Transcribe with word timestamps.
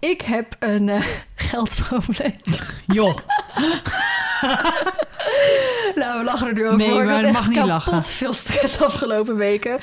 Ik 0.00 0.20
heb 0.22 0.56
een 0.58 0.88
eh, 0.88 1.02
geldprobleem. 1.50 2.34
Joh. 2.86 3.16
nou, 5.94 6.18
we 6.18 6.24
lachen 6.24 6.46
er 6.46 6.54
nu 6.54 6.64
over. 6.66 6.76
Nee, 6.78 6.88
ik 6.88 7.04
maar 7.04 7.14
had 7.14 7.22
echt 7.24 7.32
mag 7.32 7.46
niet 7.48 7.54
kapot 7.54 7.70
lachen. 7.72 8.04
veel 8.04 8.32
stress 8.32 8.80
afgelopen 8.86 9.36
weken. 9.36 9.78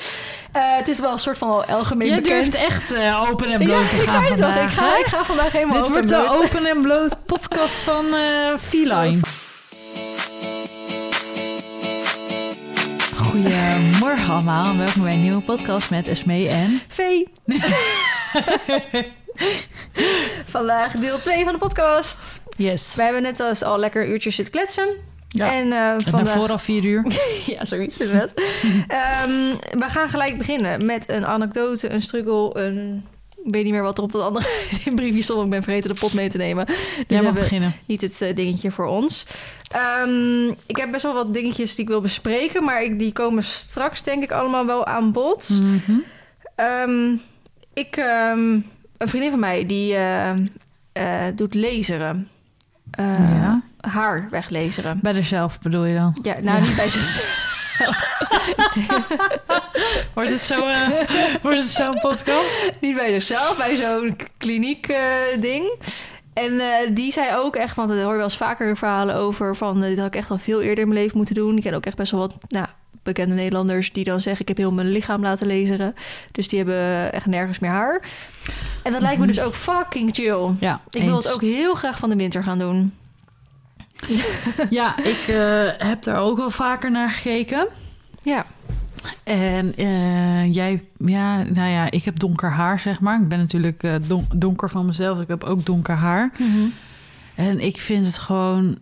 Eh, 0.52 0.76
het 0.76 0.88
is 0.88 0.98
wel 1.00 1.12
een 1.12 1.18
soort 1.18 1.38
van 1.38 1.48
al 1.48 1.64
algemeen 1.64 2.08
Jij 2.08 2.20
bekend. 2.20 2.52
durft 2.52 2.66
echt 2.66 2.92
eh, 2.92 3.24
open 3.30 3.46
en 3.50 3.60
ja, 3.60 3.66
bloot 3.66 3.90
te 3.90 3.96
ik 3.96 4.08
gaan 4.08 4.22
zei 4.22 4.32
het 4.34 4.42
toch. 4.42 4.52
vandaag, 4.52 4.70
Ik 4.72 4.78
ga, 4.78 4.98
ik 4.98 5.06
ga 5.06 5.24
vandaag 5.24 5.52
helemaal 5.52 5.74
Dit 5.76 5.86
open 5.86 6.08
wordt 6.08 6.08
de 6.08 6.44
open 6.44 6.66
en 6.66 6.80
bloot 6.82 7.24
podcast 7.26 7.74
van 7.74 8.14
eh 8.14 8.58
Feline. 8.60 9.20
Goedemorgen 13.16 14.32
allemaal 14.32 14.70
en 14.70 14.78
welkom 14.78 15.02
bij 15.02 15.12
een 15.12 15.22
nieuwe 15.22 15.40
podcast 15.42 15.90
met 15.90 16.08
Esmee 16.08 16.48
en... 16.48 16.80
Vee. 16.88 17.28
Vandaag 20.44 20.92
deel 20.92 21.18
2 21.18 21.44
van 21.44 21.52
de 21.52 21.58
podcast. 21.58 22.40
Yes. 22.56 22.94
We 22.94 23.02
hebben 23.02 23.22
net 23.22 23.40
als 23.40 23.62
al 23.62 23.78
lekker 23.78 24.08
uurtjes 24.08 24.34
zitten 24.34 24.54
kletsen. 24.54 24.88
Ja. 25.28 25.52
En 25.52 25.72
eh, 25.72 25.90
En 25.90 26.00
vandaag... 26.00 26.24
daarvoor 26.24 26.50
al 26.50 26.58
vier 26.58 26.84
uur. 26.84 27.04
ja, 27.56 27.64
zoiets 27.64 27.98
het. 27.98 28.32
Ehm, 28.88 29.30
we 29.70 29.84
gaan 29.86 30.08
gelijk 30.08 30.38
beginnen 30.38 30.86
met 30.86 31.04
een 31.10 31.26
anekdote, 31.26 31.90
een 31.90 32.02
struggle, 32.02 32.50
een... 32.58 33.04
Ik 33.44 33.52
weet 33.52 33.64
niet 33.64 33.72
meer 33.72 33.82
wat 33.82 33.98
er 33.98 34.04
op 34.04 34.12
dat 34.12 34.22
andere 34.22 34.46
briefje 34.94 35.22
stond. 35.22 35.44
Ik 35.44 35.50
ben 35.50 35.62
vergeten 35.62 35.94
de 35.94 36.00
pot 36.00 36.14
mee 36.14 36.28
te 36.28 36.36
nemen. 36.36 36.66
Dus 36.66 36.76
Jij 37.08 37.18
we 37.18 37.24
mag 37.24 37.34
beginnen. 37.34 37.74
niet 37.86 38.00
het 38.00 38.20
eh, 38.20 38.34
dingetje 38.36 38.70
voor 38.70 38.86
ons. 38.86 39.26
Ehm, 39.72 40.48
ik 40.66 40.76
heb 40.76 40.90
best 40.90 41.02
wel 41.02 41.14
wat 41.14 41.34
dingetjes 41.34 41.74
die 41.74 41.84
ik 41.84 41.90
wil 41.90 42.00
bespreken. 42.00 42.64
Maar 42.64 42.82
ik, 42.82 42.98
die 42.98 43.12
komen 43.12 43.42
straks 43.42 44.02
denk 44.02 44.22
ik 44.22 44.30
allemaal 44.30 44.66
wel 44.66 44.86
aan 44.86 45.12
bod. 45.12 45.60
Mhm. 45.62 45.98
Ehm, 46.54 47.14
ik, 47.76 47.96
ehm, 47.96 48.52
een 48.96 49.08
vriendin 49.08 49.30
van 49.30 49.40
mij 49.40 49.66
die 49.66 49.94
eh, 49.94 50.30
eh, 50.92 51.34
doet 51.34 51.54
laseren. 51.54 52.28
Ja. 53.18 53.62
Haar 53.80 54.26
weglazeren. 54.30 54.98
Bij 55.02 55.14
zichzelf 55.14 55.60
bedoel 55.60 55.84
je 55.84 55.94
dan? 55.94 56.18
Ja, 56.22 56.36
nou 56.40 56.58
Ja. 56.58 56.64
niet 56.66 56.76
bij 56.76 56.88
zichzelf. 56.88 57.44
Wordt 60.14 60.30
het 60.30 60.44
zo, 60.44 60.60
wordt 61.42 61.58
het 61.60 61.68
zo'n 61.68 61.98
podcast? 62.00 62.70
niet 62.80 62.94
bij 62.94 63.10
zichzelf, 63.20 63.56
bij 63.56 63.76
zo'n 63.76 64.16
kliniek 64.36 64.94
ding. 65.40 65.72
En 66.32 66.60
die 66.94 67.12
zei 67.12 67.36
ook 67.36 67.56
echt, 67.56 67.76
want 67.76 67.88
daar 67.88 67.98
hoor 67.98 68.10
je 68.10 68.16
wel 68.16 68.24
eens 68.24 68.36
vaker 68.36 68.76
verhalen 68.76 69.14
over... 69.14 69.56
van 69.56 69.80
dit 69.80 69.98
had 69.98 70.06
ik 70.06 70.16
echt 70.16 70.28
wel 70.28 70.38
veel 70.38 70.60
eerder 70.62 70.84
in 70.84 70.88
mijn 70.90 71.00
leven 71.00 71.16
moeten 71.16 71.34
doen. 71.34 71.56
Ik 71.56 71.62
ken 71.62 71.74
ook 71.74 71.86
echt 71.86 71.96
best 71.96 72.10
wel 72.10 72.20
wat 72.20 72.36
nou, 72.48 72.66
bekende 73.06 73.34
Nederlanders 73.34 73.92
die 73.92 74.04
dan 74.04 74.20
zeggen... 74.20 74.40
ik 74.42 74.48
heb 74.48 74.56
heel 74.56 74.72
mijn 74.72 74.90
lichaam 74.90 75.22
laten 75.22 75.46
laseren. 75.46 75.94
Dus 76.32 76.48
die 76.48 76.58
hebben 76.58 77.12
echt 77.12 77.26
nergens 77.26 77.58
meer 77.58 77.70
haar. 77.70 78.02
En 78.82 78.92
dat 78.92 79.00
lijkt 79.00 79.20
me 79.20 79.26
dus 79.26 79.40
ook 79.40 79.54
fucking 79.54 80.14
chill. 80.14 80.50
Ja, 80.60 80.80
Ik 80.90 81.02
wil 81.02 81.16
het 81.16 81.32
ook 81.32 81.40
heel 81.40 81.74
graag 81.74 81.98
van 81.98 82.10
de 82.10 82.16
winter 82.16 82.42
gaan 82.42 82.58
doen. 82.58 82.94
Ja, 84.70 84.98
ik 84.98 85.24
eh, 85.28 85.88
heb 85.88 86.02
daar 86.02 86.18
ook 86.18 86.38
al 86.38 86.50
vaker 86.50 86.90
naar 86.90 87.10
gekeken. 87.10 87.68
Ja, 88.22 88.46
En 89.24 89.76
eh, 89.76 90.54
jij, 90.54 90.82
ja, 90.98 91.42
nou 91.42 91.70
ja, 91.70 91.90
ik 91.90 92.04
heb 92.04 92.18
donker 92.18 92.50
haar, 92.50 92.80
zeg 92.80 93.00
maar. 93.00 93.20
Ik 93.20 93.28
ben 93.28 93.38
natuurlijk 93.38 93.82
eh, 93.82 93.94
don- 94.06 94.28
donker 94.34 94.70
van 94.70 94.86
mezelf. 94.86 95.20
Ik 95.20 95.28
heb 95.28 95.44
ook 95.44 95.64
donker 95.66 95.94
haar. 95.94 96.32
En 97.34 97.60
ik 97.60 97.80
vind 97.80 98.06
het 98.06 98.18
gewoon 98.18 98.78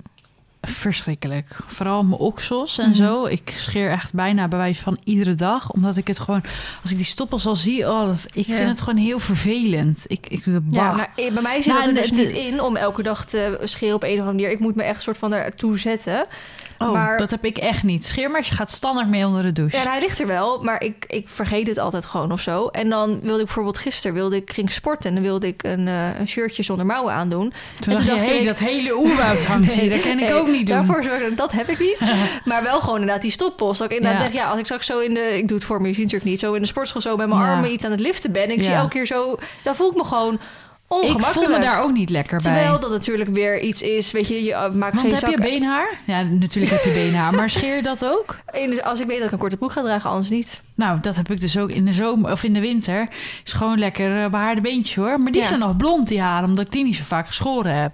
verschrikkelijk. 0.67 1.57
Vooral 1.67 2.03
mijn 2.05 2.21
oksels 2.21 2.79
en 2.79 2.89
Mhm. 2.89 2.95
zo. 2.97 3.25
Ik 3.27 3.53
scheer 3.57 3.91
echt 3.91 4.13
bijna 4.15 4.49
bij 4.49 4.59
wijze 4.59 4.83
van 4.83 4.99
iedere 5.05 5.35
dag. 5.35 5.71
Omdat 5.71 5.97
ik 5.97 6.07
het 6.07 6.19
gewoon... 6.19 6.43
Als 6.83 6.91
ik 6.91 6.97
die 6.97 7.07
stoppels 7.07 7.47
al 7.47 7.57
zie... 7.57 7.89
Oh, 7.91 8.09
ik 8.33 8.47
Ja. 8.47 8.57
vind 8.57 8.69
het 8.69 8.81
gewoon 8.81 8.99
heel 8.99 9.19
vervelend. 9.19 10.05
Ik, 10.07 10.27
ik, 10.29 10.43
bah. 10.47 10.63
ja 10.71 10.93
maar 10.95 11.13
eh, 11.17 11.33
bij 11.33 11.43
mij 11.43 11.63
zit 11.63 11.73
Nou, 11.73 11.79
het 11.79 11.89
er 11.97 12.03
dus 12.03 12.11
niet 12.11 12.31
in 12.31 12.61
om 12.61 12.77
elke 12.77 13.03
dag 13.03 13.25
te 13.27 13.59
scheren 13.63 13.95
op 13.95 14.03
een 14.03 14.09
of 14.13 14.19
andere 14.19 14.33
manier. 14.37 14.51
Ik 14.51 14.61
moet 14.61 14.75
me 14.75 14.83
echt 14.83 14.97
een 14.97 15.03
soort 15.03 15.19
van 15.19 15.33
ertoe 15.33 15.79
zetten. 15.79 16.27
Oh, 16.79 16.93
maar- 16.93 17.19
dat 17.19 17.31
heb 17.31 17.45
ik 17.45 17.59
echt 17.59 17.83
niet. 17.83 18.05
Scheermesje 18.05 18.55
gaat 18.55 18.71
standaard 18.71 19.09
mee 19.09 19.27
onder 19.27 19.43
de 19.43 19.53
douche. 19.53 19.77
Ja, 19.77 19.83
en 19.85 19.91
hij 19.91 20.01
ligt 20.01 20.21
er 20.21 20.27
wel, 20.27 20.63
maar 20.63 20.83
ik, 20.83 21.05
ik 21.09 21.29
vergeet 21.29 21.67
het 21.67 21.79
altijd 21.79 22.05
gewoon 22.07 22.33
of 22.33 22.41
zo. 22.41 22.67
En 22.67 22.89
dan 22.89 23.21
wilde 23.21 23.39
ik 23.39 23.45
bijvoorbeeld 23.45 23.79
gisteren 23.79 24.15
wilde 24.17 24.37
ik, 24.37 24.53
ging 24.53 24.73
sporten 24.73 25.09
en 25.09 25.15
dan 25.15 25.23
wilde 25.25 25.47
ik 25.47 25.63
een, 25.63 25.89
eh, 25.89 26.19
een 26.21 26.29
shirtje 26.29 26.63
zonder 26.63 26.87
mouwen 26.87 27.13
aandoen. 27.15 27.53
Toen 27.81 27.95
dacht 27.95 28.07
toen 28.07 28.15
je, 28.15 28.21
dacht 28.21 28.31
hey, 28.33 28.39
ik- 28.41 28.47
dat 28.47 28.59
hele 28.59 28.95
oerwoudshangsie, 28.97 29.89
dat 29.95 30.01
kan 30.01 30.11
ik 30.11 30.17
Nee, 30.19 30.35
ook 30.35 30.47
niet 30.49 30.67
doen. 30.67 30.77
Daarvoor 30.77 31.03
dat 31.37 31.53
heb 31.53 31.69
ik 31.69 31.79
niet. 31.79 32.01
maar 32.45 32.63
wel 32.63 32.81
gewoon 32.81 32.95
inderdaad 33.01 33.23
die 33.23 33.31
stoppost. 33.31 33.79
Dat 33.79 33.91
ik 33.91 33.97
inderdaad 33.97 34.21
Ja. 34.23 34.29
denk, 34.29 34.41
ja, 34.41 34.49
als 34.49 34.59
ik 34.59 34.65
straks 34.65 34.87
zo 34.87 34.99
in 34.99 35.15
de... 35.15 35.37
Ik 35.39 35.49
doe 35.49 35.57
het 35.57 35.67
voor 35.67 35.81
me, 35.81 35.89
je 35.89 35.95
ziet 35.95 36.03
natuurlijk 36.05 36.31
niet. 36.31 36.41
Zo 36.41 36.53
in 36.53 36.61
de 36.63 36.67
sportschool 36.69 37.01
zo 37.01 37.17
met 37.17 37.29
mijn 37.29 37.41
Ja. 37.41 37.47
armen 37.55 37.73
iets 37.73 37.85
aan 37.85 37.91
het 37.91 38.01
liften 38.01 38.33
ben. 38.33 38.43
En 38.43 38.51
ik 38.51 38.57
Ja. 38.59 38.65
zie 38.65 38.75
elke 38.75 38.89
keer 38.91 39.07
zo... 39.07 39.37
Dan 39.65 39.77
voel 39.77 39.91
ik 39.91 39.97
me 39.97 40.05
gewoon 40.05 40.41
ik 41.03 41.21
voel 41.21 41.49
me 41.49 41.59
daar 41.59 41.83
ook 41.83 41.93
niet 41.93 42.11
lekker 42.11 42.43
bij. 42.43 42.53
Terwijl 42.53 42.81
dat 42.81 42.91
natuurlijk 42.91 43.31
weer 43.31 43.61
iets 43.61 43.83
is, 43.83 44.13
weet 44.13 44.29
je, 44.29 44.45
je 44.45 44.51
uh, 44.51 44.71
maakt 44.71 44.95
Want 44.95 45.13
geen 45.13 45.21
heb 45.21 45.31
je 45.31 45.41
beenhaar? 45.51 45.99
Ja, 46.07 46.23
natuurlijk 46.23 46.73
heb 46.73 46.85
je 46.85 46.91
beenhaar. 47.03 47.35
Maar 47.35 47.51
scheer 47.51 47.77
je 47.77 47.83
dat 47.83 48.05
ook? 48.05 48.37
Als 48.83 49.01
ik 49.01 49.07
weet 49.07 49.17
dat 49.19 49.27
ik 49.27 49.33
een 49.33 49.39
korte 49.39 49.57
broek 49.57 49.73
ga 49.73 49.83
dragen, 49.83 50.11
anders 50.11 50.29
niet. 50.31 50.61
Nou, 50.75 51.01
dat 51.01 51.17
heb 51.17 51.31
ik 51.31 51.41
dus 51.41 51.59
ook 51.59 51.71
in 51.71 51.85
de 51.85 51.93
zomer 51.93 52.31
of 52.33 52.43
in 52.45 52.53
de 52.53 52.61
winter. 52.61 53.09
Is 53.45 53.53
gewoon 53.53 53.79
lekker 53.79 54.25
eh, 54.25 54.31
behaarde 54.31 54.61
beentje 54.61 55.01
hoor. 55.01 55.21
Maar 55.21 55.33
die 55.33 55.41
Ja. 55.41 55.47
zijn 55.47 55.61
nog 55.61 55.77
blond, 55.77 56.09
die 56.09 56.21
haren, 56.21 56.49
omdat 56.49 56.67
ik 56.67 56.73
die 56.73 56.85
niet 56.85 56.97
zo 56.97 57.03
vaak 57.07 57.27
geschoren 57.27 57.75
heb. 57.75 57.93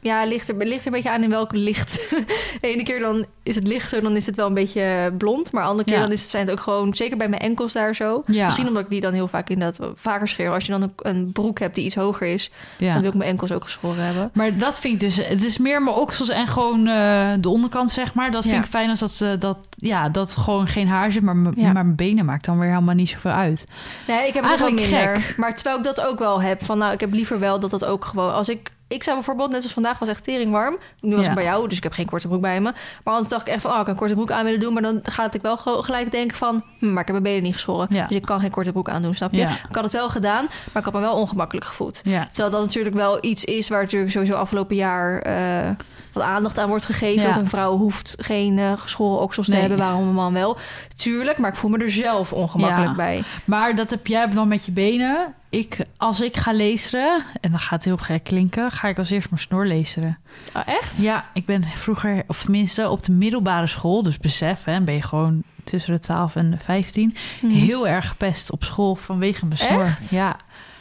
Ja, 0.00 0.24
ligt 0.24 0.48
er, 0.48 0.54
ligt 0.56 0.80
er 0.80 0.86
een 0.86 0.92
beetje 0.92 1.10
aan 1.10 1.22
in 1.22 1.30
welk 1.30 1.52
licht. 1.52 2.10
de 2.60 2.68
ene 2.68 2.82
keer 2.82 3.00
dan 3.00 3.26
is 3.42 3.54
het 3.54 3.66
lichter, 3.66 4.02
dan 4.02 4.16
is 4.16 4.26
het 4.26 4.34
wel 4.36 4.46
een 4.46 4.54
beetje 4.54 5.12
blond. 5.18 5.52
Maar 5.52 5.62
de 5.62 5.68
andere 5.68 5.88
keer 5.88 5.96
Ja. 5.96 6.02
dan 6.02 6.12
is 6.12 6.20
het, 6.20 6.30
zijn 6.30 6.42
het 6.46 6.52
ook 6.58 6.60
gewoon... 6.60 6.94
Zeker 6.94 7.16
bij 7.16 7.28
mijn 7.28 7.42
enkels 7.42 7.72
daar 7.72 7.94
zo. 7.94 8.22
Ja. 8.26 8.44
Misschien 8.44 8.68
omdat 8.68 8.82
ik 8.82 8.90
die 8.90 9.00
dan 9.00 9.12
heel 9.12 9.28
vaak 9.28 9.48
inderdaad 9.50 9.90
vaker 9.94 10.28
scheer. 10.28 10.50
Als 10.50 10.64
je 10.64 10.72
dan 10.72 10.82
een, 10.82 10.92
een 10.96 11.32
broek 11.32 11.58
hebt 11.58 11.74
die 11.74 11.84
iets 11.84 11.94
hoger 11.94 12.26
is... 12.26 12.50
dan 12.78 13.00
wil 13.00 13.10
ik 13.10 13.16
mijn 13.16 13.30
enkels 13.30 13.52
ook 13.52 13.62
geschoren 13.62 14.04
hebben. 14.04 14.30
Maar 14.32 14.58
dat 14.58 14.78
vind 14.80 14.94
ik 14.94 15.08
dus... 15.08 15.26
Het 15.26 15.44
is 15.44 15.58
meer 15.58 15.82
mijn 15.82 15.96
oksels 15.96 16.28
en 16.28 16.46
gewoon 16.46 16.86
eh, 16.86 17.30
de 17.40 17.48
onderkant, 17.48 17.90
zeg 17.90 18.14
maar. 18.14 18.30
Dat 18.30 18.42
vind 18.46 18.64
ik 18.64 18.70
fijn 18.70 18.90
als 18.90 19.18
dat, 19.18 19.40
dat, 19.40 19.58
ja, 19.76 20.08
dat 20.08 20.36
gewoon 20.36 20.66
geen 20.66 20.88
haar 20.88 21.12
zit. 21.12 21.22
Maar, 21.22 21.36
maar 21.36 21.54
mijn 21.72 21.96
benen 21.96 22.24
maakt 22.24 22.44
dan 22.44 22.58
weer 22.58 22.68
helemaal 22.70 22.94
niet 22.94 23.08
zoveel 23.08 23.30
uit. 23.30 23.66
Nee, 24.06 24.26
ik 24.28 24.34
heb 24.34 24.44
het 24.44 24.52
ook 24.52 24.58
wel 24.58 24.68
Eigenlijk 24.68 25.02
minder. 25.04 25.20
gek. 25.20 25.36
Maar 25.36 25.54
terwijl 25.54 25.78
ik 25.78 25.84
dat 25.84 26.00
ook 26.00 26.18
wel 26.18 26.42
heb. 26.42 26.64
Van 26.64 26.78
nou, 26.78 26.92
ik 26.92 27.00
heb 27.00 27.12
liever 27.12 27.38
wel 27.38 27.60
dat 27.60 27.70
dat 27.70 27.84
ook 27.84 28.04
gewoon... 28.04 28.32
Als 28.32 28.48
ik... 28.48 28.70
Ik 28.88 29.02
zou 29.02 29.16
bijvoorbeeld, 29.16 29.50
net 29.50 29.62
als 29.62 29.72
vandaag 29.72 29.98
was 29.98 30.08
echt 30.08 30.24
tering 30.24 30.50
warm. 30.52 30.78
Nu 31.00 31.10
was 31.10 31.20
Ja. 31.20 31.26
het 31.26 31.34
bij 31.34 31.44
jou, 31.44 31.68
dus 31.68 31.76
ik 31.76 31.82
heb 31.82 31.92
geen 31.92 32.06
korte 32.06 32.28
broek 32.28 32.40
bij 32.40 32.60
me. 32.60 32.72
Maar 33.04 33.14
anders 33.14 33.28
dacht 33.28 33.46
ik 33.46 33.52
echt 33.52 33.62
van, 33.62 33.70
oh, 33.70 33.76
ik 33.78 33.84
kan 33.84 33.92
een 33.92 33.98
korte 34.00 34.14
broek 34.14 34.30
aan 34.30 34.44
willen 34.44 34.60
doen. 34.60 34.72
Maar 34.72 34.82
dan 34.82 35.00
gaat 35.02 35.34
ik 35.34 35.42
wel 35.42 35.56
ge- 35.56 35.82
gelijk 35.82 36.10
denken 36.10 36.36
van, 36.36 36.62
hm, 36.78 36.92
maar 36.92 37.00
ik 37.00 37.06
heb 37.06 37.10
mijn 37.10 37.22
benen 37.22 37.42
niet 37.42 37.52
geschoren. 37.52 37.86
Ja. 37.90 38.06
Dus 38.06 38.16
ik 38.16 38.22
kan 38.22 38.40
geen 38.40 38.50
korte 38.50 38.72
broek 38.72 38.88
aandoen, 38.88 39.14
snap 39.14 39.32
je? 39.32 39.38
Ja. 39.38 39.48
Ik 39.50 39.74
had 39.74 39.84
het 39.84 39.92
wel 39.92 40.08
gedaan, 40.08 40.44
maar 40.44 40.76
ik 40.76 40.84
had 40.84 40.92
me 40.92 41.00
wel 41.00 41.16
ongemakkelijk 41.16 41.66
gevoeld. 41.66 42.00
Terwijl 42.04 42.50
dat 42.50 42.60
natuurlijk 42.60 42.94
wel 42.94 43.18
iets 43.24 43.44
is 43.44 43.68
waar 43.68 43.82
natuurlijk 43.82 44.12
sowieso 44.12 44.36
afgelopen 44.36 44.76
jaar 44.76 45.18
eh, 45.20 45.70
wat 46.12 46.22
aandacht 46.22 46.58
aan 46.58 46.68
wordt 46.68 46.86
gegeven. 46.86 47.22
Ja. 47.22 47.28
Dat 47.28 47.36
een 47.42 47.48
vrouw 47.48 47.76
hoeft 47.76 48.16
geen 48.20 48.58
eh, 48.58 48.72
geschoren 48.76 49.20
oksels 49.20 49.46
te 49.46 49.56
hebben, 49.56 49.78
waarom 49.78 50.08
een 50.08 50.14
man 50.14 50.32
wel. 50.32 50.58
Tuurlijk, 50.96 51.38
maar 51.38 51.50
ik 51.50 51.56
voel 51.56 51.70
me 51.70 51.78
er 51.78 51.90
zelf 51.90 52.32
ongemakkelijk 52.32 52.90
Ja. 52.90 52.96
bij. 52.96 53.22
Maar 53.44 53.74
dat 53.74 53.90
heb 53.90 54.06
jij 54.06 54.28
dan 54.28 54.48
met 54.48 54.64
je 54.64 54.72
benen. 54.72 55.34
Ik, 55.50 55.78
als 55.96 56.20
ik 56.20 56.36
ga 56.36 56.52
lezen, 56.52 57.24
en 57.40 57.50
dat 57.50 57.60
gaat 57.60 57.84
heel 57.84 57.96
gek 57.96 58.24
klinken, 58.24 58.70
ga 58.70 58.88
ik 58.88 58.98
als 58.98 59.10
eerst 59.10 59.30
mijn 59.30 59.42
snor 59.42 59.66
lezen. 59.66 60.18
Oh, 60.56 60.62
echt? 60.66 61.02
Ja, 61.02 61.24
ik 61.34 61.44
ben 61.46 61.64
vroeger, 61.64 62.22
of 62.26 62.42
tenminste 62.42 62.88
op 62.90 63.02
de 63.02 63.12
middelbare 63.12 63.66
school, 63.66 64.02
dus 64.02 64.18
besef, 64.18 64.64
hè, 64.64 64.80
ben 64.80 64.94
je 64.94 65.02
gewoon 65.02 65.42
tussen 65.64 65.92
de 65.92 65.98
12 65.98 66.36
en 66.36 66.50
de 66.50 66.58
15, 66.58 67.16
Mhm. 67.40 67.52
heel 67.52 67.88
erg 67.88 68.08
gepest 68.08 68.50
op 68.50 68.64
school 68.64 68.94
vanwege 68.94 69.46
mijn 69.46 69.58
snor. 69.58 69.82
Echt? 69.82 70.10
Ja, 70.10 70.36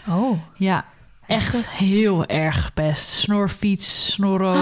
Oh. 0.10 0.40
ja, 0.56 0.86
echt 1.28 1.70
heel 1.70 2.26
erg 2.26 2.66
gepest. 2.66 3.08
Snorfiets, 3.08 4.12
snorro, 4.12 4.56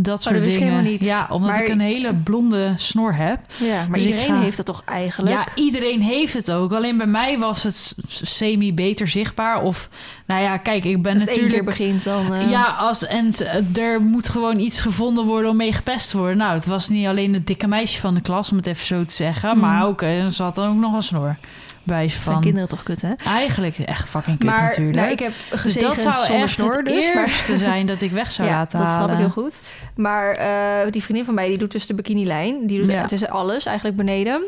dat 0.00 0.22
soort 0.22 0.34
dat 0.34 0.52
ik 0.52 0.58
dingen. 0.58 0.82
niet. 0.84 1.04
Ja, 1.04 1.26
omdat 1.30 1.50
Maar- 1.50 1.62
ik 1.62 1.68
een 1.68 1.80
hele 1.80 2.14
blonde 2.14 2.72
snor 2.76 3.14
heb. 3.14 3.40
Ja, 3.58 3.84
maar 3.88 3.98
Dus 3.98 4.08
iedereen 4.08 4.26
ga- 4.34 4.40
heeft 4.40 4.56
dat 4.56 4.66
toch 4.66 4.82
eigenlijk? 4.84 5.34
Ja, 5.34 5.46
iedereen 5.54 6.00
heeft 6.00 6.32
het 6.32 6.50
ook. 6.50 6.72
Alleen 6.72 6.96
bij 6.96 7.06
mij 7.06 7.38
was 7.38 7.62
het 7.62 7.94
semi 8.08 8.74
beter 8.74 9.08
zichtbaar. 9.08 9.62
Of, 9.62 9.88
nou 10.26 10.42
ja, 10.42 10.56
kijk, 10.56 10.84
ik 10.84 11.02
ben 11.02 11.14
Als 11.14 11.24
natuurlijk... 11.24 11.64
begint, 11.64 12.04
dan... 12.04 12.34
eh, 12.34 12.50
Ja, 12.50 12.64
als, 12.64 13.06
en 13.06 13.30
er 13.74 14.00
moet 14.00 14.28
gewoon 14.28 14.58
iets 14.58 14.80
gevonden 14.80 15.24
worden 15.24 15.50
om 15.50 15.56
mee 15.56 15.72
gepest 15.72 16.10
te 16.10 16.18
worden. 16.18 16.36
Nou, 16.36 16.54
het 16.54 16.66
was 16.66 16.88
niet 16.88 17.06
alleen 17.06 17.34
het 17.34 17.46
dikke 17.46 17.66
meisje 17.66 18.00
van 18.00 18.14
de 18.14 18.20
klas, 18.20 18.50
om 18.50 18.56
het 18.56 18.66
even 18.66 18.86
zo 18.86 19.04
te 19.04 19.14
zeggen. 19.14 19.50
Hmm. 19.50 19.60
Maar 19.60 19.86
ook, 19.86 20.02
eh, 20.02 20.26
ze 20.26 20.42
had 20.42 20.54
dan 20.54 20.68
ook 20.68 20.76
nog 20.80 20.94
een 20.94 21.02
snor. 21.02 21.36
Bij 21.82 22.08
zijn 22.08 22.22
van... 22.22 22.40
kinderen 22.40 22.68
toch 22.68 22.82
kut, 22.82 23.02
hè? 23.02 23.12
Eigenlijk 23.26 23.78
echt 23.78 24.08
fucking 24.08 24.38
kut 24.38 24.48
maar 24.48 24.62
natuurlijk. 24.62 24.96
nou, 24.96 25.10
ik 25.10 25.18
heb 25.18 25.32
dus 25.50 25.60
gezegend 25.60 26.02
dat 26.04 26.14
zou 26.16 26.38
echt 26.40 26.52
snor 26.52 26.76
het 26.76 26.86
dus. 26.86 27.14
Maar, 27.14 27.28
zijn 27.58 27.86
dat 27.86 28.00
ik 28.00 28.10
weg 28.10 28.32
zou 28.32 28.48
ja, 28.48 28.54
laten 28.56 28.78
dat 28.78 28.88
halen. 28.88 29.04
snap 29.04 29.18
ik 29.18 29.24
heel 29.24 29.42
goed. 29.42 29.62
Maar 29.96 30.32
eh, 30.32 30.90
die 30.92 31.02
vriendin 31.02 31.24
van 31.24 31.34
mij, 31.34 31.48
die 31.48 31.58
doet 31.58 31.72
dus 31.72 31.86
de 31.86 31.94
bikinilijn. 31.94 32.66
Die 32.66 32.78
doet 32.78 32.88
Ja. 32.90 33.02
het 33.02 33.12
is 33.12 33.26
alles 33.28 33.66
eigenlijk 33.66 33.96
beneden. 33.96 34.42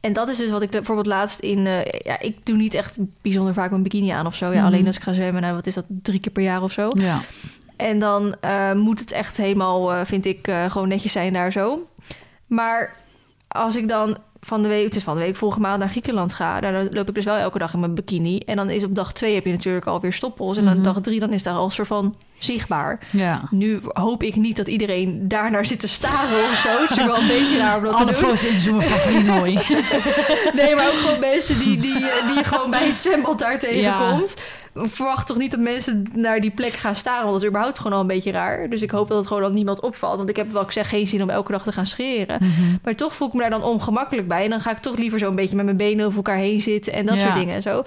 En 0.00 0.12
dat 0.12 0.28
is 0.28 0.36
dus 0.36 0.50
wat 0.50 0.62
ik 0.62 0.70
bijvoorbeeld 0.70 1.06
laatst 1.06 1.38
in... 1.40 1.66
eh, 1.66 1.84
ja, 2.04 2.20
ik 2.20 2.46
doe 2.46 2.56
niet 2.56 2.74
echt 2.74 2.96
bijzonder 3.22 3.54
vaak 3.54 3.70
mijn 3.70 3.82
bikini 3.82 4.08
aan 4.10 4.26
of 4.26 4.34
zo. 4.34 4.46
Ja, 4.46 4.56
Mhm. 4.56 4.66
Alleen 4.66 4.86
als 4.86 4.96
ik 4.96 5.02
ga 5.02 5.12
zwemmen, 5.12 5.42
nou, 5.42 5.54
wat 5.54 5.66
is 5.66 5.74
dat, 5.74 5.84
drie 5.88 6.20
keer 6.20 6.32
per 6.32 6.42
jaar 6.42 6.62
of 6.62 6.72
zo. 6.72 6.90
Ja. 6.94 7.20
En 7.76 7.98
dan 7.98 8.36
eh, 8.40 8.72
moet 8.72 8.98
het 9.00 9.12
echt 9.12 9.36
helemaal, 9.36 10.06
vind 10.06 10.24
ik, 10.26 10.50
gewoon 10.68 10.88
netjes 10.88 11.12
zijn 11.12 11.32
daar 11.32 11.52
zo. 11.52 11.86
Maar 12.46 12.94
als 13.48 13.76
ik 13.76 13.88
dan 13.88 14.18
van 14.40 14.62
de 14.62 14.68
week, 14.68 14.84
het 14.84 14.96
is 14.96 15.02
van 15.02 15.14
de 15.14 15.20
week 15.22 15.36
volgende 15.36 15.66
maand 15.66 15.80
naar 15.80 15.88
Griekenland 15.88 16.32
ga, 16.32 16.60
dan 16.60 16.88
loop 16.90 17.08
ik 17.08 17.14
dus 17.14 17.24
wel 17.24 17.36
elke 17.36 17.58
dag 17.58 17.72
in 17.72 17.80
mijn 17.80 17.94
bikini. 17.94 18.38
En 18.38 18.56
dan 18.56 18.70
is 18.70 18.84
op 18.84 18.94
dag 18.94 19.12
twee 19.12 19.34
heb 19.34 19.44
je 19.44 19.50
natuurlijk 19.52 19.86
alweer 19.86 20.12
stoppels. 20.12 20.56
En 20.56 20.64
dan 20.64 20.74
Mhm. 20.74 20.82
dag 20.82 21.00
drie, 21.00 21.20
dan 21.20 21.32
is 21.32 21.42
daar 21.42 21.54
al 21.54 21.64
een 21.64 21.70
soort 21.70 21.88
van 21.88 22.14
zichtbaar. 22.38 22.98
Ja. 23.12 23.42
Nu 23.50 23.80
hoop 23.92 24.22
ik 24.22 24.36
niet 24.36 24.56
dat 24.56 24.68
iedereen 24.68 25.28
daarnaar 25.28 25.66
zit 25.66 25.80
te 25.80 25.88
staren 25.88 26.38
of 26.50 26.62
zo. 26.66 26.80
Het 26.80 26.90
is 26.90 27.04
wel 27.04 27.18
een 27.18 27.26
beetje 27.26 27.58
raar 27.58 27.76
om 27.78 27.84
dat 27.84 27.94
Alle 27.94 28.04
te 28.06 28.12
doen. 28.12 28.20
foto's 28.20 28.44
inzoomen 28.44 28.82
van 28.82 28.98
Vinooi. 28.98 29.52
Nee, 30.54 30.74
maar 30.74 30.86
ook 30.86 30.92
gewoon 30.92 31.20
mensen 31.20 31.58
die, 31.58 31.80
die, 31.80 31.92
die 32.26 32.34
je 32.36 32.44
gewoon 32.44 32.70
bij 32.70 32.86
het 32.86 32.98
zwembad 32.98 33.38
daar 33.38 33.58
tegenkomt. 33.58 34.36
Verwacht 34.74 35.26
toch 35.26 35.36
niet 35.36 35.50
dat 35.50 35.60
mensen 35.60 36.06
naar 36.14 36.40
die 36.40 36.50
plek 36.50 36.72
gaan 36.72 36.94
staren. 36.96 37.20
Want 37.22 37.32
dat 37.32 37.42
is 37.42 37.48
überhaupt 37.48 37.76
gewoon 37.78 37.92
al 37.92 38.00
een 38.00 38.06
beetje 38.06 38.30
raar. 38.30 38.68
Dus 38.68 38.82
ik 38.82 38.90
hoop 38.90 39.08
dat 39.08 39.18
het 39.18 39.26
gewoon 39.26 39.44
aan 39.44 39.54
niemand 39.54 39.80
opvalt. 39.80 40.16
Want 40.16 40.28
ik 40.28 40.36
heb 40.36 40.52
wel, 40.52 40.62
ik 40.62 40.70
zeg, 40.70 40.88
geen 40.88 41.06
zin 41.06 41.22
om 41.22 41.30
elke 41.30 41.52
dag 41.52 41.62
te 41.62 41.72
gaan 41.72 41.86
scheren. 41.86 42.38
Mhm. 42.40 42.76
Maar 42.82 42.94
toch 42.94 43.14
voel 43.14 43.28
ik 43.28 43.34
me 43.34 43.40
daar 43.40 43.50
dan 43.50 43.62
ongemakkelijk 43.62 44.28
bij. 44.28 44.44
En 44.44 44.50
dan 44.50 44.60
ga 44.60 44.70
ik 44.70 44.78
toch 44.78 44.96
liever 44.96 45.18
zo 45.18 45.28
een 45.28 45.36
beetje 45.36 45.56
met 45.56 45.64
mijn 45.64 45.76
benen 45.76 46.04
over 46.04 46.16
elkaar 46.16 46.36
heen 46.36 46.60
zitten. 46.60 46.92
En 46.92 47.06
dat 47.06 47.18
Ja. 47.18 47.24
soort 47.24 47.34
dingen 47.38 47.54
en 47.54 47.62
zo. 47.62 47.84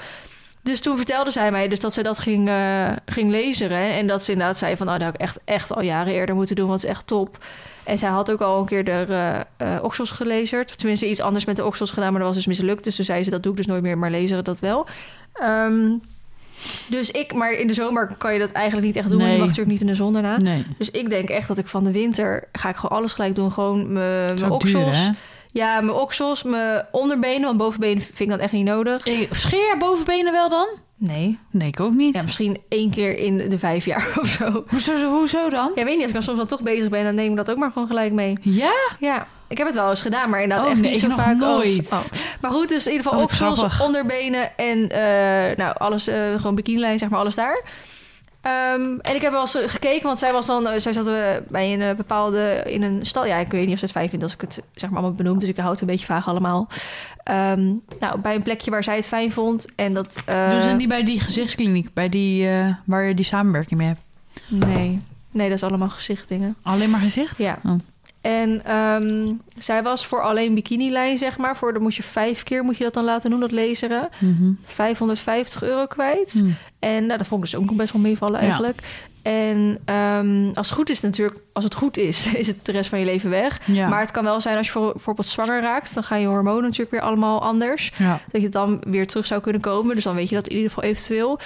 Dus 0.64 0.82
toen 0.82 0.98
vertelde 0.98 1.32
zij 1.32 1.52
mij 1.52 1.68
dus 1.68 1.80
dat 1.80 1.94
ze 1.94 2.04
dat 2.04 2.20
ging, 2.20 2.48
eh, 2.48 2.90
ging 3.06 3.32
lezen. 3.32 3.70
En 3.72 4.08
dat 4.08 4.24
ze 4.24 4.32
inderdaad 4.32 4.58
zei 4.58 4.78
van... 4.78 4.86
nou, 4.86 4.98
dat 4.98 5.08
had 5.08 5.16
ik 5.16 5.22
echt, 5.22 5.40
echt 5.46 5.74
al 5.76 5.82
jaren 5.82 6.14
eerder 6.14 6.36
moeten 6.36 6.56
doen. 6.56 6.68
Want 6.68 6.82
het 6.82 6.90
is 6.90 6.96
echt 6.98 7.08
top. 7.08 7.38
En 7.84 7.98
zij 7.98 8.10
had 8.10 8.32
ook 8.32 8.42
al 8.42 8.60
een 8.60 8.66
keer 8.66 8.84
de 8.86 9.06
eh 9.10 9.76
eh, 9.76 9.84
oksels 9.84 10.12
gelezerd. 10.12 10.78
Tenminste, 10.78 11.10
iets 11.10 11.20
anders 11.22 11.46
met 11.46 11.56
de 11.56 11.66
oksels 11.66 11.92
gedaan. 11.92 12.10
Maar 12.12 12.20
dat 12.22 12.28
was 12.28 12.38
dus 12.38 12.46
mislukt. 12.46 12.84
Dus 12.84 12.96
toen 12.96 13.06
zei 13.06 13.24
ze, 13.24 13.30
dat 13.30 13.44
doe 13.44 13.52
ik 13.52 13.58
dus 13.58 13.66
nooit 13.68 13.82
meer. 13.82 13.98
Maar 13.98 14.12
lezen 14.12 14.44
dat 14.44 14.60
wel. 14.60 14.88
Ehm, 15.34 15.90
dus 16.88 17.12
ik... 17.12 17.34
Maar 17.34 17.52
in 17.52 17.68
de 17.68 17.74
zomer 17.74 18.16
kan 18.18 18.34
je 18.34 18.40
dat 18.40 18.52
eigenlijk 18.52 18.88
niet 18.88 18.96
echt 18.96 19.10
doen. 19.10 19.18
Want 19.18 19.32
je 19.32 19.38
mag 19.38 19.48
natuurlijk 19.48 19.72
niet 19.72 19.82
in 19.82 19.88
de 19.88 19.96
zon 19.96 20.14
daarna. 20.14 20.38
Nee. 20.38 20.66
Dus 20.78 20.92
ik 20.92 21.10
denk 21.10 21.30
echt 21.30 21.48
dat 21.48 21.58
ik 21.58 21.68
van 21.68 21.84
de 21.84 21.92
winter... 21.92 22.48
ga 22.52 22.70
ik 22.70 22.76
gewoon 22.76 22.98
alles 22.98 23.14
gelijk 23.14 23.36
doen. 23.36 23.52
Gewoon 23.52 23.94
mijn 23.94 24.36
duur, 24.36 24.52
oksels. 24.52 25.10
Ja, 25.48 25.82
mijn 25.82 25.98
oksels, 25.98 26.44
mijn 26.44 26.86
onderbenen. 26.92 27.42
Want 27.42 27.58
bovenbenen 27.58 28.02
vind 28.02 28.20
ik 28.20 28.30
dat 28.30 28.40
echt 28.40 28.52
niet 28.52 28.66
nodig. 28.66 29.08
Scheer 29.32 29.76
bovenbenen 29.78 30.32
wel 30.32 30.50
dan? 30.50 30.68
Nee. 31.04 31.38
Nee, 31.52 31.68
ik 31.68 31.80
ook 31.80 31.94
niet. 31.94 32.16
Ja, 32.16 32.22
misschien 32.22 32.58
één 32.70 32.90
keer 32.92 33.18
in 33.18 33.50
de 33.50 33.60
vijf 33.60 33.86
jaar 33.86 34.14
of 34.22 34.28
zo. 34.28 34.64
Hoezo, 34.68 35.10
hoezo 35.10 35.50
dan? 35.50 35.72
Ja, 35.76 35.84
weet 35.84 35.94
niet. 35.94 35.98
Als 36.00 36.08
ik 36.08 36.14
dan 36.14 36.24
soms 36.24 36.38
dan 36.38 36.48
toch 36.48 36.62
bezig 36.62 36.90
ben, 36.90 37.04
dan 37.04 37.16
neem 37.16 37.30
ik 37.32 37.38
dat 37.38 37.50
ook 37.52 37.58
maar 37.58 37.72
gewoon 37.72 37.88
gelijk 37.88 38.12
mee. 38.14 38.38
Ja? 38.42 38.74
Ja, 39.00 39.28
ik 39.48 39.58
heb 39.58 39.68
het 39.68 39.76
wel 39.76 39.90
eens 39.90 40.02
gedaan, 40.02 40.30
maar 40.30 40.42
inderdaad 40.42 40.66
Oh, 40.66 40.72
echt 40.72 40.82
nee, 40.82 40.92
niet 40.92 41.00
zo 41.00 41.10
vaak 41.10 41.36
nooit. 41.38 41.92
als... 41.92 42.06
Oh. 42.06 42.12
Maar 42.42 42.52
goed, 42.52 42.70
dus 42.70 42.86
in 42.86 42.92
ieder 42.92 43.06
geval 43.08 43.20
Oh, 43.20 43.26
oksels, 43.26 43.60
grappig. 43.60 43.82
onderbenen 43.86 44.58
en 44.58 44.90
eh, 44.90 45.58
nou, 45.58 45.76
alles, 45.78 46.08
eh, 46.08 46.16
gewoon 46.36 46.56
bikinilijn, 46.56 47.00
zeg 47.00 47.10
maar, 47.10 47.20
alles 47.20 47.36
daar. 47.36 47.62
Ehm, 48.42 48.98
en 49.02 49.16
ik 49.16 49.22
heb 49.22 49.32
wel 49.32 49.42
eens 49.42 49.58
gekeken, 49.66 50.06
want 50.08 50.20
zij 50.20 50.32
was 50.32 50.46
dan, 50.46 50.68
eh, 50.68 50.80
zij 50.80 50.94
zat 50.94 51.08
eh, 51.08 51.36
bij 51.50 51.74
een 51.74 51.82
eh, 51.82 51.96
bepaalde, 51.96 52.64
in 52.66 52.82
een 52.82 53.06
stal. 53.06 53.26
Ja, 53.26 53.38
ik 53.38 53.52
weet 53.52 53.64
niet 53.64 53.72
of 53.74 53.78
ze 53.80 53.86
het 53.86 53.94
fijn 53.94 54.10
vindt 54.10 54.24
als 54.24 54.34
ik 54.34 54.42
het 54.42 54.62
zeg 54.76 54.90
maar 54.90 55.00
allemaal 55.00 55.18
benoem, 55.18 55.40
dus 55.40 55.50
ik 55.50 55.58
houd 55.58 55.72
het 55.72 55.82
een 55.82 55.88
beetje 55.88 56.06
vaag 56.06 56.28
allemaal. 56.28 56.68
Ehm, 57.24 57.74
nou, 58.00 58.20
bij 58.22 58.36
een 58.36 58.42
plekje 58.42 58.72
waar 58.72 58.84
zij 58.84 58.96
het 58.96 59.08
fijn 59.08 59.32
vond 59.32 59.66
en 59.76 59.94
dat... 59.94 60.16
eh, 60.26 60.50
Doen 60.50 60.62
ze 60.62 60.70
niet 60.70 60.88
bij 60.88 61.04
die 61.04 61.20
gezichtskliniek, 61.20 61.94
bij 61.94 62.10
die, 62.10 62.48
eh, 62.50 62.68
waar 62.86 63.04
je 63.04 63.14
die 63.14 63.26
samenwerking 63.26 63.80
mee 63.80 63.88
hebt? 63.88 64.02
Nee, 64.48 65.02
nee, 65.32 65.48
dat 65.50 65.58
is 65.58 65.64
allemaal 65.64 65.90
gezichtdingen. 65.90 66.56
Alleen 66.64 66.90
maar 66.90 67.00
gezicht? 67.00 67.38
Ja. 67.38 67.60
Oh. 67.66 67.72
En 68.22 68.62
ehm, 68.66 69.32
zij 69.58 69.84
was 69.84 70.06
voor 70.06 70.22
alleen 70.22 70.54
bikinilijn, 70.56 71.18
zeg 71.18 71.38
maar. 71.38 71.58
Voor, 71.58 71.74
dan 71.74 71.82
moest 71.82 71.98
je 71.98 72.04
vijf 72.04 72.44
keer 72.44 72.64
moet 72.64 72.78
je 72.78 72.84
dat 72.84 72.94
dan 72.94 73.04
laten 73.04 73.30
doen, 73.30 73.40
dat 73.40 73.52
laseren. 73.52 74.10
Mhm. 74.20 74.52
550 74.66 75.64
euro 75.64 75.86
kwijt. 75.86 76.32
Hm. 76.34 76.50
En 76.80 77.06
nou, 77.06 77.18
dat 77.18 77.28
vond 77.28 77.46
ik 77.46 77.52
dus 77.52 77.60
ook 77.60 77.76
best 77.76 77.94
wel 77.94 78.02
meevallen 78.02 78.36
Ja. 78.36 78.42
eigenlijk. 78.46 78.82
En 79.22 79.80
ehm, 79.86 80.48
als 80.54 80.68
het 80.70 80.78
goed 80.78 80.90
is 80.90 81.02
natuurlijk, 81.02 81.40
als 81.54 81.64
het 81.64 81.74
goed 81.74 81.98
is, 81.98 82.26
is 82.34 82.48
het 82.48 82.66
de 82.66 82.72
rest 82.72 82.90
van 82.90 83.00
je 83.00 83.06
leven 83.06 83.30
weg. 83.30 83.60
Ja. 83.66 83.88
Maar 83.88 84.02
het 84.02 84.12
kan 84.12 84.24
wel 84.24 84.42
zijn 84.42 84.58
als 84.58 84.66
je 84.66 84.72
voor- 84.72 84.92
bijvoorbeeld 84.92 85.28
zwanger 85.28 85.62
raakt, 85.62 85.94
dan 85.94 86.04
gaan 86.04 86.22
je 86.22 86.28
hormonen 86.28 86.64
natuurlijk 86.64 86.92
weer 86.92 87.02
allemaal 87.02 87.42
anders. 87.42 87.92
ja. 87.98 88.12
Dat 88.32 88.42
je 88.42 88.48
het 88.48 88.52
dan 88.52 88.84
weer 88.88 89.08
terug 89.08 89.26
zou 89.26 89.42
kunnen 89.42 89.62
komen. 89.62 89.96
Dus 89.96 90.04
dan 90.04 90.16
weet 90.16 90.30
je 90.30 90.36
dat 90.36 90.48
in 90.48 90.56
ieder 90.56 90.70
geval 90.72 90.90
eventueel. 90.90 91.40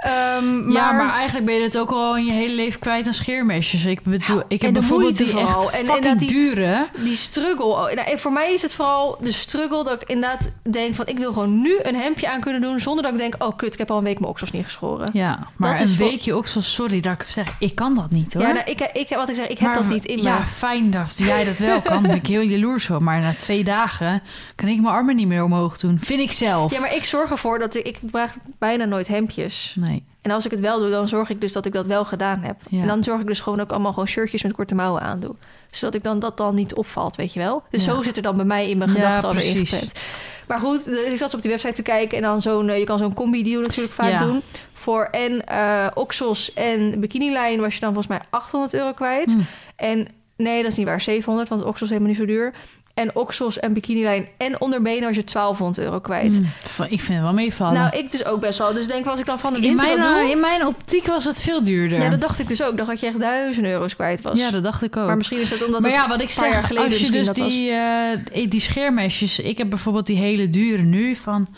Ehm, 0.00 0.70
Ja, 0.70 0.92
maar 0.92 1.12
eigenlijk 1.14 1.46
ben 1.46 1.54
je 1.54 1.62
het 1.62 1.78
ook 1.78 1.90
al 1.90 2.16
in 2.16 2.24
je 2.24 2.32
hele 2.32 2.54
leven 2.54 2.80
kwijt 2.80 3.06
aan 3.06 3.14
scheermesjes. 3.14 3.84
Ik 3.84 4.02
bedoel, 4.02 4.36
Ja, 4.36 4.44
ik 4.48 4.62
heb 4.62 4.72
bijvoorbeeld 4.72 5.16
die 5.16 5.26
vooral. 5.26 5.70
echt 5.70 5.98
En 6.04 6.18
die- 6.18 6.28
dure. 6.28 6.88
die 7.04 7.16
struggle. 7.16 7.64
oh, 7.64 7.92
Nou, 7.94 8.18
voor 8.18 8.32
mij 8.32 8.52
is 8.52 8.62
het 8.62 8.74
vooral 8.74 9.18
de 9.20 9.32
struggle 9.32 9.84
dat 9.84 10.02
ik 10.02 10.08
inderdaad 10.08 10.50
denk 10.70 10.94
van... 10.94 11.06
ik 11.06 11.18
wil 11.18 11.32
gewoon 11.32 11.60
nu 11.60 11.78
een 11.82 11.94
hemdje 11.94 12.28
aan 12.30 12.40
kunnen 12.40 12.60
doen... 12.60 12.80
zonder 12.80 13.02
dat 13.02 13.12
ik 13.12 13.18
denk, 13.18 13.34
oh 13.38 13.56
kut, 13.56 13.72
ik 13.72 13.78
heb 13.78 13.90
al 13.90 13.98
een 13.98 14.04
week 14.04 14.18
mijn 14.18 14.30
oksels 14.30 14.50
niet 14.50 14.64
geschoren. 14.64 15.10
Ja, 15.12 15.46
maar 15.56 15.78
Dat 15.78 15.88
een 15.88 15.96
weekje 15.96 16.42
zo 16.46 16.60
sorry 16.60 17.00
dat 17.00 17.12
ik 17.12 17.22
zeg. 17.22 17.46
Ik 17.58 17.74
kan 17.74 17.94
dat 17.94 18.10
niet 18.10 18.34
hoor. 18.34 18.42
Ja, 18.42 18.52
nou, 18.52 18.64
ik, 18.70 18.80
ik, 18.92 19.08
wat 19.08 19.28
ik 19.28 19.34
zeg, 19.34 19.46
ik 19.48 19.58
heb 19.58 19.68
Maar 19.68 19.78
dat 19.78 19.88
niet 19.88 20.04
in 20.04 20.22
Ja, 20.22 20.38
me. 20.38 20.44
fijn 20.46 20.90
dat 20.90 21.18
jij 21.18 21.44
dat 21.44 21.58
wel 21.58 21.82
kan. 21.82 22.02
Ben 22.02 22.14
ik 22.14 22.26
heel 22.26 22.40
jaloers 22.42 22.90
op. 22.90 23.00
Maar 23.00 23.20
na 23.20 23.34
twee 23.34 23.64
dagen 23.64 24.22
kan 24.54 24.68
ik 24.68 24.80
mijn 24.80 24.94
armen 24.94 25.16
niet 25.16 25.26
meer 25.26 25.44
omhoog 25.44 25.78
doen. 25.78 25.98
Vind 26.00 26.20
ik 26.20 26.32
zelf. 26.32 26.72
Ja, 26.72 26.80
maar 26.80 26.94
ik 26.94 27.04
zorg 27.04 27.30
ervoor 27.30 27.58
dat 27.58 27.74
ik... 27.74 27.86
Ik 27.90 27.98
draag 28.10 28.32
bijna 28.58 28.84
nooit 28.84 29.08
hemdjes. 29.08 29.74
Nee. 29.78 29.89
En 30.22 30.30
als 30.30 30.44
ik 30.44 30.50
het 30.50 30.60
wel 30.60 30.80
doe, 30.80 30.90
dan 30.90 31.08
zorg 31.08 31.30
ik 31.30 31.40
dus 31.40 31.52
dat 31.52 31.66
ik 31.66 31.72
dat 31.72 31.86
wel 31.86 32.04
gedaan 32.04 32.40
heb. 32.42 32.56
Ja. 32.68 32.80
En 32.80 32.86
dan 32.86 33.04
zorg 33.04 33.20
ik 33.20 33.26
dus 33.26 33.40
gewoon 33.40 33.60
ik 33.60 33.70
allemaal 33.70 33.92
gewoon 33.92 34.08
shirtjes 34.08 34.42
met 34.42 34.52
korte 34.52 34.74
mouwen 34.74 35.02
aandoe. 35.02 35.34
Zodat 35.70 35.94
ik 35.94 36.02
dan 36.02 36.18
dat 36.18 36.36
dan 36.36 36.54
niet 36.54 36.74
opvalt, 36.74 37.16
weet 37.16 37.32
je 37.32 37.40
wel. 37.40 37.62
Dus 37.70 37.84
Ja. 37.84 37.94
zo 37.94 38.02
zit 38.02 38.16
er 38.16 38.22
dan 38.22 38.36
bij 38.36 38.44
mij 38.44 38.68
in 38.70 38.78
mijn 38.78 38.90
gedachten 38.90 39.28
al 39.28 39.34
ingepland. 39.34 39.92
Maar 40.48 40.58
goed, 40.58 40.84
dus 40.84 41.00
ik 41.08 41.16
zat 41.16 41.34
op 41.34 41.42
die 41.42 41.50
website 41.50 41.72
te 41.72 41.82
kijken... 41.82 42.16
en 42.16 42.22
dan 42.22 42.40
zo'n... 42.40 42.68
eh, 42.68 42.78
Je 42.78 42.84
kan 42.84 42.98
zo'n 42.98 43.14
combi-deal 43.14 43.60
natuurlijk 43.60 43.94
vaak 43.94 44.18
doen. 44.18 44.42
Voor 44.72 45.04
en 45.04 45.46
eh 45.46 45.86
oksels 45.94 46.52
en 46.54 47.00
bikinilijn 47.00 47.60
was 47.60 47.74
je 47.74 47.80
dan 47.80 47.92
volgens 47.94 48.16
mij 48.18 48.20
800 48.30 48.74
euro 48.74 48.92
kwijt. 48.92 49.32
Hm. 49.32 49.40
En 49.76 50.06
nee, 50.36 50.62
dat 50.62 50.70
is 50.72 50.78
niet 50.78 50.86
waar. 50.86 51.00
700, 51.00 51.48
want 51.48 51.60
oksels 51.62 51.90
is 51.90 51.96
helemaal 51.96 52.08
niet 52.08 52.18
zo 52.18 52.26
duur. 52.26 52.52
En 53.00 53.14
oksels 53.14 53.58
en 53.58 53.72
bikinilijn 53.72 54.28
en 54.36 54.60
onderbenen 54.60 55.02
was 55.06 55.16
je 55.16 55.24
1200 55.24 55.78
euro 55.86 56.00
kwijt. 56.00 56.36
Hm, 56.38 56.44
van- 56.68 56.84
Ik 56.84 57.00
vind 57.00 57.12
het 57.12 57.20
wel 57.22 57.32
meevallen. 57.32 57.74
Nou, 57.74 57.96
ik 57.96 58.12
dus 58.12 58.24
ook 58.24 58.40
best 58.40 58.58
wel. 58.58 58.74
Dus 58.74 58.86
denk, 58.86 59.06
als 59.06 59.20
ik 59.20 59.26
dan 59.26 59.38
van 59.38 59.52
de 59.52 59.58
in, 59.58 59.62
winter 59.64 59.86
mijn, 59.86 59.98
dat 60.00 60.12
doe... 60.14 60.22
eh, 60.24 60.30
in 60.30 60.40
mijn 60.40 60.66
optiek 60.66 61.06
was 61.06 61.24
het 61.24 61.40
veel 61.42 61.62
duurder. 61.62 62.00
Ja, 62.02 62.08
dat 62.08 62.20
dacht 62.20 62.38
ik 62.38 62.48
dus 62.48 62.62
ook. 62.62 62.70
Ik 62.70 62.76
dacht 62.76 62.88
dat 62.88 63.00
je 63.00 63.06
echt 63.06 63.20
duizend 63.20 63.66
euro's 63.66 63.94
kwijt 63.96 64.20
was. 64.22 64.38
Ja, 64.40 64.50
dat 64.50 64.62
dacht 64.62 64.82
ik 64.82 64.96
ook. 64.96 65.06
Maar 65.06 65.16
misschien 65.16 65.40
is 65.40 65.48
dat 65.50 65.64
omdat 65.64 65.80
maar 65.80 65.90
ja, 65.90 66.08
wat 66.08 66.22
ik 66.22 66.28
een 66.28 66.34
paar 66.34 66.48
jaar 66.48 66.58
zeg, 66.58 66.66
geleden 66.66 66.88
als 66.88 66.98
je 67.00 67.10
dus 67.10 67.26
was. 67.26 67.36
die, 67.36 67.70
eh, 67.70 68.50
die 68.50 68.60
scheermesjes... 68.60 69.38
Ik 69.38 69.58
heb 69.58 69.68
bijvoorbeeld 69.70 70.06
die 70.06 70.16
hele 70.16 70.48
dure 70.48 70.82
nu 70.82 71.16
van 71.16 71.48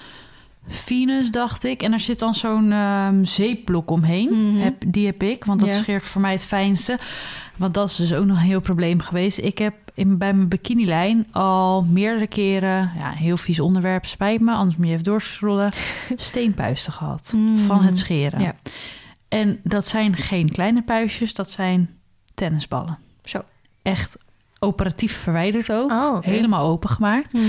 Venus, 0.68 1.30
dacht 1.30 1.64
ik. 1.64 1.82
En 1.82 1.90
daar 1.90 2.00
zit 2.00 2.18
dan 2.18 2.34
zo'n 2.34 2.72
ehm, 2.72 3.24
zeepblok 3.24 3.90
omheen. 3.90 4.28
Mhm. 4.30 4.62
heb, 4.62 4.74
die 4.86 5.06
heb 5.06 5.22
ik, 5.22 5.44
want 5.44 5.60
dat 5.60 5.70
scheert 5.70 6.04
voor 6.06 6.20
mij 6.20 6.32
het 6.32 6.44
fijnste. 6.44 6.98
Want 7.56 7.74
dat 7.74 7.88
is 7.88 7.96
dus 7.96 8.14
ook 8.14 8.24
nog 8.24 8.36
een 8.36 8.42
heel 8.42 8.60
probleem 8.60 9.00
geweest. 9.00 9.38
Ik 9.38 9.58
heb 9.58 9.74
in, 9.94 10.18
bij 10.18 10.34
mijn 10.34 10.48
bikinilijn 10.48 11.26
al 11.32 11.82
meerdere 11.82 12.26
keren... 12.26 12.90
Ja, 12.98 13.10
heel 13.10 13.36
vies 13.36 13.60
onderwerp, 13.60 14.06
spijt 14.06 14.40
me. 14.40 14.52
Anders 14.52 14.76
moet 14.76 14.86
je 14.86 14.92
even 14.92 15.04
doorscrollen. 15.04 15.72
Steenpuisten 16.16 16.92
gehad 16.92 17.32
Mm. 17.36 17.58
van 17.58 17.82
het 17.82 17.98
scheren. 17.98 18.40
Ja. 18.40 18.54
En 19.28 19.60
dat 19.62 19.86
zijn 19.86 20.16
geen 20.16 20.48
kleine 20.50 20.82
puistjes, 20.82 21.34
dat 21.34 21.50
zijn 21.50 21.90
tennisballen. 22.34 22.98
Zo. 23.24 23.42
Echt 23.82 24.16
operatief 24.58 25.16
verwijderd 25.16 25.72
ook. 25.72 25.90
Oh. 25.90 26.16
Helemaal 26.20 26.66
opengemaakt. 26.68 27.32
Mhm. 27.32 27.44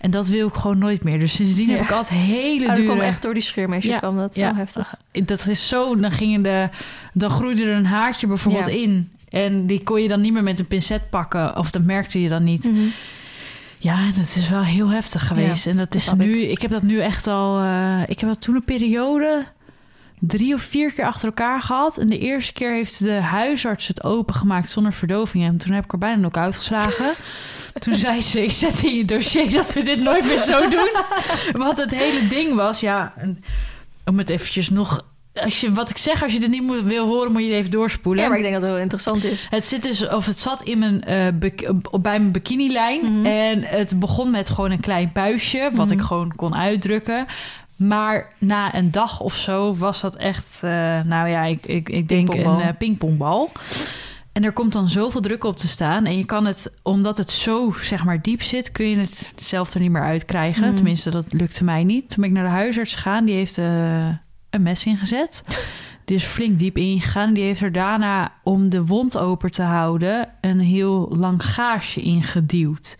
En 0.00 0.10
dat 0.10 0.28
wil 0.28 0.46
ik 0.48 0.54
gewoon 0.54 0.78
nooit 0.78 1.04
meer. 1.04 1.18
Dus 1.18 1.34
sindsdien 1.34 1.68
Ja. 1.68 1.74
heb 1.76 1.84
ik 1.84 1.90
altijd 1.90 2.20
hele 2.20 2.60
Oh, 2.60 2.66
dat 2.66 2.76
dure... 2.76 2.88
kwam 2.88 3.00
echt 3.00 3.22
door 3.22 3.34
die 3.34 3.42
scheermesjes 3.42 3.92
Ja, 3.94 3.98
kwam 3.98 4.16
dat 4.16 4.34
ja. 4.36 4.50
zo 4.50 4.56
heftig. 4.56 4.94
Dat 5.24 5.46
is 5.46 5.68
zo... 5.68 5.96
Dan, 5.96 6.10
gingen 6.10 6.42
de, 6.42 6.68
dan 7.12 7.30
groeide 7.30 7.64
er 7.64 7.76
een 7.76 7.86
haartje 7.86 8.26
bijvoorbeeld 8.26 8.68
in. 8.68 9.12
En 9.30 9.66
die 9.66 9.82
kon 9.82 10.02
je 10.02 10.08
dan 10.08 10.20
niet 10.20 10.32
meer 10.32 10.42
met 10.42 10.58
een 10.58 10.66
pincet 10.66 11.10
pakken. 11.10 11.56
Of 11.56 11.70
dat 11.70 11.82
merkte 11.82 12.22
je 12.22 12.28
dan 12.28 12.44
niet. 12.44 12.64
Mhm. 12.64 12.86
Ja, 13.78 14.06
dat 14.16 14.36
is 14.36 14.48
wel 14.48 14.62
heel 14.62 14.88
heftig 14.88 15.26
geweest. 15.26 15.66
en 15.66 15.76
dat 15.76 15.94
is 15.94 16.12
nu... 16.12 16.42
Ik. 16.42 16.62
heb 16.62 16.70
dat 16.70 16.82
nu 16.82 17.00
echt 17.00 17.26
al... 17.26 17.60
eh, 17.60 18.02
ik 18.06 18.20
heb 18.20 18.28
dat 18.28 18.40
toen 18.40 18.54
een 18.54 18.64
periode... 18.64 19.44
Drie 20.20 20.54
of 20.54 20.62
vier 20.62 20.92
keer 20.92 21.04
achter 21.04 21.26
elkaar 21.28 21.62
gehad. 21.62 21.98
En 21.98 22.08
de 22.08 22.18
eerste 22.18 22.52
keer 22.52 22.72
heeft 22.72 22.98
de 22.98 23.12
huisarts 23.12 23.88
het 23.88 24.04
opengemaakt 24.04 24.70
zonder 24.70 24.92
verdoving. 24.92 25.44
En 25.44 25.56
toen 25.56 25.72
heb 25.72 25.84
ik 25.84 25.92
er 25.92 25.98
bijna 25.98 26.20
nog 26.20 26.32
uitgeslagen. 26.32 27.14
toen 27.78 27.94
zei 27.94 28.20
ze, 28.20 28.42
ik 28.42 28.52
zet 28.52 28.82
in 28.82 28.96
je 28.96 29.04
dossier 29.04 29.50
dat 29.50 29.72
we 29.72 29.82
dit 29.82 30.02
nooit 30.02 30.24
meer 30.24 30.40
zo 30.40 30.68
doen. 30.68 30.90
Want 31.64 31.76
het 31.76 31.94
hele 31.94 32.26
ding 32.28 32.54
was, 32.54 32.80
ja... 32.80 33.14
Om 34.04 34.18
het 34.18 34.30
eventjes 34.30 34.70
nog... 34.70 35.04
Als 35.44 35.60
je, 35.60 35.72
wat 35.72 35.90
ik 35.90 35.98
zeg, 35.98 36.22
als 36.22 36.32
je 36.32 36.40
het 36.40 36.50
niet 36.50 36.62
moet, 36.62 36.82
wil 36.82 37.06
horen, 37.06 37.32
moet 37.32 37.42
je 37.42 37.48
het 37.48 37.56
even 37.56 37.70
doorspoelen. 37.70 38.22
Ja, 38.22 38.28
maar 38.28 38.38
ik 38.38 38.44
denk 38.44 38.54
dat 38.54 38.62
het 38.64 38.72
heel 38.72 38.82
interessant 38.82 39.24
is. 39.24 39.46
Het 39.50 39.66
zit 39.66 39.82
dus, 39.82 40.08
of 40.08 40.26
het 40.26 40.38
zat 40.38 40.62
in 40.62 40.78
mijn, 40.78 41.04
bik- 41.38 41.70
op 41.90 42.02
bij 42.02 42.18
mijn 42.18 42.32
bikinilijn. 42.32 43.00
Mhm. 43.12 43.26
En 43.26 43.62
het 43.62 43.98
begon 43.98 44.30
met 44.30 44.50
gewoon 44.50 44.70
een 44.70 44.80
klein 44.80 45.12
puistje, 45.12 45.70
wat 45.74 45.86
Mhm. 45.88 45.98
ik 45.98 46.04
gewoon 46.04 46.32
kon 46.36 46.54
uitdrukken. 46.54 47.26
Maar 47.76 48.32
na 48.38 48.74
een 48.74 48.90
dag 48.90 49.20
of 49.20 49.34
zo 49.34 49.74
was 49.76 50.00
dat 50.00 50.16
echt, 50.16 50.60
eh, 50.62 50.70
nou 51.04 51.28
ja, 51.28 51.42
ik, 51.44 51.66
ik, 51.66 51.88
ik 51.88 52.08
denk 52.08 52.34
een 52.34 52.60
eh, 52.60 52.68
pingpongbal. 52.78 53.50
En 54.32 54.44
er 54.44 54.52
komt 54.52 54.72
dan 54.72 54.88
zoveel 54.88 55.20
druk 55.20 55.44
op 55.44 55.56
te 55.56 55.68
staan. 55.68 56.04
En 56.04 56.18
je 56.18 56.24
kan 56.24 56.46
het, 56.46 56.72
omdat 56.82 57.18
het 57.18 57.30
zo 57.30 57.74
zeg 57.82 58.04
maar 58.04 58.22
diep 58.22 58.42
zit, 58.42 58.72
kun 58.72 58.88
je 58.88 58.96
het 58.96 59.32
zelf 59.36 59.74
er 59.74 59.80
niet 59.80 59.90
meer 59.90 60.02
uitkrijgen. 60.02 60.62
Mhm. 60.66 60.74
Tenminste, 60.74 61.10
dat 61.10 61.32
lukte 61.32 61.64
mij 61.64 61.84
niet. 61.84 62.08
Toen 62.08 62.16
ben 62.20 62.28
ik 62.28 62.34
naar 62.34 62.44
de 62.44 62.50
huisarts 62.50 62.94
gegaan. 62.94 63.24
Die 63.24 63.34
heeft 63.34 63.58
eh, 63.58 64.06
een 64.50 64.62
mes 64.62 64.86
ingezet. 64.86 65.42
Die 66.04 66.16
is 66.16 66.24
flink 66.24 66.58
diep 66.58 66.76
ingegaan. 66.76 67.34
Die 67.34 67.44
heeft 67.44 67.60
er 67.60 67.72
daarna, 67.72 68.32
om 68.42 68.68
de 68.68 68.84
wond 68.84 69.16
open 69.18 69.50
te 69.50 69.62
houden, 69.62 70.28
een 70.40 70.60
heel 70.60 71.16
lang 71.16 71.44
gaasje 71.44 72.00
ingeduwd. 72.00 72.98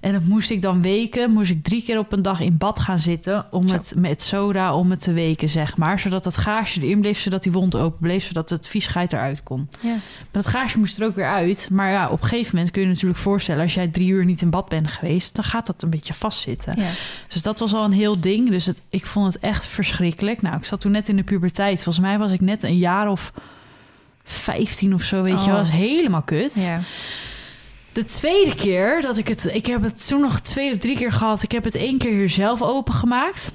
En 0.00 0.12
dat 0.12 0.24
moest 0.24 0.50
ik 0.50 0.62
dan 0.62 0.82
weken, 0.82 1.30
moest 1.32 1.50
ik 1.50 1.62
drie 1.62 1.82
keer 1.82 1.98
op 1.98 2.12
een 2.12 2.22
dag 2.22 2.40
in 2.40 2.56
bad 2.56 2.78
gaan 2.78 3.00
zitten 3.00 3.46
om 3.50 3.68
Zo. 3.68 3.74
het 3.74 3.92
met 3.96 4.22
soda 4.22 4.74
om 4.74 4.90
het 4.90 5.02
te 5.02 5.12
weken, 5.12 5.48
zeg 5.48 5.76
maar. 5.76 6.00
Zodat 6.00 6.24
dat 6.24 6.36
gaasje 6.36 6.80
erin 6.82 7.00
bleef, 7.00 7.18
zodat 7.18 7.42
die 7.42 7.52
wond 7.52 7.76
open 7.76 7.98
bleef, 8.00 8.24
zodat 8.26 8.50
het 8.50 8.66
viesheid 8.68 9.12
eruit 9.12 9.42
kon. 9.42 9.68
Ja. 9.80 9.88
Maar 9.90 9.98
dat 10.30 10.46
gaasje 10.46 10.78
moest 10.78 10.98
er 10.98 11.06
ook 11.06 11.14
weer 11.14 11.28
uit. 11.28 11.68
Maar 11.70 11.90
ja, 11.90 12.08
op 12.08 12.22
een 12.22 12.28
gegeven 12.28 12.54
moment 12.54 12.70
kun 12.72 12.80
je 12.80 12.86
je 12.86 12.92
natuurlijk 12.92 13.20
voorstellen... 13.20 13.62
als 13.62 13.74
jij 13.74 13.88
drie 13.88 14.08
uur 14.08 14.24
niet 14.24 14.42
in 14.42 14.50
bad 14.50 14.68
bent 14.68 14.88
geweest... 14.88 15.34
dan 15.34 15.44
gaat 15.44 15.66
dat 15.66 15.82
een 15.82 15.90
beetje 15.90 16.14
vastzitten. 16.14 16.80
Ja. 16.80 16.90
Dus 17.28 17.42
dat 17.42 17.58
was 17.58 17.74
al 17.74 17.84
een 17.84 17.92
heel 17.92 18.20
ding. 18.20 18.50
Dus 18.50 18.66
het, 18.66 18.82
ik 18.90 19.06
vond 19.06 19.32
het 19.34 19.42
echt 19.42 19.66
verschrikkelijk. 19.66 20.42
Nou, 20.42 20.56
ik 20.56 20.64
zat 20.64 20.80
toen 20.80 20.92
net 20.92 21.08
in 21.08 21.16
de 21.16 21.22
puberteit. 21.22 21.82
Volgens 21.82 22.04
mij 22.04 22.18
was 22.18 22.32
ik 22.32 22.40
net 22.40 22.62
een 22.62 22.78
jaar 22.78 23.08
of 23.10 23.32
15 24.24 24.94
of 24.94 25.02
zo, 25.02 25.22
weet 25.22 25.44
je 25.44 25.50
Oh. 25.50 25.56
was 25.56 25.70
helemaal 25.70 26.22
kut. 26.22 26.54
Ja. 26.54 26.80
De 27.98 28.04
tweede 28.04 28.54
keer 28.54 29.02
dat 29.02 29.18
ik 29.18 29.28
het... 29.28 29.50
Ik 29.52 29.66
heb 29.66 29.82
het 29.82 30.06
toen 30.06 30.20
nog 30.20 30.40
twee 30.40 30.72
of 30.72 30.78
drie 30.78 30.96
keer 30.96 31.12
gehad. 31.12 31.42
Ik 31.42 31.52
heb 31.52 31.64
het 31.64 31.74
één 31.74 31.98
keer 31.98 32.10
hier 32.10 32.30
zelf 32.30 32.62
opengemaakt. 32.62 33.52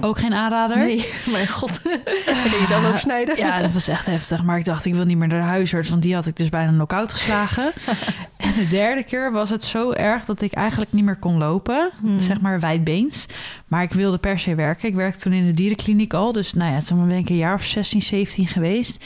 Ook 0.00 0.18
geen 0.18 0.34
aanrader. 0.34 0.76
Nee, 0.76 1.08
mijn 1.32 1.48
god. 1.48 1.80
Je 1.84 2.56
jezelf 2.60 2.88
ook 2.88 2.98
snijden? 2.98 3.36
Ja, 3.36 3.62
dat 3.62 3.72
was 3.72 3.88
echt 3.88 4.06
heftig. 4.06 4.42
Maar 4.42 4.58
ik 4.58 4.64
dacht, 4.64 4.84
ik 4.84 4.94
wil 4.94 5.04
niet 5.04 5.16
meer 5.16 5.28
naar 5.28 5.40
de 5.40 5.46
huisarts, 5.46 5.88
want 5.88 6.02
die 6.02 6.14
had 6.14 6.26
ik 6.26 6.36
dus 6.36 6.48
bijna 6.48 6.70
knock-out 6.70 7.12
geslagen. 7.12 7.72
en 8.36 8.52
de 8.56 8.66
derde 8.66 9.04
keer 9.04 9.32
was 9.32 9.50
het 9.50 9.64
zo 9.64 9.92
erg 9.92 10.24
dat 10.24 10.40
ik 10.40 10.52
eigenlijk 10.52 10.92
niet 10.92 11.04
meer 11.04 11.18
kon 11.18 11.38
lopen. 11.38 11.90
Hmm. 12.00 12.20
Zeg 12.20 12.40
maar 12.40 12.60
wijdbeens. 12.60 13.26
Maar 13.66 13.82
ik 13.82 13.92
wilde 13.92 14.18
per 14.18 14.38
se 14.38 14.54
werken. 14.54 14.88
Ik 14.88 14.94
werkte 14.94 15.20
toen 15.20 15.32
in 15.32 15.46
de 15.46 15.52
dierenkliniek 15.52 16.14
al. 16.14 16.32
Dus 16.32 16.52
nou 16.52 16.72
ja, 16.72 16.80
toen 16.80 17.08
ben 17.08 17.18
ik 17.18 17.28
een 17.28 17.36
jaar 17.36 17.54
of 17.54 17.64
16, 17.64 18.02
17 18.02 18.46
geweest. 18.46 19.04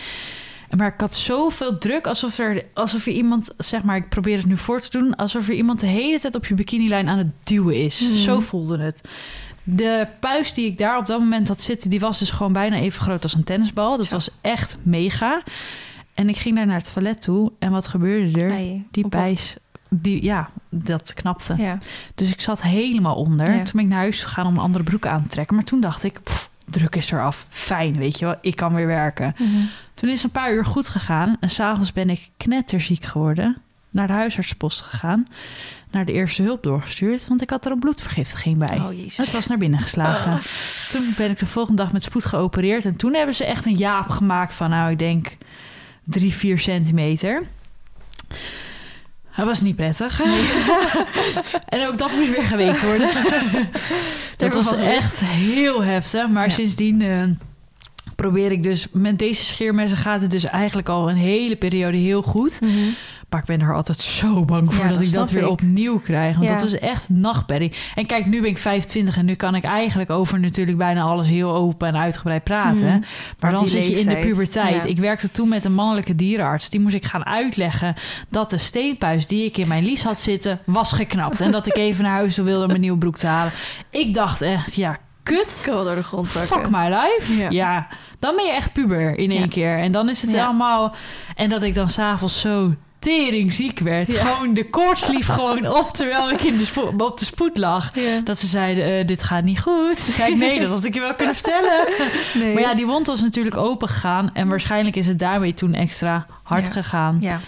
Maar 0.76 0.86
ik 0.94 1.00
had 1.00 1.14
zoveel 1.14 1.78
druk, 1.78 2.06
alsof 2.06 2.38
er, 2.38 2.64
alsof 2.74 3.06
er 3.06 3.12
iemand, 3.12 3.50
zeg 3.58 3.82
maar, 3.82 3.96
ik 3.96 4.08
probeer 4.08 4.36
het 4.36 4.46
nu 4.46 4.56
voor 4.56 4.80
te 4.80 4.90
doen, 4.98 5.16
alsof 5.16 5.48
er 5.48 5.54
iemand 5.54 5.80
de 5.80 5.86
hele 5.86 6.20
tijd 6.20 6.34
op 6.34 6.46
je 6.46 6.54
bikinilijn 6.54 7.08
aan 7.08 7.18
het 7.18 7.30
duwen 7.44 7.84
is. 7.84 7.98
Hmm. 7.98 8.14
Zo 8.14 8.40
voelde 8.40 8.78
het. 8.78 9.00
De 9.62 10.06
puis 10.20 10.52
die 10.54 10.66
ik 10.66 10.78
daar 10.78 10.98
op 10.98 11.06
dat 11.06 11.20
moment 11.20 11.48
had 11.48 11.60
zitten, 11.60 11.90
die 11.90 12.00
was 12.00 12.18
dus 12.18 12.30
gewoon 12.30 12.52
bijna 12.52 12.76
even 12.76 13.02
groot 13.02 13.22
als 13.22 13.34
een 13.34 13.44
tennisbal. 13.44 13.96
Dat 13.96 14.06
Zo. 14.06 14.14
was 14.14 14.30
echt 14.40 14.76
mega. 14.82 15.42
En 16.14 16.28
ik 16.28 16.36
ging 16.36 16.56
daar 16.56 16.66
naar 16.66 16.76
het 16.78 16.92
toilet 16.92 17.20
toe. 17.22 17.52
En 17.58 17.70
wat 17.70 17.86
gebeurde 17.86 18.40
er? 18.40 18.50
Ei, 18.50 18.86
Die 18.90 19.08
pijs, 19.08 19.56
die, 19.88 20.22
ja, 20.24 20.50
dat 20.68 21.14
knapte. 21.14 21.54
Ja. 21.58 21.78
Dus 22.14 22.30
ik 22.32 22.40
zat 22.40 22.62
helemaal 22.62 23.14
onder. 23.14 23.54
Ja. 23.54 23.62
Toen 23.62 23.72
ben 23.74 23.82
ik 23.84 23.88
naar 23.88 23.98
huis 23.98 24.22
gegaan 24.22 24.46
om 24.46 24.54
een 24.54 24.60
andere 24.62 24.84
broek 24.84 25.06
aan 25.06 25.22
te 25.22 25.28
trekken. 25.28 25.54
Maar 25.56 25.64
toen 25.64 25.80
dacht 25.80 26.04
ik, 26.04 26.20
pff, 26.22 26.50
druk 26.70 26.96
is 26.96 27.10
eraf. 27.10 27.46
Fijn, 27.48 27.92
weet 27.92 28.18
je 28.18 28.24
wel. 28.24 28.34
Ik 28.40 28.56
kan 28.56 28.74
weer 28.74 28.86
werken. 28.86 29.34
Mhm. 29.38 29.50
Toen 29.94 30.10
is 30.10 30.22
een 30.22 30.30
paar 30.30 30.52
uur 30.52 30.64
goed 30.64 30.88
gegaan. 30.88 31.36
En 31.40 31.50
s'avonds 31.50 31.92
ben 31.92 32.10
ik 32.10 32.28
knetterziek 32.36 33.04
geworden. 33.04 33.56
Naar 33.90 34.06
de 34.06 34.12
huisartspost 34.12 34.80
gegaan. 34.80 35.26
Naar 35.90 36.04
de 36.04 36.12
eerste 36.12 36.42
hulp 36.42 36.62
doorgestuurd. 36.62 37.28
Want 37.28 37.42
ik 37.42 37.50
had 37.50 37.64
er 37.64 37.72
een 37.72 37.78
bloedvergiftiging 37.78 38.58
bij. 38.58 38.78
Oh, 38.78 38.92
jezus. 38.92 39.16
Het 39.16 39.32
was 39.32 39.46
naar 39.46 39.58
binnen 39.58 39.80
geslagen. 39.80 40.32
Oh. 40.32 40.38
Toen 40.90 41.14
ben 41.16 41.30
ik 41.30 41.38
de 41.38 41.46
volgende 41.46 41.82
dag 41.82 41.92
met 41.92 42.02
spoed 42.02 42.24
geopereerd. 42.24 42.84
En 42.84 42.96
toen 42.96 43.14
hebben 43.14 43.34
ze 43.34 43.44
echt 43.44 43.66
een 43.66 43.76
jaap 43.76 44.08
gemaakt 44.08 44.54
van, 44.54 44.70
nou, 44.70 44.90
ik 44.90 44.98
denk 44.98 45.36
drie, 46.04 46.34
vier 46.34 46.58
centimeter. 46.58 47.42
Dat 49.36 49.46
was 49.46 49.60
niet 49.60 49.76
prettig. 49.76 50.20
en 51.68 51.86
ook 51.88 51.98
dat 51.98 52.12
moest 52.12 52.30
weer 52.30 52.42
geweekt 52.42 52.82
worden. 52.82 53.10
dat 54.36 54.54
was 54.54 54.72
echt 54.74 55.20
heel 55.20 55.82
heftig. 55.82 56.28
Maar 56.28 56.46
Ja. 56.46 56.52
sindsdien 56.54 57.02
eh, 57.02 57.22
probeer 58.16 58.52
ik 58.52 58.62
dus... 58.62 58.86
Met 58.92 59.18
deze 59.18 59.44
scheermessen 59.44 59.98
gaat 59.98 60.20
het 60.20 60.30
dus 60.30 60.44
eigenlijk 60.44 60.88
al 60.88 61.10
een 61.10 61.16
hele 61.16 61.56
periode 61.56 61.96
heel 61.96 62.22
goed. 62.22 62.60
Mhm. 62.60 62.72
Maar 63.30 63.40
ik 63.40 63.46
ben 63.46 63.60
er 63.60 63.74
altijd 63.74 63.98
zo 63.98 64.44
bang 64.44 64.74
voor 64.74 64.84
Ja, 64.84 64.88
dat, 64.90 64.98
dat 64.98 65.06
ik 65.06 65.12
dat 65.12 65.30
weer 65.30 65.42
ik. 65.42 65.48
opnieuw 65.48 65.98
krijg. 65.98 66.36
Want 66.36 66.48
Ja. 66.48 66.54
dat 66.56 66.64
is 66.64 66.78
echt 66.78 67.08
nachtmerrie. 67.08 67.72
En 67.94 68.06
kijk, 68.06 68.26
nu 68.26 68.40
ben 68.40 68.50
ik 68.50 68.58
25 68.58 69.16
en 69.16 69.24
nu 69.24 69.34
kan 69.34 69.54
ik 69.54 69.64
eigenlijk 69.64 70.10
over 70.10 70.40
natuurlijk 70.40 70.78
bijna 70.78 71.02
alles 71.02 71.28
heel 71.28 71.54
open 71.54 71.88
en 71.88 71.96
uitgebreid 71.96 72.44
praten. 72.44 72.86
Mhm. 72.86 72.98
Maar 72.98 73.00
Maar 73.40 73.50
dan 73.50 73.68
zit 73.68 73.86
je 73.88 74.00
in 74.00 74.08
de 74.08 74.16
puberteit. 74.16 74.82
ja. 74.82 74.88
Ik 74.88 74.98
werkte 74.98 75.30
toen 75.30 75.48
met 75.48 75.64
een 75.64 75.74
mannelijke 75.74 76.14
dierenarts. 76.14 76.70
Die 76.70 76.80
moest 76.80 76.94
ik 76.94 77.04
gaan 77.04 77.26
uitleggen 77.26 77.94
dat 78.28 78.50
de 78.50 78.58
steenpuis 78.58 79.26
die 79.26 79.44
ik 79.44 79.56
in 79.56 79.68
mijn 79.68 79.84
lies 79.84 80.02
had 80.02 80.20
zitten 80.20 80.58
was 80.66 80.92
geknapt. 80.92 81.40
En 81.40 81.50
dat 81.50 81.66
ik 81.66 81.76
even 81.76 82.04
naar 82.04 82.12
huis 82.12 82.36
wilde 82.36 82.62
om 82.62 82.68
mijn 82.68 82.80
nieuwe 82.80 82.98
broek 82.98 83.16
te 83.16 83.26
halen. 83.26 83.52
Ik 83.90 84.14
dacht 84.14 84.42
echt, 84.42 84.74
ja, 84.74 84.96
kut. 85.22 85.62
Ik 85.66 85.72
door 85.72 85.94
de 85.94 86.02
grond 86.02 86.30
zakken. 86.30 86.56
Fuck 86.56 86.70
my 86.70 86.88
life. 86.88 87.36
Ja. 87.36 87.50
Ja. 87.50 87.86
dan 88.18 88.36
ben 88.36 88.44
je 88.44 88.52
echt 88.52 88.72
puber 88.72 89.18
in 89.18 89.30
één 89.30 89.40
Ja. 89.40 89.46
keer. 89.46 89.78
En 89.78 89.92
dan 89.92 90.08
is 90.08 90.22
het 90.22 90.30
Ja. 90.30 90.44
allemaal... 90.44 90.94
En 91.36 91.48
dat 91.48 91.62
ik 91.62 91.74
dan 91.74 91.88
s'avonds 91.90 92.40
zo 92.40 92.74
tering 93.00 93.54
ziek 93.54 93.78
werd. 93.78 94.06
Ja. 94.06 94.24
Gewoon 94.24 94.54
de 94.54 94.70
koorts 94.70 95.06
liep 95.08 95.22
gewoon 95.24 95.66
op 95.78 95.90
terwijl 95.92 96.30
ik 96.30 96.42
in 96.42 96.58
de 96.58 96.64
spo- 96.64 96.94
op 96.98 97.18
de 97.18 97.24
spoed 97.24 97.56
lag. 97.58 97.90
Ja. 97.94 98.20
Dat 98.24 98.38
ze 98.38 98.46
zeiden, 98.46 98.84
eh, 98.98 99.06
dit 99.06 99.22
gaat 99.22 99.44
niet 99.44 99.60
goed. 99.60 100.04
Toen 100.04 100.12
zei 100.14 100.30
ik, 100.32 100.36
nee, 100.38 100.60
dat 100.60 100.68
had 100.70 100.84
ik 100.84 100.94
je 100.94 101.00
wel 101.00 101.14
kunnen 101.14 101.34
vertellen. 101.34 101.86
Nee. 102.34 102.52
Maar 102.54 102.62
ja, 102.62 102.74
die 102.74 102.86
wond 102.86 103.06
was 103.06 103.20
natuurlijk 103.20 103.56
open 103.56 103.88
gegaan. 103.88 104.30
En 104.34 104.48
waarschijnlijk 104.48 104.96
is 104.96 105.06
het 105.06 105.18
daarmee 105.18 105.54
toen 105.54 105.74
extra 105.74 106.26
hard 106.42 106.66
Ja. 106.66 106.72
gegaan. 106.72 107.16
Ja. 107.20 107.40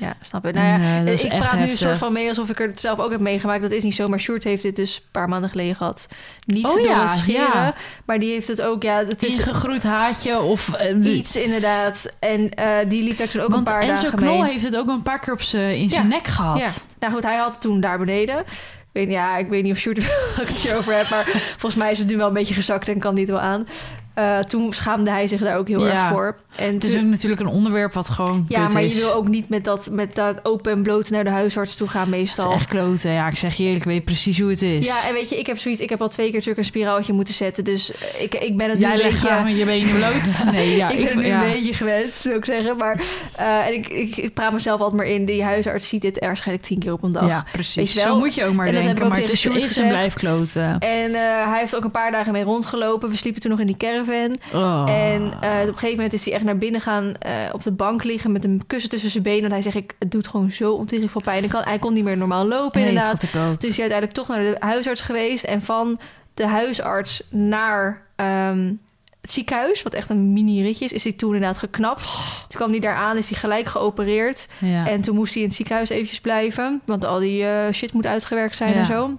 Ja, 0.00 0.14
snap 0.20 0.46
ik. 0.46 0.54
Nou 0.54 0.66
ja, 0.66 1.04
eh, 1.04 1.24
ik 1.24 1.28
praat 1.28 1.58
nu 1.58 1.70
een 1.70 1.76
soort 1.76 1.98
van 1.98 2.12
mee 2.12 2.28
alsof 2.28 2.48
ik 2.50 2.58
het 2.58 2.80
zelf 2.80 2.98
ook 2.98 3.10
heb 3.10 3.20
meegemaakt. 3.20 3.62
Dat 3.62 3.70
is 3.70 3.82
niet 3.82 3.94
zo, 3.94 4.08
maar 4.08 4.20
Sjoerd 4.20 4.44
heeft 4.44 4.62
dit 4.62 4.76
dus 4.76 4.96
een 4.96 5.02
paar 5.10 5.28
maanden 5.28 5.50
geleden 5.50 5.76
gehad. 5.76 6.08
Niet 6.46 6.64
Oh 6.64 6.70
door 6.74 6.80
ja, 6.82 7.04
het 7.04 7.14
scheren, 7.14 7.42
ja. 7.54 7.74
maar 8.04 8.18
die 8.18 8.30
heeft 8.30 8.48
het 8.48 8.62
ook, 8.62 8.82
ja, 8.82 9.04
het 9.06 9.22
is 9.22 9.36
Ingegroeid 9.36 9.82
haatje 9.82 10.38
of... 10.40 10.72
eh, 10.72 11.16
iets 11.16 11.36
inderdaad. 11.36 12.12
En 12.20 12.50
eh, 12.50 12.88
die 12.88 13.02
liep 13.02 13.18
daar 13.18 13.28
toen 13.28 13.40
ook 13.42 13.50
Want 13.50 13.66
een 13.66 13.72
paar 13.72 13.82
Enzo 13.82 14.02
dagen 14.02 14.18
Knol 14.18 14.38
mee. 14.42 14.50
heeft 14.50 14.64
het 14.64 14.76
ook 14.76 14.88
een 14.88 15.02
paar 15.02 15.18
keer 15.20 15.32
op 15.32 15.42
z'n- 15.42 15.56
in 15.56 15.90
zijn 15.90 16.08
nek 16.08 16.26
gehad. 16.26 16.58
Ja. 16.58 16.70
Nou 17.00 17.12
goed, 17.12 17.22
hij 17.22 17.36
had 17.36 17.52
het 17.52 17.60
toen 17.60 17.80
daar 17.80 17.98
beneden. 17.98 18.38
Ik 18.38 18.46
weet, 18.92 19.10
ja, 19.10 19.36
ik 19.36 19.48
weet 19.48 19.62
niet 19.62 19.72
of 19.72 19.78
Sjoerd 19.78 19.98
er 20.02 20.04
wel 20.36 20.46
het 20.46 20.74
over 20.74 20.96
heb, 20.96 21.08
maar 21.10 21.24
volgens 21.50 21.74
mij 21.74 21.90
is 21.90 21.98
het 21.98 22.08
nu 22.08 22.16
wel 22.16 22.26
een 22.28 22.32
beetje 22.34 22.54
gezakt 22.54 22.88
en 22.88 22.98
kan 22.98 23.14
dit 23.14 23.28
wel 23.28 23.40
aan. 23.40 23.66
Eh, 24.14 24.38
toen 24.38 24.72
schaamde 24.72 25.10
hij 25.10 25.26
zich 25.26 25.40
daar 25.40 25.56
ook 25.56 25.68
heel 25.68 25.86
Ja. 25.86 25.92
erg 25.94 26.08
voor. 26.08 26.36
En 26.56 26.74
Het 26.74 26.84
is 26.84 26.96
ook 26.96 27.02
natuurlijk 27.02 27.40
een 27.40 27.46
onderwerp 27.46 27.92
wat 27.92 28.10
gewoon 28.10 28.44
ja, 28.48 28.68
maar 28.68 28.82
is. 28.82 28.94
je 28.94 29.00
wil 29.00 29.14
ook 29.14 29.28
niet 29.28 29.48
met 29.48 29.64
dat, 29.64 29.88
met 29.90 30.14
dat 30.14 30.40
open 30.42 30.72
en 30.72 30.82
bloot 30.82 31.10
naar 31.10 31.24
de 31.24 31.30
huisarts 31.30 31.74
toe 31.76 31.88
gaan 31.88 32.00
Het 32.00 32.10
meestal. 32.10 32.50
is 32.50 32.56
echt 32.56 32.68
kloten. 32.68 33.10
Ja, 33.12 33.28
ik 33.28 33.36
zeg 33.38 33.54
je 33.54 33.62
eerlijk, 33.64 33.80
ik 33.84 33.90
weet 33.90 34.04
precies 34.04 34.40
hoe 34.40 34.50
het 34.50 34.62
is. 34.62 34.86
Ja, 34.86 35.08
en 35.08 35.14
weet 35.14 35.28
je, 35.28 35.38
ik 35.38 35.46
heb 35.46 35.58
zoiets. 35.58 35.80
Ik 35.80 35.88
heb 35.88 36.00
al 36.00 36.08
twee 36.08 36.24
keer 36.26 36.34
natuurlijk 36.34 36.58
een 36.60 36.72
spiraaltje 36.72 37.12
moeten 37.12 37.34
zetten. 37.34 37.64
Dus 37.64 37.90
ik, 38.18 38.34
ik 38.34 38.56
ben 38.56 38.70
het 38.70 38.78
Jij 38.80 38.96
nu 38.96 39.02
een 39.02 39.10
beetje... 39.10 39.54
je 39.56 39.64
benen 39.64 39.94
bloot. 39.94 40.44
Nee, 40.52 40.76
ja, 40.76 40.88
ik 40.90 40.96
ben 40.96 41.06
het 41.06 41.14
nu 41.16 41.26
ja. 41.26 41.44
een 41.44 41.50
beetje 41.50 41.74
gewend, 41.74 42.20
wil 42.22 42.36
ik 42.36 42.44
zeggen. 42.44 42.76
Maar 42.76 43.02
eh, 43.36 43.66
en 43.66 43.74
ik, 43.74 43.88
ik, 43.88 44.16
ik 44.16 44.34
praat 44.34 44.52
mezelf 44.52 44.80
altijd 44.80 44.96
maar 45.02 45.10
in. 45.10 45.24
Die 45.24 45.42
huisarts 45.42 45.88
ziet 45.88 46.02
dit 46.02 46.18
waarschijnlijk 46.18 46.66
tien 46.66 46.78
keer 46.78 46.92
op 46.92 47.02
een 47.02 47.12
dag. 47.12 47.28
Ja, 47.28 47.44
precies. 47.52 47.94
Zo 47.94 48.18
moet 48.18 48.34
je 48.34 48.44
ook 48.44 48.54
maar 48.54 48.66
En 48.66 48.74
dat 48.74 48.82
denken. 48.82 49.02
ook 49.04 49.08
Maar 49.10 49.20
het 49.20 49.30
is, 49.30 49.78
en 49.78 49.88
blijft 49.88 50.14
kloten. 50.18 50.78
En 50.78 51.14
eh, 51.14 51.50
hij 51.50 51.58
heeft 51.60 51.76
ook 51.76 51.84
een 51.84 51.90
paar 51.90 52.10
dagen 52.10 52.32
mee 52.32 52.42
rondgelopen. 52.42 53.08
We 53.10 53.16
sliepen 53.16 53.40
toen 53.40 53.50
nog 53.50 53.60
in 53.60 53.66
die 53.66 53.76
caravan. 54.04 54.36
Oh. 54.52 54.84
En 54.90 55.22
eh, 55.40 55.60
op 55.60 55.66
een 55.68 55.72
gegeven 55.74 55.96
moment 55.96 56.12
is 56.12 56.24
hij 56.24 56.34
echt 56.34 56.44
naar 56.44 56.58
binnen 56.58 56.80
gaan 56.80 57.14
eh, 57.18 57.32
op 57.52 57.62
de 57.62 57.72
bank 57.72 58.04
liggen 58.04 58.32
met 58.32 58.44
een 58.44 58.62
kussen 58.66 58.90
tussen 58.90 59.10
zijn 59.10 59.22
benen. 59.22 59.44
En 59.44 59.50
hij 59.50 59.62
zegt, 59.62 59.76
ik, 59.76 59.94
het 59.98 60.10
doet 60.10 60.28
gewoon 60.28 60.50
zo 60.50 60.72
ontiegelijk 60.72 61.12
veel 61.12 61.22
pijn. 61.22 61.44
Ik 61.44 61.50
kan, 61.50 61.62
hij 61.62 61.78
kon 61.78 61.92
niet 61.92 62.04
meer 62.04 62.16
normaal 62.16 62.46
lopen 62.46 62.80
Nee, 62.80 62.88
inderdaad. 62.88 63.20
Dus 63.20 63.30
hij 63.30 63.68
is 63.68 63.78
uiteindelijk 63.78 64.12
toch 64.12 64.28
naar 64.28 64.40
de 64.40 64.56
huisarts 64.58 65.00
geweest. 65.00 65.44
En 65.44 65.62
van 65.62 66.00
de 66.34 66.46
huisarts 66.46 67.22
naar 67.30 68.02
ehm, 68.16 68.72
het 69.20 69.30
ziekenhuis, 69.32 69.82
wat 69.82 69.94
echt 69.94 70.08
een 70.10 70.32
mini-ritje 70.32 70.84
is, 70.84 70.92
is 70.92 71.04
hij 71.04 71.12
toen 71.12 71.34
inderdaad 71.34 71.58
geknapt. 71.58 72.12
Toen 72.48 72.58
kwam 72.60 72.70
hij 72.70 72.80
daar 72.80 72.94
aan, 72.96 73.16
is 73.16 73.28
hij 73.28 73.38
gelijk 73.38 73.66
geopereerd. 73.66 74.48
Ja. 74.60 74.86
En 74.86 75.00
toen 75.00 75.14
moest 75.14 75.32
hij 75.32 75.42
in 75.42 75.48
het 75.48 75.56
ziekenhuis 75.56 75.88
eventjes 75.88 76.20
blijven. 76.20 76.80
Want 76.84 77.04
al 77.04 77.18
die 77.18 77.44
eh, 77.46 77.72
shit 77.72 77.92
moet 77.92 78.06
uitgewerkt 78.06 78.56
zijn 78.56 78.72
Ja. 78.72 78.78
en 78.78 78.86
zo. 78.86 79.16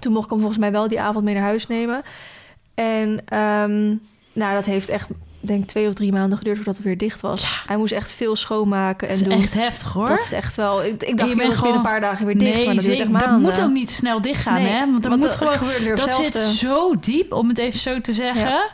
Toen 0.00 0.12
mocht 0.12 0.24
ik 0.24 0.30
hem 0.30 0.38
volgens 0.38 0.60
mij 0.60 0.72
wel 0.72 0.88
die 0.88 1.00
avond 1.00 1.24
mee 1.24 1.34
naar 1.34 1.42
huis 1.42 1.66
nemen. 1.66 2.02
En 2.74 3.22
ehm, 3.24 3.94
nou, 4.40 4.54
dat 4.54 4.64
heeft 4.64 4.88
echt, 4.88 5.06
denk 5.40 5.62
ik, 5.62 5.68
twee 5.68 5.88
of 5.88 5.94
drie 5.94 6.12
maanden 6.12 6.38
geduurd 6.38 6.56
voordat 6.56 6.76
het 6.76 6.84
weer 6.84 6.98
dicht 6.98 7.20
was. 7.20 7.64
Hij 7.66 7.76
moest 7.76 7.92
echt 7.92 8.12
veel 8.12 8.36
schoonmaken 8.36 9.08
en 9.08 9.14
dat 9.14 9.22
is 9.26 9.28
doen. 9.32 9.42
echt 9.42 9.54
heftig 9.54 9.92
hoor. 9.92 10.08
Dat 10.08 10.24
is 10.24 10.32
echt 10.32 10.54
wel... 10.54 10.84
Ik, 10.84 10.86
ik 10.86 10.98
dacht, 10.98 11.08
je 11.08 11.16
bent 11.16 11.28
binnen 11.36 11.50
een 11.50 11.56
gewoon- 11.56 11.82
paar 11.82 12.00
dagen 12.00 12.26
weer 12.26 12.38
dicht, 12.38 12.54
nee, 12.54 12.66
maar 12.66 12.74
dat 12.74 12.84
duurt 12.84 12.98
echt 12.98 13.12
dat 13.20 13.38
moet 13.38 13.60
ook 13.60 13.70
niet 13.70 13.90
snel 13.90 14.20
dichtgaan, 14.20 14.62
Nee, 14.62 14.72
hè? 14.72 14.78
Want 14.78 15.02
dat 15.02 15.16
moet 15.16 15.36
gewoon... 15.36 15.94
Dat 15.96 16.12
zit 16.12 16.36
zo 16.36 16.98
diep, 17.00 17.32
om 17.32 17.48
het 17.48 17.58
even 17.58 17.80
zo 17.80 18.00
te 18.00 18.12
zeggen. 18.12 18.70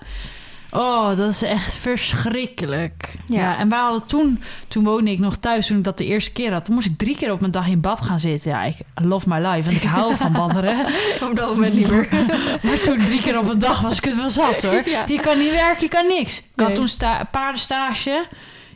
Oh, 0.77 1.17
dat 1.17 1.29
is 1.29 1.43
echt 1.43 1.77
verschrikkelijk. 1.77 3.17
Ja. 3.27 3.41
Ja. 3.41 3.59
en 3.59 3.69
wij 3.69 3.79
hadden 3.79 4.07
toen, 4.07 4.43
toen 4.69 4.85
woonde 4.85 5.11
ik 5.11 5.19
nog 5.19 5.37
thuis, 5.37 5.67
toen 5.67 5.77
ik 5.77 5.85
dat 5.85 5.99
de 5.99 6.05
eerste 6.05 6.33
keer 6.33 6.53
had. 6.53 6.65
Toen 6.65 6.75
moest 6.75 6.87
ik 6.87 6.99
drie 6.99 7.17
keer 7.17 7.33
op 7.33 7.41
mijn 7.41 7.53
dag 7.53 7.69
in 7.69 7.81
bad 7.81 8.01
gaan 8.01 8.21
zitten. 8.21 8.51
Ja, 8.51 8.63
ik 8.63 8.77
love 8.95 9.29
my 9.29 9.47
life, 9.47 9.71
want 9.71 9.83
ik 9.83 9.89
hou 9.89 10.17
van 10.17 10.33
badderen. 10.33 10.87
Op 11.31 11.37
dat 11.37 11.49
moment 11.49 11.75
niet 11.75 11.91
meer. 11.91 12.09
Maar 12.65 12.79
toen 12.79 13.05
drie 13.05 13.21
keer 13.21 13.39
op 13.39 13.49
een 13.49 13.59
dag 13.59 13.81
was 13.81 13.97
ik 13.97 14.05
het 14.05 14.17
wel 14.17 14.29
zat, 14.29 14.63
hoor. 14.63 14.83
Ja. 14.85 15.05
Je 15.07 15.21
kan 15.21 15.39
niet 15.39 15.51
werken, 15.51 15.83
je 15.83 15.89
kan 15.89 16.07
niks. 16.07 16.39
Ik 16.39 16.63
had 16.63 16.75
toen 16.75 16.89
sta 16.89 17.29
paardenstage. 17.31 18.27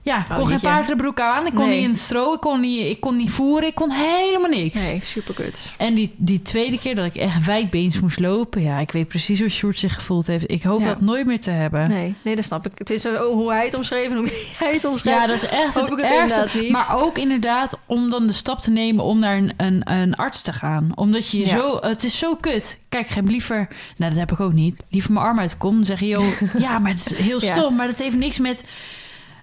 Ja, 0.02 0.18
ik 0.18 0.28
Oh, 0.30 0.36
kon 0.36 0.38
geen 0.46 0.48
jeetje. 0.54 0.66
paardenbroek 0.66 1.20
aan. 1.20 1.46
Ik 1.46 1.54
kon 1.54 1.64
Nee. 1.68 1.74
niet 1.76 1.84
in 1.84 1.90
het 1.90 1.98
stro. 2.00 2.32
Ik 2.34 2.40
kon 2.40 2.60
niet, 2.60 2.86
ik 2.86 3.00
kon 3.00 3.16
niet 3.16 3.30
voeren. 3.30 3.68
Ik 3.68 3.74
kon 3.74 3.90
helemaal 3.90 4.50
niks. 4.50 4.90
Nee, 4.90 5.00
super 5.02 5.34
kut. 5.34 5.74
En 5.76 5.94
die, 5.94 6.14
die 6.16 6.42
tweede 6.42 6.78
keer 6.78 6.94
dat 6.94 7.04
ik 7.04 7.14
echt 7.16 7.44
wijdbeens 7.44 8.00
moest 8.00 8.18
lopen... 8.20 8.62
Ja, 8.62 8.78
ik 8.78 8.90
weet 8.92 9.08
precies 9.08 9.40
hoe 9.40 9.48
Sjoerd 9.48 9.78
zich 9.78 9.94
gevoeld 9.94 10.26
heeft. 10.26 10.50
Ik 10.50 10.62
hoop 10.62 10.80
Ja. 10.80 10.86
dat 10.86 11.00
nooit 11.00 11.26
meer 11.26 11.40
te 11.40 11.50
hebben. 11.50 11.88
Nee, 11.88 12.14
nee, 12.22 12.36
dat 12.36 12.44
snap 12.44 12.66
ik. 12.66 12.72
Het 12.74 12.90
is 12.90 13.04
eh, 13.04 13.20
hoe 13.20 13.50
hij 13.52 13.64
het 13.64 13.74
omschreef 13.74 14.10
en 14.10 14.16
hoe 14.16 14.26
jij 14.60 14.72
het 14.72 14.84
omschreef. 14.84 15.14
Ja, 15.14 15.26
dat 15.26 15.36
is 15.36 15.48
echt 15.48 15.74
Hoop 15.74 15.88
het, 15.88 15.98
ik 15.98 16.04
het 16.04 16.14
ergste. 16.18 16.68
Maar 16.70 17.02
ook 17.02 17.18
inderdaad 17.18 17.78
om 17.86 18.10
dan 18.10 18.26
de 18.26 18.32
stap 18.32 18.60
te 18.60 18.70
nemen 18.70 19.04
om 19.04 19.18
naar 19.18 19.36
een, 19.36 19.52
een, 19.56 19.92
een 19.92 20.14
arts 20.16 20.42
te 20.42 20.52
gaan. 20.52 20.90
Omdat 20.94 21.30
je 21.30 21.38
Ja. 21.38 21.46
zo... 21.46 21.78
Het 21.80 22.04
is 22.04 22.18
zo 22.18 22.34
kut. 22.34 22.78
Kijk, 22.88 23.08
ik 23.08 23.14
heb 23.14 23.28
liever... 23.28 23.68
Nou, 23.96 24.10
dat 24.10 24.20
heb 24.20 24.32
ik 24.32 24.40
ook 24.40 24.52
niet. 24.52 24.82
Liever 24.90 25.12
mijn 25.12 25.26
arm 25.26 25.38
uit 25.38 25.50
de 25.50 25.56
kom. 25.56 25.76
Dan 25.76 25.86
zeg 25.86 26.00
je, 26.00 26.06
joh... 26.06 26.40
ja, 26.58 26.78
maar 26.78 26.90
het 26.92 27.10
is 27.10 27.18
heel 27.18 27.42
Ja. 27.42 27.52
stom. 27.54 27.76
Maar 27.76 27.86
dat 27.86 27.98
heeft 27.98 28.16
niks 28.16 28.38
met... 28.38 28.62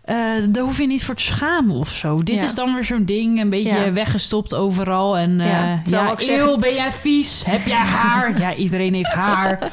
eh, 0.08 0.16
daar 0.50 0.64
hoef 0.64 0.78
je 0.78 0.88
niet 0.88 1.04
voor 1.06 1.16
te 1.16 1.24
schamen 1.24 1.76
of 1.76 1.90
zo. 1.90 2.16
Dit 2.24 2.36
Ja. 2.36 2.44
is 2.44 2.54
dan 2.56 2.74
weer 2.74 2.86
zo'n 2.86 3.06
ding, 3.06 3.42
een 3.42 3.50
beetje 3.50 3.78
Ja. 3.78 3.92
weggestopt 3.94 4.56
overal. 4.56 5.18
En 5.18 5.40
eh, 5.40 5.48
Ja, 5.50 5.82
ja, 5.86 6.12
ik 6.12 6.22
zeg- 6.22 6.40
eeuw, 6.40 6.58
ben 6.58 6.74
jij 6.74 6.92
vies? 6.92 7.44
Heb 7.46 7.66
jij 7.66 7.76
haar? 7.78 8.40
ja, 8.40 8.54
iedereen 8.56 8.94
heeft 8.94 9.12
haar. 9.12 9.60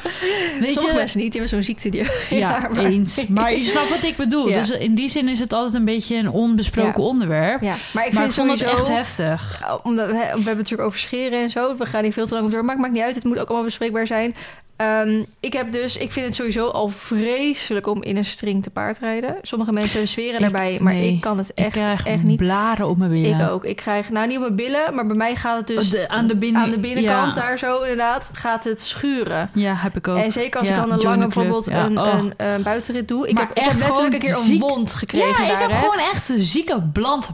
Weet 0.59 0.71
Sommige 0.71 0.87
je? 0.87 0.93
mensen 0.99 1.19
niet, 1.19 1.31
die 1.31 1.41
hebben 1.41 1.49
zo'n 1.49 1.63
ziekte 1.75 1.89
die 1.89 2.05
Ja, 2.29 2.69
eens. 2.77 3.27
Maar 3.27 3.55
je 3.55 3.63
snapt 3.63 3.89
wat 3.89 4.03
ik 4.03 4.15
bedoel. 4.15 4.49
Ja. 4.55 4.57
Dus 4.59 4.69
in 4.69 4.95
die 4.95 5.09
zin 5.09 5.27
is 5.27 5.39
het 5.39 5.53
altijd 5.53 5.73
een 5.73 5.85
beetje 5.85 6.15
een 6.15 6.29
onbesproken 6.29 7.01
Ja. 7.01 7.07
onderwerp. 7.07 7.61
Ja, 7.61 7.75
maar 7.93 8.05
ik 8.07 8.13
maar 8.13 8.21
vind 8.23 8.25
ik 8.37 8.45
vond 8.45 8.59
het 8.59 8.69
echt 8.69 8.87
heftig. 8.87 9.57
Ja, 9.61 9.79
Omdat 9.83 10.05
we, 10.07 10.11
we 10.13 10.17
hebben 10.19 10.45
het 10.47 10.55
natuurlijk 10.55 10.87
over 10.87 10.99
scheren 10.99 11.41
en 11.41 11.49
zo. 11.49 11.75
We 11.75 11.85
gaan 11.85 12.03
niet 12.03 12.13
veel 12.13 12.27
te 12.27 12.33
lang 12.33 12.45
op 12.45 12.51
door. 12.51 12.61
Maar 12.65 12.73
het 12.73 12.81
maakt 12.81 12.93
niet 12.93 13.03
uit. 13.03 13.15
Het 13.15 13.23
moet 13.23 13.39
ook 13.39 13.45
allemaal 13.47 13.63
bespreekbaar 13.65 14.07
zijn. 14.07 14.35
Ehm, 14.75 15.23
ik 15.39 15.53
heb 15.53 15.71
dus, 15.71 15.97
ik 15.97 16.11
vind 16.11 16.25
het 16.25 16.35
sowieso 16.35 16.67
al 16.67 16.89
vreselijk 16.89 17.87
om 17.87 18.03
in 18.03 18.17
een 18.17 18.25
string 18.25 18.63
te 18.63 18.69
paardrijden. 18.69 19.35
Sommige 19.41 19.71
mensen 19.71 20.07
zweren 20.07 20.33
Ik- 20.33 20.39
daarbij, 20.39 20.77
maar 20.81 20.93
nee. 20.93 21.13
ik 21.13 21.21
kan 21.21 21.37
het 21.37 21.49
ik 21.49 21.57
echt, 21.57 21.71
krijg 21.71 22.03
echt 22.05 22.23
niet. 22.23 22.37
blaren 22.37 22.87
op 22.89 22.97
mijn 22.97 23.11
billen. 23.11 23.39
Ik 23.39 23.49
ook. 23.49 23.63
Ik 23.65 23.75
krijg, 23.75 24.09
nou 24.09 24.27
niet 24.27 24.35
op 24.35 24.41
mijn 24.41 24.55
billen, 24.55 24.95
maar 24.95 25.05
bij 25.07 25.15
mij 25.15 25.35
gaat 25.35 25.57
het 25.57 25.67
dus 25.67 25.89
De- 25.89 26.09
aan 26.09 26.27
de 26.27 26.35
binnen- 26.35 26.61
aan 26.61 26.69
de 26.69 26.79
binnenkant 26.79 27.35
ja. 27.35 27.41
daar 27.41 27.57
zo 27.57 27.81
inderdaad, 27.81 28.29
gaat 28.33 28.63
het 28.63 28.81
schuren. 28.83 29.49
Ja, 29.53 29.73
heb 29.75 29.97
ik 29.97 30.07
ook. 30.07 30.17
En 30.17 30.31
zeker 30.31 30.59
als 30.59 30.67
Ja, 30.67 30.73
ik 30.75 30.81
dan 30.81 30.91
een 30.91 30.99
lange 31.03 31.17
bijvoorbeeld 31.17 31.65
Ja, 31.65 31.85
een, 31.85 31.99
oh. 31.99 32.07
een, 32.17 32.33
een 32.37 32.63
buitenrit 32.63 33.07
doe. 33.07 33.27
Ik 33.27 33.33
Maar 33.33 33.47
heb, 33.47 33.57
ik 33.57 33.63
heb 33.63 33.71
echt 33.71 33.79
letterlijk 33.81 34.13
een 34.13 34.19
keer 34.19 34.37
een 34.53 34.59
wond 34.59 34.93
gekregen 34.93 35.45
ja, 35.45 35.51
ik 35.53 35.59
heb 35.59 35.71
hè. 35.71 35.77
gewoon 35.77 35.99
echt 36.13 36.29
een 36.29 36.43
zieke 36.43 36.81
bland, 36.93 37.29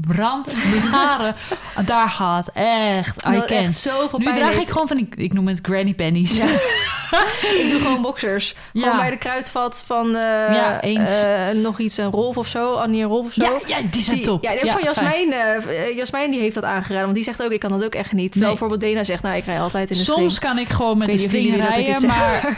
brandblaren 0.00 1.34
daar 1.86 2.08
gehad. 2.08 2.50
Echt, 2.54 3.24
I 3.26 3.36
echt 3.54 3.76
zoveel 3.76 4.18
Nu 4.18 4.24
pijn 4.24 4.36
draag 4.36 4.54
ik 4.54 4.66
gewoon 4.68 4.88
van 4.88 4.96
die, 4.96 5.08
ik 5.16 5.32
noem 5.32 5.48
het 5.48 5.58
granny 5.62 5.94
pennies. 5.94 6.40
Ik 7.62 7.66
doe 7.70 7.80
gewoon 7.80 8.02
boxers. 8.02 8.54
Ja. 8.72 8.82
Gewoon 8.82 8.96
bij 8.98 9.10
de 9.10 9.16
kruidvat 9.18 9.84
van 9.86 10.10
Ja, 10.10 10.80
eh, 10.80 11.54
nog 11.56 11.78
iets, 11.78 11.96
een 11.96 12.10
Rolf 12.10 12.36
of 12.36 12.46
zo. 12.48 12.72
Annie 12.74 13.02
en 13.02 13.08
Rolf 13.08 13.26
of 13.26 13.32
zo. 13.32 13.42
Ja, 13.42 13.58
ja, 13.66 13.76
die 13.90 14.02
zijn 14.02 14.16
Die- 14.16 14.24
top. 14.24 14.44
Ja, 14.44 14.50
die 14.60 14.70
van. 14.72 14.82
Jasmijn. 14.82 15.32
eh, 15.32 15.96
Jasmijn 15.96 16.30
die 16.30 16.40
heeft 16.40 16.54
dat 16.54 16.64
aangeraden. 16.64 17.02
Want 17.02 17.14
die 17.14 17.24
zegt 17.24 17.42
ook, 17.42 17.50
ik 17.50 17.60
kan 17.60 17.70
dat 17.70 17.84
ook 17.84 17.94
echt 17.94 18.12
niet. 18.12 18.32
Terwijl 18.32 18.52
Nee. 18.52 18.60
bijvoorbeeld 18.60 18.80
Dena 18.92 19.04
zegt, 19.04 19.22
nou, 19.22 19.36
ik 19.36 19.44
rij 19.44 19.60
altijd 19.60 19.90
in 19.90 19.96
de 19.96 20.02
Soms 20.02 20.34
string. 20.34 20.52
kan 20.52 20.58
ik 20.62 20.68
gewoon 20.68 20.98
met 20.98 21.08
Ik 21.12 21.18
de 21.18 21.22
string 21.22 21.56
rijden, 21.56 22.06
maar 22.06 22.56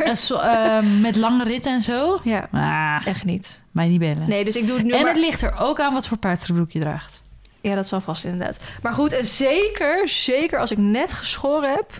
met 1.00 1.16
lange 1.16 1.44
ritten 1.44 1.72
en 1.72 1.82
zo. 1.82 2.20
Ja, 2.24 2.48
Ah, 2.52 3.06
echt 3.06 3.24
niet. 3.24 3.62
mij 3.70 3.88
niet 3.88 3.98
bellen. 3.98 4.28
Nee, 4.28 4.44
dus 4.44 4.56
ik 4.56 4.66
doe 4.66 4.76
het 4.76 4.84
nu 4.86 4.92
en 4.92 5.00
maar... 5.02 5.08
het 5.12 5.18
ligt 5.20 5.42
er 5.42 5.58
ook 5.58 5.80
aan 5.80 5.92
wat 5.92 6.06
voor 6.08 6.16
paardrijbroek 6.18 6.70
je 6.70 6.78
draagt. 6.78 7.22
Ja, 7.62 7.74
dat 7.74 7.88
zal 7.88 8.00
vast 8.00 8.24
inderdaad. 8.24 8.56
Maar 8.82 8.92
goed, 8.92 9.12
en 9.12 9.24
zeker, 9.24 10.08
zeker 10.08 10.58
als 10.58 10.70
ik 10.70 10.78
net 10.78 11.12
geschoren 11.12 11.70
heb... 11.70 11.90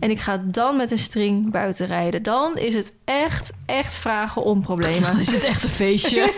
en 0.00 0.10
ik 0.10 0.20
ga 0.20 0.40
dan 0.44 0.76
met 0.76 0.90
een 0.90 0.98
string 0.98 1.50
buiten 1.50 1.86
rijden... 1.86 2.22
dan 2.22 2.56
is 2.56 2.74
het 2.74 2.92
echt, 3.04 3.50
echt 3.66 3.94
vragen 3.94 4.42
om 4.42 4.62
problemen. 4.62 5.00
Dan 5.12 5.20
is 5.20 5.32
het 5.32 5.44
echt 5.44 5.62
een 5.64 5.68
feestje. 5.70 6.32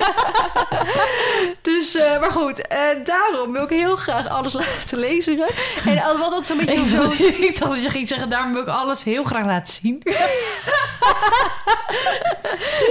Dus, 1.62 1.94
eh, 1.96 2.20
maar 2.20 2.30
goed, 2.32 2.66
eh, 2.66 2.78
daarom 3.04 3.52
wil 3.52 3.62
ik 3.62 3.68
heel 3.68 3.96
graag 3.96 4.28
alles 4.28 4.52
laten 4.62 4.98
lezen. 4.98 5.40
En 5.84 6.18
wat 6.18 6.30
dat 6.30 6.46
zo'n 6.46 6.56
beetje 6.56 6.80
ik, 6.80 6.88
zo... 6.90 7.10
ik 7.42 7.58
dacht 7.58 7.72
dat 7.72 7.82
je 7.82 7.90
ging 7.90 8.08
zeggen, 8.08 8.28
daarom 8.28 8.52
wil 8.52 8.62
ik 8.62 8.68
alles 8.68 9.04
heel 9.04 9.24
graag 9.24 9.44
laten 9.46 9.72
zien. 9.72 10.02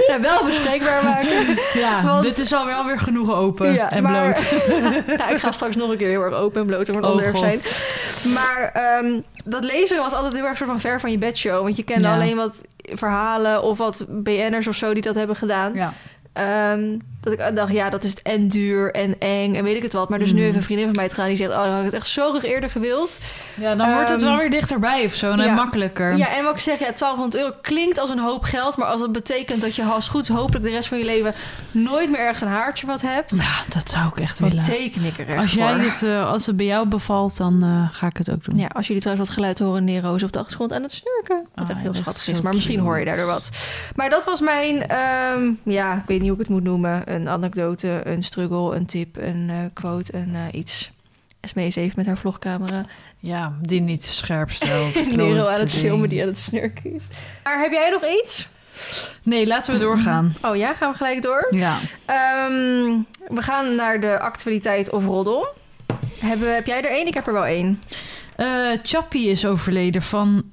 Ja, 0.06 0.20
wel 0.20 0.44
bespreekbaar 0.44 1.02
maken. 1.04 1.58
Ja, 1.74 2.02
Want- 2.04 2.22
dit 2.22 2.38
is 2.38 2.52
alweer 2.52 2.74
alweer 2.74 2.98
genoeg 2.98 3.32
open 3.32 3.72
Ja, 3.72 3.90
en 3.90 4.02
maar- 4.02 4.32
bloot. 4.32 5.16
nou, 5.18 5.34
ik 5.34 5.40
ga 5.40 5.52
straks 5.52 5.76
nog 5.78 5.90
een 5.90 5.96
keer 5.96 6.08
heel 6.08 6.22
erg 6.22 6.34
open 6.34 6.60
en 6.60 6.66
bloot 6.66 6.90
over 6.90 7.02
een 7.02 7.04
Oh, 7.04 7.10
onderwerp 7.10 7.36
zijn. 7.36 7.60
Maar 8.34 8.70
ehm, 8.74 9.20
dat 9.44 9.64
lezen 9.64 9.98
was 9.98 10.12
altijd 10.12 10.32
heel 10.34 10.44
erg 10.46 10.56
soort 10.56 10.70
van 10.70 10.80
ver 10.80 11.00
van 11.00 11.10
je 11.10 11.18
bedshow. 11.18 11.62
Want 11.62 11.76
je 11.76 11.82
kende 11.82 12.04
Ja. 12.08 12.14
alleen 12.14 12.36
wat 12.36 12.60
verhalen 12.76 13.62
of 13.62 13.78
wat 13.78 14.04
BN'ers 14.08 14.66
of 14.66 14.74
zo 14.74 14.92
die 14.92 15.02
dat 15.02 15.14
hebben 15.14 15.36
gedaan. 15.36 15.74
Ja. 15.74 15.92
Ehm, 16.38 16.98
dat 17.20 17.32
ik 17.32 17.56
dacht, 17.56 17.72
ja, 17.72 17.90
dat 17.90 18.04
is 18.04 18.10
het 18.10 18.22
en 18.22 18.48
duur 18.48 18.92
en 18.92 19.18
eng 19.18 19.54
en 19.54 19.64
weet 19.64 19.76
ik 19.76 19.82
het 19.82 19.92
wat. 19.92 20.08
Maar 20.08 20.18
dus 20.18 20.32
nu 20.32 20.42
heeft 20.42 20.56
een 20.56 20.62
vriendin 20.62 20.86
van 20.86 20.94
mij 20.94 21.04
het 21.04 21.12
gedaan 21.12 21.28
die 21.28 21.36
zegt... 21.36 21.50
oh, 21.50 21.62
dan 21.62 21.70
had 21.70 21.78
ik 21.78 21.84
het 21.84 21.94
echt 21.94 22.08
zo 22.08 22.30
graag 22.30 22.44
eerder 22.44 22.70
gewild. 22.70 23.20
ja, 23.54 23.74
dan 23.74 23.92
wordt 23.92 24.08
het 24.08 24.22
Ehm, 24.22 24.30
wel 24.30 24.38
weer 24.38 24.50
dichterbij 24.50 25.04
of 25.04 25.14
zo 25.14 25.30
en 25.30 25.38
ja. 25.38 25.54
makkelijker. 25.54 26.16
Ja, 26.16 26.36
en 26.36 26.44
wat 26.44 26.54
ik 26.54 26.60
zeg, 26.60 26.78
ja, 26.78 26.84
1200 26.84 27.42
euro 27.42 27.54
klinkt 27.62 27.98
als 27.98 28.10
een 28.10 28.18
hoop 28.18 28.42
geld... 28.42 28.76
maar 28.76 28.86
als 28.86 29.00
het 29.00 29.12
betekent 29.12 29.62
dat 29.62 29.74
je 29.74 29.84
als 29.84 30.08
goed 30.08 30.28
hopelijk 30.28 30.64
de 30.64 30.70
rest 30.70 30.88
van 30.88 30.98
je 30.98 31.04
leven... 31.04 31.34
nooit 31.70 32.10
meer 32.10 32.20
ergens 32.20 32.40
een 32.42 32.48
haartje 32.48 32.86
wat 32.86 33.00
hebt... 33.00 33.36
Ja, 33.36 33.74
dat 33.74 33.88
zou 33.90 34.06
ik 34.06 34.20
echt 34.20 34.38
willen. 34.38 34.64
teken 34.64 35.04
ik 35.04 35.18
er 35.18 35.28
echt 35.28 35.38
Als, 35.38 35.52
jij 35.52 35.72
voor. 35.72 35.80
dit, 35.80 36.02
eh, 36.02 36.30
als 36.30 36.46
het 36.46 36.56
bij 36.56 36.66
jou 36.66 36.88
bevalt, 36.88 37.36
dan 37.36 37.62
eh, 37.62 37.96
ga 37.98 38.06
ik 38.06 38.16
het 38.16 38.30
ook 38.30 38.44
doen. 38.44 38.56
Ja, 38.56 38.66
als 38.72 38.86
jullie 38.86 39.02
trouwens 39.02 39.28
wat 39.28 39.36
geluid 39.38 39.58
horen, 39.58 39.84
Nero's 39.84 40.22
op 40.22 40.32
de 40.32 40.38
achtergrond 40.38 40.72
aan 40.72 40.82
het 40.82 40.92
snurken. 40.92 41.46
Wat 41.54 41.64
Ah, 41.64 41.70
echt 41.70 41.80
heel 41.80 41.92
dat 41.92 42.00
schattig 42.00 42.28
is, 42.28 42.40
maar 42.40 42.54
misschien 42.54 42.80
hoor 42.80 42.98
je 42.98 43.04
daardoor 43.04 43.26
wat. 43.26 43.50
Maar 43.94 44.10
dat 44.10 44.24
was 44.24 44.40
mijn, 44.40 44.86
ehm, 44.86 45.52
ja, 45.62 45.94
ik 45.94 46.06
weet 46.06 46.20
niet 46.20 46.27
hoe 46.28 46.38
ik 46.38 46.46
het 46.46 46.54
moet 46.54 46.64
noemen. 46.64 47.14
Een 47.14 47.28
anekdote, 47.28 48.00
een 48.04 48.22
struggle, 48.22 48.76
een 48.76 48.86
tip, 48.86 49.16
een 49.16 49.50
eh, 49.50 49.56
quote, 49.72 50.14
een 50.14 50.34
eh, 50.34 50.58
iets. 50.58 50.90
Esme 51.40 51.66
is 51.66 51.76
even 51.76 51.94
met 51.96 52.06
haar 52.06 52.18
vlogcamera. 52.18 52.84
Ja, 53.18 53.52
die 53.62 53.80
niet 53.80 54.04
scherp 54.04 54.50
stelt. 54.50 55.06
Nero 55.16 55.46
aan 55.46 55.60
het 55.60 55.70
filmen 55.70 56.08
die 56.08 56.22
aan 56.22 56.28
het 56.28 56.38
snurken 56.38 56.94
is. 56.94 57.08
Maar 57.44 57.60
heb 57.60 57.72
jij 57.72 57.90
nog 57.90 58.02
iets? 58.22 58.48
Nee, 59.22 59.46
laten 59.46 59.72
we 59.72 59.80
doorgaan. 59.80 60.32
Oh 60.42 60.56
ja, 60.56 60.74
gaan 60.74 60.90
we 60.90 60.96
gelijk 60.96 61.22
door. 61.22 61.46
Ja. 61.50 61.76
Ehm, 62.04 62.98
we 63.34 63.42
gaan 63.42 63.74
naar 63.74 64.00
de 64.00 64.18
actualiteit 64.18 64.90
of 64.90 65.04
roddel. 65.04 65.46
Hebben, 66.20 66.54
heb 66.54 66.66
jij 66.66 66.82
er 66.82 66.90
één? 66.90 67.06
Ik 67.06 67.14
heb 67.14 67.26
er 67.26 67.32
wel 67.32 67.46
één. 67.46 67.82
Eh 68.36 68.70
Chappie 68.82 69.30
is 69.30 69.46
overleden 69.46 70.02
van... 70.02 70.44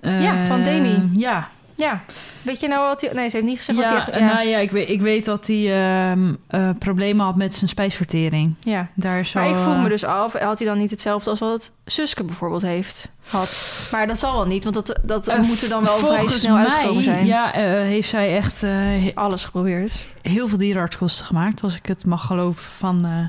Ja, 0.00 0.46
van 0.46 0.62
Demi. 0.62 1.10
Ja, 1.16 1.48
Ja. 1.74 2.02
Weet 2.42 2.60
je 2.60 2.68
nou 2.68 2.88
wat 2.88 3.00
hij... 3.00 3.10
Nee, 3.12 3.28
ze 3.28 3.36
heeft 3.36 3.48
niet 3.48 3.58
gezegd 3.58 3.78
ja, 3.78 3.94
wat 3.94 4.06
hij... 4.06 4.20
Ja, 4.20 4.34
Nou 4.34 4.48
ja, 4.48 4.58
ik 4.58 4.70
weet, 4.70 4.88
ik 4.88 5.00
weet 5.00 5.24
dat 5.24 5.46
hij 5.46 5.72
ehm, 6.10 6.34
eh, 6.46 6.68
problemen 6.78 7.24
had 7.24 7.36
met 7.36 7.54
zijn 7.54 7.70
spijsvertering. 7.70 8.54
ja. 8.60 8.88
Daar 8.94 9.20
is 9.20 9.30
zo, 9.30 9.38
Maar 9.40 9.48
ik 9.48 9.56
vroeg 9.56 9.74
eh, 9.74 9.82
me 9.82 9.88
dus 9.88 10.04
af, 10.04 10.32
had 10.32 10.58
hij 10.58 10.68
dan 10.68 10.78
niet 10.78 10.90
hetzelfde 10.90 11.30
als 11.30 11.38
wat 11.38 11.70
Suske 11.86 12.24
bijvoorbeeld 12.24 12.62
heeft? 12.62 13.10
Had. 13.28 13.72
Maar 13.92 14.06
dat 14.06 14.18
zal 14.18 14.32
wel 14.32 14.46
niet, 14.46 14.64
want 14.64 14.74
dat, 14.74 14.98
dat 15.02 15.28
eh, 15.28 15.38
moet 15.38 15.62
er 15.62 15.68
dan 15.68 15.84
wel 15.84 15.96
vrij 15.96 16.28
snel 16.28 16.54
mij, 16.54 16.64
uitgekomen 16.64 17.02
zijn. 17.02 17.26
Ja, 17.26 17.54
eh, 17.54 17.62
heeft 17.62 18.08
zij 18.08 18.36
echt 18.36 18.62
eh, 18.62 18.70
Alles 19.14 19.44
geprobeerd. 19.44 20.04
heel 20.22 20.48
veel 20.48 20.58
dierenartskosten 20.58 21.26
gemaakt, 21.26 21.62
als 21.62 21.76
ik 21.76 21.86
het 21.86 22.06
mag 22.06 22.26
geloven 22.26 22.62
van 22.62 23.04
eh, 23.04 23.28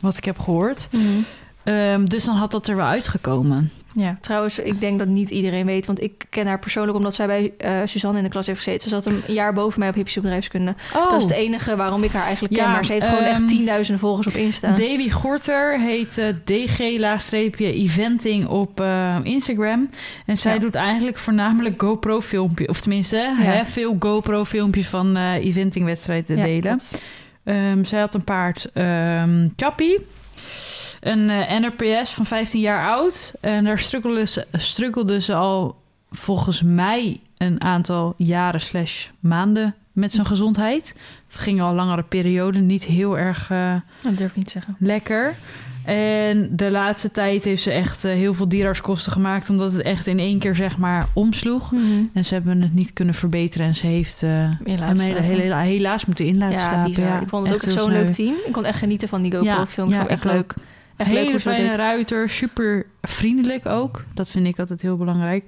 wat 0.00 0.16
ik 0.16 0.24
heb 0.24 0.38
gehoord. 0.38 0.88
Ehm, 1.62 2.04
dus 2.04 2.24
dan 2.24 2.36
had 2.36 2.50
dat 2.50 2.66
er 2.66 2.76
wel 2.76 2.86
uitgekomen. 2.86 3.70
Ja, 3.96 4.16
trouwens, 4.20 4.58
ik 4.58 4.80
denk 4.80 4.98
dat 4.98 5.08
niet 5.08 5.30
iedereen 5.30 5.66
weet, 5.66 5.86
want 5.86 6.02
ik 6.02 6.26
ken 6.30 6.46
haar 6.46 6.58
persoonlijk 6.58 6.96
omdat 6.96 7.14
zij 7.14 7.26
bij 7.26 7.52
eh, 7.58 7.80
Suzanne 7.84 8.18
in 8.18 8.24
de 8.24 8.30
klas 8.30 8.46
heeft 8.46 8.58
gezeten. 8.58 8.82
Ze 8.82 8.88
zat 8.88 9.06
een 9.06 9.22
jaar 9.26 9.52
boven 9.52 9.78
mij 9.80 9.88
op 9.88 9.94
hippische 9.94 10.20
bedrijfskunde. 10.20 10.74
Oh, 10.94 11.10
Dat 11.10 11.16
is 11.16 11.22
het 11.28 11.32
enige 11.36 11.76
waarom 11.76 12.02
ik 12.02 12.12
haar 12.12 12.24
eigenlijk 12.24 12.54
ken. 12.54 12.64
Ja, 12.64 12.72
Maar 12.72 12.84
ze 12.84 12.92
heeft 12.92 13.06
gewoon 13.06 13.22
ehm, 13.24 13.30
echt 13.32 13.48
tienduizenden 13.48 14.00
volgers 14.00 14.26
op 14.26 14.34
Insta. 14.34 14.68
Davy 14.68 15.10
Gorter 15.10 15.80
heet 15.80 16.18
eh, 16.18 16.26
DG-eventing 16.44 18.46
op 18.46 18.80
eh, 18.80 19.16
Instagram. 19.22 19.90
En 20.26 20.38
zij 20.38 20.52
Ja. 20.54 20.58
doet 20.58 20.74
eigenlijk 20.74 21.18
voornamelijk 21.18 21.82
GoPro-filmpjes. 21.82 22.68
Of 22.68 22.80
tenminste, 22.80 23.34
hè, 23.36 23.64
veel 23.66 23.96
GoPro-filmpjes 23.98 24.86
van 24.86 25.16
eventingwedstrijden 25.16 26.36
delen. 26.36 26.80
Ehm, 27.44 27.84
zij 27.84 28.00
had 28.00 28.14
een 28.14 28.24
paard, 28.24 28.70
ehm 28.72 29.46
Chappie. 29.56 29.98
Een 31.04 31.30
eh, 31.30 31.58
NRPS 31.60 32.10
van 32.10 32.26
15 32.26 32.60
jaar 32.60 32.88
oud. 32.88 33.34
En 33.40 33.64
daar 33.64 33.78
struggelde 34.52 35.20
ze, 35.20 35.34
al 35.34 35.76
volgens 36.10 36.62
mij 36.62 37.20
een 37.36 37.62
aantal 37.64 38.14
jaren 38.16 38.60
slash 38.60 39.06
maanden 39.20 39.74
met 39.92 40.12
zijn 40.12 40.26
gezondheid. 40.26 40.96
Het 41.26 41.36
ging 41.36 41.62
al 41.62 41.74
langere 41.74 42.02
periode, 42.02 42.58
niet 42.58 42.84
heel 42.84 43.18
erg... 43.18 43.50
eh, 43.50 43.74
Dat 44.02 44.16
durf 44.16 44.30
ik 44.30 44.36
niet 44.36 44.50
zeggen. 44.50 44.76
lekker. 44.78 45.34
En 45.84 46.48
de 46.56 46.70
laatste 46.70 47.10
tijd 47.10 47.44
heeft 47.44 47.62
ze 47.62 47.70
echt 47.70 48.04
eh, 48.04 48.12
heel 48.12 48.34
veel 48.34 48.48
dierartskosten 48.48 49.12
gemaakt... 49.12 49.50
omdat 49.50 49.72
het 49.72 49.82
echt 49.82 50.06
in 50.06 50.18
één 50.18 50.38
keer 50.38 50.54
zeg 50.54 50.78
maar 50.78 51.06
omsloeg. 51.12 51.72
En 52.12 52.24
ze 52.24 52.34
hebben 52.34 52.62
het 52.62 52.74
niet 52.74 52.92
kunnen 52.92 53.14
verbeteren. 53.14 53.66
En 53.66 53.74
ze 53.74 53.86
heeft 53.86 54.20
Helaas. 54.64 55.02
hem 55.02 55.52
helaas 55.58 56.04
moeten 56.04 56.26
in 56.26 56.38
laten 56.38 56.58
ja, 56.58 56.64
slapen. 56.64 57.02
Ja, 57.02 57.20
ik 57.20 57.28
vond 57.28 57.46
het 57.46 57.54
ook 57.54 57.62
echt 57.62 57.74
heel 57.74 57.84
zo'n 57.84 57.92
leuk 57.92 58.10
team. 58.12 58.34
Ik 58.46 58.52
kon 58.52 58.64
echt 58.64 58.78
genieten 58.78 59.08
van 59.08 59.22
die 59.22 59.32
GoPro-film. 59.32 59.88
Ja, 59.90 59.96
ik 59.96 60.02
ook. 60.02 60.08
leuk. 60.08 60.10
Echt 60.10 60.24
leuk 60.24 60.54
hoe 60.96 61.16
ze 61.16 61.30
dat 61.32 61.40
fijne 61.40 61.76
ruiter, 61.76 62.28
super 62.28 62.86
vriendelijk 63.02 63.66
ook. 63.66 64.04
Dat 64.14 64.30
vind 64.30 64.46
ik 64.46 64.58
altijd 64.58 64.82
heel 64.82 64.96
belangrijk. 64.96 65.44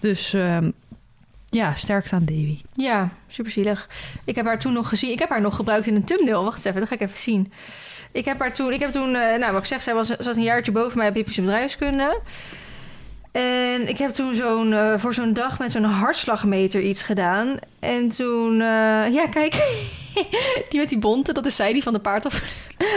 Dus 0.00 0.34
ehm, 0.34 0.70
Ja, 1.48 1.74
sterkte 1.74 2.14
aan 2.14 2.24
Davy. 2.24 2.58
Ja, 2.72 3.08
super 3.26 3.52
zielig. 3.52 3.88
Ik 4.24 4.34
heb 4.34 4.46
haar 4.46 4.58
toen 4.58 4.72
nog 4.72 4.88
gezien. 4.88 5.10
Ik 5.10 5.18
heb 5.18 5.28
haar 5.28 5.40
nog 5.40 5.56
gebruikt 5.56 5.86
in 5.86 5.94
een 5.94 6.04
thumbnail. 6.04 6.44
Wacht 6.44 6.54
eens 6.56 6.64
even, 6.64 6.80
dat 6.80 6.88
ga 6.88 6.94
ik 6.94 7.00
even 7.00 7.18
zien. 7.18 7.52
Ik 8.12 8.24
heb 8.24 8.38
haar 8.38 8.52
toen... 8.52 8.72
Ik 8.72 8.80
heb 8.80 8.92
toen... 8.92 9.14
eh, 9.14 9.38
nou, 9.38 9.52
wat 9.52 9.60
ik 9.60 9.66
zeg, 9.66 9.82
zij 9.82 9.94
was, 9.94 10.06
zat 10.06 10.36
een 10.36 10.42
jaartje 10.42 10.72
boven 10.72 10.98
mij 10.98 11.08
op 11.08 11.14
Hippische 11.14 11.40
bedrijfskunde. 11.40 12.20
En 13.32 13.88
ik 13.88 13.98
heb 13.98 14.10
toen 14.10 14.34
zo'n... 14.34 14.72
eh, 14.72 14.94
voor 14.98 15.14
zo'n 15.14 15.32
dag 15.32 15.58
met 15.58 15.70
zo'n 15.72 15.84
hartslagmeter 15.84 16.80
iets 16.80 17.02
gedaan. 17.02 17.56
En 17.80 18.08
toen... 18.08 18.52
eh, 18.52 19.12
ja, 19.12 19.26
kijk. 19.30 19.52
die 20.70 20.80
met 20.80 20.88
die 20.88 20.98
bonte, 20.98 21.32
dat 21.32 21.46
is 21.46 21.56
zij, 21.56 21.72
die 21.72 21.82
van 21.82 21.92
de 21.92 21.98
paard 21.98 22.24
of 22.24 22.34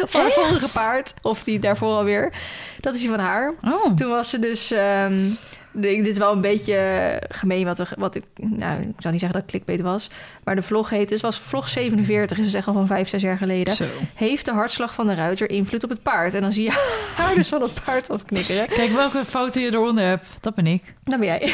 van 0.06 0.24
het 0.24 0.34
vorige 0.34 0.72
paard. 0.74 1.14
Of 1.22 1.44
die 1.44 1.60
daarvoor 1.60 1.90
alweer. 1.90 2.34
Dat 2.80 2.94
is 2.94 3.00
die 3.00 3.10
van 3.10 3.20
haar. 3.20 3.54
Oh. 3.64 3.96
Toen 3.96 4.10
was 4.10 4.30
ze 4.30 4.40
dus. 4.40 4.72
ehm, 4.72 5.30
dit 5.74 6.08
is 6.08 6.18
wel 6.18 6.32
een 6.32 6.42
beetje 6.42 7.22
gemeen 7.30 7.66
wat, 7.66 7.78
we, 7.78 7.86
wat 7.98 8.16
ik. 8.16 8.24
Nou, 8.36 8.82
ik 8.82 8.94
zou 8.98 9.14
niet 9.14 9.22
zeggen 9.22 9.32
dat 9.32 9.42
het 9.42 9.46
clickbait 9.46 9.82
was. 9.82 10.10
Maar 10.44 10.56
de 10.56 10.62
vlog 10.62 10.90
heet 10.90 11.10
dus. 11.10 11.22
Was 11.22 11.40
vlog 11.40 11.70
47, 11.70 12.38
is 12.38 12.46
dus 12.46 12.54
echt 12.54 12.68
al 12.68 12.74
van 12.74 12.88
5, 12.88 13.10
6 13.10 13.22
jaar 13.22 13.38
geleden. 13.38 13.76
Zo. 13.76 13.86
Heeft 14.16 14.46
de 14.46 14.52
hartslag 14.52 14.94
van 14.94 15.08
de 15.08 15.14
ruiter 15.16 15.50
invloed 15.50 15.84
op 15.84 15.90
het 15.90 16.02
paard? 16.04 16.34
En 16.34 16.42
dan 16.42 16.52
zie 16.52 16.64
je 16.64 16.70
haar 17.18 17.36
dus 17.36 17.50
van 17.50 17.62
het 17.62 17.82
paard 17.86 18.10
afknikkeren. 18.10 18.68
Kijk 18.68 18.90
welke 18.90 19.26
foto 19.26 19.60
je 19.60 19.72
eronder 19.72 20.04
hebt. 20.06 20.28
Dat 20.40 20.56
ben 20.56 20.68
ik. 20.68 20.94
Dat 21.04 21.20
ben 21.20 21.28
jij. 21.28 21.54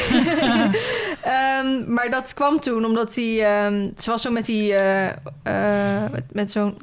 Ehm, 1.22 1.92
maar 1.92 2.10
dat 2.10 2.34
kwam 2.34 2.60
toen 2.60 2.84
omdat 2.84 3.14
hij... 3.14 3.44
ehm, 3.44 3.88
ze 3.98 4.10
was 4.10 4.22
zo 4.22 4.30
met 4.30 4.46
die... 4.46 4.74
eh, 4.74 5.08
eh, 5.42 6.10
met, 6.12 6.24
met 6.32 6.50
zo'n 6.50 6.78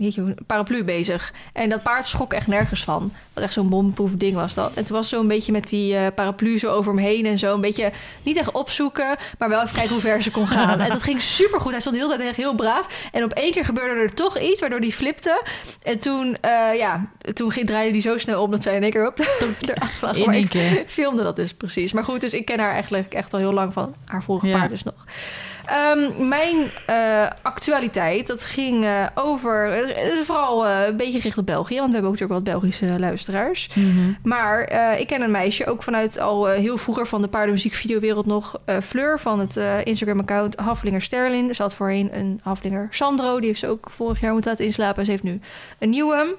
paraplu 0.45 0.84
bezig. 0.84 1.34
En 1.54 1.69
dat 1.69 1.84
paard 1.84 2.06
schrok 2.06 2.34
echt 2.34 2.47
nergens 2.47 2.84
van. 2.84 3.12
Wat 3.38 3.45
echt 3.45 3.56
zo'n 3.56 3.69
bomproef 3.69 4.12
ding 4.12 4.36
was 4.36 4.54
dat. 4.54 4.71
En 4.73 4.86
toen 4.86 4.95
was 4.95 5.10
ze 5.10 5.15
zo 5.15 5.21
een 5.21 5.28
beetje 5.28 5.52
met 5.52 5.69
die 5.69 5.95
eh, 5.95 6.08
paraplu 6.15 6.58
zo 6.58 6.67
over 6.71 6.93
hem 6.93 7.04
heen 7.04 7.26
en 7.26 7.38
zo. 7.38 7.54
Een 7.54 7.62
beetje 7.62 7.91
niet 8.23 8.38
echt 8.38 8.52
opzoeken, 8.52 9.15
maar 9.38 9.50
wel 9.50 9.62
even 9.62 9.73
kijken 9.76 9.91
hoe 9.91 10.02
ver 10.02 10.21
ze 10.21 10.32
kon 10.32 10.47
gaan. 10.47 10.80
En 10.80 10.89
dat 10.89 11.04
ging 11.04 11.21
supergoed. 11.21 11.71
Hij 11.71 11.80
stond 11.80 11.95
de 11.95 12.02
hele 12.02 12.15
tijd 12.15 12.28
echt 12.28 12.38
heel 12.38 12.56
braaf. 12.56 13.10
En 13.12 13.23
op 13.23 13.32
één 13.34 13.52
keer 13.52 13.65
gebeurde 13.65 14.02
er 14.02 14.13
toch 14.13 14.39
iets, 14.39 14.60
waardoor 14.62 14.80
hij 14.80 14.91
flipte. 14.91 15.41
En 15.84 16.00
toen, 16.00 16.38
eh, 16.41 16.78
ja, 16.78 17.10
toen 17.34 17.52
ging, 17.52 17.67
draaide 17.67 17.91
hij 17.91 18.02
zo 18.02 18.17
snel 18.17 18.41
op 18.41 18.52
dat 18.52 18.63
zij 18.63 18.76
in 18.76 18.82
één 18.84 18.91
keer 18.91 19.08
op 19.08 19.19
eraf 19.69 20.02
lag. 20.02 20.26
Maar 20.26 20.36
ik 20.36 20.84
filmde 20.88 21.23
dat 21.23 21.36
dus 21.36 21.54
precies. 21.54 21.93
Maar 21.93 22.04
goed, 22.04 22.21
dus 22.21 22.34
ik 22.34 22.45
ken 22.45 22.60
haar 22.60 22.71
eigenlijk 22.71 23.13
echt 23.13 23.34
al 23.34 23.39
heel 23.39 23.54
lang 23.54 23.73
van 23.73 23.95
haar 24.06 24.23
vorige 24.23 24.47
Ja. 24.47 24.58
paard 24.58 24.69
dus 24.69 24.84
nog. 24.84 25.06
Ehm, 25.67 26.27
mijn 26.27 26.58
eh, 26.86 27.27
actualiteit, 27.41 28.27
dat 28.27 28.43
ging 28.43 28.84
eh, 28.84 29.06
over... 29.15 29.71
Het 29.71 30.13
is 30.19 30.25
vooral 30.25 30.67
eh, 30.67 30.88
een 30.88 30.97
beetje 30.97 31.17
gericht 31.19 31.38
op 31.38 31.45
België, 31.45 31.75
want 31.75 31.88
we 31.88 31.93
hebben 31.93 32.12
ook 32.12 32.19
natuurlijk 32.19 32.45
wat 32.45 32.53
Belgische 32.53 32.99
luisteraars. 32.99 33.69
Maar 34.23 34.63
eh, 34.63 34.99
ik 34.99 35.08
ken 35.08 35.21
een 35.21 35.32
meisje, 35.32 35.65
ook 35.65 35.84
vanuit 35.84 36.19
al 36.19 36.49
eh, 36.49 36.60
heel 36.60 36.77
vroeger 36.77 37.08
van 37.08 37.21
de 37.21 37.27
paardenmuziekvideowereld 37.27 38.25
nog. 38.25 38.60
eh, 38.65 38.77
Fleur 38.84 39.19
van 39.19 39.39
het 39.39 39.58
eh, 39.58 39.86
Instagram-account 39.86 40.56
Haflinger 40.56 41.01
Sterlin. 41.01 41.56
Ze 41.56 41.62
had 41.62 41.73
voorheen 41.73 42.10
een 42.17 42.39
Haflinger 42.43 42.88
Sandro. 42.91 43.38
Die 43.38 43.47
heeft 43.47 43.60
ze 43.60 43.67
ook 43.67 43.88
vorig 43.89 44.19
jaar 44.21 44.32
moeten 44.34 44.51
laten 44.51 44.65
inslapen. 44.65 45.06
Ze 45.06 45.12
heeft 45.12 45.23
nu 45.23 45.39
een 45.80 45.89
nieuwe. 45.89 46.36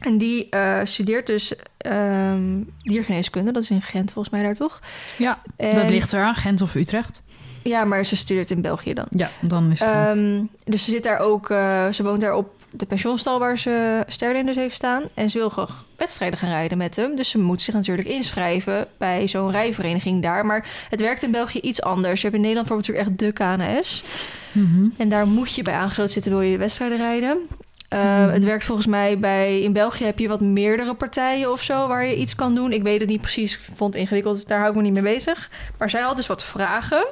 En 0.00 0.18
die 0.18 0.48
eh, 0.50 0.78
studeert 0.84 1.26
dus 1.26 1.52
ehm 1.78 2.40
diergeneeskunde. 2.82 3.52
Dat 3.52 3.62
is 3.62 3.70
in 3.70 3.82
Gent 3.82 4.12
volgens 4.12 4.34
mij 4.34 4.42
daar 4.42 4.54
toch? 4.54 4.80
Ja, 5.16 5.38
En- 5.56 5.74
dat 5.74 5.90
ligt 5.90 6.12
eraan. 6.12 6.34
Gent 6.34 6.62
of 6.62 6.74
Utrecht. 6.74 7.22
Ja, 7.68 7.84
maar 7.84 8.04
ze 8.04 8.16
studeert 8.16 8.50
in 8.50 8.62
België 8.62 8.94
dan. 8.94 9.06
Ja, 9.10 9.30
dan 9.40 9.70
is 9.70 9.80
het. 9.80 9.88
Ehm, 9.88 10.42
dus 10.64 10.84
ze 10.84 10.90
zit 10.90 11.02
daar 11.02 11.18
ook, 11.18 11.50
eh, 11.50 11.88
ze 11.88 12.02
woont 12.02 12.20
daar 12.20 12.34
op 12.34 12.48
de 12.70 12.86
pensionstal 12.86 13.38
waar 13.38 13.58
ze 13.58 14.04
Sterlin 14.06 14.46
dus 14.46 14.56
heeft 14.56 14.74
staan. 14.74 15.02
En 15.14 15.30
ze 15.30 15.38
wil 15.38 15.48
graag 15.48 15.84
wedstrijden 15.96 16.38
gaan 16.38 16.48
rijden 16.48 16.78
met 16.78 16.96
hem. 16.96 17.16
Dus 17.16 17.30
ze 17.30 17.38
moet 17.38 17.62
zich 17.62 17.74
natuurlijk 17.74 18.08
inschrijven 18.08 18.86
bij 18.98 19.28
zo'n 19.28 19.50
rijvereniging 19.50 20.22
daar. 20.22 20.46
Maar 20.46 20.68
het 20.90 21.00
werkt 21.00 21.22
in 21.22 21.30
België 21.30 21.58
iets 21.60 21.82
anders. 21.82 22.20
Je 22.20 22.26
hebt 22.26 22.34
in 22.38 22.42
Nederland 22.46 22.68
bijvoorbeeld 22.68 23.06
natuurlijk 23.08 23.38
echt 23.38 23.58
de 23.58 23.76
KNS. 23.76 24.04
Mhm. 24.52 24.88
En 24.96 25.08
daar 25.08 25.26
moet 25.26 25.54
je 25.54 25.62
bij 25.62 25.74
aangesloten 25.74 26.12
zitten, 26.12 26.32
wil 26.32 26.40
je 26.40 26.58
wedstrijden 26.58 26.98
rijden. 26.98 27.38
Uh, 27.94 28.00
Mhm. 28.00 28.30
Het 28.30 28.44
werkt 28.44 28.64
volgens 28.64 28.86
mij 28.86 29.18
bij... 29.18 29.60
In 29.60 29.72
België 29.72 30.04
heb 30.04 30.18
je 30.18 30.28
wat 30.28 30.40
meerdere 30.40 30.94
partijen 30.94 31.52
of 31.52 31.62
zo 31.62 31.88
waar 31.88 32.06
je 32.06 32.16
iets 32.16 32.34
kan 32.34 32.54
doen. 32.54 32.72
Ik 32.72 32.82
weet 32.82 33.00
het 33.00 33.08
niet 33.08 33.20
precies, 33.20 33.54
ik 33.54 33.60
vond 33.74 33.92
het 33.92 34.02
ingewikkeld, 34.02 34.34
dus 34.34 34.44
daar 34.44 34.58
hou 34.58 34.70
ik 34.70 34.76
me 34.76 34.82
niet 34.82 34.92
mee 34.92 35.14
bezig. 35.14 35.50
Maar 35.78 35.90
zij 35.90 36.00
had 36.00 36.16
dus 36.16 36.26
wat 36.26 36.44
vragen. 36.44 37.06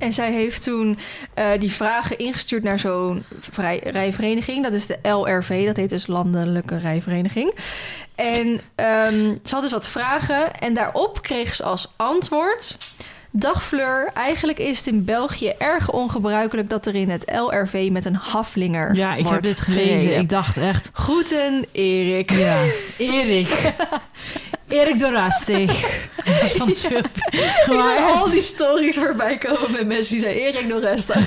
En 0.00 0.12
zij 0.12 0.32
heeft 0.32 0.62
toen 0.62 0.98
eh, 1.34 1.46
die 1.58 1.72
vragen 1.72 2.18
ingestuurd 2.18 2.62
naar 2.62 2.78
zo'n 2.78 3.24
vrij- 3.40 3.80
rijvereniging. 3.84 4.62
Dat 4.62 4.72
is 4.72 4.86
de 4.86 4.98
LRV, 5.02 5.66
dat 5.66 5.76
heet 5.76 5.88
dus 5.88 6.06
Landelijke 6.06 6.78
Rijvereniging. 6.78 7.54
En 8.14 8.60
ehm, 8.74 9.34
ze 9.44 9.54
had 9.54 9.62
dus 9.62 9.72
wat 9.72 9.88
vragen 9.88 10.54
en 10.54 10.74
daarop 10.74 11.22
kreeg 11.22 11.54
ze 11.54 11.62
als 11.62 11.92
antwoord... 11.96 12.76
Dag 13.32 13.64
Fleur, 13.64 14.10
eigenlijk 14.14 14.58
is 14.58 14.78
het 14.78 14.86
in 14.86 15.04
België 15.04 15.48
erg 15.58 15.90
ongebruikelijk 15.90 16.68
dat 16.70 16.86
er 16.86 16.94
in 16.94 17.10
het 17.10 17.24
LRV 17.32 17.88
met 17.92 18.04
een 18.04 18.14
haflinger 18.14 18.94
Ja, 18.94 19.14
ik 19.14 19.26
heb 19.28 19.42
dit 19.42 19.60
gelezen. 19.60 19.98
gereden. 20.00 20.20
Ik 20.22 20.28
dacht 20.28 20.56
echt... 20.56 20.90
Groeten, 20.92 21.64
Erik. 21.72 22.30
Ja, 22.30 22.62
Erik. 22.98 23.72
Erik 24.70 24.98
de 24.98 25.10
Rastig. 25.10 25.98
Dat 26.24 26.42
is 26.42 26.52
van 26.52 26.68
het 26.68 26.80
filmpje. 26.80 27.30
Ik 27.30 27.80
zag 27.80 28.20
al 28.20 28.30
die 28.30 28.40
stories 28.42 28.96
voorbij 28.96 29.38
komen 29.38 29.70
met 29.70 29.86
mensen 29.86 30.12
die 30.12 30.20
zeiden 30.20 30.42
Erik 30.42 30.66
nog 30.66 30.80
resten. 30.80 31.26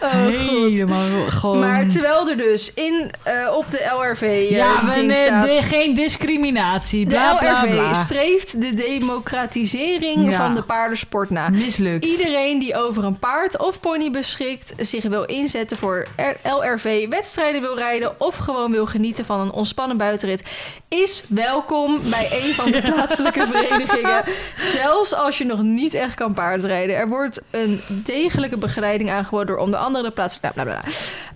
oh. 0.00 0.12
Helemaal 0.12 1.30
gewoon... 1.30 1.58
Maar 1.58 1.86
terwijl 1.86 2.28
er 2.30 2.36
dus 2.36 2.72
in, 2.74 3.10
eh, 3.22 3.54
op 3.56 3.70
de 3.70 3.90
LRV 3.98 4.22
eh, 4.22 4.50
ja, 4.50 4.66
we, 4.94 5.14
staat... 5.26 5.44
de- 5.44 5.62
geen 5.62 5.94
discriminatie. 5.94 7.04
de 7.06 7.10
Bla, 7.14 7.34
bla, 7.34 7.62
LRV 7.62 7.70
bla. 7.72 7.94
streeft 7.94 8.60
de 8.60 8.74
democratisering 8.74 10.30
Ja. 10.30 10.36
van 10.36 10.54
de 10.54 10.62
paardensport 10.62 11.30
na. 11.30 11.48
Mislukt. 11.48 12.04
Iedereen 12.04 12.58
die 12.58 12.76
over 12.76 13.04
een 13.04 13.18
paard 13.18 13.58
of 13.58 13.80
pony 13.80 14.10
beschikt, 14.10 14.74
zich 14.76 15.04
wil 15.04 15.24
inzetten 15.24 15.76
voor 15.76 16.06
LRV, 16.42 17.08
wedstrijden 17.08 17.60
wil 17.60 17.76
rijden 17.76 18.20
of 18.20 18.36
gewoon 18.36 18.70
wil 18.70 18.86
genieten 18.86 19.24
van 19.24 19.40
een 19.40 19.52
ontspannen 19.52 19.96
buitenrit, 19.96 20.42
is 20.88 21.22
welkom 21.28 22.00
bij 22.10 22.28
een 22.42 22.54
van 22.54 22.70
de 22.70 22.82
plaatselijke 22.92 23.46
verenigingen. 23.52 24.22
Zelfs 24.58 25.14
als 25.14 25.38
je 25.38 25.44
nog 25.44 25.62
niet 25.62 25.94
echt 25.94 26.14
kan 26.14 26.34
paardrijden. 26.34 26.96
Er 26.96 27.08
wordt 27.08 27.42
een 27.50 27.80
degelijke 27.88 28.56
begeleiding 28.58 29.05
aangeboden 29.10 29.46
door 29.46 29.56
onder 29.56 29.78
andere 29.78 30.04
de 30.04 30.10
plaats. 30.10 30.38
Bla, 30.38 30.50
bla, 30.50 30.62
bla. 30.62 30.80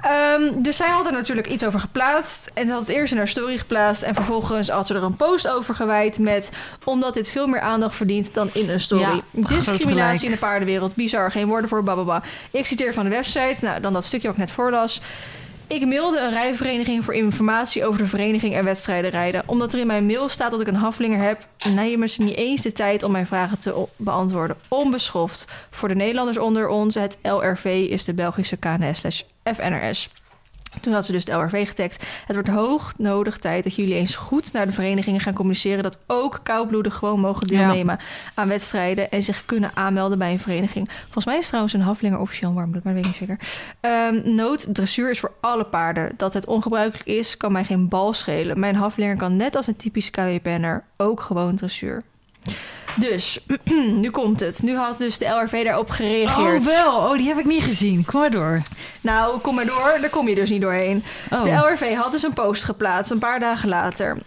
Ehm, 0.00 0.62
dus 0.62 0.76
zij 0.76 0.88
had 0.88 1.06
er 1.06 1.12
natuurlijk 1.12 1.48
iets 1.48 1.64
over 1.64 1.80
geplaatst. 1.80 2.50
En 2.54 2.66
ze 2.66 2.72
had 2.72 2.80
het 2.80 2.90
eerst 2.90 3.12
in 3.12 3.18
haar 3.18 3.28
story 3.28 3.58
geplaatst. 3.58 4.02
En 4.02 4.14
vervolgens 4.14 4.68
had 4.68 4.86
ze 4.86 4.94
er 4.94 5.02
een 5.02 5.16
post 5.16 5.48
over 5.48 5.74
gewijd 5.74 6.18
met... 6.18 6.50
omdat 6.84 7.14
dit 7.14 7.30
veel 7.30 7.46
meer 7.46 7.60
aandacht 7.60 7.96
verdient 7.96 8.34
dan 8.34 8.48
in 8.52 8.70
een 8.70 8.80
story. 8.80 9.22
Ja, 9.30 9.46
Discriminatie 9.48 10.24
in 10.24 10.32
de 10.32 10.38
paardenwereld. 10.38 10.94
Bizar, 10.94 11.30
geen 11.30 11.46
woorden 11.46 11.68
voor, 11.68 11.84
bababa. 11.84 12.22
Ik 12.50 12.66
citeer 12.66 12.94
van 12.94 13.04
de 13.04 13.10
website. 13.10 13.56
Nou, 13.60 13.80
dan 13.80 13.92
dat 13.92 14.04
stukje 14.04 14.26
wat 14.26 14.36
ik 14.36 14.42
net 14.42 14.52
voorlas. 14.52 15.00
Ik 15.70 15.86
mailde 15.86 16.18
een 16.18 16.30
rijvereniging 16.30 17.04
voor 17.04 17.14
informatie 17.14 17.84
over 17.84 17.98
de 17.98 18.06
vereniging 18.06 18.54
en 18.54 18.64
wedstrijden 18.64 19.10
rijden. 19.10 19.42
Omdat 19.46 19.72
er 19.72 19.80
in 19.80 19.86
mijn 19.86 20.06
mail 20.06 20.28
staat 20.28 20.50
dat 20.50 20.60
ik 20.60 20.66
een 20.66 20.74
haflinger 20.74 21.20
heb, 21.20 21.46
nemen 21.74 22.08
ze 22.08 22.22
niet 22.22 22.36
eens 22.36 22.62
de 22.62 22.72
tijd 22.72 23.02
om 23.02 23.12
mijn 23.12 23.26
vragen 23.26 23.58
te 23.58 23.86
beantwoorden. 23.96 24.56
Onbeschoft. 24.68 25.44
Voor 25.70 25.88
de 25.88 25.94
Nederlanders 25.94 26.38
onder 26.38 26.68
ons, 26.68 26.94
het 26.94 27.18
LRV 27.22 27.86
is 27.90 28.04
de 28.04 28.14
Belgische 28.14 28.56
KNS 28.56 28.98
slash 28.98 29.22
FNRS. 29.44 30.08
Toen 30.80 30.92
had 30.92 31.06
ze 31.06 31.12
dus 31.12 31.24
de 31.24 31.32
LRV 31.32 31.68
getagd. 31.68 32.04
Het 32.26 32.36
wordt 32.36 32.48
hoog 32.50 32.92
nodig 32.98 33.38
tijd 33.38 33.64
dat 33.64 33.74
jullie 33.74 33.94
eens 33.94 34.16
goed 34.16 34.52
naar 34.52 34.66
de 34.66 34.72
verenigingen 34.72 35.20
gaan 35.20 35.34
communiceren... 35.34 35.82
dat 35.82 35.98
ook 36.06 36.40
koudbloeden 36.42 36.92
gewoon 36.92 37.20
mogen 37.20 37.48
Ja. 37.48 37.58
deelnemen 37.58 37.98
aan 38.34 38.48
wedstrijden... 38.48 39.10
en 39.10 39.22
zich 39.22 39.44
kunnen 39.46 39.70
aanmelden 39.74 40.18
bij 40.18 40.32
een 40.32 40.40
vereniging. 40.40 40.90
Volgens 41.02 41.24
mij 41.24 41.38
is 41.38 41.46
trouwens 41.46 41.74
een 41.74 41.80
haflinger 41.80 42.18
officieel 42.18 42.54
warmbloed, 42.54 42.84
maar 42.84 42.94
dat 42.94 43.02
weet 43.04 43.14
ik 43.14 43.20
niet 43.20 43.28
zeker. 43.28 43.48
Ehm 43.80 44.34
nood, 44.34 44.74
dressuur 44.74 45.10
is 45.10 45.20
voor 45.20 45.32
alle 45.40 45.64
paarden. 45.64 46.12
Dat 46.16 46.34
het 46.34 46.46
ongebruikelijk 46.46 47.08
is, 47.08 47.36
kan 47.36 47.52
mij 47.52 47.64
geen 47.64 47.88
bal 47.88 48.12
schelen. 48.12 48.60
Mijn 48.60 48.74
haflinger 48.74 49.16
kan 49.16 49.36
net 49.36 49.56
als 49.56 49.66
een 49.66 49.76
typisch 49.76 50.10
KW-penner 50.10 50.84
ook 50.96 51.20
gewoon 51.20 51.56
dressuur. 51.56 52.02
Dus, 52.96 53.38
nu 54.02 54.10
komt 54.10 54.40
het. 54.40 54.62
Nu 54.62 54.76
had 54.76 54.98
dus 54.98 55.18
de 55.18 55.28
LRV 55.28 55.64
daarop 55.64 55.90
gereageerd. 55.90 56.60
Oh, 56.60 56.66
wel. 56.66 56.96
Oh, 56.96 57.16
die 57.16 57.26
heb 57.26 57.38
ik 57.38 57.44
niet 57.44 57.62
gezien. 57.62 58.04
Kom 58.04 58.20
maar 58.20 58.30
door. 58.30 58.60
Nou, 59.00 59.38
kom 59.38 59.54
maar 59.54 59.66
door. 59.66 59.98
Daar 60.00 60.10
kom 60.10 60.28
je 60.28 60.34
dus 60.34 60.50
niet 60.50 60.60
doorheen. 60.60 61.04
Oh. 61.30 61.44
De 61.44 61.50
LRV 61.50 61.94
had 61.94 62.12
dus 62.12 62.22
een 62.22 62.32
post 62.32 62.64
geplaatst 62.64 63.10
een 63.10 63.18
paar 63.18 63.40
dagen 63.40 63.68
later. 63.68 64.18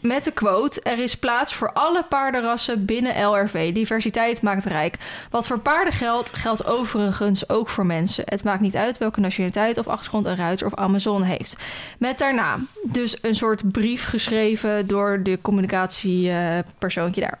Met 0.00 0.24
de 0.24 0.30
quote: 0.30 0.80
Er 0.80 0.98
is 0.98 1.16
plaats 1.16 1.54
voor 1.54 1.72
alle 1.72 2.04
paardenrassen 2.08 2.84
binnen 2.84 3.28
LRV. 3.28 3.72
Diversiteit 3.72 4.42
maakt 4.42 4.64
rijk. 4.64 4.96
Wat 5.30 5.46
voor 5.46 5.58
paarden 5.58 5.92
geldt, 5.92 6.34
geldt 6.34 6.66
overigens 6.66 7.48
ook 7.48 7.68
voor 7.68 7.86
mensen. 7.86 8.24
Het 8.26 8.44
maakt 8.44 8.60
niet 8.60 8.76
uit 8.76 8.98
welke 8.98 9.20
nationaliteit 9.20 9.78
of 9.78 9.88
achtergrond 9.88 10.26
een 10.26 10.36
ruiter 10.36 10.66
of 10.66 10.74
Amazon 10.74 11.22
heeft. 11.22 11.56
Met 11.98 12.18
daarna 12.18 12.58
dus 12.84 13.18
een 13.22 13.34
soort 13.34 13.72
brief 13.72 14.06
geschreven 14.06 14.86
door 14.86 15.22
de 15.22 15.38
communicatiepersoontje 15.42 17.20
daar. 17.20 17.38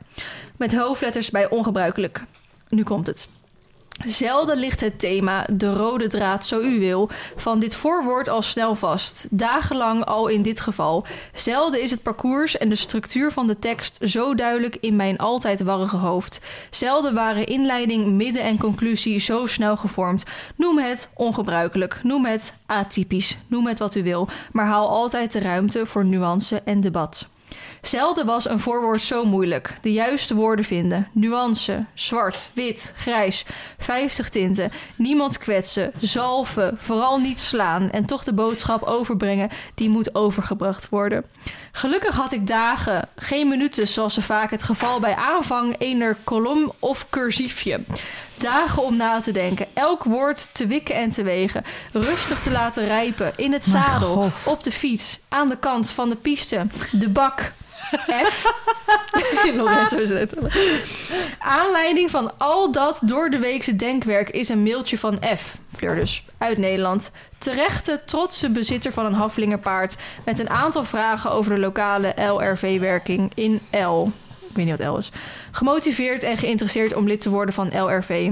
Met 0.56 0.74
hoofdletters 0.74 1.30
bij 1.30 1.50
ongebruikelijk. 1.50 2.24
Nu 2.68 2.82
komt 2.82 3.06
het. 3.06 3.28
Zelden 4.04 4.58
ligt 4.58 4.80
het 4.80 4.98
thema, 4.98 5.46
de 5.52 5.72
rode 5.72 6.06
draad 6.06 6.46
zo 6.46 6.60
u 6.60 6.78
wil, 6.78 7.10
van 7.36 7.60
dit 7.60 7.74
voorwoord 7.74 8.28
al 8.28 8.42
snel 8.42 8.74
vast. 8.74 9.26
Dagenlang 9.30 10.04
al 10.04 10.28
in 10.28 10.42
dit 10.42 10.60
geval. 10.60 11.04
Zelden 11.34 11.82
is 11.82 11.90
het 11.90 12.02
parcours 12.02 12.58
en 12.58 12.68
de 12.68 12.74
structuur 12.74 13.32
van 13.32 13.46
de 13.46 13.58
tekst 13.58 13.98
zo 14.02 14.34
duidelijk 14.34 14.76
in 14.80 14.96
mijn 14.96 15.18
altijd 15.18 15.62
warrige 15.62 15.96
hoofd. 15.96 16.40
Zelden 16.70 17.14
waren 17.14 17.46
inleiding, 17.46 18.06
midden 18.06 18.42
en 18.42 18.58
conclusie 18.58 19.18
zo 19.18 19.46
snel 19.46 19.76
gevormd. 19.76 20.24
Noem 20.56 20.78
het 20.78 21.08
ongebruikelijk, 21.14 22.02
noem 22.02 22.24
het 22.24 22.54
atypisch, 22.66 23.38
noem 23.46 23.66
het 23.66 23.78
wat 23.78 23.94
u 23.94 24.02
wil, 24.02 24.28
maar 24.52 24.66
haal 24.66 24.88
altijd 24.88 25.32
de 25.32 25.40
ruimte 25.40 25.86
voor 25.86 26.04
nuance 26.04 26.62
en 26.64 26.80
debat. 26.80 27.28
Zelden 27.82 28.26
was 28.26 28.48
een 28.48 28.60
voorwoord 28.60 29.02
zo 29.02 29.24
moeilijk. 29.24 29.76
De 29.82 29.92
juiste 29.92 30.34
woorden 30.34 30.64
vinden. 30.64 31.08
Nuance, 31.12 31.84
zwart, 31.94 32.50
wit, 32.52 32.92
grijs, 32.96 33.44
50 33.78 34.28
tinten. 34.28 34.72
Niemand 34.96 35.38
kwetsen, 35.38 35.92
zalven, 35.98 36.76
vooral 36.78 37.18
niet 37.18 37.40
slaan. 37.40 37.90
En 37.90 38.06
toch 38.06 38.24
de 38.24 38.32
boodschap 38.32 38.82
overbrengen 38.82 39.50
die 39.74 39.88
moet 39.88 40.14
overgebracht 40.14 40.88
worden. 40.88 41.24
Gelukkig 41.72 42.14
had 42.14 42.32
ik 42.32 42.46
dagen, 42.46 43.08
geen 43.16 43.48
minuten 43.48 43.88
zoals 43.88 44.14
ze 44.14 44.22
vaak 44.22 44.50
het 44.50 44.62
geval 44.62 45.00
bij 45.00 45.14
aanvang 45.14 45.74
ener 45.78 46.16
kolom 46.24 46.72
of 46.78 47.06
cursiefje. 47.10 47.80
Dagen 48.38 48.82
om 48.82 48.96
na 48.96 49.20
te 49.20 49.32
denken, 49.32 49.66
elk 49.72 50.04
woord 50.04 50.48
te 50.52 50.66
wikken 50.66 50.94
en 50.94 51.10
te 51.10 51.22
wegen, 51.22 51.64
rustig 51.92 52.42
te 52.42 52.50
laten 52.50 52.84
rijpen, 52.86 53.32
in 53.36 53.52
het 53.52 53.66
Mijn 53.72 53.84
zadel, 53.84 54.14
God. 54.14 54.42
op 54.46 54.62
de 54.62 54.72
fiets, 54.72 55.18
aan 55.28 55.48
de 55.48 55.58
kant 55.58 55.90
van 55.90 56.08
de 56.08 56.16
piste, 56.16 56.66
de 56.92 57.08
bak. 57.08 57.52
F. 58.26 58.52
Lorenzo. 59.56 60.26
Aanleiding 61.38 62.10
van 62.10 62.38
al 62.38 62.72
dat 62.72 63.00
door 63.04 63.30
de 63.30 63.38
weekse 63.38 63.76
denkwerk 63.76 64.30
is 64.30 64.48
een 64.48 64.62
mailtje 64.62 64.98
van 64.98 65.18
F. 65.36 65.56
Fleur 65.76 65.94
dus, 65.94 66.24
uit 66.38 66.58
Nederland. 66.58 67.10
Terechte, 67.38 68.00
trotse 68.06 68.50
bezitter 68.50 68.92
van 68.92 69.04
een 69.06 69.12
Haflingerpaard... 69.12 69.96
met 70.24 70.38
een 70.38 70.50
aantal 70.50 70.84
vragen 70.84 71.30
over 71.30 71.54
de 71.54 71.60
lokale 71.60 72.14
LRV-werking 72.16 73.32
in 73.34 73.60
L. 73.70 74.10
Ik 74.48 74.56
weet 74.56 74.66
niet 74.66 74.78
wat 74.78 74.94
L 74.94 74.96
is. 74.96 75.10
Gemotiveerd 75.50 76.22
en 76.22 76.36
geïnteresseerd 76.36 76.94
om 76.94 77.06
lid 77.06 77.20
te 77.20 77.30
worden 77.30 77.54
van 77.54 77.82
LRV. 77.82 78.30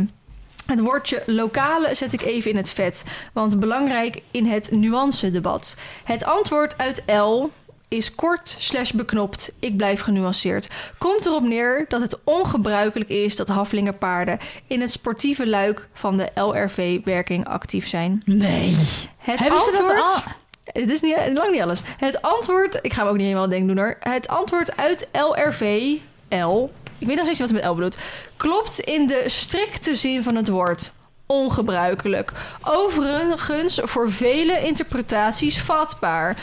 Het 0.67 0.81
woordje 0.81 1.23
lokale 1.27 1.95
zet 1.95 2.13
ik 2.13 2.23
even 2.23 2.51
in 2.51 2.57
het 2.57 2.71
vet, 2.71 3.05
want 3.33 3.61
belangrijk 3.61 4.23
in 4.31 4.47
het 4.47 4.71
nuance-debat. 4.71 5.77
Het 6.05 6.25
antwoord 6.25 6.79
uit 6.79 7.03
L 7.07 7.51
is 7.89 8.15
kort 8.15 8.57
slash 8.59 8.91
beknopt. 8.91 9.53
Ik 9.59 9.77
blijf 9.77 10.01
genuanceerd. 10.01 10.69
Komt 10.99 11.27
erop 11.27 11.43
neer 11.43 11.85
dat 11.89 12.01
het 12.01 12.19
ongebruikelijk 12.25 13.11
is 13.11 13.37
dat 13.37 13.49
Haflingerpaarden 13.49 14.39
in 14.67 14.81
het 14.81 14.91
sportieve 14.91 15.47
luik 15.47 15.89
van 15.93 16.17
de 16.17 16.29
LRV-werking 16.35 17.47
actief 17.47 17.89
zijn. 17.89 18.23
Nee. 18.25 18.77
Het 19.19 19.39
Hebben 19.39 19.61
ze 19.61 19.71
dat 19.71 19.81
antwoord... 19.81 20.25
al? 20.25 20.33
Het 20.65 20.91
is 20.91 21.01
niet, 21.01 21.17
lang 21.33 21.51
niet 21.51 21.63
alles. 21.63 21.81
Het 21.97 22.23
antwoord... 22.23 22.79
Ik 22.83 22.93
ga 22.93 23.01
hem 23.01 23.11
ook 23.11 23.17
niet 23.17 23.27
helemaal 23.27 23.49
denken 23.49 23.67
doen 23.67 23.79
hoor. 23.79 23.97
Het 24.01 24.29
antwoord 24.29 24.77
uit 24.77 25.09
LRV... 25.13 25.93
L... 26.29 26.71
Ik 26.99 27.07
weet 27.07 27.17
nog 27.17 27.25
steeds 27.25 27.41
niet 27.41 27.51
wat 27.51 27.63
het 27.63 27.63
met 27.63 27.65
L 27.65 27.75
bedoelt. 27.75 27.97
Klopt 28.37 28.79
in 28.79 29.07
de 29.07 29.25
strikte 29.27 29.95
zin 29.95 30.23
van 30.23 30.37
het 30.37 30.49
woord. 30.49 30.93
Ongebruikelijk. 31.27 32.33
Overigens 32.65 33.81
voor 33.83 34.13
vele 34.13 34.61
interpretaties 34.61 35.61
vatbaar. 35.61 36.37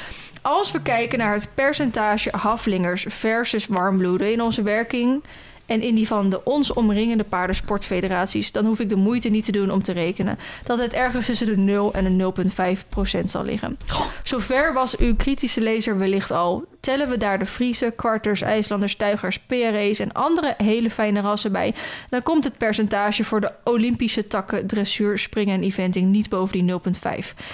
Als 0.47 0.71
we 0.71 0.81
kijken 0.81 1.19
naar 1.19 1.33
het 1.33 1.47
percentage 1.53 2.29
haflingers 2.37 3.05
versus 3.09 3.67
warmbloeden 3.67 4.31
in 4.31 4.41
onze 4.41 4.61
werking... 4.61 5.23
en 5.65 5.81
in 5.81 5.95
die 5.95 6.07
van 6.07 6.29
de 6.29 6.43
ons 6.43 6.73
omringende 6.73 7.23
paardensportfederaties... 7.23 8.51
dan 8.51 8.65
hoef 8.65 8.79
ik 8.79 8.89
de 8.89 8.95
moeite 8.95 9.29
niet 9.29 9.45
te 9.45 9.51
doen 9.51 9.71
om 9.71 9.83
te 9.83 9.91
rekenen... 9.91 10.39
dat 10.63 10.79
het 10.79 10.93
ergens 10.93 11.25
tussen 11.25 11.47
de 11.47 11.57
0 11.57 11.93
en 11.93 12.17
de 12.17 12.33
0,5 12.77 12.87
procent 12.89 13.31
zal 13.31 13.43
liggen. 13.43 13.77
Zover 14.23 14.73
was 14.73 14.97
uw 14.97 15.15
kritische 15.15 15.61
lezer 15.61 15.97
wellicht 15.97 16.31
al. 16.31 16.65
Tellen 16.79 17.09
we 17.09 17.17
daar 17.17 17.39
de 17.39 17.45
Friese, 17.45 17.93
Kwarters, 17.95 18.41
IJslanders, 18.41 18.95
Tuigers, 18.95 19.39
PRE's 19.39 19.99
en 19.99 20.11
andere 20.11 20.53
hele 20.57 20.89
fijne 20.89 21.21
rassen 21.21 21.51
bij... 21.51 21.73
dan 22.09 22.23
komt 22.23 22.43
het 22.43 22.57
percentage 22.57 23.23
voor 23.23 23.41
de 23.41 23.51
Olympische 23.63 24.27
takken 24.27 24.67
dressuur, 24.67 25.17
springen 25.17 25.55
en 25.55 25.63
eventing 25.63 26.11
niet 26.11 26.29
boven 26.29 26.65
die 26.65 26.73
0,5. 26.73 26.79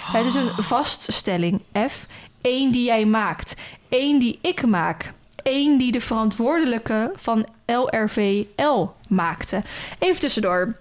Het 0.02 0.26
is 0.26 0.36
een 0.36 0.64
vaststelling, 0.64 1.62
F. 1.90 2.08
Eén 2.42 2.72
die 2.72 2.84
jij 2.84 3.06
maakt. 3.06 3.56
Eén 3.90 4.20
die 4.20 4.40
ik 4.42 4.66
maak. 4.66 5.14
Eén 5.44 5.78
die 5.78 5.92
de 5.92 6.02
verantwoordelijke 6.02 7.12
van 7.16 7.48
LRVL 7.66 8.88
maakte. 9.08 9.62
Even 10.00 10.20
tussendoor. 10.20 10.76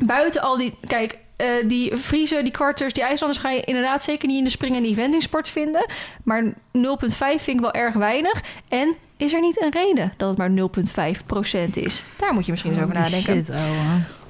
Buiten 0.00 0.42
al 0.42 0.58
die... 0.58 0.74
Kijk, 0.86 1.18
eh, 1.36 1.48
die 1.64 1.96
Friese, 1.96 2.42
die 2.42 2.52
kwarters, 2.52 2.92
die 2.92 3.02
IJslanders 3.02 3.42
ga 3.42 3.50
je 3.50 3.64
inderdaad 3.64 4.02
zeker 4.02 4.28
niet 4.28 4.38
in 4.38 4.44
de 4.44 4.50
spring- 4.50 4.76
en 4.76 4.84
eventingsport 4.84 5.48
vinden. 5.48 5.86
Maar 6.24 6.42
0,5 6.44 6.52
vind 7.16 7.48
ik 7.48 7.60
wel 7.60 7.72
erg 7.72 7.94
weinig. 7.94 8.42
En 8.68 8.96
is 9.20 9.32
er 9.32 9.40
niet 9.40 9.62
een 9.62 9.70
reden 9.70 10.12
dat 10.16 10.28
het 10.28 10.38
maar 10.38 10.50
0,5% 11.68 11.72
is? 11.74 12.04
Daar 12.16 12.34
moet 12.34 12.44
je 12.44 12.50
misschien 12.50 12.72
eens 12.72 12.82
over 12.82 12.94
nadenken. 12.94 13.44
Shit. 13.44 13.50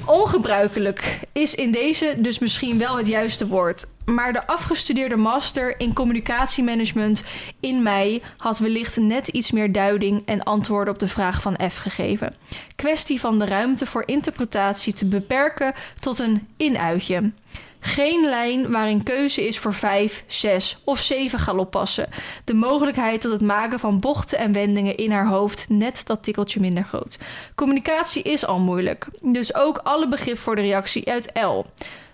Ongebruikelijk 0.05 1.21
is 1.33 1.55
in 1.55 1.73
deze 1.73 2.15
dus 2.19 2.39
misschien 2.39 2.79
wel 2.79 2.97
het 2.97 3.07
juiste 3.07 3.47
woord. 3.47 3.87
Maar 4.05 4.33
de 4.33 4.47
afgestudeerde 4.47 5.17
master 5.17 5.81
in 5.81 5.93
communicatiemanagement 5.93 7.25
in 7.61 7.83
mei 7.83 8.23
had 8.37 8.59
wellicht 8.59 8.97
net 8.97 9.29
iets 9.29 9.51
meer 9.51 9.73
duiding 9.73 10.23
en 10.27 10.43
antwoorden 10.43 10.95
op 10.95 11.01
de 11.01 11.09
vraag 11.09 11.41
van 11.41 11.61
F 11.71 11.77
gegeven. 11.77 12.35
Kwestie 12.77 13.21
van 13.21 13.39
de 13.39 13.45
ruimte 13.45 13.87
voor 13.87 14.03
interpretatie 14.07 14.93
te 14.93 15.05
beperken 15.05 15.75
tot 16.01 16.19
een 16.19 16.47
inuitje. 16.57 17.31
Geen 17.81 18.25
lijn 18.25 18.71
waarin 18.71 19.03
keuze 19.03 19.47
is 19.47 19.59
voor 19.59 19.75
vijf, 19.75 20.25
zes 20.27 20.79
of 20.85 21.01
zeven 21.01 21.39
galoppassen. 21.39 22.09
De 22.45 22.55
mogelijkheid 22.55 23.21
tot 23.21 23.33
het 23.33 23.43
maken 23.43 23.79
van 23.79 24.01
bochten 24.01 24.39
en 24.39 24.53
wendingen 24.53 24.97
in 24.97 25.11
haar 25.11 25.27
hoofd 25.27 25.67
net 25.69 26.07
dat 26.07 26.23
tikkeltje 26.23 26.61
minder 26.61 26.85
groot. 26.85 27.19
Communicatie 27.55 28.23
is 28.23 28.47
al 28.47 28.59
moeilijk, 28.59 29.09
dus 29.21 29.55
ook 29.55 29.79
alle 29.79 30.09
begrip 30.09 30.39
voor 30.39 30.57
de 30.57 30.63
reactie 30.63 31.11
uit 31.11 31.31
L. 31.35 31.65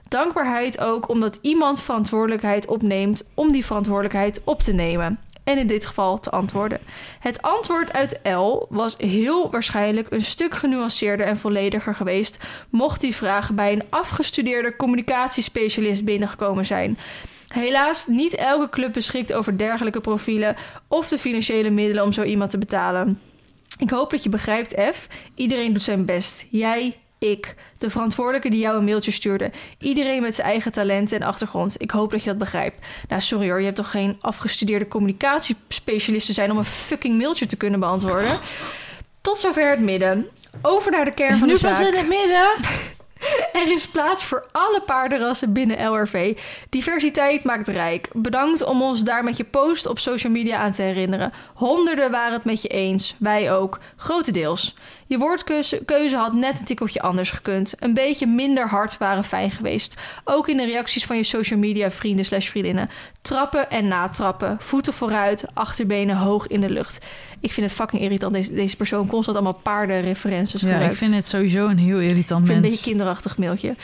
Dankbaarheid 0.09 0.81
ook 0.81 1.09
omdat 1.09 1.38
iemand 1.42 1.83
verantwoordelijkheid 1.83 2.66
opneemt 2.66 3.24
om 3.35 3.52
die 3.52 3.64
verantwoordelijkheid 3.64 4.40
op 4.44 4.62
te 4.62 4.72
nemen. 4.72 5.18
En 5.46 5.59
in 5.59 5.66
dit 5.66 5.87
geval 5.87 6.20
te 6.20 6.30
antwoorden. 6.30 6.78
Het 7.20 7.42
antwoord 7.42 7.92
uit 7.92 8.20
L 8.22 8.66
was 8.68 8.96
heel 8.96 9.50
waarschijnlijk 9.50 10.06
een 10.11 10.24
stuk 10.24 10.54
genuanceerder 10.54 11.26
en 11.26 11.37
vollediger 11.37 11.94
geweest. 11.94 12.38
mocht 12.70 13.00
die 13.00 13.14
vraag 13.14 13.52
bij 13.52 13.72
een 13.72 13.85
afgestudeerde 13.90 14.76
communicatiespecialist 14.76 16.04
binnengekomen 16.04 16.66
zijn. 16.66 16.98
Helaas, 17.48 18.06
niet 18.06 18.35
elke 18.35 18.68
club 18.68 18.92
beschikt 18.92 19.32
over 19.32 19.59
dergelijke 19.59 20.00
profielen 20.00 20.56
of 20.88 21.09
de 21.09 21.18
financiële 21.18 21.70
middelen 21.70 22.04
om 22.04 22.12
zo 22.12 22.22
iemand 22.22 22.50
te 22.50 22.59
betalen. 22.59 23.20
Ik 23.78 23.90
hoop 23.90 24.11
dat 24.11 24.22
je 24.22 24.28
begrijpt, 24.28 24.74
F. 24.94 25.09
Iedereen 25.35 25.72
doet 25.72 25.82
zijn 25.82 26.04
best. 26.04 26.46
Jij, 26.50 26.96
ik, 27.18 27.55
de 27.79 27.90
verantwoordelijke 27.90 28.50
die 28.50 28.61
jou 28.61 28.79
een 28.79 28.85
mailtje 28.85 29.11
stuurde. 29.11 29.50
Iedereen 29.79 30.22
met 30.22 30.35
zijn 30.35 30.46
eigen 30.46 30.72
talenten 30.72 31.20
en 31.20 31.26
achtergrond. 31.26 31.74
Ik 31.79 31.90
hoop 31.90 32.11
dat 32.11 32.22
je 32.22 32.29
dat 32.29 32.38
begrijpt. 32.38 32.87
Nou, 33.09 33.20
sorry 33.20 33.48
hoor, 33.48 33.59
je 33.59 33.64
hebt 33.64 33.76
toch 33.76 33.90
geen 33.90 34.16
afgestudeerde 34.20 34.88
communicatiespecialist 34.88 36.26
te 36.26 36.33
zijn 36.33 36.50
om 36.50 36.59
een 36.59 36.64
fucking 36.64 37.18
mailtje 37.18 37.46
te 37.46 37.57
kunnen 37.57 37.81
beantwoorden. 37.81 38.38
Tot 39.20 39.38
zover 39.38 39.70
het 39.70 39.81
midden. 39.81 40.29
Over 40.62 40.90
naar 40.90 41.05
de 41.05 41.12
kern 41.14 41.38
van 41.38 41.48
Nu 41.48 41.55
de 41.55 41.61
pas 41.61 41.76
zaak. 41.76 41.87
in 41.87 41.98
het 41.98 42.09
midden. 42.09 42.50
Er 43.52 43.72
is 43.72 43.87
plaats 43.87 44.24
voor 44.24 44.46
alle 44.52 44.83
paardenrassen 44.87 45.52
binnen 45.52 45.90
LRV. 45.90 46.38
Diversiteit 46.70 47.44
maakt 47.44 47.68
rijk. 47.68 48.09
Bedankt 48.12 48.64
om 48.64 48.83
ons 48.83 49.02
daar 49.02 49.24
met 49.24 49.37
je 49.37 49.44
post 49.44 49.87
op 49.87 49.98
social 49.98 50.33
media 50.33 50.59
aan 50.59 50.72
te 50.72 50.83
herinneren. 50.83 51.33
Honderden 51.55 52.11
waren 52.11 52.33
het 52.33 52.44
met 52.44 52.62
je 52.62 52.68
eens. 52.68 53.14
Wij 53.18 53.52
ook. 53.52 53.79
Grotendeels. 53.96 54.76
Je 55.09 55.19
woordkeuze 55.19 55.83
keuze 55.85 56.16
had 56.16 56.33
net 56.33 56.59
een 56.59 56.64
tikkeltje 56.64 57.01
anders 57.01 57.31
gekund. 57.31 57.75
Een 57.79 57.95
beetje 57.95 58.27
minder 58.27 58.69
hard 58.69 58.99
waren 58.99 59.25
fijn 59.25 59.51
geweest. 59.51 59.95
Ook 60.25 60.49
in 60.49 60.57
de 60.57 60.64
reacties 60.64 61.05
van 61.07 61.16
je 61.16 61.23
social 61.23 61.59
media 61.59 61.90
vrienden 61.90 62.25
slash 62.25 62.49
vriendinnen. 62.49 62.90
Trappen 63.23 63.71
en 63.71 63.88
natrappen. 63.88 64.57
Voeten 64.61 64.92
vooruit, 64.92 65.45
achterbenen 65.55 66.16
hoog 66.16 66.47
in 66.47 66.61
de 66.61 66.71
lucht. 66.71 67.05
Ik 67.40 67.53
vind 67.53 67.66
het 67.66 67.75
fucking 67.77 68.03
irritant. 68.03 68.33
Deze, 68.33 68.55
deze 68.55 68.77
persoon 68.77 69.07
constant 69.09 69.37
allemaal 69.37 69.61
paardenreferenties 69.62 70.61
Ja, 70.61 70.69
gebruikt. 70.69 70.92
ik 70.92 70.99
vind 70.99 71.14
het 71.14 71.29
sowieso 71.29 71.66
een 71.69 71.79
heel 71.79 72.01
irritant 72.01 72.40
Ik 72.40 72.47
vind 72.47 72.49
een 72.57 72.61
mens. 72.62 72.75
beetje 72.75 72.90
kinderachtig 72.90 73.38
mailtje. 73.38 73.75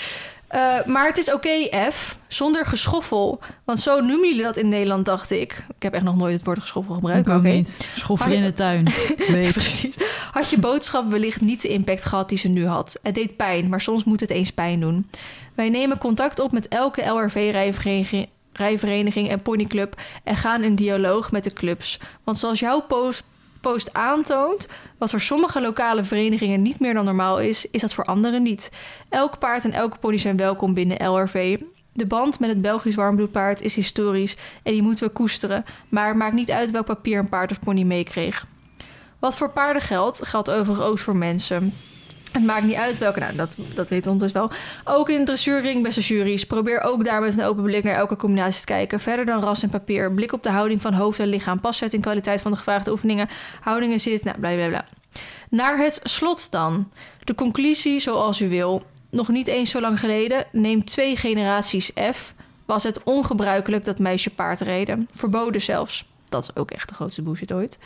Eh, 0.53 0.85
maar 0.87 1.07
het 1.07 1.19
is 1.19 1.33
oké, 1.33 1.69
F, 1.91 2.19
zonder 2.29 2.67
geschoffel. 2.67 3.41
Want 3.65 3.81
zo 3.81 4.01
noemen 4.01 4.29
jullie 4.29 4.43
dat 4.43 4.57
in 4.57 4.69
Nederland, 4.69 5.05
dacht 5.05 5.31
ik. 5.31 5.65
Ik 5.77 5.83
heb 5.83 5.95
echt 5.95 6.05
nog 6.05 6.17
nooit 6.17 6.35
het 6.35 6.45
woord 6.45 6.59
geschoffel 6.59 6.95
gebruikt. 6.95 7.27
Ik 7.27 7.33
ook 7.33 7.43
niet. 7.43 7.89
Schoffel 7.95 8.33
in 8.33 8.43
de 8.43 8.53
tuin. 8.53 8.85
Weet. 9.29 9.53
Precies. 9.53 9.97
Had 10.33 10.51
je 10.51 10.59
boodschap 10.59 11.11
wellicht 11.11 11.41
niet 11.41 11.63
de 11.63 11.69
impact 11.69 12.05
gehad 12.05 12.29
die 12.29 12.39
ze 12.39 12.49
nu 12.49 12.67
had. 12.67 12.99
Het 13.03 13.15
deed 13.15 13.37
pijn, 13.37 13.69
maar 13.69 13.81
soms 13.81 14.05
moet 14.05 14.21
het 14.21 14.31
eens 14.31 14.51
pijn 14.51 14.81
doen. 14.81 15.09
Wij 15.55 15.69
nemen 15.69 15.99
contact 15.99 16.41
op 16.41 16.53
met 16.53 16.69
elke 16.69 17.05
LRV-rijvereniging 17.05 18.29
rijvereniging 18.53 19.29
en 19.29 19.43
ponyclub 19.43 20.01
en 20.25 20.37
gaan 20.37 20.63
in 20.63 20.75
dialoog 20.75 21.31
met 21.31 21.45
de 21.45 21.53
clubs. 21.53 21.99
Want 22.25 22.39
zoals 22.39 22.61
jouw 22.61 22.81
post 22.81 23.23
post 23.63 23.93
aantoont 23.93 24.69
wat 24.99 25.11
voor 25.11 25.21
sommige 25.21 25.61
lokale 25.61 26.05
verenigingen 26.05 26.63
niet 26.63 26.81
meer 26.81 26.95
dan 26.95 27.05
normaal 27.05 27.41
is, 27.41 27.71
is 27.71 27.81
dat 27.81 27.95
voor 27.95 28.05
anderen 28.05 28.43
niet. 28.43 28.71
Elk 29.09 29.39
paard 29.39 29.65
en 29.65 29.73
elke 29.73 29.99
pony 29.99 30.19
zijn 30.19 30.37
welkom 30.37 30.75
binnen 30.75 31.11
LRV. 31.11 31.61
De 31.93 32.07
band 32.07 32.41
met 32.41 32.49
het 32.49 32.63
Belgisch 32.63 32.95
warmbloedpaard 32.95 33.61
is 33.63 33.75
historisch 33.75 34.37
en 34.63 34.73
die 34.73 34.83
moeten 34.83 35.07
we 35.07 35.13
koesteren, 35.13 35.65
maar 35.89 36.09
het 36.09 36.17
maakt 36.17 36.35
niet 36.35 36.51
uit 36.51 36.71
welk 36.71 36.87
papier 36.87 37.19
een 37.19 37.29
paard 37.29 37.51
of 37.51 37.61
pony 37.61 37.83
meekreeg. 37.83 38.47
Wat 39.19 39.37
voor 39.37 39.51
paarden 39.51 39.83
geldt, 39.83 40.27
geldt 40.27 40.51
overigens 40.51 40.87
ook 40.87 40.99
voor 40.99 41.17
mensen. 41.17 41.75
Het 42.33 42.45
maakt 42.45 42.65
niet 42.65 42.77
uit 42.77 42.99
welke, 42.99 43.21
nou, 43.21 43.37
dat, 43.37 43.55
dat 43.75 43.89
weten 43.89 44.05
we 44.05 44.11
ondertussen 44.11 44.41
wel. 44.41 44.51
Ook 44.97 45.09
in 45.09 45.25
dressuurring, 45.25 45.83
beste 45.83 46.01
juries. 46.01 46.47
Probeer 46.47 46.81
ook 46.81 47.05
daar 47.05 47.21
met 47.21 47.39
een 47.39 47.45
open 47.45 47.63
blik 47.63 47.85
naar 47.85 47.95
elke 47.95 48.17
combinatie 48.17 48.61
te 48.61 48.67
kijken. 48.67 49.01
Verder 49.01 49.25
dan 49.25 49.43
ras 49.43 49.63
en 49.63 49.71
papier. 49.71 50.13
Blik 50.13 50.33
op 50.33 50.43
de 50.43 50.51
houding 50.51 50.81
van 50.81 50.95
hoofd 50.95 51.19
en 51.19 51.27
lichaam. 51.27 51.61
Paszetting, 51.61 52.03
kwaliteit 52.03 52.41
van 52.41 52.51
de 52.51 52.57
gevraagde 52.57 52.91
oefeningen. 52.91 53.29
Houdingen 53.61 54.01
zit, 54.01 54.25
nou, 54.25 54.39
bla 54.39 54.55
bla 54.55 54.69
bla. 54.69 54.85
Naar 55.49 55.79
het 55.79 56.01
slot 56.03 56.51
dan. 56.51 56.89
De 57.25 57.35
conclusie 57.35 57.99
zoals 57.99 58.41
u 58.41 58.49
wil. 58.49 58.83
Nog 59.11 59.29
niet 59.29 59.47
eens 59.47 59.71
zo 59.71 59.81
lang 59.81 60.01
geleden, 60.01 60.47
neem 60.53 60.85
twee 60.85 61.17
generaties 61.17 61.91
F, 62.13 62.35
was 62.65 62.83
het 62.83 63.03
ongebruikelijk 63.03 63.85
dat 63.85 63.99
meisje 63.99 64.31
paard 64.31 64.61
reden. 64.61 65.09
Verboden 65.11 65.61
zelfs. 65.61 66.07
Dat 66.29 66.43
is 66.43 66.57
ook 66.57 66.71
echt 66.71 66.89
de 66.89 66.95
grootste 66.95 67.23
bullshit 67.23 67.53
ooit. 67.53 67.79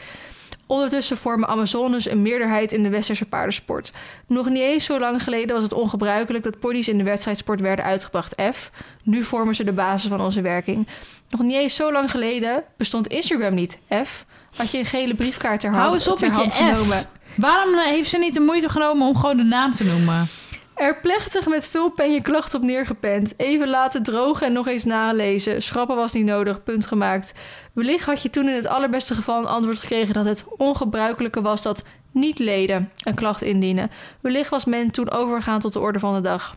Ondertussen 0.67 1.17
vormen 1.17 1.49
Amazones 1.49 2.11
een 2.11 2.23
meerderheid 2.23 2.73
in 2.73 2.83
de 2.83 2.89
westerse 2.89 3.25
paardensport. 3.25 3.93
Nog 4.27 4.49
niet 4.49 4.63
eens 4.63 4.85
zo 4.85 4.99
lang 4.99 5.23
geleden 5.23 5.55
was 5.55 5.63
het 5.63 5.73
ongebruikelijk 5.73 6.45
dat 6.45 6.59
ponies 6.59 6.89
in 6.89 6.99
de 6.99 7.05
wedstrijdsport 7.05 7.61
werden 7.61 7.85
uitgebracht 7.85 8.35
F. 8.55 8.71
Nu 9.03 9.25
vormen 9.25 9.55
ze 9.55 9.65
de 9.65 9.73
basis 9.73 10.09
van 10.09 10.21
onze 10.21 10.41
werking. 10.41 10.89
Nog 11.31 11.41
niet 11.41 11.55
eens 11.55 11.75
zo 11.75 11.93
lang 11.93 12.11
geleden 12.11 12.65
bestond 12.77 13.07
Instagram 13.07 13.55
niet 13.55 13.79
F. 14.05 14.25
Had 14.57 14.71
je 14.71 14.79
een 14.79 14.85
gele 14.85 15.15
briefkaart 15.15 15.61
ter, 15.61 15.73
Hou 15.73 15.93
eens 15.93 16.09
op 16.09 16.17
ter 16.17 16.27
met 16.27 16.37
je 16.37 16.43
hand 16.43 16.55
F. 16.55 16.57
genomen. 16.57 17.09
Waarom 17.37 17.75
eh, 17.75 17.85
heeft 17.85 18.11
ze 18.11 18.19
niet 18.19 18.35
de 18.35 18.41
moeite 18.41 18.69
genomen 18.69 19.07
om 19.07 19.17
gewoon 19.17 19.37
de 19.37 19.43
naam 19.43 19.73
te 19.73 19.85
noemen? 19.85 20.29
Er 20.77 21.01
plechtig 21.01 21.49
met 21.49 21.67
veel 21.67 21.91
pen 21.91 22.13
je 22.13 22.23
klacht 22.23 22.55
op 22.55 22.63
neergepend. 22.63 23.35
Even 23.37 23.69
laten 23.69 24.03
drogen 24.03 24.47
en 24.47 24.53
nog 24.53 24.67
eens 24.67 24.85
nalezen. 24.85 25.63
Schrappen 25.63 25.97
was 25.97 26.13
niet 26.13 26.25
nodig, 26.25 26.63
punt 26.63 26.87
gemaakt. 26.87 27.33
Wellicht 27.73 28.05
had 28.05 28.23
je 28.23 28.31
toen 28.31 28.49
in 28.49 28.55
het 28.55 28.67
allerbeste 28.67 29.15
geval 29.15 29.39
een 29.39 29.47
antwoord 29.47 29.79
gekregen 29.79 30.15
dat 30.15 30.25
het 30.25 30.45
ongebruikelijke 30.57 31.43
was 31.43 31.63
dat 31.63 31.85
niet-leden 32.11 32.91
een 32.97 33.15
klacht 33.15 33.43
indienen. 33.43 33.91
Wellicht 34.21 34.51
was 34.51 34.65
men 34.65 34.91
toen 34.91 35.11
overgegaan 35.11 35.61
tot 35.61 35.73
de 35.73 35.81
orde 35.81 35.99
van 35.99 36.15
de 36.15 36.21
dag. 36.21 36.57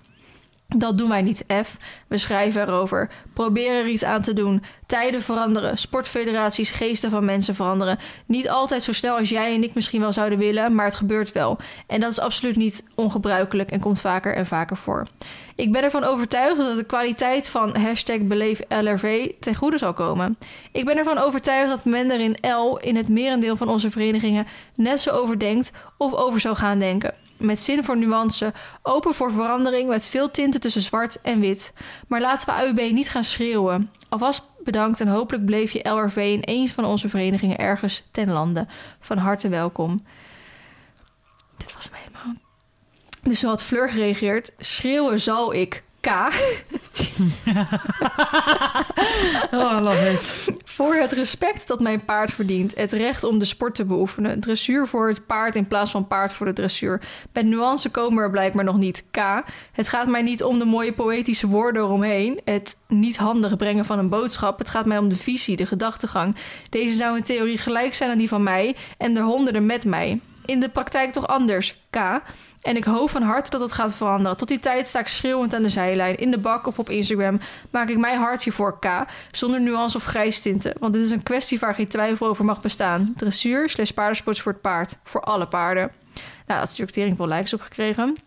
Dat 0.78 0.98
doen 0.98 1.10
wij 1.10 1.22
niet, 1.22 1.44
F. 1.64 1.78
We 2.08 2.18
schrijven 2.18 2.62
erover. 2.62 3.10
Probeer 3.34 3.76
er 3.76 3.88
iets 3.88 4.04
aan 4.04 4.22
te 4.22 4.34
doen. 4.34 4.64
Tijden 4.86 5.22
veranderen. 5.22 5.78
Sportfederaties, 5.78 6.72
geesten 6.72 7.10
van 7.10 7.26
mensen 7.26 7.56
veranderen. 7.56 7.98
Niet 8.26 8.50
altijd 8.50 8.84
zo 8.84 8.94
snel 8.94 9.18
als 9.18 9.30
jij 9.30 9.54
en 9.54 9.64
ik 9.64 9.74
misschien 9.74 10.02
wel 10.02 10.14
zouden 10.14 10.38
willen, 10.38 10.76
maar 10.76 10.86
het 10.86 10.96
gebeurt 10.96 11.32
wel. 11.32 11.58
En 11.88 12.00
dat 12.00 12.12
is 12.12 12.20
absoluut 12.20 12.56
niet 12.56 12.84
ongebruikelijk 12.96 13.72
en 13.72 13.80
komt 13.80 14.02
vaker 14.02 14.36
en 14.36 14.46
vaker 14.46 14.78
voor. 14.78 15.08
Ik 15.56 15.72
ben 15.72 15.84
ervan 15.84 16.04
overtuigd 16.04 16.58
dat 16.58 16.78
de 16.78 16.84
kwaliteit 16.84 17.50
van 17.50 17.78
hashtag 17.78 18.20
beleef 18.22 18.62
LRV 18.68 19.32
ten 19.40 19.56
goede 19.56 19.78
zal 19.78 19.94
komen. 19.94 20.38
Ik 20.72 20.86
ben 20.86 20.98
ervan 20.98 21.18
overtuigd 21.18 21.70
dat 21.70 21.86
men 21.86 22.12
er 22.12 22.20
in 22.20 22.38
L 22.42 22.76
in 22.76 22.96
het 22.96 23.10
merendeel 23.10 23.56
van 23.56 23.70
onze 23.70 23.92
verenigingen 23.92 24.48
net 24.76 25.00
zo 25.00 25.12
over 25.12 25.40
denkt 25.40 25.72
of 25.98 26.14
over 26.14 26.40
zou 26.40 26.56
gaan 26.56 26.80
denken. 26.80 27.14
Met 27.40 27.60
zin 27.60 27.84
voor 27.84 27.98
nuance, 27.98 28.54
open 28.82 29.14
voor 29.14 29.32
verandering 29.32 29.90
met 29.90 30.10
veel 30.10 30.32
tinten 30.32 30.60
tussen 30.60 30.82
zwart 30.82 31.22
en 31.22 31.40
wit. 31.40 31.74
Maar 32.08 32.22
laten 32.22 32.48
we 32.48 32.62
AUB 32.62 32.92
niet 32.92 33.10
gaan 33.10 33.24
schreeuwen. 33.24 33.92
Alvast 34.10 34.44
bedankt 34.64 35.02
en 35.02 35.08
hopelijk 35.08 35.46
bleef 35.46 35.72
je 35.72 35.90
LRV 35.90 36.16
in 36.16 36.42
een 36.42 36.70
van 36.70 36.86
onze 36.86 37.10
verenigingen 37.10 37.58
ergens 37.58 38.04
ten 38.12 38.32
lande. 38.32 38.68
Van 39.00 39.18
harte 39.18 39.50
welkom. 39.50 40.06
Dit 41.58 41.74
was 41.74 41.90
hem 41.92 41.94
helemaal. 41.94 42.36
Dus 43.22 43.40
zo 43.40 43.48
had 43.48 43.64
Fleur 43.64 43.90
gereageerd. 43.90 44.52
Schreeuwen 44.58 45.20
zal 45.20 45.54
ik. 45.54 45.84
K. 46.02 46.08
Oh, 49.52 49.78
I 49.80 49.82
love 49.82 50.12
it. 50.12 50.50
Voor 50.64 50.96
het 50.96 51.12
respect 51.12 51.68
dat 51.68 51.80
mijn 51.80 52.06
paard 52.06 52.34
verdient. 52.34 52.76
Het 52.76 52.94
recht 52.94 53.24
om 53.24 53.40
de 53.40 53.46
sport 53.46 53.76
te 53.76 53.86
beoefenen. 53.86 54.40
Dressuur 54.40 54.88
voor 54.88 55.08
het 55.08 55.26
paard 55.26 55.56
in 55.56 55.68
plaats 55.68 55.92
van 55.92 56.08
paard 56.08 56.34
voor 56.34 56.46
de 56.46 56.54
dressuur. 56.54 57.02
Met 57.34 57.46
nuance 57.46 57.90
komen 57.90 58.24
er 58.24 58.30
blijkbaar 58.30 58.64
nog 58.64 58.78
niet. 58.78 59.04
K. 59.12 59.18
Het 59.72 59.90
gaat 59.90 60.08
mij 60.08 60.22
niet 60.22 60.44
om 60.44 60.60
de 60.60 60.66
mooie 60.66 60.94
poëtische 60.94 61.48
woorden 61.48 61.84
eromheen. 61.84 62.40
Het 62.46 62.78
niet 62.88 63.18
handig 63.18 63.58
brengen 63.58 63.86
van 63.86 64.00
een 64.00 64.10
boodschap. 64.10 64.60
Het 64.60 64.70
gaat 64.70 64.86
mij 64.86 64.98
om 64.98 65.10
de 65.10 65.16
visie, 65.16 65.56
de 65.56 65.66
gedachtegang. 65.66 66.36
Deze 66.70 66.96
zou 66.96 67.18
in 67.18 67.24
theorie 67.24 67.58
gelijk 67.58 67.94
zijn 67.94 68.12
aan 68.12 68.18
die 68.18 68.28
van 68.28 68.44
mij. 68.44 68.76
En 68.98 69.18
er 69.18 69.24
honderden 69.24 69.66
met 69.66 69.86
mij. 69.86 70.20
In 70.50 70.60
de 70.60 70.70
praktijk 70.70 71.12
toch 71.12 71.28
anders. 71.28 71.76
K. 71.90 71.96
En 72.62 72.76
ik 72.76 72.84
hoop 72.84 73.10
van 73.10 73.22
harte 73.22 73.50
dat 73.50 73.62
het 73.62 73.72
gaat 73.72 73.94
veranderen. 73.94 74.38
Tot 74.38 74.48
die 74.48 74.60
tijd 74.60 74.88
sta 74.88 75.00
ik 75.00 75.08
schreeuwend 75.08 75.54
aan 75.54 75.62
de 75.62 75.70
zijlijn. 75.70 76.18
In 76.18 76.32
de 76.32 76.38
bak 76.38 76.68
of 76.68 76.80
op 76.80 76.90
Instagram 76.90 77.40
maak 77.70 77.90
ik 77.90 77.98
mij 77.98 78.16
hard 78.16 78.44
hiervoor 78.44 78.80
K. 78.80 79.06
Zonder 79.32 79.62
nuance 79.62 79.98
of 79.98 80.04
grijstinten. 80.04 80.74
Want 80.80 80.94
dit 80.94 81.04
is 81.04 81.12
een 81.12 81.24
kwestie 81.24 81.60
waar 81.60 81.76
geen 81.76 81.88
twijfel 81.88 82.28
over 82.28 82.46
mag 82.46 82.62
bestaan. 82.62 83.14
Dressuur 83.16 83.70
slash 83.70 83.90
paardensport 83.92 84.40
voor 84.40 84.52
het 84.52 84.62
paard. 84.62 84.98
Voor 85.04 85.22
alle 85.22 85.48
paarden. 85.48 85.92
Nou, 86.46 86.60
dat 86.60 86.70
is 86.70 86.78
natuurlijk 86.78 86.92
tering 86.92 87.16
veel 87.16 87.28
likes 87.28 87.54
op 87.54 87.62
gekregen. 87.62 88.18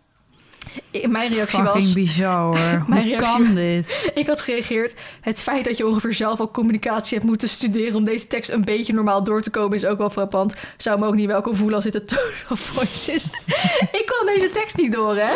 Ik- 0.91 1.07
Mijn 1.07 1.33
reactie 1.33 1.57
Fucking 1.59 1.83
was... 1.83 1.93
bizar 1.93 2.39
hoor. 2.43 2.55
Mijn 2.87 3.01
Hoe 3.03 3.15
reactie 3.15 3.43
kan 3.45 3.55
dit? 3.55 4.01
Ik 4.21 4.27
had 4.27 4.41
gereageerd. 4.41 4.95
Het 5.21 5.41
feit 5.41 5.65
dat 5.65 5.77
je 5.77 5.87
ongeveer 5.87 6.13
zelf 6.13 6.39
al 6.39 6.51
communicatie 6.51 7.13
hebt 7.17 7.29
moeten 7.29 7.49
studeren 7.49 7.95
om 7.95 8.03
deze 8.05 8.27
tekst 8.27 8.51
een 8.51 8.63
beetje 8.65 8.93
normaal 8.93 9.23
door 9.23 9.41
te 9.41 9.49
komen 9.49 9.77
is 9.77 9.85
ook 9.85 9.97
wel 9.97 10.09
frappant. 10.09 10.53
Zou 10.77 10.99
me 10.99 11.05
ook 11.05 11.15
niet 11.15 11.27
welkom 11.27 11.55
voelen 11.55 11.75
als 11.75 11.83
dit 11.83 11.95
een 11.95 12.05
tone 12.05 12.31
of 12.49 12.59
voice 12.59 13.11
is. 13.11 13.25
ik 13.99 14.03
kan 14.05 14.25
deze 14.25 14.49
tekst 14.49 14.77
niet 14.77 14.91
door, 14.93 15.15
hè? 15.17 15.33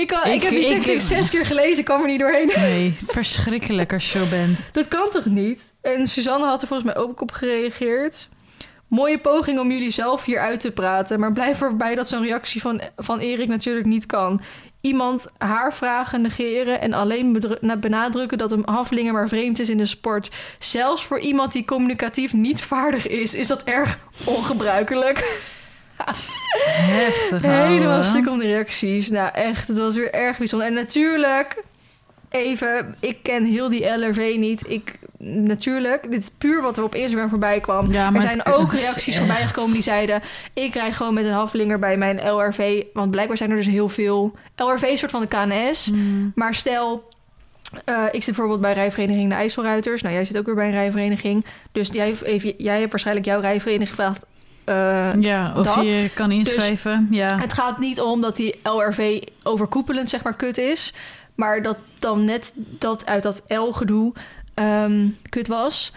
Ik, 0.00 0.06
kan, 0.06 0.24
ik, 0.26 0.34
Ik- 0.34 0.42
heb 0.42 0.50
die 0.50 0.68
tekst 0.68 0.88
ik, 0.88 1.00
zes 1.00 1.30
keer 1.30 1.46
gelezen, 1.46 1.78
ik 1.78 1.84
kwam 1.84 2.00
er 2.00 2.06
niet 2.06 2.20
doorheen. 2.20 2.50
Nee, 2.56 2.94
verschrikkelijk 3.06 3.92
als 3.92 4.12
je 4.12 4.18
zo 4.18 4.26
bent. 4.30 4.68
Dat 4.72 4.88
kan 4.88 5.08
toch 5.10 5.24
niet? 5.24 5.72
En 5.82 6.08
Suzanne 6.08 6.46
had 6.46 6.62
er 6.62 6.68
volgens 6.68 6.92
mij 6.94 7.02
ook 7.02 7.20
op 7.20 7.32
gereageerd. 7.32 8.28
Mooie 8.92 9.18
poging 9.18 9.58
om 9.58 9.70
jullie 9.70 9.90
zelf 9.90 10.24
hier 10.24 10.38
uit 10.38 10.60
te 10.60 10.70
praten. 10.70 11.20
Maar 11.20 11.32
blijf 11.32 11.62
erbij 11.62 11.94
dat 11.94 12.08
zo'n 12.08 12.22
reactie 12.22 12.60
van, 12.60 12.80
van 12.96 13.18
Erik 13.18 13.48
natuurlijk 13.48 13.86
niet 13.86 14.06
kan. 14.06 14.40
Iemand 14.80 15.26
haar 15.38 15.74
vragen 15.74 16.20
negeren 16.20 16.80
en 16.80 16.92
alleen 16.92 17.42
benadrukken 17.80 18.38
dat 18.38 18.52
een 18.52 18.62
haflinger 18.64 19.12
maar 19.12 19.28
vreemd 19.28 19.58
is 19.58 19.70
in 19.70 19.78
de 19.78 19.86
sport. 19.86 20.30
Zelfs 20.58 21.04
voor 21.04 21.20
iemand 21.20 21.52
die 21.52 21.64
communicatief 21.64 22.32
niet 22.32 22.62
vaardig 22.62 23.08
is, 23.08 23.34
is 23.34 23.46
dat 23.46 23.64
erg 23.64 23.98
ongebruikelijk. 24.24 25.40
Heftig. 25.96 27.42
Helemaal 27.66 27.90
ouwe. 27.90 28.04
stuk 28.04 28.28
om 28.28 28.38
de 28.38 28.46
reacties. 28.46 29.10
Nou, 29.10 29.30
echt, 29.32 29.68
het 29.68 29.78
was 29.78 29.96
weer 29.96 30.14
erg 30.14 30.38
bijzonder. 30.38 30.66
En 30.66 30.74
natuurlijk, 30.74 31.62
even, 32.28 32.96
ik 33.00 33.22
ken 33.22 33.44
heel 33.44 33.68
die 33.68 33.98
LRV 33.98 34.34
niet. 34.38 34.70
Ik, 34.70 34.98
natuurlijk, 35.24 36.10
dit 36.10 36.20
is 36.22 36.30
puur 36.38 36.62
wat 36.62 36.78
er 36.78 36.84
op 36.84 36.94
Instagram 36.94 37.28
voorbij 37.28 37.60
kwam. 37.60 37.92
Ja, 37.92 38.14
er 38.14 38.22
zijn 38.22 38.46
ook 38.46 38.72
reacties 38.72 39.06
echt- 39.06 39.16
voorbij 39.18 39.46
gekomen 39.46 39.72
die 39.72 39.82
zeiden... 39.82 40.22
ik 40.52 40.74
rij 40.74 40.92
gewoon 40.92 41.14
met 41.14 41.24
een 41.24 41.32
halflinger 41.32 41.78
bij 41.78 41.96
mijn 41.96 42.20
LRV. 42.32 42.82
Want 42.92 43.10
blijkbaar 43.10 43.36
zijn 43.36 43.50
er 43.50 43.56
dus 43.56 43.66
heel 43.66 43.88
veel... 43.88 44.34
LRV 44.56 44.82
is 44.82 44.98
soort 45.00 45.10
van 45.10 45.20
de 45.20 45.26
KNS. 45.28 45.86
Hmm. 45.86 46.32
Maar 46.34 46.54
stel, 46.54 47.08
eh, 47.84 48.04
ik 48.04 48.22
zit 48.22 48.24
bijvoorbeeld 48.24 48.60
bij 48.60 48.72
rijvereniging 48.72 49.28
de 49.28 49.34
IJsselruiters. 49.34 50.02
Nou, 50.02 50.14
jij 50.14 50.24
zit 50.24 50.38
ook 50.38 50.46
weer 50.46 50.54
bij 50.54 50.66
een 50.66 50.72
rijvereniging. 50.72 51.44
Dus 51.72 51.88
jij, 51.92 52.14
even, 52.22 52.54
jij 52.56 52.78
hebt 52.78 52.90
waarschijnlijk 52.90 53.26
jouw 53.26 53.40
rijvereniging 53.40 53.88
gevraagd... 53.96 54.24
eh, 54.64 55.10
Ja, 55.20 55.52
of 55.56 55.74
Dat. 55.74 55.90
je 55.90 56.10
kan 56.14 56.30
inschrijven. 56.32 57.06
ja. 57.10 57.38
het 57.38 57.52
gaat 57.52 57.78
niet 57.78 58.00
om 58.00 58.20
dat 58.20 58.36
die 58.36 58.54
LRV 58.62 59.20
overkoepelend 59.42 60.08
zeg 60.10 60.22
maar 60.22 60.36
kut 60.36 60.58
is. 60.58 60.92
Maar 61.34 61.62
dat 61.62 61.76
dan 61.98 62.24
net 62.24 62.52
dat 62.54 63.06
uit 63.06 63.22
dat 63.22 63.42
L-gedoe 63.46 64.12
ehm, 64.54 65.08
kut 65.28 65.48
was. 65.48 65.92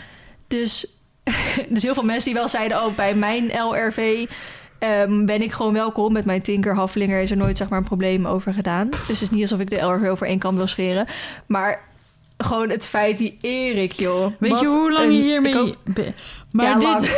Dus, 0.48 0.88
dus 1.70 1.84
heel 1.84 1.94
veel 1.94 2.04
mensen 2.04 2.26
die 2.32 2.40
wel 2.40 2.50
zeiden... 2.50 2.84
oh, 2.86 2.96
bij 2.96 3.16
mijn 3.16 3.46
LRV 3.70 4.26
ehm, 4.80 5.26
ben 5.26 5.42
ik 5.42 5.52
gewoon 5.52 5.74
welkom. 5.74 6.14
Met 6.14 6.26
mijn 6.26 6.42
Tinker 6.42 6.76
Haflinger 6.76 7.22
is 7.22 7.32
er 7.32 7.38
nooit 7.38 7.58
zeg 7.58 7.70
maar, 7.70 7.80
een 7.80 7.86
probleem 7.86 8.26
over 8.28 8.54
gedaan. 8.54 8.90
Dus 8.90 9.00
het 9.08 9.22
is 9.22 9.30
niet 9.30 9.42
alsof 9.42 9.60
ik 9.60 9.70
de 9.70 9.82
LRV 9.82 10.08
over 10.10 10.28
één 10.28 10.40
kam 10.40 10.56
wil 10.56 10.68
scheren. 10.68 11.06
Maar 11.46 11.82
gewoon 12.38 12.70
het 12.70 12.88
feit 12.88 13.18
die 13.18 13.38
Erik, 13.42 13.92
joh. 13.92 14.32
Weet 14.40 14.52
Wat 14.52 14.60
je 14.60 14.68
hoe 14.68 14.92
lang 14.92 15.06
je 15.14 15.22
hiermee... 15.22 15.58
ook- 15.58 15.76
Maar, 16.52 16.66
Ja, 16.66 16.78
lang. 16.82 17.00
dit, 17.02 17.16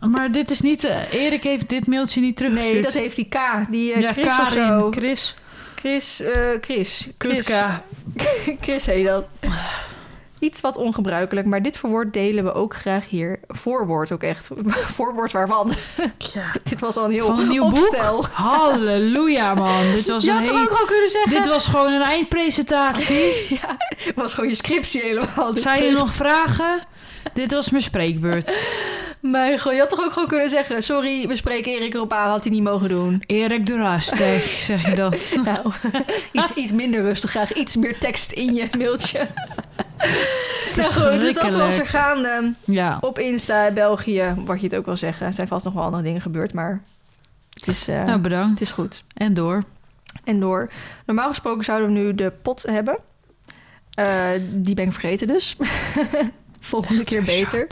maar 0.12 0.32
dit 0.32 0.50
is 0.50 0.60
niet... 0.60 0.84
eh, 0.84 1.12
Erik 1.12 1.42
heeft 1.42 1.68
dit 1.68 1.86
mailtje 1.86 2.20
niet 2.20 2.36
teruggestuurd. 2.36 2.72
Nee, 2.74 2.82
dat 2.82 2.92
heeft 2.92 3.16
die 3.16 3.28
K. 3.28 3.36
Die 3.70 3.92
eh, 3.92 4.00
ja, 4.00 4.12
Chris 4.12 4.38
of 4.40 4.52
zo. 4.52 4.90
Chris. 4.90 5.34
Chris, 5.74 6.20
eh, 6.20 6.32
Chris. 6.60 7.08
Chris. 7.18 7.36
Kutka. 7.36 7.82
Chris 8.60 8.86
heet 8.86 9.06
dat. 9.06 9.28
Iets 10.38 10.60
wat 10.60 10.76
ongebruikelijk, 10.76 11.46
maar 11.46 11.62
dit 11.62 11.76
verwoord 11.76 12.12
delen 12.12 12.44
we 12.44 12.52
ook 12.52 12.74
graag 12.74 13.08
hier. 13.08 13.40
Voorwoord 13.48 14.12
ook 14.12 14.22
echt. 14.22 14.48
Voorwoord 14.96 15.32
waarvan? 15.32 15.72
Ja. 16.18 16.52
dit 16.70 16.80
was 16.80 16.96
al 16.96 17.04
een 17.04 17.10
heel 17.10 17.26
Van 17.26 17.38
een 17.38 17.48
nieuw 17.48 17.64
opstel. 17.64 18.16
boek? 18.16 18.28
Halleluja, 18.32 19.54
man. 19.54 19.82
Dit 19.82 20.06
was 20.06 20.24
Je 20.24 20.30
een 20.30 20.36
had 20.36 20.46
toch 20.46 20.60
ook 20.60 20.70
gewoon 20.70 20.86
kunnen 20.86 21.08
zeggen... 21.08 21.30
Dit 21.30 21.46
was 21.48 21.66
gewoon 21.66 21.92
een 21.92 22.02
eindpresentatie. 22.02 23.46
Ja, 23.48 23.76
het 23.96 24.14
was 24.14 24.34
gewoon 24.34 24.48
je 24.48 24.54
scriptie 24.56 25.00
helemaal. 25.00 25.56
Zijn 25.56 25.82
er 25.82 25.92
nog 25.92 26.14
vragen? 26.14 26.80
Dit 27.32 27.52
was 27.52 27.70
mijn 27.70 27.82
spreekbeurt. 27.82 28.66
Mijn 29.20 29.60
god, 29.60 29.72
je 29.72 29.78
had 29.78 29.90
toch 29.90 30.04
ook 30.04 30.12
gewoon 30.12 30.28
kunnen 30.28 30.48
zeggen... 30.48 30.82
Sorry, 30.82 31.28
we 31.28 31.36
spreken 31.36 31.72
Erik 31.72 31.94
erop 31.94 32.12
aan, 32.12 32.30
had 32.30 32.44
hij 32.44 32.52
niet 32.52 32.62
mogen 32.62 32.88
doen. 32.88 33.22
Erik 33.26 33.66
de 33.66 33.76
Rastig, 33.76 34.44
zeg 34.48 34.88
je 34.88 34.94
dan. 34.94 35.14
Nou, 35.44 35.72
iets, 36.32 36.50
iets 36.54 36.72
minder 36.72 37.02
rustig. 37.02 37.30
Graag 37.30 37.52
iets 37.52 37.76
meer 37.76 37.98
tekst 37.98 38.32
in 38.32 38.54
je 38.54 38.68
mailtje. 38.78 39.28
Nou 40.76 40.88
goed, 40.92 41.20
dus 41.20 41.34
dat 41.34 41.56
was 41.56 41.78
er 41.78 41.86
gaande. 41.86 42.54
Ja. 42.64 42.98
Op 43.00 43.18
Insta, 43.18 43.70
België, 43.70 44.34
wat 44.36 44.60
je 44.60 44.66
het 44.66 44.76
ook 44.76 44.86
wel 44.86 44.96
zeggen. 44.96 45.26
Er 45.26 45.32
zijn 45.34 45.48
vast 45.48 45.64
nog 45.64 45.74
wel 45.74 45.82
andere 45.82 46.02
dingen 46.02 46.20
gebeurd, 46.20 46.52
maar 46.52 46.82
het 47.54 47.68
is, 47.68 47.88
eh, 47.88 48.04
Nou, 48.04 48.18
bedankt. 48.18 48.50
het 48.50 48.60
is 48.60 48.70
goed. 48.70 49.04
En 49.14 49.34
door. 49.34 49.62
En 50.24 50.40
door. 50.40 50.70
Normaal 51.06 51.28
gesproken 51.28 51.64
zouden 51.64 51.88
we 51.92 51.98
nu 51.98 52.14
de 52.14 52.32
pot 52.42 52.62
hebben. 52.62 52.98
Eh, 53.94 54.28
die 54.52 54.74
ben 54.74 54.84
ik 54.86 54.92
vergeten 54.92 55.26
dus. 55.26 55.56
Volgende 56.60 57.04
keer 57.04 57.22
beter. 57.22 57.66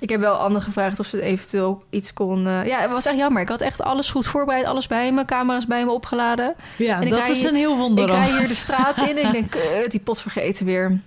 Ik 0.00 0.08
heb 0.08 0.20
wel 0.20 0.34
Anne 0.34 0.60
gevraagd 0.60 0.98
of 0.98 1.06
ze 1.06 1.22
eventueel 1.22 1.82
iets 1.90 2.12
kon... 2.12 2.46
eh, 2.46 2.66
ja, 2.66 2.78
het 2.80 2.90
was 2.90 3.06
echt 3.06 3.16
jammer. 3.18 3.42
Ik 3.42 3.48
had 3.48 3.60
echt 3.60 3.82
alles 3.82 4.10
goed 4.10 4.26
voorbereid. 4.26 4.64
Alles 4.64 4.86
bij 4.86 5.12
me. 5.12 5.24
Camera's 5.24 5.66
bij 5.66 5.84
me 5.84 5.90
opgeladen. 5.90 6.54
Ja, 6.76 7.00
dat 7.00 7.28
is 7.28 7.40
hier- 7.40 7.48
een 7.48 7.54
heel 7.54 7.76
wonder. 7.76 8.04
Ik 8.08 8.10
rij 8.14 8.38
hier 8.38 8.48
de 8.48 8.54
straat 8.54 8.98
in 9.00 9.16
en 9.18 9.34
ik 9.34 9.52
denk, 9.52 9.90
die 9.90 10.00
pot 10.00 10.22
vergeten 10.22 10.66
weer. 10.66 11.00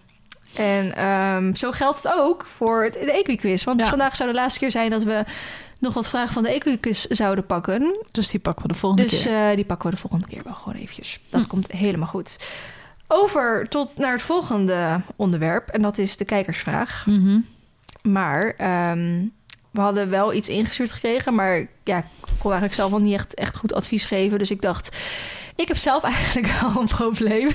En 0.56 0.96
ehm, 0.96 1.56
zo 1.56 1.72
geldt 1.72 2.04
het 2.04 2.14
ook 2.18 2.46
voor 2.56 2.84
het, 2.84 2.94
de 2.94 3.12
Equiquiz. 3.12 3.64
Want 3.64 3.82
Ja. 3.82 3.88
vandaag 3.90 4.16
zou 4.16 4.30
de 4.30 4.36
laatste 4.36 4.60
keer 4.60 4.72
zijn 4.72 4.90
dat 4.90 5.04
we 5.04 5.24
nog 5.80 5.94
wat 5.94 6.10
vragen 6.10 6.34
van 6.34 6.44
de 6.44 6.50
Equiquiz 6.50 7.06
zouden 7.06 7.46
pakken. 7.46 7.96
Dus 8.12 8.30
die 8.30 8.40
pakken 8.40 8.68
we 8.68 8.74
de 8.74 8.80
volgende 8.80 9.10
Dus 9.10 9.24
keer. 9.24 9.50
eh, 9.50 9.56
die 9.56 9.66
pakken 9.66 9.90
we 9.90 9.96
de 9.96 10.02
volgende 10.02 10.28
keer 10.28 10.42
wel 10.44 10.54
gewoon 10.54 10.80
eventjes. 10.80 11.20
Dat 11.30 11.42
Hm. 11.42 11.48
komt 11.48 11.72
helemaal 11.72 12.08
goed. 12.08 12.38
Over 13.08 13.70
tot 13.70 13.98
naar 13.98 14.12
het 14.12 14.22
volgende 14.22 15.02
onderwerp. 15.16 15.70
En 15.70 15.82
dat 15.82 15.98
is 15.98 16.18
de 16.18 16.26
kijkersvraag. 16.26 17.04
Mhm. 17.08 17.40
Maar 18.04 18.54
ehm, 18.58 19.22
we 19.72 19.82
hadden 19.82 20.10
wel 20.10 20.34
iets 20.34 20.50
ingestuurd 20.50 20.92
gekregen. 20.92 21.36
Maar 21.36 21.68
ja, 21.84 21.98
ik 21.98 22.04
kon 22.38 22.52
eigenlijk 22.52 22.74
zelf 22.74 22.90
wel 22.92 23.00
niet 23.00 23.14
echt, 23.14 23.34
echt 23.34 23.58
goed 23.58 23.74
advies 23.74 24.06
geven. 24.06 24.38
Dus 24.40 24.52
ik 24.52 24.62
dacht, 24.62 24.96
ik 25.56 25.68
heb 25.68 25.78
zelf 25.78 26.04
eigenlijk 26.14 26.48
wel 26.62 26.82
een 26.82 26.88
probleem. 26.88 27.50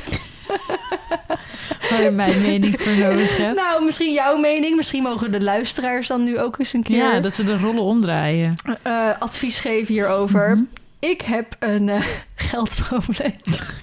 Waar 1.90 2.02
je 2.02 2.10
mijn 2.10 2.40
mening 2.42 2.80
voor 2.80 2.92
nodig 2.92 3.36
hebt. 3.36 3.56
Nou, 3.56 3.84
misschien 3.84 4.12
jouw 4.12 4.36
mening. 4.36 4.76
Misschien 4.76 5.02
mogen 5.02 5.30
de 5.32 5.40
luisteraars 5.40 6.06
dan 6.06 6.24
nu 6.24 6.38
ook 6.38 6.58
eens 6.58 6.72
een 6.72 6.82
keer 6.82 6.96
Ja, 6.96 7.20
dat 7.20 7.36
we 7.36 7.44
de 7.44 7.58
rollen 7.58 7.82
omdraaien. 7.82 8.54
eh, 8.82 9.10
advies 9.18 9.60
geven 9.60 9.94
hierover. 9.94 10.50
Mhm. 10.56 10.64
Ik 11.00 11.20
heb 11.22 11.56
een 11.58 11.88
eh, 11.88 12.02
geldprobleem. 12.50 13.34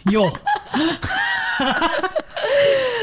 Joh. 0.04 0.34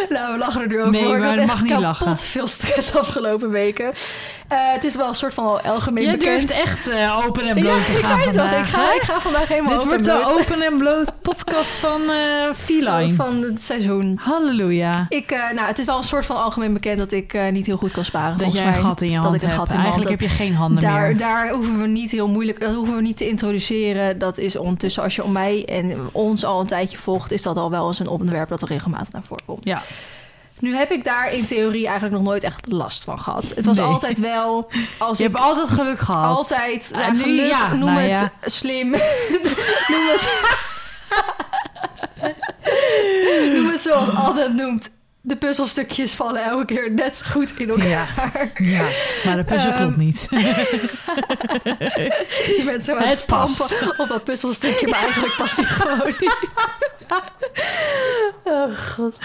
nou, 0.17 0.33
we 0.33 0.39
lachen 0.39 0.61
er 0.61 0.69
nu 0.69 0.79
over. 0.81 0.91
Nee, 0.93 1.17
ik 1.17 1.23
had 1.23 1.37
echt 1.37 1.47
mag 1.47 1.61
niet 1.63 1.69
kapot 1.73 1.85
lachen. 1.87 2.19
veel 2.19 2.47
stress 2.47 2.95
afgelopen 3.03 3.51
weken. 3.51 3.93
Eh, 4.49 4.59
het 4.73 4.85
is 4.85 4.97
wel 4.97 5.09
een 5.09 5.15
soort 5.15 5.35
van 5.35 5.45
al 5.45 5.61
algemeen 5.61 6.05
Jij 6.05 6.17
bekend. 6.17 6.47
durft 6.49 6.63
echt 6.63 6.89
eh, 6.89 7.21
open 7.27 7.47
en 7.47 7.55
bloot 7.55 7.77
ja, 7.79 7.85
te 7.85 7.93
ik 7.93 8.05
gaan 8.05 8.17
zei 8.19 8.29
het 8.29 8.37
toch. 8.39 8.43
vandaag, 8.49 8.67
Ik 8.69 8.75
ga, 8.75 8.81
hè? 8.89 8.95
ik 8.95 9.03
ga 9.03 9.21
vandaag 9.21 9.49
helemaal 9.49 9.71
Dit 9.73 9.83
open 9.83 9.89
wordt 10.05 10.05
de 10.05 10.41
open 10.41 10.63
en 10.63 10.79
bloot 10.79 11.13
podcast 11.29 11.71
van 11.71 12.01
Feline. 12.57 13.15
van 13.15 13.43
het 13.43 13.65
seizoen. 13.65 14.19
Halleluja. 14.21 15.07
Ik, 15.09 15.31
nou, 15.55 15.67
het 15.67 15.79
is 15.79 15.85
wel 15.85 15.97
een 15.99 16.05
soort 16.05 16.27
van 16.27 16.43
algemeen 16.43 16.73
bekend 16.73 16.99
dat 16.99 17.13
ik 17.13 17.51
niet 17.51 17.67
heel 17.67 17.77
goed 17.77 17.93
kan 17.93 18.05
sparen. 18.05 18.31
Dat 18.33 18.41
volgens 18.41 18.61
jij 18.63 18.69
een 18.75 18.81
gat 18.81 19.01
in 19.01 19.09
je 19.11 19.15
dat 19.15 19.23
hand 19.25 19.35
ik 19.37 19.43
een 19.43 19.49
hebt. 19.49 19.61
gat 19.61 19.73
in 19.73 19.79
Eigenlijk 19.81 20.11
heb 20.11 20.21
je 20.21 20.29
geen 20.29 20.55
handen 20.55 20.83
daar, 20.83 21.07
meer. 21.09 21.17
daar 21.17 21.51
hoeven 21.51 21.81
we 21.81 21.87
niet 21.87 22.11
heel 22.11 22.29
moeilijk, 22.29 22.61
dat 22.61 22.75
hoeven 22.75 22.97
we 22.97 23.03
niet 23.03 23.17
te 23.17 23.29
introduceren. 23.29 24.19
Dat 24.19 24.39
is 24.39 24.57
ondertussen, 24.57 25.03
als 25.03 25.17
je 25.17 25.25
om 25.25 25.33
mij 25.33 25.65
en 25.65 25.93
ons 26.13 26.45
al 26.45 26.61
een 26.61 26.67
tijdje 26.67 26.99
volgt, 26.99 27.31
is 27.33 27.43
dat 27.43 27.57
al 27.57 27.71
wel 27.71 27.87
eens 27.87 27.99
een 27.99 28.09
onderwerp 28.09 28.49
dat 28.49 28.63
er 28.63 28.69
regelmatig 28.69 29.13
naar 29.13 29.23
voren 29.29 29.45
komt. 29.47 29.65
Ja. 29.65 29.83
Nu 30.63 30.77
heb 30.77 30.91
ik 30.91 31.05
daar 31.05 31.33
in 31.33 31.47
theorie 31.47 31.85
eigenlijk 31.87 32.15
nog 32.15 32.25
nooit 32.25 32.43
echt 32.43 32.73
last 32.73 33.05
van 33.05 33.19
gehad. 33.19 33.43
Het 33.55 33.65
was 33.65 33.77
Nee. 33.77 33.87
altijd 33.87 34.19
wel, 34.19 34.71
als 34.99 35.19
Je 35.19 35.25
ik 35.25 35.33
hebt 35.33 35.45
altijd 35.45 35.69
geluk 35.69 35.99
gehad. 35.99 36.37
altijd, 36.37 36.91
nu 37.13 37.23
geluk, 37.23 37.49
ja, 37.49 37.69
noem 37.75 37.89
nou 37.95 38.01
het 38.01 38.11
ja. 38.19 38.33
slim, 38.45 38.91
noem 39.93 40.07
het, 40.13 40.29
noem 43.57 43.69
het 43.69 43.83
zoals 43.83 44.09
Anne 44.09 44.43
het 44.43 44.55
noemt. 44.55 44.91
De 45.25 45.37
puzzelstukjes 45.37 46.15
vallen 46.15 46.45
elke 46.45 46.65
keer 46.65 46.91
net 46.93 47.23
goed 47.31 47.59
in 47.59 47.69
elkaar. 47.69 47.89
Ja. 47.89 48.07
Ja, 48.55 48.89
maar 49.25 49.37
de 49.37 49.45
puzzel 49.45 49.71
Ehm, 49.71 49.79
klopt 49.81 49.97
niet. 49.97 50.27
Je 52.57 52.63
bent 52.65 52.85
zo 52.85 52.95
aan 52.95 53.03
het 53.09 53.19
stampen 53.19 53.99
op 53.99 54.09
dat 54.09 54.25
puzzelstukje, 54.25 54.89
maar 54.89 55.01
eigenlijk 55.01 55.35
past 55.37 55.57
die 55.57 55.65
gewoon 55.65 56.15
niet. 56.21 56.37
Oh 58.45 58.77
god. 58.79 59.19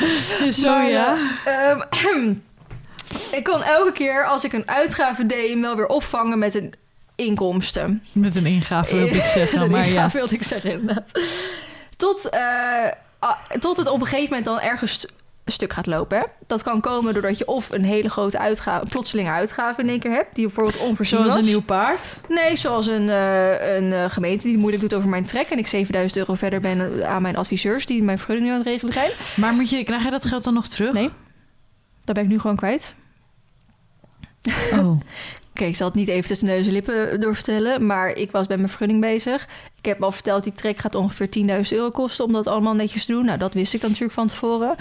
Zo 0.54 0.70
Maar, 0.70 0.89
ja. 0.89 1.18
eh, 1.45 1.70
ehm, 1.70 2.34
ik 3.38 3.43
kon 3.43 3.64
elke 3.64 3.91
keer 3.91 4.26
als 4.26 4.43
ik 4.43 4.54
een 4.54 4.68
uitgave 4.68 5.26
deed... 5.26 5.50
hem 5.50 5.62
wel 5.62 5.76
weer 5.76 5.88
opvangen 5.88 6.39
met 6.39 6.56
een 6.56 6.74
inkomsten. 7.16 8.04
Met 8.14 8.36
een 8.36 8.45
ingave 8.45 8.95
wil 8.95 9.06
ik 9.08 9.24
zeggen. 9.36 9.62
Een 9.62 9.72
Maar 9.72 9.86
ja. 9.86 9.91
ingave 9.91 10.18
wilde 10.18 10.36
ik 10.36 10.43
zeggen, 10.43 10.72
inderdaad. 10.72 11.12
Tot, 11.98 12.30
eh, 12.30 12.86
tot 13.60 13.78
het 13.78 13.88
op 13.88 14.00
een 14.02 14.08
gegeven 14.08 14.30
moment 14.30 14.45
dan 14.45 14.60
ergens 14.60 15.06
stuk 15.52 15.74
gaat 15.74 15.86
lopen. 15.86 16.18
Hè? 16.18 16.24
Dat 16.48 16.64
kan 16.64 16.82
komen 16.82 17.14
doordat 17.14 17.38
je 17.38 17.48
of 17.48 17.70
een 17.70 17.84
hele 17.84 18.10
grote 18.10 18.39
uitgave... 18.39 18.84
een 18.84 18.89
plotselinge 18.89 19.30
uitgave 19.30 19.82
in 19.82 19.89
één 19.89 20.00
keer 20.00 20.12
hebt... 20.12 20.36
die 20.36 20.45
bijvoorbeeld 20.45 20.78
onvoorzien 20.78 21.18
Zoals 21.18 21.34
was. 21.34 21.43
een 21.43 21.50
nieuw 21.50 21.62
paard. 21.62 22.02
Nee, 22.30 22.56
zoals 22.56 22.88
een, 22.88 23.10
eh, 23.10 23.76
een 23.76 23.93
eh, 23.93 24.06
gemeente 24.12 24.41
die 24.41 24.52
het 24.52 24.60
moeilijk 24.60 24.84
doet 24.84 24.93
over 24.93 25.10
mijn 25.10 25.26
trek... 25.26 25.50
en 25.50 25.58
ik 25.58 25.68
7000 25.68 26.20
euro 26.20 26.34
verder 26.34 26.60
ben 26.60 27.08
aan 27.08 27.22
mijn 27.22 27.36
adviseurs... 27.36 27.86
die 27.86 28.04
mijn 28.04 28.18
vergunning 28.18 28.52
aan 28.52 28.58
het 28.58 28.68
regelen 28.68 28.93
zijn. 28.93 29.12
Maar 29.36 29.54
moet 29.54 29.70
je, 29.70 29.84
krijg 29.84 30.04
je 30.04 30.10
dat 30.10 30.26
geld 30.26 30.43
dan 30.43 30.54
nog 30.54 30.68
terug? 30.68 30.93
Nee. 30.93 31.10
Daar 32.04 32.16
ben 32.16 32.24
ik 32.24 32.30
nu 32.30 32.39
gewoon 32.39 32.56
kwijt. 32.56 32.93
Oh. 34.72 35.00
Oké, 35.58 35.66
ik 35.66 35.76
zal 35.76 35.88
het 35.88 35.95
niet 35.95 36.08
even 36.08 36.28
tussen 36.28 36.48
neus 36.48 36.68
en 36.68 36.74
lippen 36.74 37.22
doorvertellen... 37.22 37.86
maar 37.86 38.10
ik 38.10 38.32
was 38.32 38.48
bij 38.48 38.58
mijn 38.58 38.70
vergunning 38.70 39.02
bezig. 39.02 39.48
Ik 39.78 39.86
heb 39.86 40.04
al 40.04 40.12
verteld, 40.12 40.43
die 40.43 40.54
trek 40.54 40.78
gaat 40.78 40.95
ongeveer 40.95 41.28
10.000 41.28 41.78
euro 41.78 41.91
kosten... 41.91 42.26
om 42.26 42.34
dat 42.34 42.48
allemaal 42.48 42.74
netjes 42.74 43.06
te 43.06 43.12
doen. 43.12 43.26
Nou, 43.26 43.38
dat 43.38 43.54
wist 43.54 43.74
ik 43.74 43.82
dan 43.82 43.89
natuurlijk 43.89 44.18
van 44.18 44.28
tevoren. 44.28 44.76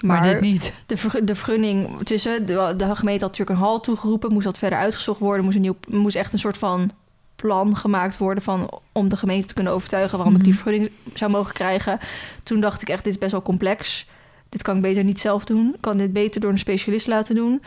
Maar, 0.00 0.22
dit 0.22 0.40
niet. 0.40 0.74
De, 0.86 1.24
de 1.24 1.34
vergunning 1.34 1.98
tussen, 2.02 2.46
de, 2.46 2.74
de 2.76 2.96
gemeente 2.96 3.24
had 3.24 3.30
natuurlijk 3.38 3.50
een 3.50 3.56
hal 3.66 3.80
toegeroepen, 3.80 4.32
moest 4.32 4.44
dat 4.44 4.58
verder 4.58 4.78
uitgezocht 4.78 5.20
worden, 5.20 5.44
moest, 5.44 5.56
een 5.56 5.62
nieuw, 5.62 5.76
moest 5.88 6.16
echt 6.16 6.32
een 6.32 6.38
soort 6.38 6.58
van 6.58 6.90
plan 7.36 7.76
gemaakt 7.76 8.18
worden 8.18 8.42
van, 8.42 8.80
om 8.92 9.08
de 9.08 9.16
gemeente 9.16 9.46
te 9.46 9.54
kunnen 9.54 9.72
overtuigen 9.72 10.16
waarom 10.18 10.36
ik 10.36 10.44
die 10.44 10.52
Mhm. 10.52 10.62
vergunning 10.62 10.90
zou 11.14 11.30
mogen 11.30 11.52
krijgen. 11.54 11.98
Toen 12.42 12.60
dacht 12.60 12.82
ik 12.82 12.88
echt, 12.88 13.04
dit 13.04 13.12
is 13.12 13.18
best 13.18 13.32
wel 13.32 13.42
complex. 13.42 14.06
Dit 14.48 14.62
kan 14.62 14.76
ik 14.76 14.82
beter 14.82 15.04
niet 15.04 15.20
zelf 15.20 15.44
doen. 15.44 15.72
Ik 15.74 15.80
kan 15.80 15.96
dit 15.96 16.12
beter 16.12 16.40
door 16.40 16.50
een 16.52 16.58
specialist 16.58 17.06
laten 17.06 17.34
doen. 17.34 17.62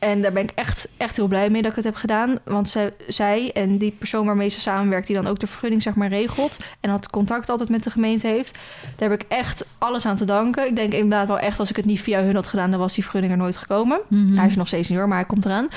En 0.00 0.22
daar 0.22 0.32
ben 0.32 0.42
ik 0.42 0.52
echt, 0.54 0.88
echt 0.96 1.16
heel 1.16 1.26
blij 1.26 1.50
mee 1.50 1.62
dat 1.62 1.70
ik 1.70 1.76
het 1.76 1.84
heb 1.84 1.94
gedaan. 1.94 2.38
Want 2.44 2.68
zij, 2.68 2.92
zij 3.06 3.52
en 3.52 3.76
die 3.78 3.90
persoon 3.98 4.26
waarmee 4.26 4.48
ze 4.48 4.60
samenwerkt... 4.60 5.06
die 5.06 5.16
dan 5.16 5.26
ook 5.26 5.38
de 5.38 5.46
vergunning 5.46 5.82
zeg 5.82 5.94
maar 5.94 6.08
regelt... 6.08 6.58
en 6.80 6.90
dat 6.90 7.10
contact 7.10 7.48
altijd 7.48 7.68
met 7.68 7.84
de 7.84 7.90
gemeente 7.90 8.26
heeft... 8.26 8.58
daar 8.96 9.10
heb 9.10 9.20
ik 9.20 9.26
echt 9.28 9.64
alles 9.78 10.06
aan 10.06 10.16
te 10.16 10.24
danken. 10.24 10.66
Ik 10.66 10.76
denk 10.76 10.92
inderdaad 10.92 11.26
wel 11.26 11.38
echt... 11.38 11.58
als 11.58 11.70
ik 11.70 11.76
het 11.76 11.84
niet 11.84 12.00
via 12.00 12.22
hun 12.22 12.34
had 12.34 12.48
gedaan... 12.48 12.70
dan 12.70 12.80
was 12.80 12.94
die 12.94 13.02
vergunning 13.02 13.32
er 13.32 13.38
nooit 13.38 13.56
gekomen. 13.56 14.00
Mhm. 14.08 14.36
Hij 14.36 14.46
is 14.46 14.56
nog 14.56 14.66
steeds 14.66 14.88
niet 14.88 14.98
hoor, 14.98 15.08
maar 15.08 15.18
hij 15.18 15.26
komt 15.26 15.44
eraan. 15.44 15.68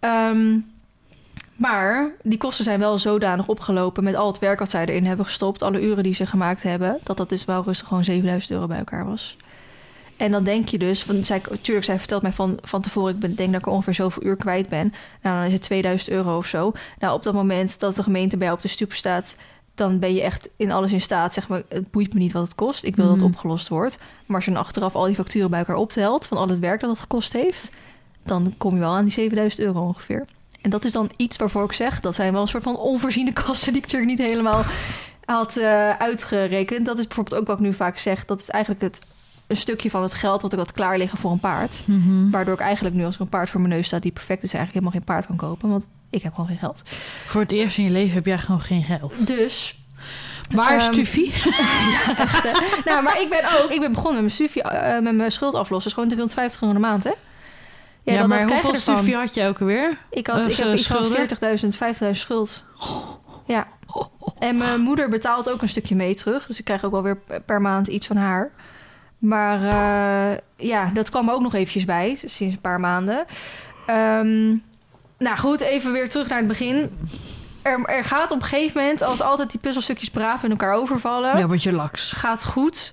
Ehm, 0.00 0.58
maar 1.56 2.10
die 2.22 2.38
kosten 2.38 2.64
zijn 2.64 2.78
wel 2.78 2.98
zodanig 2.98 3.48
opgelopen... 3.48 4.04
met 4.04 4.14
al 4.14 4.26
het 4.26 4.38
werk 4.38 4.58
wat 4.58 4.70
zij 4.70 4.84
erin 4.84 5.06
hebben 5.06 5.26
gestopt... 5.26 5.62
alle 5.62 5.82
uren 5.82 6.02
die 6.02 6.14
ze 6.14 6.26
gemaakt 6.26 6.62
hebben... 6.62 6.98
dat 7.02 7.16
dat 7.16 7.28
dus 7.28 7.44
wel 7.44 7.62
rustig 7.62 7.88
gewoon 7.88 8.04
7000 8.04 8.52
euro 8.52 8.66
bij 8.66 8.78
elkaar 8.78 9.04
was. 9.04 9.36
En 10.20 10.30
dan 10.30 10.44
denk 10.44 10.68
je 10.68 10.78
dus, 10.78 11.02
van, 11.02 11.24
zij, 11.24 11.42
tuurlijk, 11.62 11.86
zij 11.86 11.98
vertelt 11.98 12.22
mij 12.22 12.32
van, 12.32 12.58
van 12.62 12.80
tevoren, 12.80 13.14
ik 13.14 13.20
ben, 13.20 13.34
denk 13.34 13.52
dat 13.52 13.60
ik 13.60 13.66
er 13.66 13.72
ongeveer 13.72 13.94
zoveel 13.94 14.22
uur 14.24 14.36
kwijt 14.36 14.68
ben. 14.68 14.92
Nou, 15.22 15.36
dan 15.36 15.46
is 15.46 15.52
het 15.52 15.62
2000 15.62 16.10
euro 16.10 16.36
of 16.36 16.46
zo. 16.46 16.72
Nou, 16.98 17.14
op 17.14 17.22
dat 17.22 17.34
moment 17.34 17.78
dat 17.80 17.96
de 17.96 18.02
gemeente 18.02 18.36
bij 18.36 18.46
jou 18.46 18.58
op 18.58 18.62
de 18.62 18.68
stoep 18.68 18.92
staat, 18.92 19.36
dan 19.74 19.98
ben 19.98 20.14
je 20.14 20.22
echt 20.22 20.48
in 20.56 20.70
alles 20.72 20.92
in 20.92 21.00
staat. 21.00 21.34
Zeg 21.34 21.48
maar, 21.48 21.62
het 21.68 21.90
boeit 21.90 22.14
me 22.14 22.20
niet 22.20 22.32
wat 22.32 22.42
het 22.42 22.54
kost. 22.54 22.84
Ik 22.84 22.96
wil 22.96 23.04
dat 23.06 23.14
Mhm. 23.16 23.24
het 23.24 23.34
opgelost 23.34 23.68
wordt. 23.68 23.98
Maar 24.26 24.36
als 24.36 24.44
je 24.44 24.50
dan 24.50 24.60
achteraf 24.60 24.94
al 24.94 25.04
die 25.04 25.14
facturen 25.14 25.50
bij 25.50 25.58
elkaar 25.58 25.76
optelt, 25.76 26.26
van 26.26 26.36
al 26.36 26.48
het 26.48 26.58
werk 26.58 26.80
dat 26.80 26.90
het 26.90 27.00
gekost 27.00 27.32
heeft, 27.32 27.70
dan 28.24 28.54
kom 28.58 28.74
je 28.74 28.80
wel 28.80 28.94
aan 28.96 29.04
die 29.04 29.12
7000 29.12 29.62
euro 29.62 29.80
ongeveer. 29.86 30.24
En 30.60 30.70
dat 30.70 30.84
is 30.84 30.92
dan 30.92 31.10
iets 31.16 31.36
waarvoor 31.36 31.64
ik 31.64 31.72
zeg, 31.72 32.00
dat 32.00 32.14
zijn 32.14 32.32
wel 32.32 32.42
een 32.42 32.48
soort 32.48 32.62
van 32.62 32.76
onvoorziene 32.76 33.32
kosten 33.44 33.72
die 33.72 33.82
ik 33.82 33.92
natuurlijk 33.92 34.18
niet 34.18 34.28
helemaal 34.28 34.62
had 35.24 35.56
eh, 35.56 35.90
uitgerekend. 35.90 36.86
Dat 36.86 36.98
is 36.98 37.06
bijvoorbeeld 37.06 37.40
ook 37.40 37.46
wat 37.46 37.58
ik 37.58 37.64
nu 37.64 37.74
vaak 37.74 37.98
zeg. 37.98 38.24
Dat 38.24 38.40
is 38.40 38.50
eigenlijk 38.50 38.82
het, 38.82 39.00
een 39.50 39.56
stukje 39.56 39.90
van 39.90 40.02
het 40.02 40.14
geld 40.14 40.42
wat 40.42 40.52
ik 40.52 40.58
had 40.58 40.72
klaar 40.72 40.98
liggen 40.98 41.18
voor 41.18 41.30
een 41.30 41.40
paard. 41.40 41.82
Mhm. 41.86 42.30
Waardoor 42.30 42.54
ik 42.54 42.60
eigenlijk 42.60 42.94
nu 42.94 43.04
als 43.04 43.14
er 43.14 43.20
een 43.20 43.28
paard 43.28 43.50
voor 43.50 43.60
mijn 43.60 43.72
neus 43.72 43.86
staat 43.86 44.02
die 44.02 44.12
perfect 44.12 44.42
is, 44.42 44.52
eigenlijk 44.54 44.72
helemaal 44.84 44.92
geen 44.92 45.14
paard 45.14 45.26
kan 45.26 45.48
kopen. 45.48 45.68
Want 45.68 45.86
ik 46.10 46.22
heb 46.22 46.32
gewoon 46.34 46.48
geen 46.48 46.58
geld. 46.58 46.82
Voor 47.26 47.40
het 47.40 47.52
eerst 47.52 47.78
in 47.78 47.84
je 47.84 47.90
leven 47.90 48.14
heb 48.14 48.26
jij 48.26 48.38
gewoon 48.38 48.60
geen 48.60 48.82
geld. 48.84 49.26
Dus, 49.26 49.78
Waar 50.50 50.76
is 50.76 50.88
Tuffy? 50.88 51.30
echt, 52.16 52.42
hè. 52.42 52.52
nou, 52.84 53.02
maar 53.02 53.20
ik 53.20 53.30
ben 53.30 53.62
ook, 53.62 53.70
ik 53.70 53.80
ben 53.80 53.92
begonnen 53.92 54.24
met 54.24 54.38
mijn, 54.38 54.50
eh, 54.66 55.00
met 55.00 55.14
mijn 55.14 55.32
schuld 55.32 55.54
aflossen. 55.54 55.76
Dat 55.78 55.86
is 55.86 55.92
gewoon 55.92 56.08
250 56.08 56.60
euro 56.62 56.74
de 56.74 56.80
maand, 56.80 57.04
hè? 57.04 57.12
Ja, 58.02 58.18
dan- 58.18 58.28
maar 58.28 58.46
dat 58.46 58.60
hoeveel. 58.60 58.94
Tuffy 58.94 59.12
had 59.12 59.34
je 59.34 59.46
ook 59.46 59.60
alweer? 59.60 59.98
Ik, 60.10 60.26
had, 60.26 60.38
Of, 60.38 60.50
ik 60.50 60.56
heb 60.56 60.66
eh, 60.66 60.72
iets 60.72 60.86
van 60.86 61.04
schulden? 61.04 61.28
40.000, 61.60 61.76
50.000 61.76 62.10
schuld. 62.10 62.64
Ja. 63.46 63.66
En 64.38 64.56
mijn 64.56 64.80
moeder 64.80 65.08
betaalt 65.08 65.50
ook 65.50 65.62
een 65.62 65.68
stukje 65.68 65.94
mee 65.94 66.14
terug. 66.14 66.46
Dus 66.46 66.58
ik 66.58 66.64
krijg 66.64 66.84
ook 66.84 66.92
wel 66.92 67.02
weer 67.02 67.18
per 67.46 67.60
maand 67.60 67.88
iets 67.88 68.06
van 68.06 68.16
haar. 68.16 68.50
Maar 69.20 69.60
eh, 69.62 70.38
ja, 70.56 70.90
dat 70.94 71.10
kwam 71.10 71.28
er 71.28 71.34
ook 71.34 71.40
nog 71.42 71.54
eventjes 71.54 71.84
bij, 71.84 72.14
sinds 72.24 72.54
een 72.54 72.60
paar 72.60 72.80
maanden. 72.80 73.24
Ehm, 73.86 74.48
nou 75.18 75.36
goed, 75.38 75.60
even 75.60 75.92
weer 75.92 76.08
terug 76.08 76.28
naar 76.28 76.38
het 76.38 76.48
begin. 76.48 76.90
Er, 77.62 77.84
er 77.84 78.04
gaat 78.04 78.30
op 78.30 78.40
een 78.42 78.46
gegeven 78.46 78.80
moment, 78.80 79.02
als 79.02 79.22
altijd 79.22 79.50
die 79.50 79.60
puzzelstukjes 79.60 80.10
braaf 80.10 80.42
in 80.42 80.50
elkaar 80.50 80.74
overvallen, 80.74 81.38
Ja, 81.38 81.46
word 81.46 81.62
je 81.62 81.72
laks. 81.72 82.12
gaat 82.12 82.44
goed. 82.44 82.90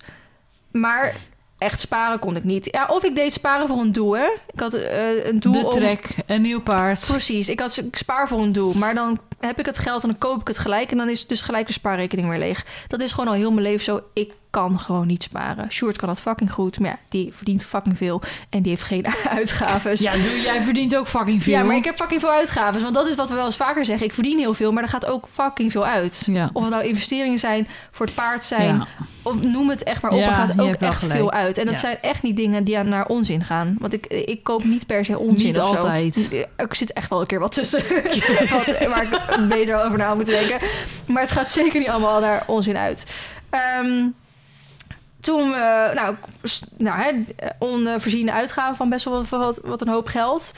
Maar 0.72 1.14
echt 1.58 1.80
sparen 1.80 2.20
kon 2.20 2.36
ik 2.36 2.44
niet. 2.44 2.68
Ja, 2.72 2.86
of 2.90 3.04
ik 3.04 3.16
deed 3.16 3.34
sparen 3.34 3.68
voor 3.68 3.80
een 3.80 3.92
doel, 3.92 4.18
hè. 4.18 4.30
Ik 4.54 4.60
had 4.60 4.74
eh, 4.74 5.26
een 5.26 5.40
doel 5.40 5.52
De 5.52 5.64
om- 5.64 5.70
trek, 5.70 6.08
een 6.26 6.42
nieuw 6.42 6.62
paard. 6.62 7.06
Precies, 7.08 7.50
ik, 7.50 7.60
had, 7.60 7.78
ik 7.78 7.96
spaar 7.96 8.28
voor 8.28 8.40
een 8.42 8.52
doel. 8.52 8.74
Maar 8.74 8.94
dan 8.94 9.20
heb 9.40 9.60
ik 9.60 9.66
het 9.66 9.78
geld 9.78 10.02
en 10.04 10.10
dan 10.10 10.18
koop 10.18 10.42
ik 10.42 10.48
het 10.48 10.58
gelijk. 10.58 10.92
En 10.92 10.98
dan 10.98 11.10
is 11.10 11.28
dus 11.28 11.42
gelijk 11.42 11.68
de 11.68 11.74
spaarrekening 11.74 12.30
weer 12.30 12.40
leeg. 12.40 12.66
Dat 12.88 13.02
is 13.02 13.12
gewoon 13.12 13.28
al 13.28 13.34
heel 13.34 13.52
mijn 13.52 13.66
leven 13.68 13.84
zo. 13.84 14.02
Ik 14.14 14.34
kan 14.58 14.80
gewoon 14.80 15.08
niet 15.08 15.24
sparen. 15.24 15.72
Sjoerd 15.72 15.98
kan 15.98 16.08
dat 16.08 16.20
fucking 16.20 16.52
goed. 16.52 16.80
Maar 16.80 16.90
ja, 16.90 16.98
die 17.10 17.34
verdient 17.34 17.66
fucking 17.66 17.98
veel. 17.98 18.22
En 18.50 18.62
die 18.62 18.72
heeft 18.72 18.84
geen 18.84 19.06
uitgaves. 19.38 20.00
Ja, 20.00 20.12
doe, 20.12 20.42
jij 20.42 20.62
verdient 20.62 20.96
ook 20.96 21.08
fucking 21.08 21.44
veel. 21.44 21.54
Ja, 21.54 21.64
maar 21.64 21.76
ik 21.76 21.86
heb 21.86 21.96
fucking 21.96 22.20
veel 22.20 22.32
uitgaven. 22.32 22.82
Want 22.82 22.96
dat 22.96 23.08
is 23.08 23.16
wat 23.16 23.30
we 23.30 23.36
wel 23.36 23.46
eens 23.46 23.56
vaker 23.56 23.86
zeggen. 23.86 24.06
Ik 24.06 24.14
verdien 24.14 24.38
heel 24.40 24.54
veel, 24.54 24.72
maar 24.72 24.84
er 24.84 24.90
gaat 24.90 25.06
ook 25.06 25.28
fucking 25.32 25.72
veel 25.72 25.86
uit. 25.86 26.28
Ja. 26.32 26.50
Of 26.54 26.62
het 26.64 26.72
nou 26.72 26.84
investeringen 26.84 27.40
zijn, 27.40 27.68
voor 27.92 28.06
het 28.06 28.16
paard 28.16 28.44
zijn. 28.44 28.76
Ja. 28.76 28.88
Of 29.22 29.42
noem 29.44 29.70
het 29.70 29.84
echt 29.84 30.02
maar 30.02 30.12
op. 30.12 30.18
Ja, 30.18 30.28
er 30.28 30.48
gaat 30.48 30.60
ook 30.60 30.76
echt 30.76 31.06
veel 31.06 31.32
uit. 31.32 31.58
En 31.58 31.66
dat 31.66 31.80
zijn 31.80 31.98
echt 32.02 32.24
niet 32.24 32.36
dingen 32.36 32.64
die 32.64 32.78
aan 32.78 32.90
naar 32.90 33.08
onzin 33.08 33.44
gaan. 33.44 33.76
Want 33.80 33.94
ik, 33.94 34.06
ik 34.06 34.44
koop 34.44 34.64
niet 34.64 34.86
per 34.86 35.06
se 35.06 35.20
onzin 35.20 35.48
Niet 35.48 35.60
of 35.60 35.68
zo. 35.68 35.76
altijd. 35.76 36.30
Ik 36.58 36.74
zit 36.74 36.94
echt 36.94 37.10
wel 37.10 37.22
een 37.22 37.28
keer 37.28 37.40
wat 37.40 37.52
tussen. 37.52 37.80
wat, 38.56 38.88
waar 38.88 39.04
ik 39.04 39.48
beter 39.50 39.86
over 39.86 39.98
na 39.98 40.16
moeten 40.16 40.34
denken. 40.34 40.68
Maar 41.06 41.22
het 41.22 41.32
gaat 41.32 41.52
zeker 41.52 41.80
niet 41.80 41.90
allemaal 41.90 42.20
naar 42.20 42.44
onzin 42.48 42.78
uit. 42.78 43.06
Ehm, 43.50 44.08
toen, 45.20 45.50
nou, 45.50 46.16
nou 46.78 47.02
hè, 47.02 47.12
onvoorziene 47.60 48.32
uitgaven 48.32 48.76
van 48.76 48.90
best 48.90 49.06
wel 49.06 49.26
wat, 49.64 49.82
een 49.82 49.88
hoop 49.88 50.08
geld. 50.08 50.54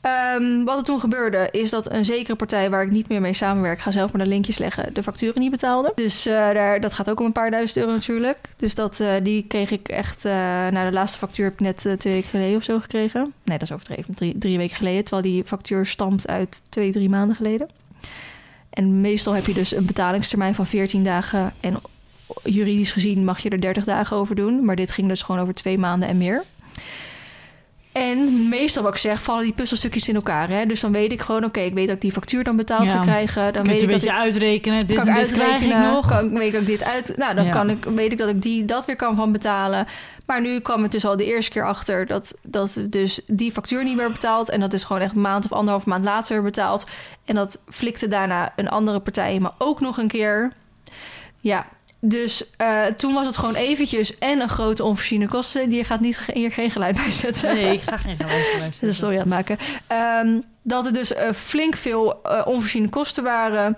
Ehm, 0.00 0.64
wat 0.64 0.76
er 0.76 0.84
toen 0.84 1.00
gebeurde, 1.00 1.48
is 1.50 1.70
dat 1.70 1.92
een 1.92 2.04
zekere 2.04 2.36
partij 2.36 2.70
waar 2.70 2.82
ik 2.82 2.90
niet 2.90 3.08
meer 3.08 3.20
mee 3.20 3.32
samenwerk, 3.32 3.80
ga 3.80 3.90
zelf 3.90 4.12
maar 4.12 4.22
de 4.22 4.28
linkjes 4.28 4.58
leggen, 4.58 4.94
de 4.94 5.02
facturen 5.02 5.40
niet 5.40 5.50
betaalde. 5.50 5.92
Dus 5.94 6.26
eh, 6.26 6.34
daar, 6.34 6.80
dat 6.80 6.92
gaat 6.92 7.10
ook 7.10 7.20
om 7.20 7.26
een 7.26 7.32
paar 7.32 7.50
duizend 7.50 7.78
euro 7.78 7.92
natuurlijk. 7.92 8.38
Dus 8.56 8.74
dat, 8.74 9.00
eh, 9.00 9.12
die 9.22 9.44
kreeg 9.48 9.70
ik 9.70 9.88
echt, 9.88 10.24
eh 10.24 10.32
nou 10.70 10.86
de 10.86 10.92
laatste 10.92 11.18
factuur 11.18 11.44
heb 11.44 11.52
ik 11.52 11.60
net 11.60 11.78
twee 11.78 12.14
weken 12.14 12.28
geleden 12.28 12.56
of 12.56 12.62
zo 12.62 12.78
gekregen. 12.78 13.32
Nee, 13.44 13.58
dat 13.58 13.68
is 13.68 13.74
overdreven, 13.74 14.14
drie, 14.14 14.38
drie 14.38 14.58
weken 14.58 14.76
geleden. 14.76 15.04
Terwijl 15.04 15.34
die 15.34 15.44
factuur 15.44 15.86
stamt 15.86 16.28
uit 16.28 16.62
twee, 16.68 16.92
drie 16.92 17.08
maanden 17.08 17.36
geleden. 17.36 17.68
En 18.70 19.00
meestal 19.00 19.32
heb 19.32 19.46
je 19.46 19.54
dus 19.54 19.74
een 19.74 19.86
betalingstermijn 19.86 20.54
van 20.54 20.66
14 20.66 21.04
dagen. 21.04 21.52
En 21.60 21.80
juridisch 22.44 22.92
gezien 22.92 23.24
mag 23.24 23.38
je 23.38 23.48
er 23.48 23.60
30 23.60 23.84
dagen 23.84 24.16
over 24.16 24.34
doen. 24.34 24.64
Maar 24.64 24.76
dit 24.76 24.90
ging 24.90 25.08
dus 25.08 25.22
gewoon 25.22 25.40
over 25.40 25.54
twee 25.54 25.78
maanden 25.78 26.08
en 26.08 26.18
meer. 26.18 26.44
En 27.92 28.48
meestal 28.48 28.82
wat 28.82 28.92
ik 28.92 28.98
zeg, 28.98 29.22
vallen 29.22 29.42
die 29.44 29.52
puzzelstukjes 29.52 30.08
in 30.08 30.14
elkaar. 30.14 30.48
Hè? 30.48 30.66
Dus 30.66 30.80
dan 30.80 30.92
weet 30.92 31.12
ik 31.12 31.20
gewoon, 31.20 31.44
oké, 31.44 31.60
ik 31.60 31.74
weet 31.74 31.86
dat 31.86 31.94
ik 31.96 32.02
die 32.02 32.12
factuur 32.12 32.44
dan 32.44 32.56
betaald 32.56 32.86
Ja. 32.86 33.00
krijgen. 33.00 33.52
Dan 33.54 33.66
weet 33.66 33.76
ik 33.76 33.82
een 33.82 33.88
dat 33.88 34.00
beetje 34.00 34.14
ik 34.14 34.20
uitrekenen. 34.20 34.86
Dit 34.86 34.96
kan 34.96 35.08
ik 35.08 35.16
uitrekenen, 35.16 35.92
nog. 35.92 36.08
Kan, 36.08 36.38
weet 36.38 36.54
ik 36.54 36.66
dit 36.66 36.82
uit... 36.82 37.16
Nou, 37.16 37.34
dan 37.34 37.44
Ja. 37.44 37.50
kan 37.50 37.70
ik, 37.70 37.84
weet 37.84 38.12
ik 38.12 38.18
dat 38.18 38.28
ik 38.28 38.42
die, 38.42 38.64
dat 38.64 38.86
weer 38.86 38.96
kan 38.96 39.16
van 39.16 39.32
betalen. 39.32 39.86
Maar 40.26 40.40
nu 40.40 40.60
kwam 40.60 40.82
het 40.82 40.92
dus 40.92 41.04
al 41.04 41.16
de 41.16 41.24
eerste 41.24 41.50
keer 41.50 41.66
achter... 41.66 42.06
dat, 42.06 42.34
dat 42.42 42.80
dus 42.84 43.20
die 43.26 43.52
factuur 43.52 43.84
niet 43.84 43.96
meer 43.96 44.12
betaald... 44.12 44.48
en 44.50 44.60
dat 44.60 44.72
is 44.72 44.84
gewoon 44.84 45.02
echt 45.02 45.14
een 45.14 45.20
maand 45.20 45.44
of 45.44 45.52
anderhalf 45.52 45.86
maand 45.86 46.04
later 46.04 46.42
betaald. 46.42 46.86
En 47.24 47.34
dat 47.34 47.58
flikte 47.68 48.08
daarna 48.08 48.52
een 48.56 48.68
andere 48.68 49.00
partij 49.00 49.38
me 49.40 49.50
ook 49.58 49.80
nog 49.80 49.98
een 49.98 50.08
keer. 50.08 50.52
Ja, 51.40 51.66
dus 52.00 52.50
eh, 52.56 52.84
toen 52.86 53.14
was 53.14 53.26
het 53.26 53.36
gewoon 53.36 53.54
eventjes... 53.54 54.18
en 54.18 54.40
een 54.40 54.48
grote 54.48 54.84
onvoorziene 54.84 55.28
kosten. 55.28 55.70
Die 55.70 55.84
gaat 55.84 56.00
niet, 56.00 56.20
hier 56.32 56.52
geen 56.52 56.70
geluid 56.70 56.96
bij 56.96 57.10
zetten. 57.10 57.54
Nee, 57.54 57.72
ik 57.72 57.80
ga 57.80 57.96
geen 57.96 58.16
geluid 58.16 58.36
Dat 58.36 58.46
is 58.46 58.52
een 58.54 58.60
luisteren. 58.60 58.94
story 58.94 59.12
aan 59.12 59.20
het 59.20 59.28
maken. 59.28 59.58
Ehm, 59.86 60.40
dat 60.62 60.86
er 60.86 60.92
dus 60.92 61.14
eh, 61.14 61.32
flink 61.32 61.76
veel 61.76 62.22
eh, 62.22 62.46
onvoorziene 62.46 62.88
kosten 62.88 63.22
waren. 63.24 63.76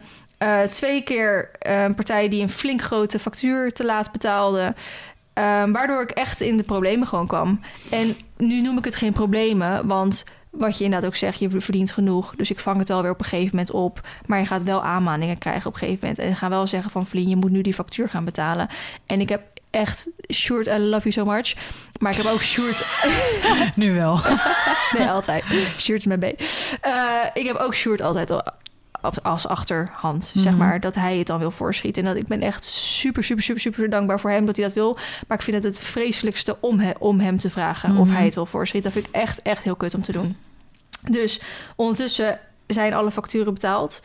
Twee 0.70 1.02
keer 1.02 1.50
eh, 1.58 1.82
een 1.82 1.94
partij 1.94 2.28
die 2.28 2.42
een 2.42 2.48
flink 2.48 2.82
grote 2.82 3.18
factuur 3.18 3.72
te 3.72 3.84
laat 3.84 4.12
betaalde. 4.12 4.74
Ehm, 5.32 5.72
waardoor 5.72 6.02
ik 6.02 6.10
echt 6.10 6.40
in 6.40 6.56
de 6.56 6.62
problemen 6.62 7.06
gewoon 7.06 7.26
kwam. 7.26 7.60
En 7.90 8.16
nu 8.36 8.60
noem 8.60 8.78
ik 8.78 8.84
het 8.84 8.96
geen 8.96 9.12
problemen, 9.12 9.86
want 9.86 10.24
wat 10.50 10.78
je 10.78 10.84
inderdaad 10.84 11.08
ook 11.08 11.16
zegt, 11.16 11.38
je 11.38 11.50
verdient 11.50 11.92
genoeg. 11.92 12.34
Dus 12.36 12.50
ik 12.50 12.60
vang 12.60 12.78
het 12.78 12.88
wel 12.88 13.02
weer 13.02 13.10
op 13.10 13.18
een 13.18 13.24
gegeven 13.24 13.56
moment 13.56 13.70
op. 13.70 14.08
Maar 14.26 14.38
je 14.38 14.46
gaat 14.46 14.62
wel 14.62 14.82
aanmaningen 14.82 15.38
krijgen 15.38 15.66
op 15.66 15.72
een 15.72 15.78
gegeven 15.78 16.00
moment. 16.00 16.18
En 16.18 16.28
je 16.28 16.34
gaat 16.34 16.50
wel 16.50 16.66
zeggen 16.66 16.90
van 16.90 17.06
Vlien, 17.06 17.28
je 17.28 17.36
moet 17.36 17.50
nu 17.50 17.60
die 17.60 17.74
factuur 17.74 18.08
gaan 18.08 18.24
betalen. 18.24 18.68
En 19.06 19.20
ik 19.20 19.28
heb 19.28 19.42
echt, 19.70 20.08
Sjoerd, 20.32 20.66
I 20.66 20.78
love 20.78 21.08
you 21.08 21.12
so 21.12 21.24
much. 21.24 21.54
Maar 21.98 22.10
ik 22.10 22.16
heb 22.16 22.26
ook 22.26 22.42
Sjoerd 22.42 22.86
Nu 23.74 23.94
wel. 23.94 24.20
Nee, 24.98 25.08
altijd. 25.08 25.44
Sjoerd 25.78 25.98
is 25.98 26.06
met 26.06 26.20
B. 26.20 26.24
Eh, 26.80 27.24
ik 27.34 27.46
heb 27.46 27.56
ook 27.56 27.74
Sjoerd 27.74 28.02
altijd 28.02 28.30
al 28.30 28.42
als 29.22 29.46
achterhand, 29.46 30.32
zeg 30.36 30.52
Mhm. 30.52 30.62
maar, 30.62 30.80
dat 30.80 30.94
hij 30.94 31.18
het 31.18 31.26
dan 31.26 31.38
wil 31.38 31.50
voorschieten. 31.50 32.02
En 32.02 32.08
dat 32.08 32.22
ik 32.22 32.28
ben 32.28 32.40
echt 32.42 32.64
super, 32.64 33.24
super, 33.24 33.42
super, 33.42 33.60
super 33.60 33.90
dankbaar 33.90 34.20
voor 34.20 34.30
hem 34.30 34.46
dat 34.46 34.56
hij 34.56 34.64
dat 34.64 34.74
wil. 34.74 34.98
Maar 35.28 35.38
ik 35.38 35.44
vind 35.44 35.56
het 35.56 35.64
het 35.76 35.78
vreselijkste 35.84 36.56
om, 36.60 36.78
he- 36.80 36.92
om 36.98 37.20
hem 37.20 37.38
te 37.40 37.50
vragen 37.50 37.96
of 37.96 38.06
Mhm. 38.06 38.16
hij 38.16 38.24
het 38.24 38.34
wil 38.34 38.46
voorschieten. 38.46 38.92
Dat 38.92 39.02
vind 39.02 39.14
ik 39.14 39.20
echt, 39.22 39.42
echt 39.42 39.64
heel 39.64 39.76
kut 39.76 39.94
om 39.94 40.02
te 40.02 40.12
doen. 40.12 40.36
Dus 41.10 41.40
ondertussen 41.76 42.38
zijn 42.66 42.94
alle 42.94 43.10
facturen 43.10 43.54
betaald. 43.54 44.02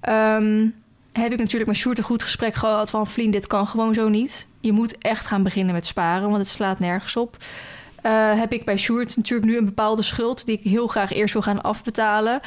Ehm, 0.00 0.66
heb 1.12 1.32
ik 1.32 1.38
natuurlijk 1.38 1.66
met 1.70 1.76
Sjoerd 1.76 1.98
een 1.98 2.04
goed 2.04 2.22
gesprek 2.22 2.54
gehad 2.54 2.90
van... 2.90 3.06
Vlien, 3.06 3.30
dit 3.30 3.46
kan 3.46 3.66
gewoon 3.66 3.94
zo 3.94 4.08
niet. 4.08 4.46
Je 4.60 4.72
moet 4.72 4.98
echt 4.98 5.26
gaan 5.26 5.42
beginnen 5.42 5.74
met 5.74 5.86
sparen, 5.86 6.24
want 6.26 6.36
het 6.36 6.48
slaat 6.48 6.78
nergens 6.78 7.16
op. 7.16 7.36
Eh, 8.02 8.38
heb 8.38 8.52
ik 8.52 8.64
bij 8.64 8.76
Sjoerd 8.76 9.16
natuurlijk 9.16 9.50
nu 9.50 9.56
een 9.58 9.64
bepaalde 9.64 10.02
schuld... 10.02 10.46
die 10.46 10.58
ik 10.58 10.64
heel 10.70 10.86
graag 10.86 11.12
eerst 11.12 11.32
wil 11.32 11.42
gaan 11.42 11.62
afbetalen. 11.62 12.40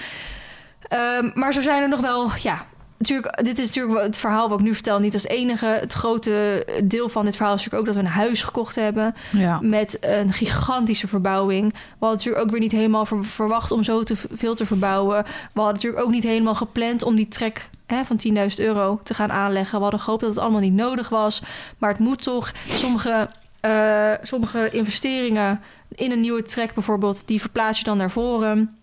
Ehm, 0.87 1.29
maar 1.33 1.53
zo 1.53 1.61
zijn 1.61 1.81
er 1.81 1.89
nog 1.89 1.99
wel... 1.99 2.29
Ja, 2.41 2.65
natuurlijk, 2.97 3.43
dit 3.43 3.59
is 3.59 3.67
natuurlijk 3.67 4.01
het 4.03 4.17
verhaal 4.17 4.49
wat 4.49 4.59
ik 4.59 4.65
nu 4.65 4.73
vertel 4.73 4.99
niet 4.99 5.13
als 5.13 5.25
enige. 5.27 5.65
Het 5.65 5.93
grote 5.93 6.67
deel 6.83 7.09
van 7.09 7.25
dit 7.25 7.35
verhaal 7.35 7.53
is 7.53 7.63
natuurlijk 7.63 7.89
ook 7.89 7.93
dat 7.95 8.03
we 8.03 8.09
een 8.09 8.15
huis 8.23 8.43
gekocht 8.43 8.75
hebben 8.75 9.15
Ja. 9.31 9.59
met 9.61 9.97
een 10.01 10.33
gigantische 10.33 11.07
verbouwing. 11.07 11.71
We 11.73 11.77
hadden 11.99 12.17
natuurlijk 12.17 12.43
ook 12.45 12.51
weer 12.51 12.59
niet 12.59 12.71
helemaal 12.71 13.05
ver- 13.05 13.25
verwacht 13.25 13.71
om 13.71 13.83
zo 13.83 14.03
te 14.03 14.15
veel 14.33 14.55
te 14.55 14.65
verbouwen. 14.65 15.23
We 15.23 15.29
hadden 15.61 15.73
natuurlijk 15.73 16.03
ook 16.03 16.11
niet 16.11 16.23
helemaal 16.23 16.55
gepland 16.55 17.03
om 17.03 17.15
die 17.15 17.27
trek 17.27 17.69
hè, 17.85 18.03
van 18.05 18.19
10.000 18.33 18.35
euro 18.59 18.99
te 19.03 19.13
gaan 19.13 19.31
aanleggen. 19.31 19.75
We 19.77 19.81
hadden 19.81 19.99
gehoopt 19.99 20.21
dat 20.21 20.29
het 20.29 20.39
allemaal 20.39 20.59
niet 20.61 20.73
nodig 20.73 21.09
was. 21.09 21.41
Maar 21.77 21.89
het 21.89 21.99
moet 21.99 22.23
toch. 22.23 22.51
Sommige, 22.65 23.29
eh, 23.59 24.11
sommige 24.21 24.69
investeringen 24.71 25.61
in 25.95 26.11
een 26.11 26.21
nieuwe 26.21 26.43
trek 26.43 26.73
bijvoorbeeld, 26.73 27.27
die 27.27 27.39
verplaats 27.41 27.77
je 27.79 27.83
dan 27.85 27.97
naar 27.97 28.11
voren. 28.11 28.77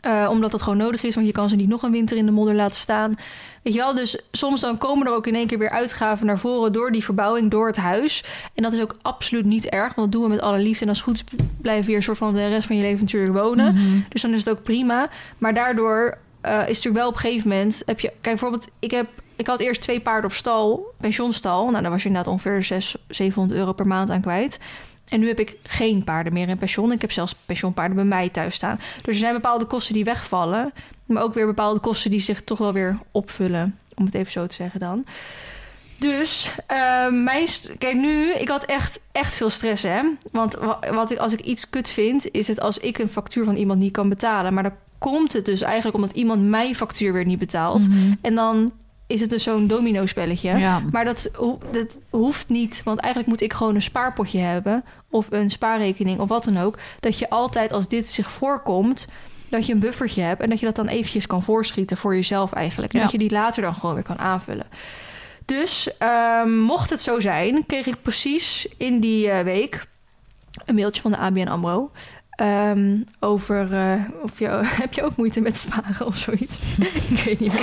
Eh, 0.00 0.28
omdat 0.30 0.50
dat 0.50 0.62
gewoon 0.62 0.78
nodig 0.78 1.02
is, 1.02 1.14
want 1.14 1.26
je 1.26 1.32
kan 1.32 1.48
ze 1.48 1.56
niet 1.56 1.68
nog 1.68 1.82
een 1.82 1.90
winter 1.90 2.16
in 2.16 2.26
de 2.26 2.32
modder 2.32 2.54
laten 2.54 2.76
staan. 2.76 3.18
Weet 3.62 3.72
je 3.72 3.78
wel, 3.78 3.94
dus 3.94 4.20
soms 4.32 4.60
dan 4.60 4.78
komen 4.78 5.06
er 5.06 5.12
ook 5.12 5.26
in 5.26 5.34
één 5.34 5.46
keer 5.46 5.58
weer 5.58 5.70
uitgaven 5.70 6.26
naar 6.26 6.38
voren 6.38 6.72
door 6.72 6.92
die 6.92 7.04
verbouwing, 7.04 7.50
door 7.50 7.66
het 7.66 7.76
huis. 7.76 8.24
En 8.54 8.62
dat 8.62 8.72
is 8.72 8.80
ook 8.80 8.96
absoluut 9.02 9.44
niet 9.44 9.66
erg, 9.66 9.94
want 9.94 10.12
dat 10.12 10.20
doen 10.20 10.22
we 10.22 10.34
met 10.34 10.44
alle 10.44 10.58
liefde. 10.58 10.82
En 10.82 10.88
als 10.88 10.98
het 10.98 11.06
goed 11.06 11.16
is, 11.16 11.44
blijf 11.60 11.80
je 11.80 11.86
weer 11.86 11.96
een 11.96 12.02
soort 12.02 12.18
van 12.18 12.34
de 12.34 12.48
rest 12.48 12.66
van 12.66 12.76
je 12.76 12.82
leven 12.82 13.04
natuurlijk 13.04 13.32
wonen. 13.32 13.74
Mhm. 13.74 14.00
Dus 14.08 14.22
dan 14.22 14.32
is 14.32 14.38
het 14.38 14.48
ook 14.48 14.62
prima. 14.62 15.08
Maar 15.38 15.54
daardoor 15.54 16.18
eh, 16.40 16.52
is 16.52 16.58
het 16.58 16.66
natuurlijk 16.66 16.96
wel 16.96 17.08
op 17.08 17.14
een 17.14 17.20
gegeven 17.20 17.48
moment... 17.48 17.82
Heb 17.86 18.00
je, 18.00 18.08
kijk, 18.08 18.20
bijvoorbeeld, 18.20 18.68
ik, 18.78 18.90
heb, 18.90 19.08
ik 19.36 19.46
had 19.46 19.60
eerst 19.60 19.80
twee 19.80 20.00
paarden 20.00 20.30
op 20.30 20.36
stal, 20.36 20.94
pensionstal. 21.00 21.70
Nou, 21.70 21.82
daar 21.82 21.90
was 21.90 22.02
je 22.02 22.08
inderdaad 22.08 22.32
ongeveer 22.32 22.64
600, 22.64 23.16
700 23.16 23.58
euro 23.58 23.72
per 23.72 23.86
maand 23.86 24.10
aan 24.10 24.20
kwijt. 24.20 24.58
En 25.10 25.20
nu 25.20 25.28
heb 25.28 25.40
ik 25.40 25.56
geen 25.62 26.04
paarden 26.04 26.32
meer 26.32 26.48
in 26.48 26.56
pensioen. 26.56 26.92
Ik 26.92 27.00
heb 27.00 27.12
zelfs 27.12 27.34
pensioenpaarden 27.46 27.96
bij 27.96 28.04
mij 28.04 28.28
thuis 28.28 28.54
staan. 28.54 28.80
Dus 28.96 29.14
er 29.14 29.20
zijn 29.20 29.34
bepaalde 29.34 29.64
kosten 29.64 29.94
die 29.94 30.04
wegvallen. 30.04 30.72
Maar 31.06 31.22
ook 31.22 31.34
weer 31.34 31.46
bepaalde 31.46 31.80
kosten 31.80 32.10
die 32.10 32.20
zich 32.20 32.42
toch 32.42 32.58
wel 32.58 32.72
weer 32.72 32.98
opvullen. 33.12 33.78
Om 33.94 34.04
het 34.04 34.14
even 34.14 34.32
zo 34.32 34.46
te 34.46 34.54
zeggen 34.54 34.80
dan. 34.80 35.04
Dus 35.98 36.50
eh, 36.66 37.08
mijn... 37.10 37.46
Kijk, 37.78 37.94
nu... 37.94 38.32
Ik 38.32 38.48
had 38.48 38.64
echt, 38.64 39.00
echt 39.12 39.36
veel 39.36 39.50
stress, 39.50 39.82
hè. 39.82 40.00
Want 40.32 40.54
wa- 40.54 40.78
wat 40.92 41.10
ik, 41.10 41.18
als 41.18 41.32
ik 41.32 41.40
iets 41.40 41.70
kut 41.70 41.90
vind... 41.90 42.30
is 42.30 42.48
het 42.48 42.60
als 42.60 42.78
ik 42.78 42.98
een 42.98 43.08
factuur 43.08 43.44
van 43.44 43.56
iemand 43.56 43.78
niet 43.78 43.92
kan 43.92 44.08
betalen. 44.08 44.54
Maar 44.54 44.62
dan 44.62 44.72
komt 44.98 45.32
het 45.32 45.44
dus 45.44 45.60
eigenlijk 45.60 45.96
omdat 45.96 46.12
iemand 46.12 46.42
mijn 46.42 46.74
factuur 46.74 47.12
weer 47.12 47.24
niet 47.24 47.38
betaalt. 47.38 47.88
Mhm. 47.88 48.14
En 48.20 48.34
dan 48.34 48.72
is 49.10 49.20
het 49.20 49.30
dus 49.30 49.42
zo'n 49.42 49.66
domino-spelletje. 49.66 50.56
Ja. 50.56 50.82
Maar 50.92 51.04
dat, 51.04 51.30
ho- 51.36 51.58
dat 51.72 51.98
hoeft 52.10 52.48
niet, 52.48 52.80
want 52.84 52.98
eigenlijk 52.98 53.32
moet 53.32 53.40
ik 53.42 53.52
gewoon 53.52 53.74
een 53.74 53.82
spaarpotje 53.82 54.38
hebben 54.38 54.84
of 55.10 55.26
een 55.30 55.50
spaarrekening 55.50 56.18
of 56.20 56.28
wat 56.28 56.44
dan 56.44 56.58
ook. 56.58 56.78
Dat 57.00 57.18
je 57.18 57.30
altijd 57.30 57.72
als 57.72 57.88
dit 57.88 58.08
zich 58.08 58.30
voorkomt, 58.30 59.08
dat 59.48 59.66
je 59.66 59.72
een 59.72 59.78
buffertje 59.78 60.22
hebt 60.22 60.42
en 60.42 60.48
dat 60.50 60.60
je 60.60 60.66
dat 60.66 60.76
dan 60.76 60.86
eventjes 60.88 61.26
kan 61.26 61.42
voorschieten 61.42 61.96
voor 61.96 62.14
jezelf 62.14 62.52
eigenlijk. 62.52 62.92
En 62.92 62.98
Ja. 62.98 63.04
dat 63.04 63.12
je 63.12 63.18
die 63.18 63.30
later 63.30 63.62
dan 63.62 63.74
gewoon 63.74 63.94
weer 63.94 64.04
kan 64.04 64.18
aanvullen. 64.18 64.66
Dus 65.44 65.96
ehm, 65.98 66.58
mocht 66.58 66.90
het 66.90 67.00
zo 67.00 67.20
zijn, 67.20 67.66
kreeg 67.66 67.86
ik 67.86 68.02
precies 68.02 68.68
in 68.76 69.00
die 69.00 69.30
eh, 69.30 69.44
week 69.44 69.86
een 70.66 70.74
mailtje 70.74 71.02
van 71.02 71.10
de 71.10 71.16
ABN 71.16 71.46
AMRO. 71.48 71.90
Ehm, 72.40 72.96
over 73.20 73.72
eh, 73.72 73.92
of 74.22 74.38
je, 74.38 74.48
heb 74.82 74.92
je 74.92 75.02
ook 75.02 75.16
moeite 75.16 75.40
met 75.40 75.56
sparen 75.56 76.06
of 76.06 76.16
zoiets? 76.16 76.58
ik 77.10 77.22
weet 77.24 77.40
niet 77.40 77.60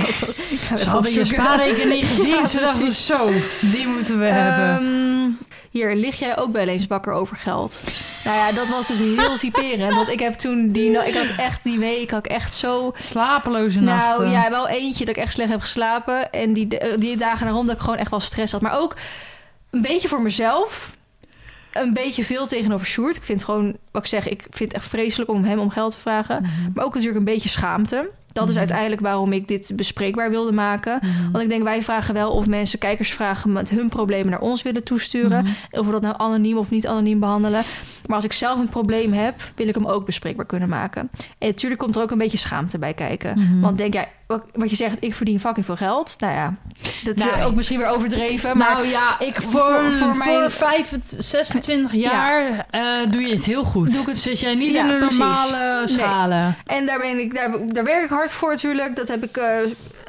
wat 0.69 0.79
Ze 0.79 0.89
hadden 0.89 1.13
je 1.13 1.25
spaarrekening 1.25 2.05
gezien. 2.09 2.27
Ja, 2.29 2.45
Ze 2.45 2.59
dachten 2.59 2.91
zo, 2.91 3.29
die 3.61 3.87
moeten 3.87 4.19
we 4.19 4.25
hebben. 4.25 4.87
Ehm, 4.87 5.31
hier, 5.71 5.95
lig 5.95 6.19
jij 6.19 6.37
ook 6.37 6.51
wel 6.51 6.67
eens 6.67 6.87
wakker 6.87 7.13
over 7.13 7.35
geld? 7.37 7.83
nou 8.23 8.37
ja, 8.37 8.51
dat 8.51 8.67
was 8.67 8.87
dus 8.87 8.99
heel 8.99 9.37
typerend. 9.37 9.93
Want 9.95 10.09
ik 10.09 10.19
heb 10.19 10.33
toen 10.33 10.71
die... 10.71 10.89
no- 10.89 11.01
Ik 11.01 11.13
had 11.15 11.27
echt 11.37 11.63
die 11.63 11.79
week, 11.79 12.11
had 12.11 12.25
ik 12.25 12.31
echt 12.31 12.53
zo... 12.53 12.93
Slapeloze 12.97 13.79
nachten. 13.81 14.23
Nou 14.23 14.35
ja, 14.35 14.49
wel 14.49 14.67
eentje 14.67 15.05
dat 15.05 15.15
ik 15.15 15.21
echt 15.21 15.33
slecht 15.33 15.49
heb 15.49 15.59
geslapen. 15.59 16.31
En 16.31 16.53
die, 16.53 16.67
die 16.99 17.17
dagen 17.17 17.45
daarom 17.45 17.65
dat 17.65 17.75
ik 17.75 17.81
gewoon 17.81 17.97
echt 17.97 18.09
wel 18.09 18.19
stress 18.19 18.51
had. 18.51 18.61
Maar 18.61 18.79
ook 18.79 18.95
een 19.71 19.81
beetje 19.81 20.07
voor 20.07 20.21
mezelf. 20.21 20.89
Een 21.81 21.93
beetje 21.93 22.23
veel 22.23 22.47
tegenover 22.47 22.87
Sjoerd. 22.87 23.15
Ik 23.15 23.23
vind 23.23 23.43
gewoon, 23.43 23.77
wat 23.91 24.01
ik 24.01 24.07
zeg, 24.07 24.27
ik 24.29 24.41
vind 24.49 24.71
het 24.71 24.73
echt 24.81 24.89
vreselijk 24.89 25.29
om 25.31 25.43
hem 25.43 25.59
om 25.59 25.69
geld 25.69 25.91
te 25.91 25.97
vragen. 25.99 26.41
Mhm. 26.41 26.51
Maar 26.73 26.85
ook 26.85 26.93
natuurlijk 26.93 27.19
een 27.19 27.33
beetje 27.33 27.49
schaamte. 27.49 28.09
Dat 28.33 28.45
is 28.45 28.51
Mhm. 28.51 28.59
uiteindelijk 28.59 29.01
waarom 29.01 29.31
ik 29.33 29.47
dit 29.47 29.71
bespreekbaar 29.75 30.29
wilde 30.29 30.51
maken. 30.51 30.99
Mhm. 31.01 31.31
Want 31.31 31.43
ik 31.43 31.49
denk, 31.49 31.63
wij 31.63 31.83
vragen 31.83 32.13
wel 32.13 32.31
of 32.31 32.47
mensen, 32.47 32.79
kijkers 32.79 33.13
vragen... 33.13 33.51
met 33.51 33.69
hun 33.69 33.89
problemen 33.89 34.29
naar 34.31 34.39
ons 34.39 34.61
willen 34.61 34.83
toesturen. 34.83 35.45
Of 35.71 35.85
we 35.85 35.91
dat 35.91 36.01
nou 36.01 36.15
anoniem 36.17 36.57
of 36.57 36.69
niet 36.69 36.87
anoniem 36.87 37.19
behandelen. 37.19 37.61
Maar 38.05 38.15
als 38.15 38.25
ik 38.25 38.33
zelf 38.33 38.59
een 38.59 38.69
probleem 38.69 39.13
heb, 39.13 39.35
wil 39.55 39.67
ik 39.67 39.75
hem 39.75 39.85
ook 39.85 40.05
bespreekbaar 40.05 40.45
kunnen 40.45 40.69
maken. 40.69 41.09
En 41.37 41.47
natuurlijk 41.47 41.81
komt 41.81 41.95
er 41.95 42.01
ook 42.01 42.11
een 42.11 42.17
beetje 42.17 42.37
schaamte 42.37 42.77
bij 42.79 42.93
kijken. 42.93 43.59
Want 43.61 43.77
denk 43.77 43.93
jij, 43.93 44.07
wat 44.53 44.69
je 44.69 44.75
zegt, 44.75 44.95
ik 44.99 45.15
verdien 45.15 45.39
fucking 45.39 45.65
veel 45.65 45.75
geld. 45.75 46.15
Nou 46.19 46.33
ja, 46.33 46.53
dat 47.03 47.15
is 47.17 47.25
Nou, 47.25 47.41
ook 47.43 47.55
misschien 47.55 47.77
weer 47.77 47.87
overdreven. 47.89 48.57
Maar 48.57 48.71
nou 48.73 48.87
ja, 48.87 49.19
ik- 49.19 49.41
voor, 49.41 49.51
voor- 49.51 49.91
voor, 49.93 50.07
voor 50.07 50.15
mijn- 50.17 50.51
25, 50.51 51.23
26 51.23 51.93
jaar 51.93 52.65
eh, 52.69 52.81
doe 53.09 53.21
je 53.21 53.33
het 53.35 53.45
heel 53.45 53.63
goed. 53.63 53.91
Doe 53.91 54.01
ik 54.01 54.07
het- 54.07 54.19
Zit 54.19 54.39
jij 54.39 54.55
niet 54.55 54.73
Ja, 54.73 54.81
in 54.81 54.87
de 54.87 55.05
normale 55.09 55.77
Nee. 55.77 55.87
schalen. 55.87 56.55
En 56.65 56.85
daar, 56.85 56.99
ben 56.99 57.19
ik, 57.19 57.33
daar, 57.33 57.51
daar 57.65 57.83
werk 57.83 58.03
ik 58.03 58.09
hard 58.09 58.31
voor 58.31 58.49
natuurlijk. 58.49 58.95
Dat 58.95 59.07
heb 59.07 59.23
ik 59.23 59.39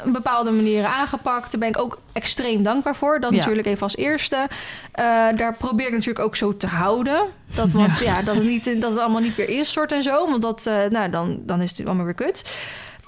op 0.05 0.13
bepaalde 0.13 0.51
manieren 0.51 0.91
aangepakt. 0.91 1.51
Daar 1.51 1.61
ben 1.61 1.69
ik 1.69 1.79
ook 1.79 2.01
extreem 2.13 2.63
dankbaar 2.63 2.97
voor. 2.97 3.21
Dat 3.21 3.31
Ja. 3.31 3.37
natuurlijk 3.39 3.67
even 3.67 3.83
als 3.83 3.97
eerste. 3.97 4.49
Eh, 4.93 5.05
daar 5.37 5.55
probeer 5.59 5.87
ik 5.87 5.93
natuurlijk 5.93 6.25
ook 6.25 6.37
zo 6.37 6.57
te 6.57 6.67
houden. 6.67 7.23
Dat, 7.55 7.73
want, 7.73 7.99
ja. 7.99 8.23
dat, 8.23 8.35
het 8.35 8.45
niet, 8.45 8.65
dat 8.65 8.91
het 8.91 9.01
allemaal 9.01 9.21
niet 9.21 9.35
weer 9.37 9.49
instort 9.49 9.93
en 9.93 10.03
zo. 10.03 10.31
Want 10.31 10.43
dat, 10.43 10.65
nou, 10.91 11.11
dan, 11.11 11.39
dan 11.47 11.61
is 11.63 11.77
het 11.77 11.87
allemaal 11.87 12.05
weer 12.05 12.15
kut. 12.15 12.45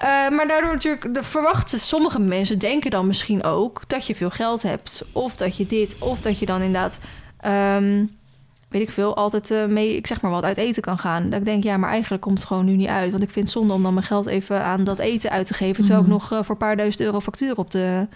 Eh, 0.01 0.09
maar 0.09 0.47
daardoor 0.49 0.73
natuurlijk, 0.73 1.15
de 1.15 1.23
verwachten 1.23 1.79
sommige 1.79 2.19
mensen 2.21 2.59
denken 2.59 2.91
dan 2.91 3.07
misschien 3.07 3.43
ook 3.45 3.83
dat 3.87 4.07
je 4.07 4.15
veel 4.15 4.31
geld 4.31 4.63
hebt. 4.63 5.05
Of 5.13 5.37
dat 5.37 5.57
je 5.57 5.67
dit, 5.67 5.97
of 5.99 6.21
dat 6.21 6.39
je 6.39 6.47
dan 6.47 6.61
inderdaad, 6.63 7.01
ehm, 7.41 8.05
weet 8.69 8.83
ik 8.83 8.91
veel, 8.91 9.17
altijd 9.17 9.51
eh, 9.51 9.67
mee, 9.67 9.97
ik 9.97 10.07
zeg 10.07 10.21
maar 10.21 10.31
wat, 10.31 10.43
uit 10.45 10.57
eten 10.57 10.83
kan 10.83 10.99
gaan. 10.99 11.31
Dat 11.31 11.39
ik 11.39 11.45
denk, 11.45 11.65
ja, 11.65 11.77
maar 11.77 11.91
eigenlijk 11.91 12.23
komt 12.23 12.39
het 12.39 12.47
gewoon 12.47 12.65
nu 12.65 12.77
niet 12.77 12.89
uit. 12.89 13.11
Want 13.11 13.23
ik 13.23 13.31
vind 13.31 13.45
het 13.45 13.55
zonde 13.55 13.73
om 13.73 13.83
dan 13.83 13.95
mijn 13.95 14.07
geld 14.07 14.27
even 14.27 14.63
aan 14.63 14.85
dat 14.85 14.99
eten 14.99 15.31
uit 15.31 15.47
te 15.47 15.55
geven. 15.55 15.85
Terwijl 15.85 16.05
Mhm. 16.05 16.13
ik 16.13 16.19
nog 16.19 16.33
eh, 16.33 16.39
voor 16.39 16.51
een 16.51 16.57
paar 16.57 16.77
duizend 16.77 17.03
euro 17.05 17.21
factuur 17.21 17.57
op 17.57 17.71
de, 17.71 18.07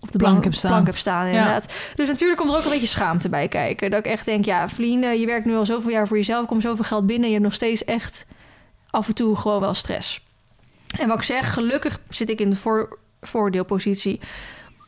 op 0.00 0.12
de 0.12 0.18
Plank 0.18 0.32
plank, 0.32 0.44
heb 0.44 0.54
staan. 0.54 0.70
plank 0.70 0.86
heb 0.86 0.96
staan. 0.96 1.26
Ja. 1.26 1.32
Inderdaad. 1.32 1.72
Dus 1.94 2.08
natuurlijk 2.08 2.38
komt 2.40 2.50
er 2.52 2.56
ook 2.58 2.64
een 2.64 2.70
beetje 2.70 2.86
schaamte 2.86 3.28
bij 3.28 3.48
kijken. 3.48 3.90
Dat 3.90 3.98
ik 3.98 4.06
echt 4.12 4.24
denk, 4.24 4.44
ja, 4.44 4.68
vrienden, 4.68 5.20
je 5.20 5.26
werkt 5.26 5.46
nu 5.46 5.56
al 5.56 5.66
zoveel 5.66 5.90
jaar 5.90 6.06
voor 6.06 6.16
jezelf. 6.16 6.46
Komt 6.46 6.62
zoveel 6.62 6.84
geld 6.84 7.06
binnen. 7.06 7.26
Je 7.26 7.32
hebt 7.32 7.44
nog 7.44 7.54
steeds 7.54 7.84
echt 7.84 8.26
af 8.90 9.08
en 9.08 9.14
toe 9.14 9.36
gewoon 9.36 9.60
wel 9.60 9.74
stress. 9.74 10.26
En 10.98 11.08
wat 11.08 11.16
ik 11.16 11.22
zeg, 11.22 11.52
gelukkig 11.52 12.00
zit 12.08 12.30
ik 12.30 12.40
in 12.40 12.50
de 12.50 12.56
voor, 12.56 12.98
voordeelpositie. 13.20 14.20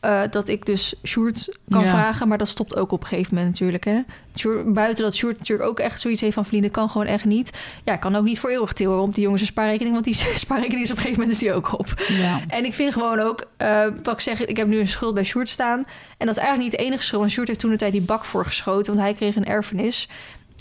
eh, 0.01 0.21
dat 0.29 0.47
ik 0.47 0.65
dus 0.65 0.93
Sjoerd 1.03 1.57
kan 1.69 1.81
Ja. 1.83 1.89
vragen. 1.89 2.27
Maar 2.27 2.37
dat 2.37 2.47
stopt 2.47 2.75
ook 2.75 2.91
op 2.91 3.01
een 3.01 3.07
gegeven 3.07 3.35
moment 3.35 3.51
natuurlijk. 3.51 3.83
Hè? 3.85 3.99
Sjoerd- 4.37 4.73
buiten 4.73 5.03
dat 5.03 5.15
Sjoerd 5.15 5.37
natuurlijk 5.37 5.69
ook 5.69 5.79
echt 5.79 6.01
zoiets 6.01 6.21
heeft 6.21 6.33
van... 6.33 6.45
vrienden 6.45 6.71
kan 6.71 6.89
gewoon 6.89 7.07
echt 7.07 7.25
niet. 7.25 7.57
Ja, 7.83 7.95
kan 7.95 8.15
ook 8.15 8.23
niet 8.23 8.39
voor 8.39 8.49
eeuwig 8.49 8.73
tillen 8.73 8.99
op 9.01 9.13
die 9.15 9.23
jongens 9.23 9.41
een 9.41 9.47
spaarrekening... 9.47 9.93
want 9.93 10.05
die 10.05 10.13
spaarrekening 10.45 10.83
is 10.83 10.91
op 10.91 10.95
een 10.97 11.01
gegeven 11.01 11.21
moment 11.21 11.41
is 11.41 11.45
die 11.47 11.53
ook 11.53 11.79
op. 11.79 11.87
Ja. 12.07 12.39
En 12.47 12.65
ik 12.65 12.73
vind 12.73 12.93
gewoon 12.93 13.19
ook, 13.19 13.45
eh, 13.57 13.83
wat 14.03 14.13
ik 14.13 14.19
zeg, 14.19 14.45
ik 14.45 14.57
heb 14.57 14.67
nu 14.67 14.79
een 14.79 14.87
schuld 14.87 15.13
bij 15.13 15.23
Sjoerd 15.23 15.49
staan. 15.49 15.79
En 16.17 16.25
dat 16.27 16.35
is 16.35 16.41
eigenlijk 16.41 16.71
niet 16.71 16.79
de 16.79 16.85
enige 16.85 17.03
schuld. 17.03 17.19
Want 17.21 17.33
Sjoerd 17.33 17.47
heeft 17.47 17.59
toen 17.59 17.71
de 17.71 17.77
tijd 17.77 17.91
die 17.91 18.01
bak 18.01 18.23
voorgeschoten, 18.25 18.93
want 18.93 19.05
hij 19.05 19.13
kreeg 19.15 19.35
een 19.35 19.45
erfenis. 19.45 20.09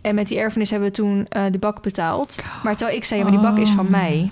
En 0.02 0.14
met 0.14 0.28
die 0.28 0.38
erfenis 0.38 0.70
hebben 0.70 0.88
we 0.88 0.94
toen 0.94 1.26
eh 1.28 1.42
de 1.50 1.58
bak 1.58 1.82
betaald. 1.82 2.36
Maar 2.62 2.76
terwijl 2.76 2.98
ik 2.98 3.04
zei, 3.04 3.20
ja, 3.20 3.26
maar 3.30 3.40
die 3.40 3.50
bak 3.50 3.58
is 3.58 3.70
van 3.70 3.84
Oh. 3.84 3.90
mij. 3.90 4.30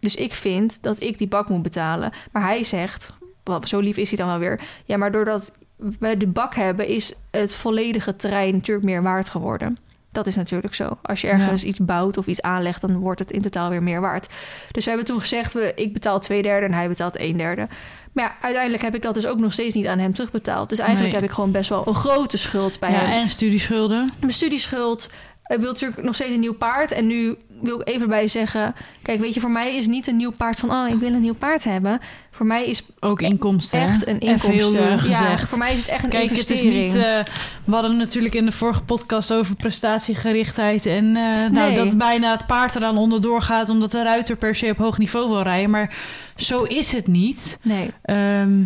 Dus 0.00 0.14
ik 0.14 0.34
vind 0.34 0.82
dat 0.82 1.02
ik 1.02 1.18
die 1.18 1.28
bak 1.28 1.48
moet 1.48 1.62
betalen. 1.62 2.12
Maar 2.32 2.42
hij 2.42 2.64
zegt, 2.64 3.12
zo 3.62 3.78
lief 3.78 3.96
is 3.96 4.08
hij 4.08 4.18
dan 4.18 4.28
wel 4.28 4.38
weer. 4.38 4.60
Ja, 4.84 4.96
maar 4.96 5.12
doordat 5.12 5.52
we 5.98 6.16
de 6.16 6.26
bak 6.26 6.54
hebben, 6.54 6.86
is 6.86 7.12
het 7.30 7.54
volledige 7.54 8.16
terrein 8.16 8.52
natuurlijk 8.54 8.86
meer 8.86 9.02
waard 9.02 9.28
geworden. 9.28 9.76
Dat 10.12 10.26
is 10.26 10.36
natuurlijk 10.36 10.74
zo. 10.74 10.98
Als 11.02 11.20
je 11.20 11.28
ergens 11.28 11.64
iets 11.64 11.78
bouwt 11.78 12.16
of 12.16 12.26
iets 12.26 12.42
aanlegt, 12.42 12.80
dan 12.80 12.96
wordt 12.98 13.18
het 13.18 13.30
in 13.30 13.42
totaal 13.42 13.70
weer 13.70 13.82
meer 13.82 14.00
waard. 14.00 14.28
Dus 14.70 14.84
we 14.84 14.90
hebben 14.90 15.08
toen 15.08 15.20
gezegd, 15.20 15.52
we, 15.52 15.72
ik 15.74 15.92
betaal 15.92 16.20
twee 16.20 16.42
derde 16.42 16.66
en 16.66 16.72
hij 16.72 16.88
betaalt 16.88 17.20
een 17.20 17.36
derde. 17.36 17.68
Maar 18.12 18.24
ja, 18.24 18.34
uiteindelijk 18.40 18.82
heb 18.82 18.94
ik 18.94 19.02
dat 19.02 19.14
dus 19.14 19.26
ook 19.26 19.38
nog 19.38 19.52
steeds 19.52 19.74
niet 19.74 19.86
aan 19.86 19.98
hem 19.98 20.14
terugbetaald. 20.14 20.68
Dus 20.68 20.78
eigenlijk 20.78 21.12
Nee. 21.12 21.20
heb 21.20 21.30
ik 21.30 21.34
gewoon 21.34 21.52
best 21.52 21.68
wel 21.68 21.86
een 21.86 21.94
grote 21.94 22.36
schuld 22.36 22.78
bij 22.78 22.90
ja, 22.90 22.98
hem. 22.98 23.20
en 23.20 23.28
studieschulden. 23.28 24.12
Mijn 24.20 24.32
studieschuld. 24.32 25.10
Ik 25.46 25.58
wil 25.58 25.70
natuurlijk 25.70 26.02
nog 26.02 26.14
steeds 26.14 26.30
een 26.30 26.40
nieuw 26.40 26.54
paard. 26.54 26.92
En 26.92 27.06
nu 27.06 27.36
wil 27.60 27.80
ik 27.80 27.88
even 27.88 28.00
erbij 28.02 28.28
zeggen... 28.28 28.74
Kijk, 29.02 29.20
weet 29.20 29.34
je, 29.34 29.40
voor 29.40 29.50
mij 29.50 29.76
is 29.76 29.86
niet 29.86 30.06
een 30.06 30.16
nieuw 30.16 30.30
paard 30.30 30.58
van... 30.58 30.70
oh, 30.70 30.88
ik 30.88 30.94
wil 30.98 31.12
een 31.12 31.20
nieuw 31.20 31.34
paard 31.34 31.64
hebben. 31.64 32.00
Voor 32.30 32.46
mij 32.46 32.64
is 32.66 32.82
Ook 33.00 33.20
inkomsten. 33.20 33.80
hè? 33.80 33.86
echt 33.86 34.06
een 34.06 34.16
heel 34.20 34.30
inkomsten. 34.74 35.08
ja, 35.10 35.38
voor 35.38 35.58
mij 35.58 35.72
is 35.72 35.78
het 35.78 35.88
echt 35.88 36.04
een 36.04 36.10
Kijk, 36.10 36.30
het 36.36 36.50
is 36.50 36.62
niet. 36.62 36.94
eh, 36.94 37.02
we 37.64 37.72
hadden 37.72 37.96
natuurlijk 37.96 38.34
in 38.34 38.44
de 38.44 38.52
vorige 38.52 38.82
podcast 38.82 39.32
over 39.32 39.54
prestatiegerichtheid. 39.54 40.86
En 40.86 41.04
eh, 41.16 41.22
nou, 41.36 41.50
Nee. 41.50 41.74
dat 41.76 41.98
bijna 41.98 42.30
het 42.30 42.46
paard 42.46 42.74
eraan 42.76 42.96
onderdoor 42.96 43.42
gaat. 43.42 43.70
omdat 43.70 43.90
de 43.90 44.02
ruiter 44.02 44.36
per 44.36 44.54
se 44.54 44.70
op 44.70 44.76
hoog 44.78 44.98
niveau 44.98 45.28
wil 45.28 45.42
rijden. 45.42 45.70
Maar 45.70 45.96
zo 46.36 46.62
is 46.62 46.92
het 46.92 47.06
niet. 47.06 47.58
Nee, 47.62 47.90
Ehm, 48.02 48.62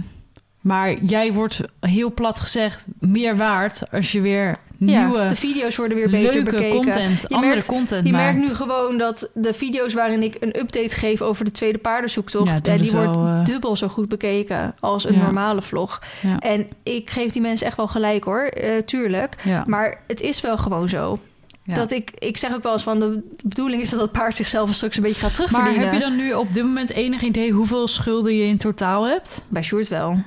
maar 0.61 1.05
jij 1.05 1.33
wordt 1.33 1.61
heel 1.81 2.13
plat 2.15 2.41
gezegd 2.41 2.85
meer 3.01 3.37
waard 3.37 3.91
als 3.91 4.13
je 4.13 4.21
weer 4.21 4.59
nieuwe, 4.85 5.19
ja, 5.19 5.29
de 5.29 5.37
video's 5.37 5.77
worden 5.77 5.97
weer 5.97 6.11
beter 6.11 6.35
leuke 6.35 6.51
bekeken. 6.51 6.77
content, 6.77 7.21
Je 7.21 7.29
andere 7.29 7.53
merkt- 7.53 7.67
content 7.69 8.07
Je 8.07 8.13
maakt. 8.13 8.33
merkt 8.35 8.49
nu 8.49 8.55
gewoon 8.55 8.99
dat 8.99 9.31
de 9.35 9.53
video's 9.55 9.95
waarin 9.95 10.23
ik 10.23 10.37
een 10.41 10.59
update 10.59 10.97
geef 10.97 11.23
over 11.23 11.45
de 11.45 11.51
tweede 11.51 11.79
paardenzoektocht, 11.79 12.67
Ja, 12.67 12.73
eh, 12.73 12.79
die 12.81 12.91
wordt 12.93 13.17
eh, 13.17 13.45
dubbel 13.45 13.77
zo 13.77 13.89
goed 13.89 14.09
bekeken 14.09 14.75
als 14.81 15.05
een 15.05 15.15
Ja. 15.15 15.23
normale 15.23 15.63
vlog. 15.63 16.03
En 16.39 16.67
ik 16.83 17.11
geef 17.11 17.33
die 17.33 17.43
mensen 17.43 17.67
echt 17.67 17.77
wel 17.77 17.89
gelijk 17.89 18.25
hoor, 18.25 18.43
eh, 18.45 18.77
tuurlijk. 18.83 19.37
Maar 19.67 20.01
het 20.07 20.21
is 20.21 20.41
wel 20.41 20.59
gewoon 20.59 20.89
zo. 20.89 21.19
Ja. 21.65 21.75
Dat 21.75 21.91
ik, 21.93 22.11
ik 22.19 22.37
zeg 22.37 22.55
ook 22.55 22.63
wel 22.63 22.73
eens 22.73 22.83
van 22.83 22.99
de, 22.99 23.21
bedoeling 23.45 23.83
is 23.83 23.91
dat 23.91 24.01
dat 24.01 24.13
paard 24.13 24.37
zichzelf 24.37 24.75
straks 24.75 24.97
een 24.97 25.03
beetje 25.03 25.21
gaat 25.21 25.39
maar 25.39 25.49
terugverdienen. 25.49 25.85
heb 25.91 25.93
je 25.93 26.01
dan 26.09 26.17
nu 26.17 26.33
op 26.33 26.55
dit 26.55 26.65
moment 26.65 26.91
enig 26.91 27.23
idee 27.23 27.51
hoeveel 27.51 27.89
schulden 27.89 28.37
je 28.37 28.45
in 28.45 28.57
totaal 28.57 29.05
hebt? 29.07 29.43
Bij 29.49 29.63
Sjoerd 29.63 29.89
wel. 29.89 30.19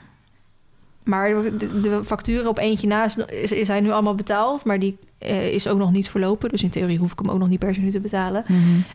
Maar 1.06 1.34
de, 1.58 1.82
de 1.82 2.02
facturen 2.06 2.48
op 2.50 2.58
eentje 2.58 2.88
na 2.88 3.06
is- 3.06 3.52
is- 3.52 3.68
zijn 3.68 3.84
nu 3.84 3.92
allemaal 3.92 4.16
betaald. 4.16 4.66
Maar 4.66 4.80
die 4.80 4.98
eh, 5.18 5.54
is 5.54 5.68
ook 5.68 5.78
nog 5.78 5.92
niet 5.92 6.10
verlopen. 6.10 6.50
Dus 6.50 6.64
in 6.64 6.70
theorie 6.70 6.98
hoef 6.98 7.12
ik 7.12 7.20
hem 7.20 7.30
ook 7.30 7.40
nog 7.40 7.48
niet 7.50 7.60
per 7.60 7.74
se 7.74 7.80
nu 7.80 7.92
te 7.92 8.00
betalen. 8.00 8.46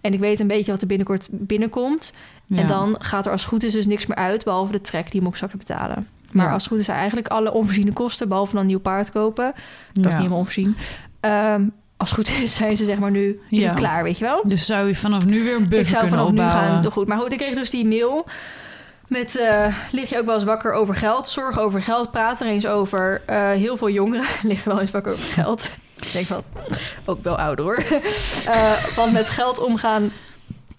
En 0.00 0.12
ik 0.12 0.18
weet 0.20 0.40
een 0.40 0.46
beetje 0.46 0.70
wat 0.72 0.80
er 0.80 0.86
binnenkort 0.86 1.28
binnenkomt. 1.30 2.12
Ja. 2.46 2.56
En 2.56 2.66
dan 2.66 2.96
gaat 2.98 3.26
er 3.26 3.32
als 3.32 3.40
het 3.40 3.50
goed 3.50 3.62
is 3.64 3.72
dus 3.72 3.86
niks 3.86 4.06
meer 4.06 4.16
uit. 4.16 4.44
Behalve 4.44 4.72
de 4.72 4.80
trek, 4.80 5.10
die 5.10 5.20
moet 5.20 5.30
ik 5.30 5.36
straks 5.36 5.54
betalen. 5.56 6.06
Maar 6.32 6.46
Ja. 6.46 6.52
als 6.52 6.62
het 6.62 6.70
goed 6.72 6.80
is 6.80 6.84
zijn 6.86 6.96
eigenlijk 6.98 7.28
alle 7.28 7.52
onvoorziene 7.52 7.92
kosten... 7.92 8.28
behalve 8.28 8.52
dan 8.52 8.60
een 8.60 8.66
nieuw 8.66 8.78
paard 8.80 9.10
kopen. 9.10 9.44
Dat 9.92 9.96
is 9.96 10.04
niet 10.04 10.14
helemaal 10.14 10.38
onvoorzien. 10.38 10.76
Ehm, 11.20 11.64
als 11.96 12.10
het 12.10 12.18
goed 12.28 12.42
is 12.42 12.54
zijn 12.60 12.76
ze 12.76 12.84
zeg 12.84 12.98
maar 12.98 13.10
nu... 13.10 13.40
Is 13.50 13.62
Ja. 13.62 13.68
het 13.68 13.78
klaar, 13.78 14.02
weet 14.02 14.18
je 14.18 14.24
wel? 14.24 14.42
Dus 14.46 14.66
zou 14.66 14.86
je 14.86 14.94
vanaf 14.94 15.26
nu 15.26 15.42
weer 15.42 15.54
een 15.56 15.68
buffer 15.68 15.78
ik 15.80 15.88
zou 15.88 16.08
vanaf 16.08 16.24
nu 16.24 16.30
opbouwen? 16.30 16.56
gaan. 16.82 16.84
Goed, 16.92 17.06
maar 17.06 17.18
goed, 17.18 17.32
ik 17.32 17.38
kreeg 17.38 17.54
dus 17.54 17.70
die 17.70 17.86
mail 17.86 18.26
met 19.10 19.36
eh, 19.36 19.74
lig 19.92 20.08
je 20.08 20.18
ook 20.18 20.24
wel 20.26 20.34
eens 20.34 20.44
wakker 20.44 20.72
over 20.72 20.96
geld, 20.96 21.28
zorg 21.28 21.58
over 21.58 21.82
geld, 21.82 22.10
praat 22.10 22.40
er 22.40 22.46
eens 22.46 22.66
over. 22.66 23.22
Eh, 23.26 23.50
heel 23.50 23.76
veel 23.76 23.90
jongeren 23.90 24.26
liggen 24.50 24.70
wel 24.70 24.80
eens 24.80 24.90
wakker 24.90 25.12
over 25.12 25.24
geld. 25.32 25.70
ik 26.00 26.12
denk 26.12 26.26
van, 26.26 26.42
ook 27.04 27.22
wel 27.22 27.38
ouder 27.38 27.64
hoor. 27.64 27.84
Eh, 28.46 28.84
want 28.96 29.12
met 29.12 29.30
geld 29.30 29.58
omgaan 29.58 30.12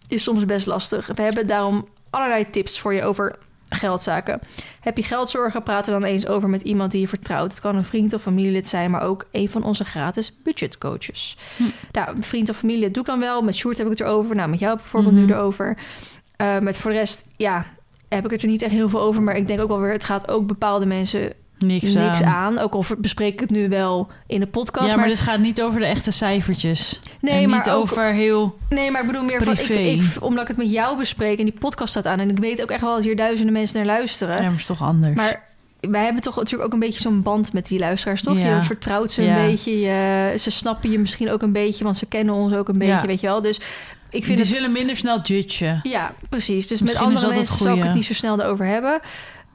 is 0.08 0.24
soms 0.24 0.46
best 0.46 0.66
lastig. 0.66 1.08
We 1.14 1.22
hebben 1.22 1.48
daarom 1.48 1.88
allerlei 2.10 2.50
tips 2.50 2.80
voor 2.80 2.94
je 2.94 3.04
over 3.04 3.36
geldzaken. 3.70 4.40
Heb 4.80 4.98
je 4.98 5.04
geldzorgen, 5.04 5.64
praat 5.64 5.88
er 5.88 5.94
dan 5.94 6.04
eens 6.04 6.28
over 6.28 6.50
met 6.50 6.62
iemand 6.62 6.92
die 6.92 7.02
je 7.02 7.08
vertrouwt. 7.08 7.52
Het 7.52 7.62
kan 7.62 7.76
een 7.76 7.84
vriend 7.84 8.14
of 8.14 8.22
familielid 8.22 8.68
zijn, 8.68 8.92
maar 8.92 9.02
ook 9.02 9.26
een 9.32 9.50
van 9.50 9.64
onze 9.64 9.86
gratis 9.86 10.34
budgetcoaches. 10.44 11.38
Hm. 11.58 11.64
Nou, 11.92 12.16
een 12.16 12.24
vriend 12.24 12.50
of 12.50 12.58
familie, 12.58 12.82
dat 12.84 12.94
doe 12.94 13.04
ik 13.04 13.10
dan 13.10 13.20
wel. 13.20 13.42
Met 13.42 13.56
Sjoerd 13.56 13.78
heb 13.78 13.86
ik 13.86 13.98
het 13.98 14.08
erover. 14.08 14.36
Nou, 14.36 14.50
met 14.50 14.60
jou 14.60 14.76
bijvoorbeeld 14.76 15.14
Mhm. 15.16 15.26
nu 15.26 15.32
erover. 15.34 15.78
Eh, 16.36 16.60
met 16.60 16.78
voor 16.78 16.92
de 16.92 16.98
rest, 16.98 17.26
ja, 17.38 17.66
heb 18.16 18.26
ik 18.26 18.32
het 18.32 18.42
er 18.42 18.48
niet 18.48 18.62
echt 18.62 18.72
heel 18.72 18.90
veel 18.90 19.02
over. 19.02 19.22
Maar 19.22 19.36
ik 19.36 19.48
denk 19.48 19.62
ook 19.62 19.68
wel 19.68 19.80
weer, 19.80 19.92
het 19.92 20.06
gaat 20.06 20.30
ook 20.30 20.48
bepaalde 20.48 20.86
mensen 20.86 21.34
Niks, 21.58 21.94
niks 21.94 22.22
aan. 22.22 22.34
aan. 22.34 22.60
Ook 22.60 22.74
al 22.74 22.86
bespreek 22.98 23.34
ik 23.34 23.40
het 23.40 23.50
nu 23.50 23.70
wel 23.70 24.08
in 24.28 24.40
de 24.40 24.48
podcast. 24.48 24.90
Ja, 24.92 24.98
maar, 24.98 25.08
dit 25.08 25.20
gaat 25.20 25.40
niet 25.40 25.62
over 25.62 25.80
de 25.80 25.86
echte 25.86 26.12
cijfertjes. 26.12 27.00
nee, 27.22 27.44
en 27.44 27.50
maar 27.50 27.58
niet 27.58 27.70
ook, 27.70 27.82
over 27.82 28.14
heel... 28.14 28.58
Nee, 28.70 28.92
maar 28.92 29.02
ik 29.02 29.08
bedoel 29.08 29.24
meer 29.24 29.44
van... 29.44 29.54
Ik, 29.54 29.70
ik, 29.70 30.02
omdat 30.20 30.42
ik 30.42 30.48
het 30.48 30.58
met 30.58 30.72
jou 30.72 30.98
bespreek 30.98 31.38
en 31.40 31.46
die 31.46 31.54
podcast 31.60 31.90
staat 31.90 32.06
aan... 32.06 32.20
en 32.20 32.30
ik 32.30 32.38
weet 32.38 32.62
ook 32.62 32.70
echt 32.70 32.82
wel 32.82 32.96
dat 32.96 33.04
hier 33.04 33.16
duizenden 33.16 33.54
mensen 33.54 33.78
naar 33.78 33.86
luisteren. 33.86 34.36
Ja, 34.36 34.42
maar 34.50 34.54
is 34.54 34.66
toch 34.66 34.82
anders. 34.84 35.16
Maar 35.16 35.50
wij 35.80 36.04
hebben 36.04 36.22
toch 36.22 36.36
natuurlijk 36.36 36.66
ook 36.66 36.74
een 36.74 36.80
beetje 36.80 37.02
zo'n 37.02 37.22
band 37.22 37.54
met 37.54 37.68
die 37.68 37.80
luisteraars, 37.80 38.24
toch? 38.24 38.38
Ja. 38.38 38.56
Je 38.56 38.62
vertrouwt 38.62 39.12
ze 39.12 39.22
een 39.22 39.28
Ja. 39.28 39.46
beetje. 39.46 39.80
Je, 39.80 40.34
ze 40.38 40.52
snappen 40.52 40.92
je 40.92 41.00
misschien 41.00 41.30
ook 41.32 41.42
een 41.42 41.52
beetje, 41.52 41.84
want 41.84 41.98
ze 41.98 42.06
kennen 42.06 42.34
ons 42.34 42.54
ook 42.54 42.68
een 42.70 42.78
beetje, 42.78 42.94
Ja. 42.94 43.06
weet 43.06 43.22
je 43.22 43.28
wel. 43.28 43.42
Dus 43.42 43.60
ik 44.12 44.26
vind 44.26 44.38
Die 44.38 44.46
het... 44.46 44.56
zullen 44.56 44.72
minder 44.72 44.98
snel 44.98 45.22
judgen. 45.22 45.80
Ja, 45.84 46.14
precies. 46.30 46.68
Dus 46.68 46.82
Misschien 46.82 47.08
met 47.08 47.16
andere 47.16 47.34
mensen 47.36 47.58
zou 47.58 47.78
ik 47.78 47.84
het 47.84 47.94
niet 47.94 48.06
zo 48.06 48.14
snel 48.14 48.42
erover 48.42 48.66
hebben. 48.66 49.00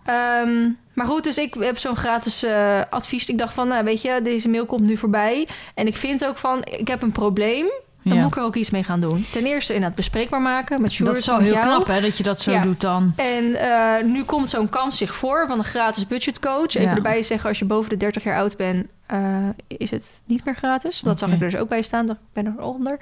Ehm, 0.05 0.69
maar 0.95 1.07
goed, 1.07 1.25
dus 1.25 1.39
ik 1.39 1.55
heb 1.59 1.79
zo'n 1.79 1.97
gratis 1.97 2.43
eh, 2.43 2.81
advies. 2.91 3.29
Ik 3.29 3.39
dacht 3.39 3.55
van, 3.55 3.69
nou 3.69 3.85
weet 3.85 4.03
je, 4.03 4.21
deze 4.23 4.49
mail 4.49 4.67
komt 4.67 4.87
nu 4.87 4.97
voorbij. 4.97 5.49
En 5.75 5.87
ik 5.87 5.97
vind 5.97 6.25
ook 6.27 6.39
van, 6.39 6.65
ik 6.65 6.89
heb 6.89 7.03
een 7.03 7.13
probleem. 7.13 7.67
Dan 8.03 8.15
Ja. 8.17 8.23
moet 8.23 8.31
ik 8.33 8.37
er 8.39 8.45
ook 8.45 8.55
iets 8.57 8.71
mee 8.71 8.85
gaan 8.85 9.01
doen. 9.01 9.25
Ten 9.33 9.45
eerste 9.47 9.75
in 9.75 9.83
het 9.83 9.95
bespreekbaar 9.95 10.41
maken 10.41 10.81
met 10.83 10.93
Sjoerd, 10.93 11.11
Dat 11.11 11.19
is 11.21 11.27
met 11.27 11.41
heel 11.41 11.53
jou. 11.53 11.67
knap, 11.67 11.87
hè, 11.87 12.01
dat 12.01 12.17
je 12.17 12.23
dat 12.23 12.41
zo 12.41 12.51
Ja. 12.53 12.61
doet 12.63 12.81
dan. 12.81 13.13
En 13.17 13.55
eh, 13.55 14.05
nu 14.05 14.23
komt 14.25 14.49
zo'n 14.49 14.69
kans 14.69 14.97
zich 14.97 15.15
voor 15.15 15.45
van 15.49 15.59
een 15.59 15.65
gratis 15.65 16.07
budgetcoach. 16.07 16.69
Even 16.75 16.83
Ja. 16.83 16.95
erbij 16.95 17.23
zeggen, 17.23 17.49
als 17.49 17.59
je 17.59 17.65
boven 17.65 17.91
de 17.91 17.97
30 17.97 18.23
jaar 18.25 18.37
oud 18.39 18.57
bent, 18.57 18.87
eh, 19.07 19.49
is 19.67 19.91
het 19.91 20.21
niet 20.25 20.45
meer 20.45 20.55
gratis. 20.55 21.01
Dat 21.01 21.19
zag 21.19 21.29
ik 21.29 21.41
er 21.41 21.51
dus 21.51 21.61
ook 21.61 21.69
bij 21.69 21.83
staan. 21.83 22.11
Ik 22.11 22.17
ben 22.33 22.47
er 22.47 22.65
onder. 22.65 22.99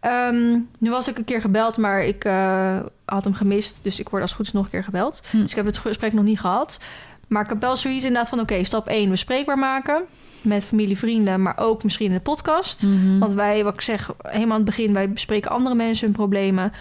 Ehm, 0.00 0.58
nu 0.78 0.90
was 0.90 1.08
ik 1.08 1.18
een 1.18 1.24
keer 1.24 1.40
gebeld, 1.40 1.76
maar 1.76 2.04
ik 2.04 2.24
eh, 2.24 2.78
had 3.04 3.24
hem 3.24 3.34
gemist. 3.34 3.78
Dus 3.82 4.00
ik 4.00 4.08
word 4.08 4.22
als 4.22 4.30
het 4.30 4.40
goed 4.40 4.48
is 4.48 4.52
nog 4.52 4.64
een 4.64 4.70
keer 4.70 4.84
gebeld. 4.84 5.22
Hm. 5.30 5.36
Dus 5.36 5.50
ik 5.50 5.56
heb 5.56 5.66
het 5.66 5.78
gesprek 5.78 6.12
nog 6.12 6.24
niet 6.24 6.40
gehad. 6.40 6.80
Maar 7.28 7.42
ik 7.42 7.48
heb 7.48 7.60
wel 7.60 7.76
zoiets 7.76 8.04
inderdaad 8.04 8.28
van... 8.28 8.40
oké, 8.40 8.64
stap 8.64 8.86
1, 8.86 9.10
bespreekbaar 9.10 9.58
maken. 9.58 10.02
Met 10.42 10.64
familie, 10.64 10.98
vrienden, 10.98 11.42
maar 11.42 11.58
ook 11.58 11.82
misschien 11.82 12.06
in 12.06 12.12
de 12.12 12.20
podcast. 12.20 12.86
Mhm. 12.86 13.18
Want 13.18 13.32
wij, 13.32 13.64
wat 13.64 13.74
ik 13.74 13.80
zeg, 13.80 14.10
helemaal 14.22 14.50
aan 14.50 14.64
het 14.64 14.76
begin... 14.76 14.92
wij 14.92 15.10
bespreken 15.10 15.50
andere 15.50 15.74
mensen 15.74 16.06
hun 16.06 16.16
problemen. 16.16 16.72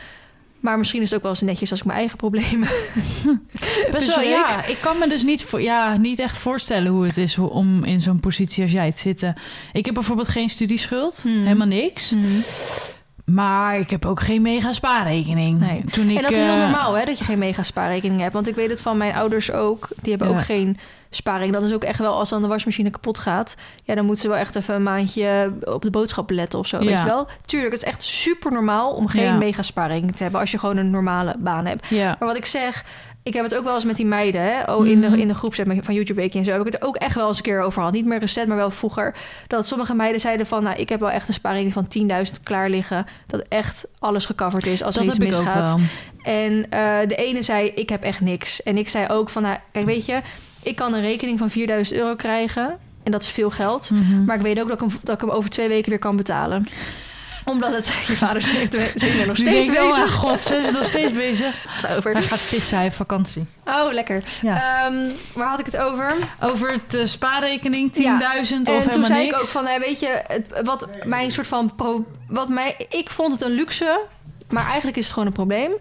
Maar 0.59 0.77
misschien 0.77 1.01
is 1.01 1.07
het 1.09 1.17
ook 1.17 1.21
wel 1.23 1.31
eens 1.31 1.41
netjes 1.41 1.71
als 1.71 1.79
ik 1.79 1.85
mijn 1.85 1.97
eigen 1.99 2.17
problemen 2.17 2.67
Best 3.91 4.15
wel, 4.15 4.23
ja, 4.23 4.65
ik 4.65 4.77
kan 4.81 4.97
me 4.97 5.07
dus 5.07 5.23
niet, 5.23 5.43
voor, 5.43 5.61
ja, 5.61 5.97
niet 5.97 6.19
echt 6.19 6.37
voorstellen 6.37 6.91
hoe 6.91 7.03
het 7.05 7.17
is 7.17 7.37
om 7.37 7.83
in 7.83 8.01
zo'n 8.01 8.19
positie 8.19 8.63
als 8.63 8.71
jij 8.71 8.91
te 8.91 8.97
zitten. 8.97 9.35
Ik 9.73 9.85
heb 9.85 9.93
bijvoorbeeld 9.93 10.27
geen 10.27 10.49
studieschuld, 10.49 11.19
Hmm. 11.21 11.43
helemaal 11.43 11.67
niks. 11.67 12.15
Maar 13.25 13.79
ik 13.79 13.89
heb 13.89 14.05
ook 14.05 14.19
geen 14.21 14.41
mega 14.41 14.73
spaarrekening. 14.73 15.59
Nee. 15.59 15.83
Toen 15.91 16.09
ik, 16.09 16.15
en 16.17 16.21
dat 16.23 16.31
is 16.31 16.41
heel 16.41 16.51
eh, 16.53 16.59
normaal, 16.59 16.93
hè, 16.93 17.05
dat 17.05 17.17
je 17.17 17.23
geen 17.23 17.39
mega 17.39 17.63
spaarrekening 17.63 18.21
hebt. 18.21 18.33
Want 18.33 18.47
ik 18.47 18.55
weet 18.55 18.69
het 18.69 18.81
van 18.81 18.97
mijn 18.97 19.13
ouders 19.13 19.51
ook. 19.51 19.87
Die 20.01 20.09
hebben 20.15 20.29
Ja. 20.31 20.37
ook 20.39 20.45
geen 20.45 20.77
sparing. 21.09 21.53
Dat 21.53 21.63
is 21.63 21.73
ook 21.73 21.83
echt 21.83 21.99
wel 21.99 22.13
als 22.13 22.29
dan 22.29 22.41
de 22.41 22.47
wasmachine 22.47 22.89
kapot 22.89 23.19
gaat. 23.19 23.55
Ja, 23.83 23.95
dan 23.95 24.05
moeten 24.05 24.21
ze 24.23 24.29
wel 24.29 24.37
echt 24.37 24.55
even 24.55 24.75
een 24.75 24.83
maandje 24.83 25.51
op 25.63 25.81
de 25.81 25.89
boodschappen 25.89 26.35
letten 26.35 26.59
of 26.59 26.67
zo. 26.67 26.79
Weet 26.79 26.89
je 26.89 27.03
wel? 27.03 27.27
Tuurlijk, 27.45 27.73
het 27.73 27.81
is 27.83 27.87
echt 27.89 28.03
super 28.03 28.51
normaal 28.51 28.91
om 28.93 29.07
geen 29.07 29.23
Ja. 29.23 29.35
mega 29.37 29.61
spaarrekening 29.61 30.15
te 30.15 30.23
hebben. 30.23 30.41
Als 30.41 30.51
je 30.51 30.59
gewoon 30.59 30.77
een 30.77 30.89
normale 30.89 31.35
baan 31.37 31.65
hebt. 31.65 31.87
Ja. 31.87 32.15
Maar 32.19 32.27
wat 32.27 32.37
ik 32.37 32.45
zeg, 32.45 32.85
ik 33.23 33.33
heb 33.33 33.43
het 33.43 33.55
ook 33.55 33.63
wel 33.63 33.73
eens 33.75 33.85
met 33.85 33.95
die 33.95 34.05
meiden, 34.05 34.41
hè? 34.41 34.73
Oh, 34.73 34.87
in, 34.87 34.99
Mhm. 34.99 35.11
de, 35.11 35.21
in 35.21 35.27
de 35.27 35.33
groepset 35.33 35.67
van 35.81 35.93
YouTube 35.93 36.19
Weekje 36.19 36.39
en 36.39 36.45
zo 36.45 36.51
heb 36.51 36.65
ik 36.65 36.73
het 36.73 36.81
ook 36.83 36.95
echt 36.95 37.15
wel 37.15 37.27
eens 37.27 37.37
een 37.37 37.43
keer 37.43 37.61
over 37.61 37.71
gehad. 37.79 37.91
Niet 37.93 38.05
meer 38.05 38.19
recent, 38.19 38.47
maar 38.47 38.57
wel 38.57 38.71
vroeger. 38.71 39.15
Dat 39.47 39.67
sommige 39.67 39.93
meiden 39.93 40.21
zeiden 40.21 40.45
van, 40.45 40.63
nou, 40.63 40.77
ik 40.77 40.89
heb 40.89 40.99
wel 40.99 41.11
echt 41.11 41.27
een 41.27 41.33
spaarrekening 41.33 41.73
van 41.73 41.87
10.000 41.87 42.43
klaar 42.43 42.69
liggen. 42.69 43.05
Dat 43.27 43.43
echt 43.49 43.87
alles 43.99 44.25
gecoverd 44.25 44.65
is 44.65 44.83
als 44.83 44.95
Dat 44.95 45.03
er 45.03 45.09
iets 45.09 45.19
misgaat. 45.19 45.75
En 46.23 46.65
eh, 46.69 47.07
de 47.07 47.15
ene 47.15 47.41
zei, 47.41 47.67
ik 47.67 47.89
heb 47.89 48.03
echt 48.03 48.21
niks. 48.21 48.63
En 48.63 48.77
ik 48.77 48.89
zei 48.89 49.07
ook 49.07 49.29
van, 49.29 49.41
nou, 49.41 49.57
kijk, 49.71 49.85
weet 49.85 50.05
je, 50.05 50.21
ik 50.69 50.75
kan 50.75 50.93
een 50.93 51.01
rekening 51.01 51.39
van 51.39 51.49
4000 51.49 51.97
euro 51.99 52.15
krijgen. 52.15 52.77
En 53.03 53.11
dat 53.11 53.23
is 53.23 53.29
veel 53.29 53.49
geld. 53.49 53.89
Mhm. 53.91 54.25
Maar 54.25 54.35
ik 54.35 54.41
weet 54.41 54.59
ook 54.59 54.67
dat 54.67 54.81
ik, 54.81 54.89
hem, 54.89 54.99
dat 55.03 55.15
ik 55.15 55.21
hem 55.21 55.29
over 55.29 55.49
twee 55.49 55.67
weken 55.67 55.89
weer 55.89 55.99
kan 55.99 56.15
betalen. 56.15 56.67
Omdat 57.45 57.73
het, 57.75 57.87
je 58.07 58.17
vader 58.17 58.41
zegt, 58.41 58.75
zijn 58.95 59.19
er 59.19 59.27
nog 59.27 59.37
steeds 59.37 59.67
wel, 59.67 59.87
bezig. 59.89 60.11
god, 60.11 60.39
ze 60.39 60.55
is 60.55 60.71
nog 60.71 60.85
steeds 60.85 61.13
bezig. 61.13 61.65
over. 61.97 62.11
Hij 62.11 62.21
gaat 62.21 62.39
vissen, 62.39 62.73
hij 62.75 62.83
heeft 62.83 62.95
vakantie. 62.95 63.45
Oh, 63.65 63.91
lekker. 63.91 64.23
Ja. 64.41 64.85
Ehm, 64.85 65.09
waar 65.33 65.47
had 65.49 65.59
ik 65.59 65.65
het 65.65 65.77
over? 65.77 66.15
Over 66.39 66.71
het 66.71 66.95
eh, 66.95 67.05
spaarrekening, 67.05 67.93
10.000 67.93 68.01
Ja. 68.03 68.39
of 68.39 68.51
en 68.51 68.63
toen 68.63 68.75
helemaal 68.75 69.05
zei 69.05 69.19
niks. 69.23 69.35
ik 69.35 69.41
ook 69.41 69.47
van, 69.47 69.65
hè, 69.65 69.79
weet 69.79 69.99
je, 69.99 70.21
het, 70.27 70.61
wat 70.63 70.87
mijn 71.03 71.31
soort 71.31 71.47
van... 71.47 71.75
Pro, 71.75 72.05
wat 72.27 72.49
mij, 72.49 72.75
ik 72.89 73.09
vond 73.09 73.31
het 73.31 73.41
een 73.41 73.51
luxe, 73.51 74.01
maar 74.49 74.65
eigenlijk 74.65 74.97
is 74.97 75.03
het 75.03 75.13
gewoon 75.13 75.27
een 75.27 75.33
probleem. 75.33 75.71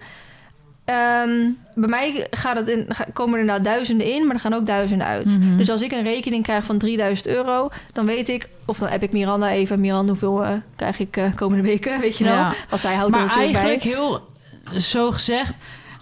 Ehm, 0.88 1.50
bij 1.74 1.88
mij 1.88 2.26
gaat 2.30 2.56
het 2.56 2.68
in, 2.68 2.88
komen 3.12 3.38
er 3.38 3.44
nou 3.44 3.62
duizenden 3.62 4.06
in, 4.06 4.26
maar 4.26 4.34
er 4.34 4.40
gaan 4.40 4.54
ook 4.54 4.66
duizenden 4.66 5.06
uit. 5.06 5.38
Mhm. 5.38 5.56
Dus 5.56 5.70
als 5.70 5.82
ik 5.82 5.92
een 5.92 6.02
rekening 6.02 6.42
krijg 6.42 6.64
van 6.64 6.78
3000 6.78 7.28
euro, 7.28 7.68
dan 7.92 8.06
weet 8.06 8.28
ik... 8.28 8.48
Of 8.64 8.78
dan 8.78 8.88
heb 8.88 9.02
ik 9.02 9.12
Miranda 9.12 9.50
even. 9.50 9.80
Miranda, 9.80 10.08
hoeveel 10.08 10.44
eh, 10.44 10.52
krijg 10.76 10.98
ik 10.98 11.16
eh, 11.16 11.34
komende 11.34 11.62
weken? 11.62 12.00
Weet 12.00 12.18
je 12.18 12.24
wel? 12.24 12.34
Ja. 12.34 12.54
Want 12.68 12.80
zij 12.80 12.94
houdt 12.94 13.14
er 13.14 13.20
Maar 13.20 13.28
natuurlijk 13.28 13.56
eigenlijk 13.56 13.84
bij. 13.84 13.92
heel 13.92 14.28
zo 14.80 15.10
gezegd... 15.10 15.56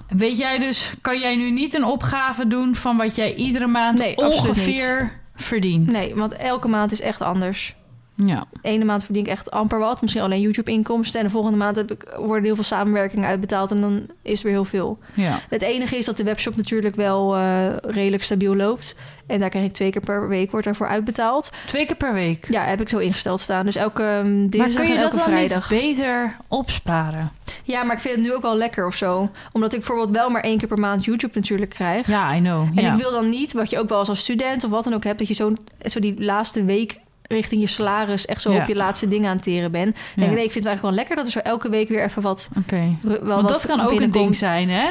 Weet 0.09 0.39
jij 0.39 0.59
dus, 0.59 0.93
kan 1.01 1.19
jij 1.19 1.37
nu 1.37 1.51
niet 1.51 1.75
een 1.75 1.85
opgave 1.85 2.47
doen 2.47 2.75
van 2.75 2.97
wat 2.97 3.15
jij 3.15 3.35
iedere 3.35 3.67
maand 3.67 3.99
Nee, 3.99 4.17
ongeveer 4.17 5.21
verdient? 5.35 5.93
Nee, 5.93 6.15
want 6.15 6.33
elke 6.33 6.69
maand 6.69 6.93
is 6.93 7.01
echt 7.01 7.21
anders. 7.21 7.75
Ja. 8.17 8.47
De 8.63 8.69
ene 8.69 8.85
maand 8.85 9.05
verdien 9.05 9.23
ik 9.23 9.31
echt 9.31 9.51
amper 9.51 9.79
wat. 9.79 10.01
Misschien 10.01 10.23
alleen 10.23 10.41
YouTube-inkomsten. 10.41 11.21
En 11.21 11.27
de 11.27 11.33
volgende 11.33 11.57
maand 11.59 11.77
heb 11.77 11.91
ik, 11.93 12.15
worden 12.17 12.45
heel 12.45 12.55
veel 12.55 12.65
samenwerkingen 12.65 13.29
uitbetaald. 13.29 13.71
En 13.71 13.81
dan 13.81 14.07
is 14.23 14.39
er 14.39 14.45
weer 14.45 14.55
heel 14.55 14.65
veel. 14.65 14.99
ja. 15.15 15.41
Het 15.49 15.63
enige 15.63 15.97
is 15.97 16.05
dat 16.05 16.17
de 16.17 16.25
webshop 16.25 16.57
natuurlijk 16.57 16.95
wel 16.95 17.37
eh, 17.37 17.67
redelijk 17.81 18.23
stabiel 18.23 18.57
loopt. 18.57 18.95
En 19.27 19.41
daar 19.41 19.49
krijg 19.49 19.65
ik 19.65 19.73
twee 19.73 19.91
keer 19.91 20.01
per 20.01 20.29
week 20.29 20.51
wordt 20.51 20.67
daarvoor 20.67 20.89
uitbetaald. 20.89 21.53
Twee 21.67 21.87
keer 21.87 21.97
per 21.97 22.13
week. 22.13 22.47
Ja, 22.51 22.63
heb 22.65 22.81
ik 22.81 22.89
zo 22.89 22.99
ingesteld 22.99 23.41
staan. 23.41 23.65
Dus 23.65 23.77
elke 23.77 24.03
um, 24.03 24.41
Maar 24.41 24.51
dinsdag 24.51 24.75
kun 24.75 24.87
je 24.87 24.95
en 24.95 25.01
dat 25.01 25.11
dan 25.13 25.21
vrijdag. 25.21 25.71
niet 25.71 25.81
beter 25.81 26.37
opsparen? 26.49 27.33
Ja, 27.63 27.83
maar 27.85 27.95
ik 27.95 28.01
vind 28.01 28.15
het 28.15 28.25
nu 28.25 28.35
ook 28.35 28.43
wel 28.43 28.57
lekker 28.57 28.87
of 28.87 28.95
zo. 28.95 29.31
Omdat 29.53 29.73
ik 29.73 29.79
bijvoorbeeld 29.79 30.11
wel 30.11 30.31
maar 30.31 30.43
één 30.43 30.59
keer 30.59 30.69
per 30.69 30.79
maand 30.79 31.05
YouTube 31.05 31.39
natuurlijk 31.39 31.71
krijg. 31.71 32.07
Ja, 32.07 32.35
I 32.35 32.39
know. 32.39 32.79
En 32.79 32.93
ik 32.93 33.03
wil 33.03 33.11
dan 33.11 33.29
niet, 33.29 33.53
wat 33.53 33.71
je 33.71 33.79
ook 33.79 33.89
wel 33.89 33.99
als 34.05 34.19
student 34.19 34.65
of 34.65 34.71
wat 34.71 34.85
dan 34.85 34.95
ook 34.95 35.05
hebt... 35.05 35.19
dat 35.19 35.29
je 35.29 35.35
zo, 35.35 35.53
zo 35.85 36.01
die 36.01 36.25
laatste 36.25 36.65
week 36.65 36.99
richting 37.29 37.61
je 37.61 37.67
salaris... 37.67 38.27
echt 38.27 38.43
zo 38.43 38.53
Ja. 38.53 38.61
op 38.61 38.67
je 38.69 38.75
laatste 38.77 39.09
dingen 39.09 39.29
aan 39.31 39.35
het 39.37 39.45
teren 39.45 39.73
denk 39.73 39.95
Ja. 40.17 40.23
ik, 40.25 40.31
nee, 40.31 40.45
ik 40.45 40.53
vind 40.53 40.55
het 40.55 40.67
eigenlijk 40.67 40.83
wel 40.83 40.93
lekker... 40.93 41.17
dat 41.17 41.27
er 41.27 41.33
zo 41.33 41.39
elke 41.39 41.69
week 41.69 41.89
weer 41.89 42.05
even 42.05 42.23
wat... 42.23 42.49
Oké. 42.59 42.97
wel 43.03 43.19
Want 43.23 43.41
wat 43.43 43.49
dat 43.49 43.67
kan 43.67 43.81
ook 43.81 44.01
een 44.01 44.11
ding 44.11 44.37
zijn, 44.37 44.69
hè? 44.71 44.89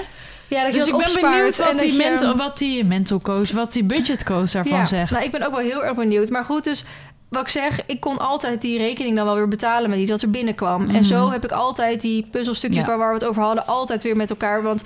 Ja, 0.47 0.63
dat 0.63 0.73
Dus 0.73 0.87
ik 0.87 0.97
ben 0.97 1.21
benieuwd 1.21 1.59
en 1.59 1.65
wat 1.65 1.79
die, 1.79 1.91
je- 1.91 1.97
mental, 1.97 2.35
wat 2.35 2.57
die 2.57 2.83
mental 2.83 3.21
coach, 3.21 3.51
wat 3.51 3.73
die 3.73 3.83
budget 3.83 4.23
coach 4.23 4.51
daarvan 4.51 4.77
ja, 4.77 4.85
zegt. 4.85 5.11
Nou, 5.11 5.23
ik 5.23 5.31
ben 5.31 5.41
ook 5.45 5.51
wel 5.51 5.59
heel 5.63 5.85
erg 5.85 5.95
benieuwd. 5.95 6.29
Maar 6.29 6.43
goed, 6.45 6.63
dus 6.63 6.83
wat 7.29 7.41
ik 7.41 7.49
zeg, 7.49 7.79
ik 7.85 7.99
kon 7.99 8.17
altijd 8.17 8.61
die 8.61 8.77
rekening 8.77 9.15
dan 9.15 9.25
wel 9.25 9.35
weer 9.35 9.47
betalen 9.47 9.89
met 9.89 9.99
iets 9.99 10.09
wat 10.11 10.21
er 10.21 10.29
binnenkwam. 10.29 10.81
Mhm. 10.85 10.95
En 10.95 11.05
zo 11.05 11.31
heb 11.31 11.43
ik 11.43 11.51
altijd 11.51 12.01
die 12.01 12.27
puzzelstukjes 12.31 12.85
waar, 12.85 12.97
waar 12.97 13.07
we 13.07 13.13
het 13.19 13.25
over 13.25 13.41
hadden, 13.43 13.67
altijd 13.67 14.03
weer 14.03 14.15
met 14.15 14.29
elkaar. 14.29 14.63
Want 14.63 14.83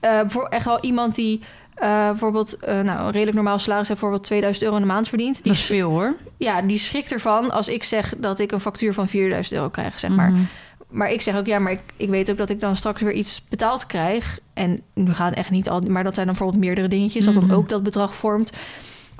eh, 0.00 0.20
voor 0.26 0.44
echt 0.46 0.64
wel 0.64 0.80
iemand 0.80 1.14
die 1.14 1.40
eh, 1.80 2.08
bijvoorbeeld 2.08 2.56
eh, 2.56 2.80
nou, 2.80 3.00
een 3.00 3.10
redelijk 3.10 3.34
normaal 3.36 3.58
salaris 3.58 3.88
heeft, 3.88 4.00
bijvoorbeeld 4.00 4.26
2000 4.28 4.64
euro 4.64 4.76
in 4.80 4.86
de 4.86 4.92
maand 4.92 5.08
verdient. 5.08 5.34
Die, 5.34 5.44
dat 5.44 5.54
is 5.54 5.64
veel, 5.64 5.90
hoor. 5.90 6.14
ja, 6.36 6.62
die 6.62 6.78
schrikt 6.78 7.12
ervan 7.12 7.50
als 7.50 7.68
ik 7.68 7.84
zeg 7.84 8.14
dat 8.18 8.38
ik 8.38 8.52
een 8.52 8.60
factuur 8.60 8.94
van 8.94 9.08
4000 9.08 9.56
euro 9.56 9.68
krijg, 9.70 9.98
zeg 9.98 10.10
maar. 10.10 10.30
Mhm. 10.30 10.40
Maar 10.88 11.10
ik 11.12 11.20
zeg 11.20 11.36
ook, 11.36 11.46
ja, 11.46 11.58
maar 11.58 11.72
ik, 11.72 11.80
ik 11.96 12.08
weet 12.08 12.30
ook 12.30 12.36
dat 12.36 12.50
ik 12.50 12.60
dan 12.60 12.76
straks 12.76 13.00
weer 13.02 13.12
iets 13.12 13.44
betaald 13.48 13.86
krijg. 13.86 14.38
En 14.54 14.82
nu 14.94 15.12
gaat 15.14 15.28
het 15.28 15.38
echt 15.38 15.50
niet 15.50 15.68
al, 15.68 15.80
maar 15.80 16.04
dat 16.04 16.14
zijn 16.14 16.26
dan 16.26 16.34
bijvoorbeeld 16.36 16.64
meerdere 16.64 16.88
dingetjes, 16.88 17.24
dat 17.24 17.34
Mhm. 17.34 17.46
dan 17.48 17.56
ook 17.56 17.68
dat 17.68 17.82
bedrag 17.82 18.14
vormt. 18.14 18.52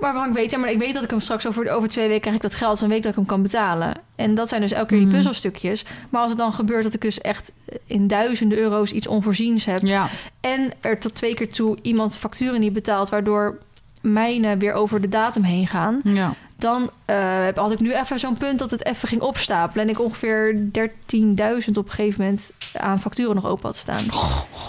Waarvan 0.01 0.29
ik 0.29 0.35
weet, 0.35 0.51
ja, 0.51 0.59
maar 0.59 0.71
ik 0.71 0.79
weet 0.79 0.95
dat 0.95 1.03
ik 1.05 1.11
hem 1.11 1.21
straks 1.21 1.47
over, 1.47 1.71
over 1.71 1.89
twee 1.89 2.05
weken 2.07 2.21
krijg 2.21 2.37
ik 2.37 2.43
dat 2.43 2.55
geld, 2.55 2.71
dus 2.71 2.81
dan 2.81 2.89
weet 2.89 2.99
ik 2.99 3.03
dat 3.03 3.13
ik 3.13 3.19
hem 3.19 3.29
kan 3.29 3.43
betalen. 3.43 3.95
En 4.17 4.35
dat 4.35 4.49
zijn 4.49 4.61
dus 4.61 4.73
elke 4.73 4.87
keer 4.87 4.97
die 4.99 5.07
Mhm. 5.07 5.17
puzzelstukjes. 5.17 5.85
Maar 6.09 6.21
als 6.21 6.31
het 6.31 6.41
dan 6.41 6.53
gebeurt 6.53 6.83
dat 6.83 6.95
ik 6.95 7.01
dus 7.01 7.21
echt 7.21 7.53
in 7.87 8.07
duizenden 8.07 8.59
euro's 8.59 8.91
iets 8.93 9.07
onvoorziens 9.07 9.65
heb. 9.65 9.81
Ja. 9.83 10.09
En 10.41 10.73
er 10.81 10.99
tot 10.99 11.15
twee 11.15 11.35
keer 11.35 11.53
toe 11.53 11.79
iemand 11.83 12.17
facturen 12.17 12.61
niet 12.61 12.73
betaalt, 12.73 13.09
waardoor 13.11 13.59
mijne 14.03 14.57
weer 14.57 14.73
over 14.73 15.01
de 15.01 15.09
datum 15.09 15.43
heen 15.43 15.67
gaan. 15.67 16.01
ja. 16.05 16.35
Dan 16.61 16.91
eh, 17.05 17.47
had 17.55 17.73
ik 17.73 17.81
nu 17.81 17.93
even 17.95 18.19
zo'n 18.19 18.37
punt 18.37 18.59
dat 18.59 18.71
het 18.71 18.87
even 18.87 19.09
ging 19.09 19.21
opstapelen. 19.21 19.85
En 19.85 19.91
ik 19.91 20.01
ongeveer 20.01 20.55
13.000 20.55 20.63
op 21.75 21.85
een 21.87 21.91
gegeven 21.91 22.25
moment 22.25 22.53
aan 22.73 23.01
facturen 23.01 23.35
nog 23.35 23.47
open 23.47 23.67
had 23.67 23.77
staan. 23.77 24.05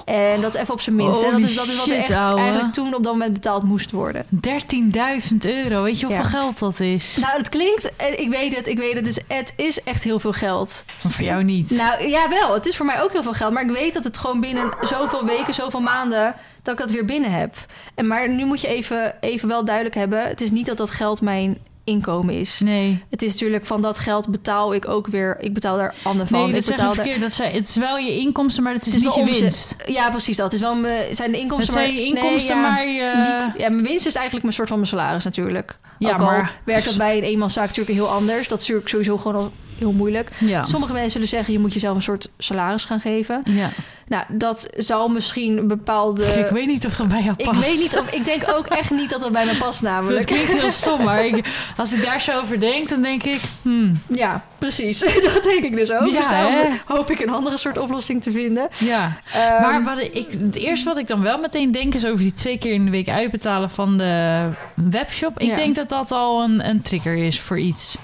En 0.06 0.42
dat 0.42 0.56
even 0.56 0.74
op 0.74 0.82
zijn 0.82 0.96
minst. 0.96 1.20
hè. 1.22 1.26
Dat 1.26 1.34
Holy 1.34 1.44
is, 1.44 1.56
dat 1.56 1.66
is 1.66 1.76
wat 1.78 1.86
shit, 1.86 1.96
echt 1.98 2.12
ouwe. 2.12 2.40
eigenlijk 2.42 2.74
toen 2.74 2.96
op 2.96 3.04
dat 3.04 3.12
moment 3.14 3.34
betaald 3.34 3.64
moest 3.64 3.92
worden. 3.92 4.26
13.000 4.36 5.38
euro. 5.40 5.84
Weet 5.84 6.00
je 6.00 6.06
hoeveel 6.06 6.24
Ja. 6.24 6.30
geld 6.30 6.60
dat 6.60 6.80
is? 6.80 7.18
Nou, 7.22 7.38
het 7.38 7.50
klinkt... 7.50 7.96
eh, 7.96 8.20
Ik 8.20 8.30
weet 8.30 8.56
het, 8.56 8.68
ik 8.68 8.78
weet 8.78 8.96
het. 8.96 9.06
Dus 9.06 9.20
het 9.28 9.54
is 9.56 9.84
echt 9.84 10.04
heel 10.04 10.20
veel 10.20 10.34
geld. 10.34 10.86
Maar 11.04 11.12
voor 11.12 11.24
jou 11.26 11.44
niet. 11.44 11.70
Nou, 11.70 12.08
ja 12.08 12.30
wel. 12.30 12.54
Het 12.54 12.66
is 12.66 12.78
voor 12.78 12.86
mij 12.86 13.02
ook 13.02 13.12
heel 13.12 13.24
veel 13.24 13.34
geld. 13.34 13.54
Maar 13.54 13.64
ik 13.64 13.72
weet 13.72 13.94
dat 13.94 14.04
het 14.04 14.18
gewoon 14.18 14.40
binnen 14.40 14.74
zoveel 14.82 15.26
weken, 15.26 15.54
zoveel 15.54 15.82
maanden... 15.82 16.36
dat 16.64 16.74
ik 16.74 16.80
dat 16.80 16.92
weer 16.92 17.06
binnen 17.06 17.32
heb. 17.32 17.56
En 17.96 18.08
maar 18.08 18.30
nu 18.30 18.46
moet 18.46 18.62
je 18.62 18.68
even, 18.68 19.14
even 19.22 19.48
wel 19.48 19.66
duidelijk 19.66 19.96
hebben... 19.96 20.28
het 20.28 20.42
is 20.42 20.52
niet 20.52 20.66
dat 20.66 20.78
dat 20.78 20.92
geld 20.92 21.22
mijn 21.22 21.58
inkomen 21.92 22.34
is. 22.40 22.60
nee. 22.64 23.04
Het 23.10 23.22
is 23.22 23.32
natuurlijk 23.32 23.66
van 23.66 23.82
dat 23.82 24.00
geld 24.00 24.28
betaal 24.28 24.74
ik 24.74 24.88
ook 24.88 25.08
weer. 25.08 25.38
Ik 25.40 25.54
betaal 25.54 25.78
daar 25.78 25.94
ander 26.02 26.28
van. 26.28 26.40
Nee, 26.44 26.52
dat 26.54 26.62
ik 26.64 26.70
betaal 26.70 26.94
verkeerd. 26.94 27.22
Dat 27.22 27.34
zei, 27.34 27.52
het 27.54 27.64
is 27.68 27.76
wel 27.76 27.98
je 27.98 28.18
inkomsten, 28.18 28.64
maar 28.64 28.74
het 28.74 28.82
is, 28.88 28.94
Het 28.94 29.02
is 29.04 29.16
niet 29.16 29.28
je 29.36 29.40
winst. 29.40 29.76
Ja, 29.86 30.10
precies 30.10 30.38
dat. 30.38 30.46
Het 30.46 30.54
is 30.54 30.60
wel 30.60 30.76
mijn, 30.76 31.16
zijn 31.16 31.32
de 31.32 31.36
Het 31.38 31.44
inkomsten. 31.44 31.74
zijn 31.74 31.94
je 31.94 32.14
maar- 32.14 32.24
inkomsten, 32.24 32.56
nee, 32.56 32.66
ja, 32.66 32.70
maar 32.72 32.88
je... 32.88 33.40
Niet, 33.48 33.62
ja, 33.62 33.70
mijn 33.70 33.84
winst 33.84 34.06
is 34.06 34.14
eigenlijk 34.14 34.44
mijn 34.44 34.56
soort 34.56 34.68
van 34.68 34.78
mijn 34.78 34.90
salaris 34.90 35.24
natuurlijk. 35.24 35.78
Ja, 36.00 36.12
Ook 36.14 36.18
maar- 36.20 36.60
werkt 36.66 36.86
dat 36.86 36.98
bij 36.98 37.18
een 37.18 37.24
eenmanszaak 37.24 37.68
natuurlijk 37.68 37.98
heel 37.98 38.10
anders. 38.10 38.48
Dat 38.48 38.58
is 38.62 38.64
natuurlijk 38.68 38.90
sowieso 38.90 39.18
gewoon 39.18 39.52
heel 39.78 39.92
moeilijk. 39.92 40.30
Ja. 40.40 40.64
Sommige 40.64 40.94
mensen 40.94 41.12
zullen 41.12 41.28
zeggen, 41.28 41.54
je 41.54 41.60
moet 41.60 41.74
jezelf 41.74 41.96
een 41.96 42.02
soort 42.02 42.30
salaris 42.38 42.84
gaan 42.86 43.00
geven. 43.00 43.42
ja. 43.46 43.70
Nou, 44.12 44.24
dat 44.30 44.68
zal 44.78 45.08
misschien 45.10 45.58
een 45.58 45.68
bepaalde... 45.68 46.24
ik 46.46 46.50
weet 46.52 46.68
niet 46.68 46.86
of 46.86 46.96
dat 46.96 47.08
bij 47.08 47.22
jou 47.22 47.34
Ik 47.38 47.46
past. 47.46 47.60
weet 47.60 47.80
niet 47.80 47.98
of... 48.00 48.12
Ik 48.14 48.26
denk 48.26 48.44
ook 48.56 48.68
echt 48.68 48.90
niet 48.92 49.10
dat 49.10 49.22
dat 49.22 49.32
bij 49.32 49.46
me 49.46 49.56
past 49.58 49.82
Dat 49.82 49.92
namelijk. 49.92 50.26
klinkt 50.26 50.54
heel 50.54 50.72
stom, 50.72 51.04
maar 51.04 51.26
ik, 51.26 51.46
als 51.78 51.94
ik 51.94 52.04
daar 52.04 52.22
zo 52.22 52.40
over 52.42 52.60
denk, 52.60 52.90
dan 52.90 53.02
denk 53.02 53.24
ik... 53.24 53.40
Hmm, 53.62 54.02
Ja, 54.08 54.46
precies. 54.58 55.00
dat 55.34 55.44
denk 55.44 55.64
ik 55.64 55.76
dus 55.76 55.92
ook. 55.92 56.06
Ja, 56.12 56.18
dus 56.20 56.30
daarom 56.30 56.80
hoop 56.86 57.12
ik 57.12 57.20
een 57.20 57.30
andere 57.30 57.58
soort 57.58 57.78
oplossing 57.78 58.24
te 58.24 58.32
vinden. 58.32 58.68
ja. 58.78 59.18
Ehm, 59.34 59.62
Maar 59.62 59.84
wat 59.84 60.00
ik, 60.00 60.28
het 60.32 60.56
eerste 60.56 60.86
wat 60.86 60.98
ik 60.98 61.08
dan 61.08 61.22
wel 61.22 61.38
meteen 61.38 61.72
denk 61.72 61.94
is 61.96 62.06
over 62.06 62.18
die 62.24 62.34
twee 62.34 62.58
keer 62.58 62.74
in 62.74 62.86
de 62.86 62.92
week 62.92 63.10
uitbetalen 63.10 63.70
van 63.70 63.98
de 63.98 64.46
webshop. 64.76 65.40
Ik 65.40 65.48
Ja. 65.48 65.56
denk 65.56 65.76
dat 65.76 65.90
dat 65.90 66.12
al 66.12 66.44
een, 66.44 66.68
een 66.70 66.82
trigger 66.82 67.16
is 67.16 67.40
voor 67.40 67.60
iets. 67.60 67.98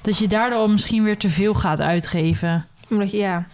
Dat 0.00 0.18
je 0.18 0.26
daardoor 0.28 0.70
misschien 0.70 1.02
weer 1.04 1.18
te 1.18 1.30
veel 1.30 1.54
gaat 1.54 1.80
uitgeven. 1.80 2.66
omdat 2.90 3.10
je, 3.10 3.16
ja. 3.16 3.46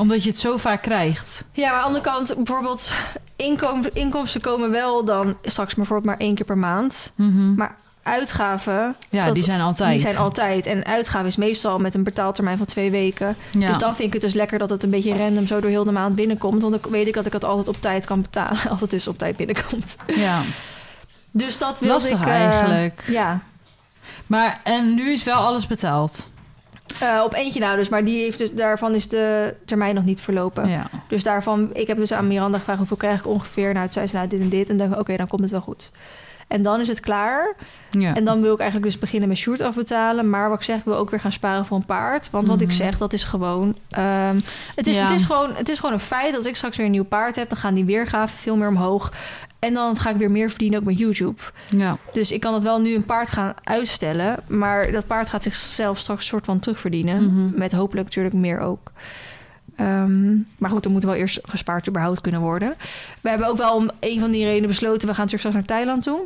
Omdat 0.00 0.22
je 0.22 0.28
het 0.28 0.38
zo 0.38 0.56
vaak 0.56 0.82
krijgt. 0.82 1.44
Ja, 1.52 1.70
maar 1.70 1.80
aan 1.80 1.92
de 1.92 1.98
andere 2.00 2.04
kant, 2.04 2.34
bijvoorbeeld... 2.44 2.92
Inkom, 3.36 3.84
inkomsten 3.92 4.40
komen 4.40 4.70
wel 4.70 5.04
dan 5.04 5.36
straks 5.42 5.74
bijvoorbeeld 5.74 6.06
maar 6.06 6.26
één 6.26 6.34
keer 6.34 6.44
per 6.44 6.58
maand. 6.58 7.12
Mhm. 7.14 7.54
Maar 7.54 7.76
uitgaven, 8.02 8.96
ja, 9.08 9.24
dat- 9.24 9.34
die 9.34 9.42
zijn 9.42 9.60
altijd. 9.60 9.90
die 9.90 10.00
zijn 10.00 10.16
altijd. 10.16 10.66
En 10.66 10.84
uitgaven 10.84 11.26
is 11.26 11.36
meestal 11.36 11.78
met 11.78 11.94
een 11.94 12.02
betaaltermijn 12.02 12.56
van 12.56 12.66
twee 12.66 12.90
weken. 12.90 13.36
Ja. 13.50 13.68
Dus 13.68 13.78
dan 13.78 13.94
vind 13.94 14.06
ik 14.06 14.12
het 14.12 14.22
dus 14.22 14.32
lekker 14.34 14.58
dat 14.58 14.70
het 14.70 14.84
een 14.84 14.90
beetje 14.90 15.16
random 15.16 15.46
zo 15.46 15.60
door 15.60 15.70
heel 15.70 15.84
de 15.84 15.92
maand 15.92 16.14
binnenkomt. 16.14 16.62
Want 16.62 16.82
dan 16.82 16.92
weet 16.92 17.06
ik 17.06 17.14
dat 17.14 17.26
ik 17.26 17.32
het 17.32 17.44
altijd 17.44 17.68
op 17.68 17.80
tijd 17.80 18.06
kan 18.06 18.22
betalen. 18.22 18.58
Als 18.70 18.80
het 18.80 18.90
dus 18.90 19.08
op 19.08 19.18
tijd 19.18 19.36
binnenkomt. 19.36 19.96
ja. 20.06 20.40
Dus 21.30 21.58
dat 21.58 21.80
wilde 21.80 21.94
Lastig 21.94 22.20
ik... 22.20 22.26
eh, 22.26 22.32
eigenlijk. 22.34 23.04
Ja, 23.08 23.40
Maar 24.26 24.60
en 24.64 24.94
nu 24.94 25.12
is 25.12 25.24
wel 25.24 25.38
alles 25.38 25.66
betaald. 25.66 26.28
Eh, 26.98 27.22
op 27.24 27.34
eentje 27.34 27.60
nou 27.60 27.76
dus. 27.76 27.88
Maar 27.88 28.04
die 28.04 28.22
heeft 28.22 28.38
dus, 28.38 28.52
daarvan 28.52 28.94
is 28.94 29.08
de 29.08 29.54
termijn 29.64 29.94
nog 29.94 30.04
niet 30.04 30.20
verlopen. 30.20 30.68
Ja. 30.68 30.86
Dus 31.08 31.22
daarvan, 31.22 31.70
ik 31.72 31.86
heb 31.86 31.96
dus 31.96 32.12
aan 32.12 32.28
Miranda 32.28 32.58
gevraagd 32.58 32.78
hoeveel 32.78 32.96
krijg 32.96 33.18
ik 33.18 33.26
ongeveer. 33.26 33.72
Nou, 33.72 33.84
toen 33.84 33.92
zei 33.92 34.06
ze 34.06 34.16
nou 34.16 34.28
dit 34.28 34.40
en 34.40 34.48
dit. 34.48 34.68
En 34.68 34.76
dan 34.76 34.98
oké, 34.98 35.16
dan 35.16 35.28
komt 35.28 35.42
het 35.42 35.50
wel 35.50 35.60
goed. 35.60 35.90
En 36.48 36.62
dan 36.62 36.80
is 36.80 36.88
het 36.88 37.00
klaar. 37.00 37.54
ja. 37.90 38.14
En 38.14 38.24
dan 38.24 38.40
wil 38.40 38.52
ik 38.52 38.58
eigenlijk 38.60 38.90
dus 38.92 39.00
beginnen 39.00 39.28
met 39.28 39.38
Sjoerd 39.38 39.60
afbetalen. 39.60 40.30
Maar 40.30 40.48
wat 40.48 40.58
ik 40.58 40.64
zeg, 40.64 40.78
ik 40.78 40.84
wil 40.84 40.96
ook 40.96 41.10
weer 41.10 41.20
gaan 41.20 41.32
sparen 41.32 41.66
voor 41.66 41.76
een 41.76 41.84
paard. 41.84 42.30
Want 42.30 42.46
wat 42.46 42.60
ik 42.60 42.66
Mhm. 42.66 42.76
zeg, 42.76 42.98
dat 42.98 43.12
is 43.12 43.24
gewoon... 43.24 43.76
ehm, 43.90 44.40
het, 44.74 44.86
is, 44.86 44.96
Ja. 44.98 45.02
het, 45.02 45.10
is 45.10 45.24
gewoon 45.24 45.54
het 45.54 45.68
is 45.68 45.78
gewoon 45.78 45.94
een 45.94 46.00
feit. 46.00 46.34
Als 46.36 46.44
ik 46.46 46.56
straks 46.56 46.76
weer 46.76 46.86
een 46.86 46.92
nieuw 46.92 47.04
paard 47.04 47.36
heb... 47.36 47.48
dan 47.48 47.58
gaan 47.58 47.74
die 47.74 47.84
weergaven 47.84 48.38
veel 48.38 48.56
meer 48.56 48.68
omhoog. 48.68 49.12
En 49.60 49.74
dan 49.74 49.96
ga 49.96 50.10
ik 50.10 50.16
weer 50.16 50.30
meer 50.30 50.48
verdienen 50.50 50.78
ook 50.78 50.84
met 50.84 50.98
YouTube. 50.98 51.40
ja. 51.76 51.96
Dus 52.12 52.32
ik 52.32 52.40
kan 52.40 52.54
het 52.54 52.62
wel 52.62 52.80
nu 52.80 52.94
een 52.94 53.04
paard 53.04 53.28
gaan 53.28 53.54
uitstellen. 53.64 54.36
Maar 54.46 54.92
dat 54.92 55.06
paard 55.06 55.28
gaat 55.28 55.42
zichzelf 55.42 55.98
straks 55.98 56.26
soort 56.26 56.44
van 56.44 56.58
terugverdienen. 56.58 57.24
Mhm. 57.24 57.58
Met 57.58 57.72
hopelijk 57.72 58.06
natuurlijk 58.06 58.34
meer 58.34 58.58
ook. 58.60 58.92
Ehm, 59.76 60.34
maar 60.58 60.70
goed, 60.70 60.84
er 60.84 60.90
moet 60.90 61.04
wel 61.04 61.14
eerst 61.14 61.38
gespaard 61.42 61.88
überhaupt 61.88 62.20
kunnen 62.20 62.40
worden. 62.40 62.74
We 63.20 63.28
hebben 63.28 63.46
ook 63.48 63.56
wel 63.56 63.74
om 63.74 63.90
een 64.00 64.20
van 64.20 64.30
die 64.30 64.44
redenen 64.44 64.68
besloten... 64.68 65.08
we 65.08 65.14
gaan 65.14 65.24
natuurlijk 65.24 65.38
straks 65.54 65.54
naar 65.54 65.64
Thailand 65.76 66.02
toe. 66.02 66.20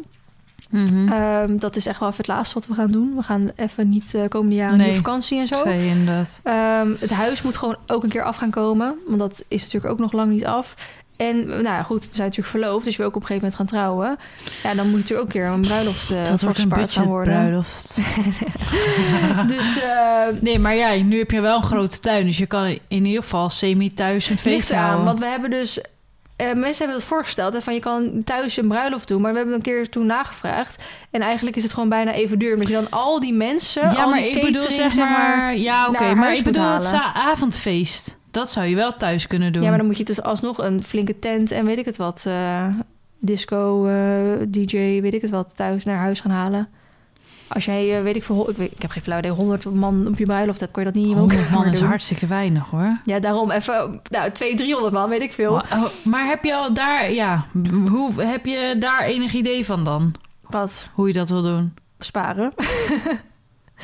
Mhm. 0.71 1.09
Ehm, 1.13 1.57
dat 1.59 1.77
is 1.77 1.87
echt 1.87 1.99
wel 2.01 2.09
even 2.09 2.21
het 2.25 2.35
laatste 2.35 2.55
wat 2.59 2.67
we 2.69 2.75
gaan 2.75 2.91
doen. 2.91 3.17
We 3.17 3.23
gaan 3.23 3.51
even 3.57 3.89
niet 3.89 4.15
uh, 4.15 4.29
komende 4.29 4.55
jaren 4.55 4.79
Nee. 4.79 4.95
vakantie 4.95 5.39
en 5.39 5.47
zo. 5.47 5.55
Zei 5.55 5.81
je 5.83 5.89
inderdaad. 5.89 6.41
Ehm, 6.43 6.93
het 6.99 7.11
huis 7.11 7.43
moet 7.43 7.57
gewoon 7.57 7.77
ook 7.87 8.03
een 8.03 8.09
keer 8.09 8.23
af 8.23 8.37
gaan 8.37 8.51
komen. 8.51 8.95
Want 9.07 9.19
dat 9.19 9.45
is 9.49 9.63
natuurlijk 9.63 9.93
ook 9.93 9.99
nog 9.99 10.13
lang 10.13 10.31
niet 10.31 10.45
af. 10.47 10.75
En 11.17 11.63
nou 11.63 11.85
goed, 11.85 12.03
we 12.03 12.17
zijn 12.17 12.29
natuurlijk 12.29 12.57
verloofd. 12.57 12.85
Dus 12.85 12.97
we 12.97 13.05
ook 13.05 13.17
op 13.17 13.21
een 13.21 13.27
gegeven 13.27 13.51
moment 13.51 13.71
gaan 13.71 13.79
trouwen. 13.79 14.19
Ja, 14.63 14.75
dan 14.75 14.91
moet 14.91 14.99
natuurlijk 14.99 15.21
ook 15.21 15.35
een 15.35 15.41
keer 15.41 15.51
een 15.51 15.61
bruiloft 15.61 16.11
uh, 16.11 16.25
dat 16.25 16.43
wordt 16.43 16.59
een 16.59 16.89
gaan 16.89 17.07
worden. 17.07 17.33
budgetbruiloft. 17.33 17.97
dus 19.57 19.77
uh, 19.77 20.41
Nee, 20.41 20.59
maar 20.59 20.75
ja, 20.75 21.03
nu 21.03 21.19
heb 21.19 21.31
je 21.31 21.41
wel 21.41 21.57
een 21.57 21.63
grote 21.63 21.99
tuin. 21.99 22.27
Dus 22.27 22.39
je 22.39 22.47
kan 22.47 22.79
in 22.89 23.05
ieder 23.05 23.23
geval 23.23 23.51
semi-thuis 23.51 24.31
een 24.31 24.39
feest 24.39 24.73
houden. 24.73 25.05
Want 25.05 25.19
we 25.19 25.27
hebben 25.27 25.51
dus... 25.51 25.79
Uh, 25.79 26.47
mensen 26.53 26.79
hebben 26.79 26.97
het 26.97 27.05
voorgesteld, 27.05 27.53
hè, 27.53 27.61
van 27.61 27.75
je 27.75 27.81
kan 27.81 28.23
thuis 28.25 28.57
een 28.57 28.69
bruiloft 28.69 29.09
doen. 29.09 29.21
Maar 29.21 29.31
we 29.31 29.37
hebben 29.37 29.55
een 29.55 29.63
keer 29.63 29.89
toen 29.89 30.07
nagevraagd. 30.07 30.83
En 31.11 31.21
eigenlijk 31.21 31.57
is 31.57 31.63
het 31.63 31.73
gewoon 31.73 31.89
bijna 31.89 32.13
even 32.13 32.39
duur. 32.39 32.53
Omdat 32.53 32.69
je 32.69 32.75
dan 32.75 32.91
al 32.91 33.21
die 33.21 33.35
mensen, 33.35 33.83
Ja, 33.83 34.03
al 34.03 34.11
maar 34.11 34.19
die 34.19 34.31
ik 34.31 34.53
bedoel 34.53 34.71
zeg 34.71 34.97
maar... 34.97 35.57
Ja, 35.57 35.89
oké. 35.89 36.15
maar 36.15 36.33
ik 36.33 36.45
bedoel 36.45 36.73
het 36.73 36.95
avondfeest. 37.15 38.17
Dat 38.35 38.51
zou 38.51 38.67
je 38.67 38.75
wel 38.75 38.97
thuis 38.97 39.27
kunnen 39.27 39.53
doen. 39.53 39.63
Ja, 39.63 39.69
maar 39.69 39.79
dan 39.79 39.87
moet 39.87 39.97
je 39.99 40.05
dus 40.05 40.23
alsnog 40.23 40.59
een 40.59 40.83
flinke 40.83 41.19
tent 41.19 41.51
en 41.51 41.65
weet 41.65 41.79
ik 41.79 41.85
het 41.85 41.97
wat. 41.97 42.25
eh, 42.27 42.67
disco, 43.19 43.87
eh, 43.87 44.47
DJ, 44.49 44.77
weet 45.01 45.15
ik 45.15 45.21
het 45.23 45.31
wat, 45.31 45.57
thuis 45.57 45.85
naar 45.85 45.97
huis 45.97 46.21
gaan 46.21 46.31
halen. 46.31 46.69
Als 47.49 47.65
jij, 47.65 47.97
eh, 47.97 48.03
weet 48.03 48.17
ik 48.17 48.23
veel, 48.23 48.51
ik, 48.51 48.57
weet, 48.57 48.73
ik 48.73 48.83
heb 48.83 48.91
geen 48.91 49.03
flauw 49.03 49.19
idee, 49.19 49.31
100 49.31 49.65
man 49.75 50.07
op 50.07 50.19
je 50.19 50.25
bruiloft 50.25 50.61
hebt, 50.61 50.73
kun 50.73 50.83
je 50.83 50.89
dat 50.89 50.97
niet 50.97 51.05
in 51.05 51.11
je 51.11 51.17
100 51.17 51.39
woonkamer 51.39 51.65
man 51.65 51.73
is 51.73 51.79
doen. 51.79 51.89
hartstikke 51.89 52.27
weinig 52.27 52.67
hoor. 52.71 52.99
Ja, 53.05 53.19
daarom 53.21 53.51
even, 53.51 54.01
nou, 54.11 54.31
200, 54.31 54.57
300 54.57 54.93
man, 54.93 55.09
weet 55.09 55.23
ik 55.23 55.33
veel. 55.33 55.53
Maar, 55.53 55.69
oh, 55.73 55.85
maar 56.05 56.27
heb 56.27 56.45
je 56.45 56.55
al 56.55 56.75
daar, 56.75 57.13
ja, 57.13 57.45
hoe 57.91 58.23
heb 58.23 58.47
je 58.47 58.77
daar 58.79 59.03
enig 59.03 59.33
idee 59.33 59.65
van 59.65 59.85
dan? 59.85 60.15
Wat? 60.49 60.89
Hoe 60.95 61.07
je 61.07 61.13
dat 61.13 61.29
wil 61.29 61.43
doen? 61.43 61.75
Sparen. 61.99 62.53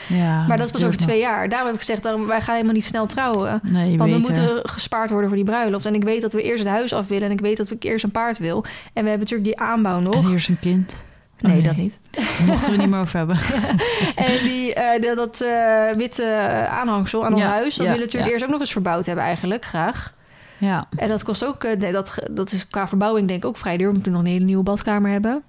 Ja, 0.09 0.47
maar 0.47 0.57
dat 0.57 0.67
is 0.67 0.73
pas 0.73 0.85
over 0.85 0.97
twee 0.99 1.19
jaar. 1.21 1.49
Daarom 1.49 1.67
heb 1.67 1.77
ik 1.77 1.85
gezegd, 1.85 2.03
daarom, 2.03 2.27
wij 2.27 2.41
gaan 2.41 2.55
helemaal 2.55 2.75
niet 2.75 2.85
snel 2.85 3.07
trouwen. 3.07 3.61
Nee, 3.63 3.99
Want 3.99 4.13
we 4.13 4.19
moeten 4.19 4.61
gespaard 4.63 5.11
worden 5.11 5.29
voor 5.29 5.37
die 5.39 5.47
bruiloft. 5.47 5.87
En 5.87 5.95
ik 5.95 6.03
weet 6.03 6.21
dat 6.23 6.33
we 6.33 6.43
eerst 6.43 6.63
het 6.63 6.73
huis 6.73 6.93
af 6.93 7.07
willen. 7.07 7.25
En 7.25 7.31
ik 7.31 7.41
weet 7.41 7.57
dat 7.57 7.71
ik 7.71 7.83
eerst 7.83 8.05
een 8.05 8.11
paard 8.11 8.39
wil. 8.39 8.65
En 8.93 9.03
we 9.03 9.09
hebben 9.09 9.19
natuurlijk 9.19 9.45
die 9.45 9.59
aanbouw 9.59 9.99
nog. 9.99 10.15
En 10.15 10.27
hier 10.27 10.35
is 10.35 10.49
een 10.49 10.59
kind. 10.61 11.05
nee, 11.41 11.53
nee. 11.53 11.63
dat 11.63 11.77
niet. 11.77 11.99
Daar 12.11 12.25
mochten 12.47 12.71
we 12.71 12.77
niet 12.77 12.89
meer 12.91 13.01
over 13.01 13.17
hebben. 13.17 13.37
En 14.27 14.39
die, 14.45 14.75
eh, 14.75 15.17
dat, 15.17 15.41
eh, 15.41 15.91
witte 15.97 16.37
aanhangsel 16.71 17.25
aan 17.25 17.33
ons 17.33 17.43
Ja, 17.43 17.49
huis... 17.49 17.77
dat 17.77 17.87
ja, 17.87 17.93
willen 17.93 17.99
we 17.99 18.05
natuurlijk 18.05 18.33
eerst 18.33 18.45
ook 18.45 18.51
nog 18.51 18.61
eens 18.61 18.73
verbouwd 18.73 19.07
hebben 19.07 19.25
eigenlijk, 19.25 19.65
graag. 19.65 20.15
Ja, 20.59 20.87
En 20.97 21.09
dat 21.09 21.23
kost 21.23 21.45
ook... 21.45 21.65
eh, 21.65 21.77
nee, 21.79 21.93
dat, 21.93 22.15
dat 22.31 22.53
is 22.53 22.69
qua 22.69 22.89
verbouwing 22.89 23.29
denk 23.29 23.43
ik 23.43 23.49
ook 23.49 23.57
vrij 23.57 23.77
duur. 23.77 23.87
We 23.87 23.93
moeten 23.93 24.13
nog 24.13 24.21
een 24.21 24.27
hele 24.27 24.45
nieuwe 24.45 24.63
badkamer 24.63 25.11
hebben. 25.11 25.43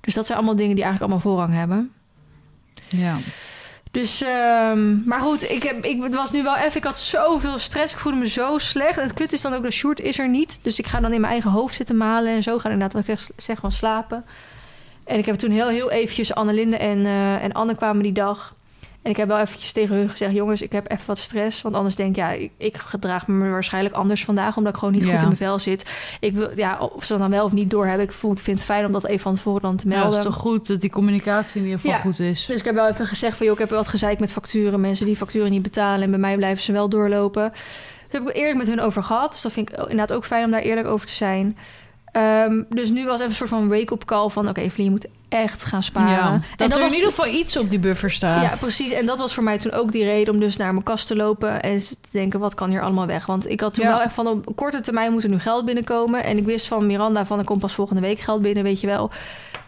Dus 0.00 0.14
dat 0.14 0.26
zijn 0.26 0.38
allemaal 0.38 0.56
dingen 0.56 0.74
die 0.74 0.84
eigenlijk 0.84 1.12
allemaal 1.12 1.32
voorrang 1.32 1.58
hebben. 1.58 1.90
ja. 2.88 3.16
Dus, 3.96 4.22
ehm, 4.22 5.04
maar 5.04 5.20
goed, 5.20 5.50
ik, 5.50 5.62
heb, 5.62 5.84
ik 5.84 6.02
het 6.02 6.14
was 6.14 6.32
nu 6.32 6.42
wel 6.42 6.56
even... 6.56 6.76
Ik 6.76 6.84
had 6.84 6.98
zoveel 6.98 7.58
stress, 7.58 7.92
ik 7.92 7.98
voelde 7.98 8.18
me 8.18 8.28
zo 8.28 8.58
slecht. 8.58 8.96
En 8.96 9.02
het 9.02 9.12
kut 9.12 9.32
is 9.32 9.40
dan 9.40 9.54
ook, 9.54 9.62
dat 9.62 9.72
Sjoerd 9.72 10.00
is 10.00 10.18
er 10.18 10.28
niet. 10.28 10.58
Dus 10.62 10.78
ik 10.78 10.86
ga 10.86 11.00
dan 11.00 11.12
in 11.12 11.20
mijn 11.20 11.32
eigen 11.32 11.50
hoofd 11.50 11.74
zitten 11.74 11.96
malen 11.96 12.32
en 12.32 12.42
zo. 12.42 12.58
Ga 12.58 12.70
inderdaad, 12.70 12.92
wat 12.92 13.18
ik 13.18 13.26
zeg, 13.36 13.58
van 13.58 13.72
slapen. 13.72 14.24
En 15.04 15.18
ik 15.18 15.26
heb 15.26 15.34
toen 15.34 15.50
heel, 15.50 15.68
heel 15.68 15.90
eventjes... 15.90 16.34
Annelinde 16.34 16.76
en, 16.76 17.06
eh, 17.06 17.44
en 17.44 17.52
Anne 17.52 17.74
kwamen 17.74 18.02
die 18.02 18.12
dag. 18.12 18.54
En 19.06 19.12
ik 19.12 19.18
heb 19.18 19.28
wel 19.28 19.38
eventjes 19.38 19.72
tegen 19.72 19.96
hun 19.96 20.08
gezegd... 20.10 20.34
jongens, 20.34 20.62
ik 20.62 20.72
heb 20.72 20.90
even 20.90 21.06
wat 21.06 21.18
stress. 21.18 21.62
Want 21.62 21.74
anders 21.74 21.94
denk 21.96 22.08
ik, 22.10 22.16
ja, 22.16 22.30
ik, 22.30 22.50
ik 22.56 22.76
gedraag 22.76 23.26
me 23.28 23.50
waarschijnlijk 23.50 23.94
anders 23.94 24.24
vandaag... 24.24 24.56
omdat 24.56 24.72
ik 24.72 24.78
gewoon 24.78 24.94
niet 24.94 25.02
Ja. 25.02 25.10
goed 25.10 25.18
in 25.20 25.24
mijn 25.26 25.36
vel 25.36 25.58
zit. 25.58 25.90
Ik 26.20 26.34
wil, 26.34 26.50
ja, 26.56 26.78
of 26.78 27.04
ze 27.04 27.12
dat 27.12 27.20
dan 27.20 27.30
wel 27.30 27.44
of 27.44 27.52
niet 27.52 27.70
door 27.70 27.86
hebben. 27.86 28.04
Ik 28.06 28.12
voel, 28.12 28.34
vind 28.34 28.56
het 28.58 28.66
fijn 28.66 28.84
om 28.86 28.92
dat 28.92 29.04
even 29.06 29.20
van 29.20 29.34
tevoren 29.34 29.62
dan 29.62 29.76
te 29.76 29.88
ja, 29.88 29.94
melden. 29.94 30.08
het 30.18 30.18
is 30.26 30.32
toch 30.32 30.40
goed 30.42 30.66
dat 30.66 30.80
die 30.80 30.90
communicatie 30.90 31.56
in 31.60 31.64
ieder 31.64 31.80
geval 31.80 31.96
Ja. 31.96 32.02
goed 32.02 32.20
is. 32.20 32.46
Dus 32.46 32.58
ik 32.58 32.64
heb 32.64 32.74
wel 32.74 32.88
even 32.88 33.06
gezegd 33.06 33.36
van... 33.36 33.46
joh, 33.46 33.54
ik 33.54 33.60
heb 33.60 33.70
wat 33.70 33.88
gezeik 33.88 34.18
met 34.20 34.32
facturen. 34.32 34.80
Mensen 34.80 35.06
die 35.06 35.16
facturen 35.16 35.50
niet 35.50 35.62
betalen. 35.62 36.02
En 36.02 36.10
bij 36.10 36.18
mij 36.18 36.36
blijven 36.36 36.62
ze 36.62 36.72
wel 36.72 36.88
doorlopen. 36.88 37.42
Daar 38.10 38.20
heb 38.20 38.28
ik 38.30 38.36
eerlijk 38.36 38.58
met 38.58 38.66
hun 38.66 38.80
over 38.80 39.02
gehad. 39.02 39.32
Dus 39.32 39.42
dat 39.42 39.52
vind 39.52 39.70
ik 39.70 39.78
inderdaad 39.78 40.12
ook 40.12 40.24
fijn 40.24 40.44
om 40.44 40.50
daar 40.50 40.60
eerlijk 40.60 40.86
over 40.86 41.06
te 41.06 41.14
zijn. 41.14 41.56
Ehm, 42.16 42.62
dus 42.68 42.90
nu 42.90 43.04
was 43.04 43.14
even 43.14 43.26
een 43.30 43.34
soort 43.34 43.50
van 43.50 43.68
wake-up 43.68 44.04
call 44.04 44.28
van... 44.28 44.48
oké, 44.48 44.60
Evelien, 44.60 44.84
je 44.84 44.90
moet 44.90 45.06
echt 45.28 45.64
gaan 45.64 45.82
sparen. 45.82 46.10
Ja, 46.10 46.32
en 46.32 46.42
dat, 46.56 46.70
er 46.70 46.78
was 46.78 46.86
in 46.86 46.94
ieder 46.94 47.08
geval 47.10 47.26
iets 47.26 47.56
op 47.56 47.70
die 47.70 47.78
buffer 47.78 48.10
staat. 48.10 48.42
ja, 48.42 48.56
precies. 48.60 48.92
En 48.92 49.06
dat 49.06 49.18
was 49.18 49.34
voor 49.34 49.42
mij 49.42 49.58
toen 49.58 49.72
ook 49.72 49.92
die 49.92 50.04
reden 50.04 50.34
om 50.34 50.40
dus 50.40 50.56
naar 50.56 50.72
mijn 50.72 50.84
kast 50.84 51.06
te 51.06 51.16
lopen 51.16 51.62
en 51.62 51.78
te 51.78 51.96
denken, 52.10 52.40
wat 52.40 52.54
kan 52.54 52.70
hier 52.70 52.82
allemaal 52.82 53.06
weg? 53.06 53.26
Want 53.26 53.48
ik 53.50 53.60
had 53.60 53.74
toen 53.74 53.84
Ja. 53.84 53.90
wel 53.90 54.00
echt 54.02 54.14
van 54.14 54.26
op 54.26 54.56
korte 54.56 54.80
termijn 54.80 55.12
moet 55.12 55.22
er 55.24 55.28
nu 55.30 55.38
geld 55.38 55.64
binnenkomen. 55.64 56.24
En 56.24 56.36
ik 56.36 56.44
wist 56.44 56.66
van 56.66 56.86
Miranda 56.86 57.26
van 57.26 57.38
er 57.38 57.44
komt 57.44 57.60
pas 57.60 57.74
volgende 57.74 58.00
week 58.02 58.18
geld 58.18 58.42
binnen, 58.42 58.62
weet 58.62 58.80
je 58.80 58.86
wel. 58.86 59.10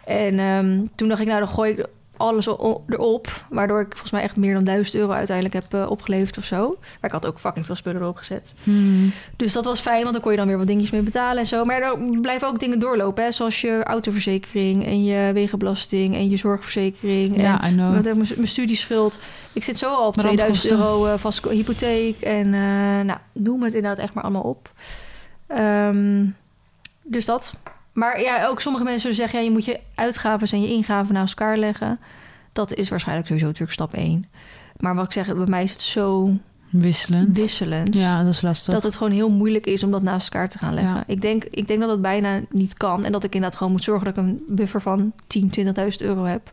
En 0.05 0.39
ehm, 0.39 0.79
toen 0.95 1.07
dacht 1.07 1.21
ik, 1.21 1.27
nou 1.27 1.39
dan 1.39 1.49
gooi 1.49 1.71
ik 1.71 1.85
alles 2.19 2.47
erop. 2.47 3.45
Waardoor 3.49 3.79
ik 3.79 3.87
volgens 3.89 4.11
mij 4.11 4.21
echt 4.21 4.35
meer 4.35 4.53
dan 4.53 4.63
1000 4.63 4.95
euro 4.95 5.11
uiteindelijk 5.11 5.55
heb 5.55 5.73
eh, 5.73 5.89
opgeleverd 5.89 6.37
of 6.37 6.43
zo. 6.43 6.77
Maar 6.79 6.97
ik 7.01 7.11
had 7.11 7.25
ook 7.25 7.39
fucking 7.39 7.65
veel 7.65 7.75
spullen 7.75 8.01
erop 8.01 8.17
gezet. 8.17 8.53
Hmm. 8.63 9.11
Dus 9.35 9.53
dat 9.53 9.65
was 9.65 9.79
fijn, 9.79 10.01
want 10.01 10.13
dan 10.13 10.21
kon 10.21 10.31
je 10.31 10.37
dan 10.37 10.47
weer 10.47 10.57
wat 10.57 10.67
dingetjes 10.67 10.91
mee 10.91 11.01
betalen 11.01 11.37
en 11.37 11.45
zo. 11.45 11.65
Maar 11.65 11.81
er 11.81 12.19
blijven 12.21 12.47
ook 12.47 12.59
dingen 12.59 12.79
doorlopen, 12.79 13.23
hè? 13.23 13.31
zoals 13.31 13.61
je 13.61 13.83
autoverzekering 13.83 14.85
en 14.85 15.03
je 15.03 15.33
wegenbelasting 15.33 16.15
en 16.15 16.29
je 16.29 16.37
zorgverzekering. 16.37 17.35
en 17.35 17.41
Ja, 17.41 17.67
I 17.67 17.71
know. 17.71 17.93
met 17.93 18.35
mijn 18.35 18.47
studieschuld. 18.47 19.19
Ik 19.53 19.63
zit 19.63 19.77
zo 19.77 19.89
al 19.89 20.07
op 20.07 20.13
Brandkosten. 20.13 20.37
2000 20.37 20.71
euro 20.71 21.05
eh, 21.05 21.19
vast 21.19 21.49
hypotheek. 21.49 22.21
En 22.21 22.53
eh 22.53 22.61
nou, 23.05 23.19
noem 23.33 23.63
het 23.63 23.73
inderdaad 23.73 24.03
echt 24.03 24.13
maar 24.13 24.23
allemaal 24.23 24.41
op. 24.41 24.71
Ehm, 25.47 26.25
dus 27.03 27.25
dat. 27.25 27.53
Maar 27.93 28.21
ja, 28.21 28.47
ook 28.47 28.61
sommige 28.61 28.83
mensen 28.83 29.01
zullen 29.01 29.15
zeggen... 29.15 29.39
Ja, 29.39 29.45
je 29.45 29.51
moet 29.51 29.65
je 29.65 29.79
uitgaven 29.95 30.47
en 30.51 30.61
je 30.61 30.67
ingaven 30.69 31.13
naast 31.13 31.39
elkaar 31.39 31.57
leggen. 31.57 31.99
Dat 32.53 32.73
is 32.73 32.89
waarschijnlijk 32.89 33.27
sowieso 33.27 33.47
natuurlijk 33.47 33.73
stap 33.73 33.93
1. 33.93 34.25
Maar 34.77 34.95
wat 34.95 35.05
ik 35.05 35.11
zeg, 35.11 35.35
bij 35.35 35.45
mij 35.45 35.63
is 35.63 35.71
het 35.71 35.81
zo 35.81 36.33
Wisselend. 36.69 37.37
wisselend... 37.37 37.95
Ja, 37.95 38.23
dat 38.23 38.33
is 38.33 38.41
lastig. 38.41 38.73
dat 38.73 38.83
het 38.83 38.95
gewoon 38.95 39.13
heel 39.13 39.29
moeilijk 39.29 39.65
is 39.65 39.83
om 39.83 39.91
dat 39.91 40.01
naast 40.01 40.33
elkaar 40.33 40.49
te 40.49 40.57
gaan 40.57 40.73
leggen. 40.73 40.93
Ja. 40.93 41.03
Ik, 41.07 41.21
denk, 41.21 41.43
ik 41.43 41.67
denk 41.67 41.79
dat 41.79 41.89
het 41.89 42.01
bijna 42.01 42.41
niet 42.49 42.73
kan. 42.73 43.05
En 43.05 43.11
dat 43.11 43.23
ik 43.23 43.33
inderdaad 43.33 43.57
gewoon 43.57 43.71
moet 43.73 43.83
zorgen 43.83 44.05
dat 44.05 44.17
ik 44.17 44.23
een 44.23 44.43
buffer 44.47 44.81
van 44.81 45.13
10, 45.27 45.51
20.000 45.59 45.65
euro 45.97 46.23
heb. 46.23 46.51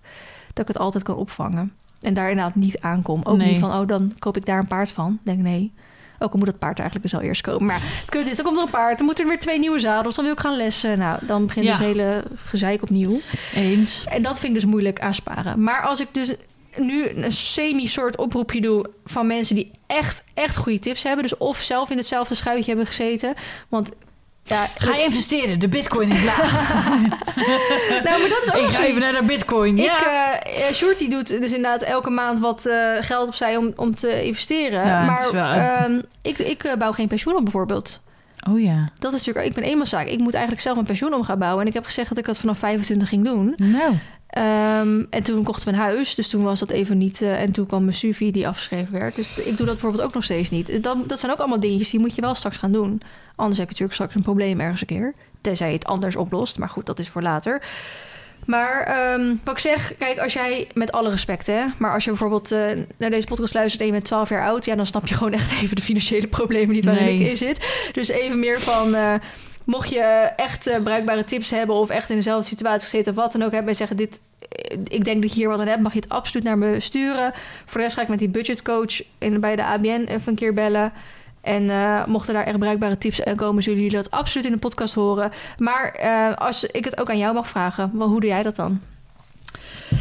Dat 0.53 0.69
ik 0.69 0.75
het 0.75 0.79
altijd 0.79 1.05
kan 1.05 1.17
opvangen. 1.17 1.73
En 2.01 2.15
daar 2.15 2.31
inderdaad 2.31 2.55
niet 2.55 2.81
aankom. 2.81 3.21
Ook 3.25 3.37
Nee. 3.37 3.49
niet 3.49 3.59
van, 3.59 3.81
oh, 3.81 3.89
dan 3.89 4.13
koop 4.19 4.37
ik 4.37 4.47
daar 4.47 4.59
een 4.59 4.67
paard 4.67 4.93
van. 4.93 5.13
Ik 5.13 5.19
denk, 5.25 5.39
nee. 5.41 5.73
Ook 6.19 6.33
al 6.33 6.39
moet 6.39 6.47
dat 6.47 6.59
paard 6.59 6.79
eigenlijk 6.79 7.11
dus 7.11 7.21
al 7.21 7.27
eerst 7.27 7.43
komen. 7.43 7.67
Maar 7.67 7.81
het 7.81 8.05
kut 8.09 8.27
is, 8.27 8.37
dan 8.37 8.45
komt 8.45 8.57
er 8.57 8.63
een 8.65 8.71
paard. 8.71 8.97
Dan 8.97 9.07
moeten 9.07 9.25
er 9.25 9.31
weer 9.31 9.41
twee 9.41 9.59
nieuwe 9.59 9.79
zadels. 9.79 10.15
Dan 10.15 10.25
wil 10.25 10.33
ik 10.35 10.41
gaan 10.41 10.57
lessen. 10.57 10.99
Nou, 10.99 11.27
dan 11.27 11.47
begint 11.47 11.65
Ja. 11.67 11.71
dus 11.71 11.87
hele 11.87 12.23
gezeik 12.35 12.83
opnieuw. 12.83 13.21
Eens. 13.55 14.05
En 14.09 14.23
dat 14.23 14.39
vind 14.39 14.55
ik 14.55 14.61
dus 14.61 14.71
moeilijk 14.71 15.01
aansparen. 15.01 15.63
Maar 15.63 15.83
als 15.83 16.01
ik 16.01 16.09
dus 16.13 16.33
nu 16.77 17.09
een 17.09 17.33
semi-soort 17.33 18.17
oproepje 18.17 18.61
doe 18.61 18.85
van 19.05 19.27
mensen 19.27 19.55
die 19.55 19.71
echt, 19.87 20.23
echt 20.35 20.57
goede 20.57 20.79
tips 20.79 21.03
hebben. 21.03 21.23
Dus 21.23 21.37
of 21.37 21.59
zelf 21.61 21.91
in 21.91 21.97
hetzelfde 21.97 22.35
schuitje 22.35 22.67
hebben 22.69 22.87
gezeten. 22.87 23.35
Want 23.69 23.91
ja, 24.49 24.69
Ga 24.79 24.95
je 24.95 25.03
investeren? 25.05 25.59
De 25.59 25.69
bitcoin 25.69 26.11
is 26.11 26.25
laag. 26.25 26.53
nou, 28.05 28.21
maar 28.21 28.29
dat 28.29 28.43
is 28.43 28.53
ook 28.55 28.63
Ik 28.63 28.71
ga 28.75 28.85
even 28.85 29.01
naar 29.01 29.13
de 29.13 29.23
bitcoin. 29.27 29.79
Ik, 29.79 29.85
ja. 29.85 30.41
eh, 30.41 30.69
eh, 30.69 30.75
Shorty 30.75 31.09
doet 31.09 31.29
dus 31.29 31.53
inderdaad 31.53 31.83
elke 31.83 32.11
maand 32.11 32.41
wat 32.41 32.67
eh, 32.67 32.91
geld 33.01 33.29
opzij 33.29 33.57
om, 33.57 33.73
om 33.77 33.95
te 33.95 34.25
investeren. 34.25 34.87
Ja, 34.87 35.05
maar 35.05 35.21
is 35.21 35.31
wel- 35.31 35.53
ehm, 35.53 36.01
ik, 36.23 36.39
ik 36.39 36.75
bouw 36.79 36.93
geen 36.93 37.09
pensioen 37.09 37.37
op 37.37 37.43
bijvoorbeeld. 37.43 38.01
oh 38.51 38.61
ja. 38.61 38.89
Dat 38.99 39.13
is 39.13 39.19
natuurlijk, 39.19 39.47
ik 39.47 39.55
ben 39.55 39.65
eenmanszaak. 39.71 40.07
Ik 40.07 40.19
moet 40.19 40.33
eigenlijk 40.35 40.63
zelf 40.63 40.77
een 40.77 40.85
pensioen 40.87 41.15
om 41.15 41.25
gaan 41.25 41.39
bouwen. 41.39 41.63
En 41.63 41.69
ik 41.69 41.75
heb 41.75 41.85
gezegd 41.85 42.09
dat 42.09 42.19
ik 42.19 42.25
dat 42.25 42.39
vanaf 42.39 42.59
25 42.59 43.09
ging 43.09 43.25
doen. 43.25 43.55
Nou. 43.57 43.95
Ehm, 44.27 45.05
en 45.11 45.23
toen 45.23 45.45
kochten 45.45 45.69
we 45.69 45.75
een 45.75 45.83
huis, 45.83 46.15
dus 46.15 46.29
toen 46.29 46.43
was 46.43 46.59
dat 46.61 46.71
even 46.71 46.99
niet. 46.99 47.23
eh, 47.23 47.41
en 47.43 47.53
toen 47.53 47.67
kwam 47.67 47.85
mijn 47.85 47.97
SUVI 47.97 48.31
die 48.31 48.49
afgeschreven 48.49 48.93
werd. 48.93 49.17
Dus 49.17 49.31
ik 49.37 49.45
doe 49.57 49.57
dat 49.67 49.67
bijvoorbeeld 49.67 50.03
ook 50.03 50.15
nog 50.15 50.25
steeds 50.25 50.51
niet. 50.51 50.83
Dat, 50.83 51.09
dat 51.09 51.21
zijn 51.21 51.33
ook 51.33 51.39
allemaal 51.39 51.61
dingetjes 51.61 51.91
die 51.91 52.01
moet 52.01 52.15
je 52.15 52.21
wel 52.21 52.35
straks 52.35 52.59
gaan 52.59 52.73
doen. 52.73 53.01
Anders 53.37 53.59
heb 53.59 53.67
je 53.67 53.73
natuurlijk 53.73 53.93
straks 53.93 54.15
een 54.15 54.23
probleem 54.23 54.61
ergens 54.61 54.81
een 54.81 54.87
keer. 54.87 55.15
Tenzij 55.41 55.69
je 55.69 55.75
het 55.75 55.85
anders 55.87 56.17
oplost. 56.17 56.59
Maar 56.59 56.69
goed, 56.69 56.87
dat 56.87 56.99
is 56.99 57.09
voor 57.09 57.23
later. 57.23 57.63
Maar 58.47 58.83
ehm, 58.83 59.35
wat 59.45 59.55
ik 59.55 59.61
zeg, 59.61 59.95
kijk, 59.99 60.19
als 60.19 60.33
jij 60.33 60.67
met 60.75 60.93
alle 60.93 61.11
respect, 61.11 61.47
hè, 61.47 61.65
maar 61.79 61.93
als 61.95 62.05
je 62.05 62.11
bijvoorbeeld 62.11 62.53
eh, 62.53 62.61
naar 62.99 63.11
deze 63.11 63.27
podcast 63.27 63.55
luistert 63.55 63.81
en 63.81 63.87
je 63.87 63.93
bent 63.93 64.05
12 64.05 64.29
jaar 64.29 64.47
oud, 64.47 64.65
ja, 64.65 64.75
dan 64.75 64.87
snap 64.87 65.07
je 65.07 65.15
gewoon 65.15 65.33
echt 65.33 65.53
even 65.63 65.77
de 65.77 65.83
financiële 65.83 66.27
problemen 66.27 66.75
niet 66.75 66.85
waarin 66.85 67.05
Nee. 67.05 67.19
ik 67.21 67.27
in 67.29 67.37
zit. 67.37 67.91
Dus 67.93 68.09
even 68.09 68.39
meer 68.39 68.61
van. 68.61 68.95
eh, 68.95 69.15
Mocht 69.67 69.89
je 69.89 70.01
echt 70.37 70.67
eh, 70.67 70.83
bruikbare 70.83 71.25
tips 71.25 71.51
hebben 71.51 71.77
of 71.77 71.89
echt 71.89 72.11
in 72.11 72.17
dezelfde 72.17 72.49
situatie 72.49 72.83
gezeten 72.83 73.13
of 73.13 73.19
wat 73.19 73.33
dan 73.33 73.43
ook 73.43 73.51
hebben 73.53 73.71
en 73.71 73.77
zeggen 73.77 73.97
dit, 73.97 74.21
eh, 74.39 74.79
ik 74.85 75.05
denk 75.05 75.23
dat 75.23 75.31
ik 75.31 75.37
hier 75.37 75.49
wat 75.49 75.61
aan 75.61 75.67
heb, 75.67 75.81
mag 75.81 75.93
je 75.93 76.01
het 76.01 76.09
absoluut 76.09 76.45
naar 76.45 76.59
me 76.59 76.81
sturen. 76.81 77.33
Voor 77.65 77.77
de 77.77 77.83
rest 77.83 77.97
ga 77.97 78.03
ik 78.03 78.09
met 78.09 78.19
die 78.19 78.29
budgetcoach 78.29 79.03
in, 79.19 79.41
bij 79.41 79.57
de 79.57 79.65
ABN 79.65 80.05
even 80.09 80.23
een 80.25 80.35
keer 80.35 80.55
bellen. 80.55 80.93
En 81.41 81.71
eh, 81.71 82.07
mochten 82.07 82.35
daar 82.35 82.45
echt 82.45 82.59
bruikbare 82.59 82.99
tips 82.99 83.21
eh, 83.23 83.37
komen, 83.37 83.63
zullen 83.63 83.79
jullie 83.83 83.97
dat 83.97 84.11
absoluut 84.11 84.47
in 84.47 84.53
de 84.53 84.59
podcast 84.59 84.95
horen. 84.95 85.31
Maar 85.59 85.91
eh, 85.91 86.35
als 86.35 86.65
ik 86.65 86.85
het 86.85 87.01
ook 87.01 87.11
aan 87.11 87.19
jou 87.19 87.35
mag 87.35 87.49
vragen, 87.49 87.91
wel, 87.95 88.09
hoe 88.09 88.21
doe 88.21 88.31
jij 88.31 88.43
dat 88.43 88.57
dan? 88.57 88.81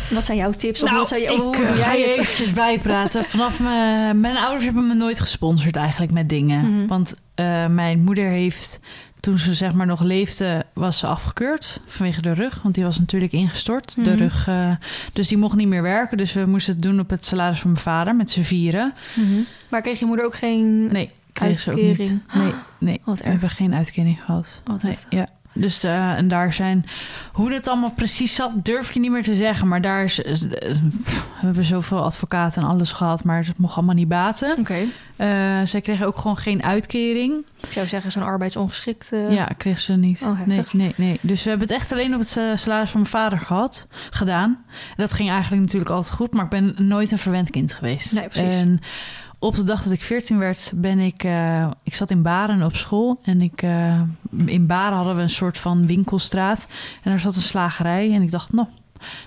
Wat 0.10 0.26
zijn 0.26 0.38
jouw 0.38 0.52
tips? 0.52 0.84
Of 0.84 0.92
wat 0.92 1.08
zou 1.08 1.22
je, 1.22 1.32
ik 1.32 1.38
hoe 1.40 1.54
eh, 1.56 1.68
doe 1.68 1.68
ga 1.68 1.96
jij 1.96 2.00
je 2.00 2.06
het? 2.06 2.18
eventjes 2.18 2.52
bijpraten. 2.54 3.24
Vanaf 3.36 3.60
mijn, 3.60 4.20
mijn 4.20 4.38
ouders 4.38 4.64
hebben 4.64 4.88
me 4.88 4.94
nooit 4.94 5.20
gesponsord 5.20 5.76
eigenlijk 5.76 6.12
met 6.12 6.30
dingen. 6.30 6.72
Mhm. 6.72 6.88
Want 6.88 7.16
eh, 7.36 7.68
mijn 7.68 8.04
moeder 8.04 8.30
heeft, 8.30 8.80
toen 9.26 9.38
ze 9.38 9.54
zeg 9.54 9.74
maar 9.74 9.86
nog 9.86 10.02
leefde, 10.02 10.66
was 10.74 11.00
ze 11.00 11.08
afgekeurd 11.08 11.80
vanwege 11.86 12.22
de 12.22 12.32
rug. 12.34 12.62
Want 12.62 12.76
die 12.76 12.84
was 12.84 13.00
natuurlijk 13.00 13.32
ingestort. 13.32 13.96
De 13.96 14.02
Mhm. 14.10 14.18
rug, 14.18 14.48
eh, 14.48 14.72
dus 15.14 15.28
die 15.28 15.38
mocht 15.38 15.56
niet 15.56 15.68
meer 15.68 15.82
werken. 15.82 16.18
Dus 16.18 16.34
we 16.34 16.46
moesten 16.46 16.74
het 16.74 16.82
doen 16.82 17.00
op 17.00 17.10
het 17.10 17.26
salaris 17.26 17.60
van 17.60 17.72
mijn 17.72 17.84
vader 17.84 18.16
met 18.16 18.32
z'n 18.32 18.42
vieren. 18.42 18.94
Mhm. 19.14 19.40
Maar 19.70 19.82
kreeg 19.82 20.00
je 20.00 20.06
moeder 20.06 20.26
ook 20.26 20.36
geen... 20.36 20.88
Nee, 20.92 21.12
kreeg 21.34 21.60
ze 21.60 21.72
ook 21.72 21.82
niet. 21.82 22.18
Nee, 22.34 22.54
nee. 22.78 23.02
Wat 23.06 23.20
We 23.20 23.30
hebben 23.30 23.50
geen 23.50 23.76
uitkering 23.76 24.20
gehad. 24.26 24.62
Wat 24.64 24.84
nee, 24.84 24.98
ja. 25.10 25.28
Dus 25.58 25.84
eh, 25.84 26.12
en 26.12 26.28
daar 26.28 26.54
zijn 26.54 26.86
hoe 27.32 27.50
dat 27.50 27.68
allemaal 27.68 27.92
precies 27.92 28.36
zat, 28.36 28.52
durf 28.66 28.88
ik 28.88 28.94
je 28.94 29.00
niet 29.00 29.12
meer 29.12 29.24
te 29.24 29.36
zeggen. 29.36 29.68
Maar 29.68 29.82
daar 29.82 30.04
is, 30.04 30.20
is- 30.20 30.48
eh, 30.48 30.72
pff, 30.90 31.10
we 31.40 31.46
hebben 31.46 31.64
zoveel 31.64 32.04
advocaten 32.04 32.62
en 32.62 32.68
alles 32.68 32.92
gehad, 32.92 33.24
maar 33.24 33.46
het 33.46 33.58
mocht 33.58 33.76
allemaal 33.76 33.96
niet 33.96 34.08
baten. 34.08 34.56
Oké. 34.60 34.78
Eh, 35.16 35.28
zij 35.64 35.82
kregen 35.82 36.06
ook 36.08 36.18
gewoon 36.18 36.38
geen 36.38 36.64
uitkering. 36.64 37.46
Ik 37.68 37.72
zou 37.72 37.88
zeggen, 37.88 38.12
zo'n 38.12 38.24
arbeidsongeschikt... 38.24 39.12
Ja, 39.30 39.46
kreeg 39.58 39.80
ze 39.80 39.94
niet. 39.94 40.22
Oh, 40.26 40.40
nee, 40.46 40.62
nee, 40.72 40.94
nee. 40.98 41.18
Dus 41.22 41.44
we 41.44 41.50
hebben 41.50 41.68
het 41.68 41.78
echt 41.78 41.92
alleen 41.92 42.14
op 42.14 42.20
het 42.20 42.40
salaris 42.56 42.90
van 42.90 43.00
mijn 43.00 43.12
vader 43.12 43.40
gehad, 43.40 43.88
gedaan. 44.10 44.64
Dat 44.96 45.14
ging 45.14 45.30
eigenlijk 45.30 45.62
natuurlijk 45.62 45.92
altijd 45.92 46.14
goed, 46.14 46.34
maar 46.34 46.44
ik 46.44 46.50
ben 46.50 46.76
nooit 46.78 47.12
een 47.12 47.18
verwend 47.18 47.50
kind 47.50 47.74
geweest. 47.74 48.14
Nee, 48.20 48.28
precies. 48.28 48.56
En 48.56 48.80
op 49.46 49.56
de 49.56 49.64
dag 49.64 49.84
dat 49.84 49.92
ik 49.92 50.04
14 50.04 50.38
werd, 50.38 50.72
ben 50.76 51.00
ik. 51.00 51.24
eh, 51.24 51.70
ik 51.84 51.96
zat 51.96 52.12
in 52.12 52.22
Baren 52.22 52.64
op 52.64 52.76
school. 52.76 53.20
En 53.24 53.42
ik, 53.42 53.62
eh, 53.62 54.02
in 54.46 54.66
Baren 54.68 54.96
hadden 54.96 55.16
we 55.16 55.22
een 55.22 55.30
soort 55.30 55.58
van 55.58 55.88
winkelstraat. 55.88 56.68
En 57.04 57.12
daar 57.12 57.20
zat 57.20 57.36
een 57.36 57.42
slagerij. 57.42 58.14
En 58.14 58.22
ik 58.22 58.32
dacht, 58.32 58.54
nou, 58.54 58.68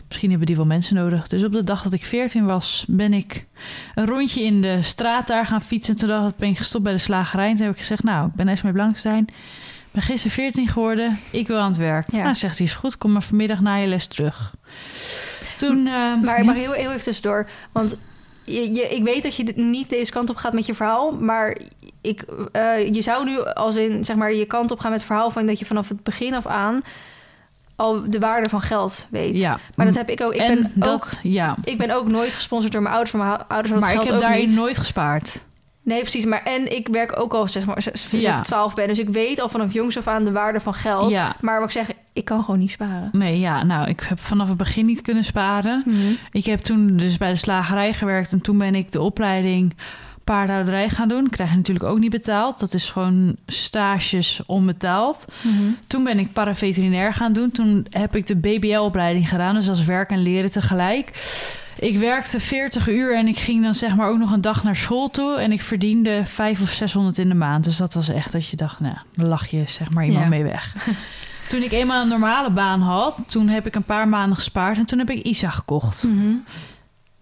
misschien 0.09 0.29
hebben 0.29 0.47
die 0.47 0.57
wel 0.57 0.67
mensen 0.67 0.95
nodig. 0.95 1.29
Dus 1.29 1.45
op 1.45 1.53
de 1.53 1.65
dag 1.65 1.83
dat 1.83 1.93
ik 1.93 2.05
14 2.05 2.45
was, 2.47 2.85
ben 2.89 3.13
ik 3.13 3.47
een 3.95 4.07
rondje 4.07 4.43
in 4.43 4.61
de 4.61 4.83
straat 4.83 5.27
daar 5.27 5.47
gaan 5.47 5.63
fietsen. 5.63 5.97
Toen 5.97 6.09
dacht 6.09 6.31
ik, 6.31 6.37
ben 6.37 6.49
ik 6.49 6.59
gestopt 6.59 6.85
bij 6.85 6.93
de 6.93 6.99
slagerij. 6.99 7.49
En 7.49 7.55
toen 7.57 7.65
heb 7.65 7.75
ik 7.75 7.81
gezegd, 7.81 8.03
nou, 8.03 8.27
ik 8.27 8.35
ben 8.35 8.49
Esme 8.49 8.73
Blankstein. 8.73 9.27
Ik 9.87 9.95
ben 9.95 10.03
gisteren 10.03 10.33
14 10.37 10.69
geworden. 10.69 11.19
Ik 11.31 11.47
wil 11.47 11.59
aan 11.59 11.69
het 11.69 11.77
werk. 11.77 12.11
Ja. 12.13 12.23
Nou, 12.23 12.35
zegt 12.35 12.59
hij, 12.59 12.67
is 12.67 12.73
goed. 12.75 12.99
Kom 12.99 13.13
maar 13.13 13.23
vanmiddag 13.23 13.61
na 13.61 13.75
je 13.75 13.87
les 13.87 14.07
terug. 14.07 14.55
Toen... 15.57 15.87
eh, 15.87 16.23
Maar 16.23 16.55
heel, 16.55 16.73
heel 16.73 16.91
even 16.91 17.03
tussendoor. 17.03 17.49
Want 17.73 17.99
je, 18.53 18.73
je, 18.73 18.83
ik 18.83 19.03
weet 19.03 19.23
dat 19.23 19.37
je 19.37 19.45
dit 19.45 19.57
niet 19.57 19.89
deze 19.89 20.13
kant 20.13 20.31
op 20.31 20.37
gaat 20.37 20.53
met 20.53 20.67
je 20.67 20.75
verhaal. 20.75 21.13
Maar 21.13 21.57
ik, 22.01 22.25
eh, 22.53 22.95
je 22.95 23.03
zou 23.03 23.25
nu 23.25 23.45
als 23.45 23.77
in 23.77 24.05
zeg 24.05 24.17
maar 24.17 24.33
je 24.35 24.45
kant 24.47 24.71
op 24.71 24.79
gaan 24.79 24.91
met 24.91 24.99
het 24.99 25.09
verhaal 25.09 25.31
van 25.31 25.47
dat 25.47 25.59
je 25.59 25.65
vanaf 25.65 25.89
het 25.89 26.03
begin 26.03 26.35
af 26.35 26.47
aan 26.47 26.83
al 27.77 28.11
de 28.11 28.19
waarde 28.19 28.49
van 28.49 28.61
geld 28.61 29.07
weet. 29.11 29.39
Ja. 29.39 29.59
Maar 29.77 29.87
dat 29.87 29.95
heb 29.95 30.09
ik 30.11 30.21
ook. 30.21 30.33
Ik 30.35 30.41
en 30.41 30.55
ben 30.55 30.73
dat, 30.75 30.93
ook. 30.93 31.09
ja. 31.23 31.57
Ik 31.65 31.79
ben 31.79 31.91
ook 31.91 32.09
nooit 32.09 32.35
gesponsord 32.35 32.73
door 32.73 32.83
mijn 32.83 32.95
ouders. 32.95 33.17
Van 33.17 33.27
mijn 33.27 33.41
ouders 33.49 33.81
Maar 33.81 33.93
ik 34.03 34.09
heb 34.09 34.19
daarin 34.19 34.49
niet. 34.49 34.57
nooit 34.59 34.79
gespaard. 34.79 35.41
Nee, 35.83 36.01
precies. 36.01 36.25
Maar 36.25 36.43
en 36.43 36.77
ik 36.77 36.89
werk 36.89 37.21
ook 37.21 37.33
al 37.35 37.47
zeg 37.49 37.67
maar 37.67 37.83
sinds 37.83 38.09
Ja. 38.11 38.39
ik 38.39 38.45
12 38.45 38.75
ben. 38.75 38.89
Dus 38.89 38.99
ik 38.99 39.09
weet 39.09 39.41
al 39.41 39.49
vanaf 39.49 39.73
jongs 39.73 39.99
af 39.99 40.07
aan 40.07 40.25
de 40.25 40.33
waarde 40.33 40.61
van 40.61 40.75
geld. 40.75 41.11
Ja. 41.11 41.37
Maar 41.41 41.61
wat 41.61 41.69
ik 41.69 41.75
zeg, 41.87 41.97
ik 42.19 42.25
kan 42.25 42.45
gewoon 42.45 42.59
niet 42.61 42.71
sparen. 42.71 43.09
Nee, 43.13 43.39
ja, 43.39 43.63
nou, 43.63 43.89
ik 43.89 44.01
heb 44.01 44.21
vanaf 44.21 44.49
het 44.49 44.57
begin 44.57 44.87
niet 44.87 45.03
kunnen 45.03 45.25
sparen. 45.25 45.85
Ik 46.31 46.45
heb 46.45 46.59
toen 46.59 46.97
dus 46.97 47.17
bij 47.17 47.31
de 47.31 47.37
slagerij 47.37 47.93
gewerkt 47.93 48.33
en 48.33 48.41
toen 48.41 48.59
ben 48.59 48.75
ik 48.75 48.93
de 48.93 49.01
opleiding 49.01 49.77
paardenhouderij 50.25 50.89
gaan 50.89 51.09
doen. 51.09 51.29
Krijg 51.31 51.51
je 51.51 51.57
natuurlijk 51.57 51.87
ook 51.87 51.99
niet 51.99 52.11
betaald. 52.11 52.59
Dat 52.61 52.75
is 52.75 52.91
gewoon 52.91 53.37
stages 53.47 54.41
onbetaald. 54.47 55.25
Toen 55.87 56.05
ben 56.05 56.19
ik 56.19 56.33
paraveterinair 56.33 57.13
gaan 57.15 57.33
doen. 57.33 57.51
Toen 57.51 57.87
heb 57.91 58.17
ik 58.17 58.27
de 58.27 58.37
BBL-opleiding 58.37 59.29
gedaan, 59.29 59.55
dus 59.55 59.69
als 59.69 59.85
werk 59.85 60.11
en 60.11 60.23
leren 60.23 60.51
tegelijk. 60.51 61.35
Ik 61.79 61.99
werkte 61.99 62.41
40 62.41 62.89
uur 62.89 63.17
en 63.17 63.27
ik 63.27 63.39
ging 63.39 63.63
dan 63.63 63.75
zeg 63.75 63.97
maar 63.97 64.09
ook 64.09 64.19
nog 64.19 64.33
een 64.33 64.41
dag 64.41 64.65
naar 64.65 64.77
school 64.77 65.11
toe. 65.11 65.37
En 65.39 65.53
ik 65.53 65.63
verdiende 65.63 66.23
500 66.27 66.61
of 66.71 66.77
600 66.77 67.19
in 67.19 67.29
de 67.29 67.35
maand. 67.35 67.65
Dus 67.65 67.77
dat 67.77 67.95
was 67.95 68.09
echt 68.09 68.33
dat 68.33 68.49
je 68.49 68.57
dacht, 68.57 68.81
nou, 68.81 68.97
dan 69.17 69.27
lach 69.29 69.47
je 69.47 69.63
zeg 69.67 69.91
maar 69.91 70.05
iemand 70.05 70.23
Ja. 70.23 70.29
mee 70.31 70.43
weg. 70.43 70.75
Toen 71.49 71.63
ik 71.63 71.73
eenmaal 71.73 72.03
een 72.03 72.09
normale 72.09 72.51
baan 72.51 72.81
had, 72.81 73.17
toen 73.27 73.49
heb 73.49 73.67
ik 73.67 73.75
een 73.75 73.83
paar 73.83 74.09
maanden 74.09 74.37
gespaard 74.37 74.79
en 74.79 74.87
toen 74.87 74.99
heb 74.99 75.11
ik 75.11 75.23
Isa 75.25 75.51
gekocht. 75.51 76.09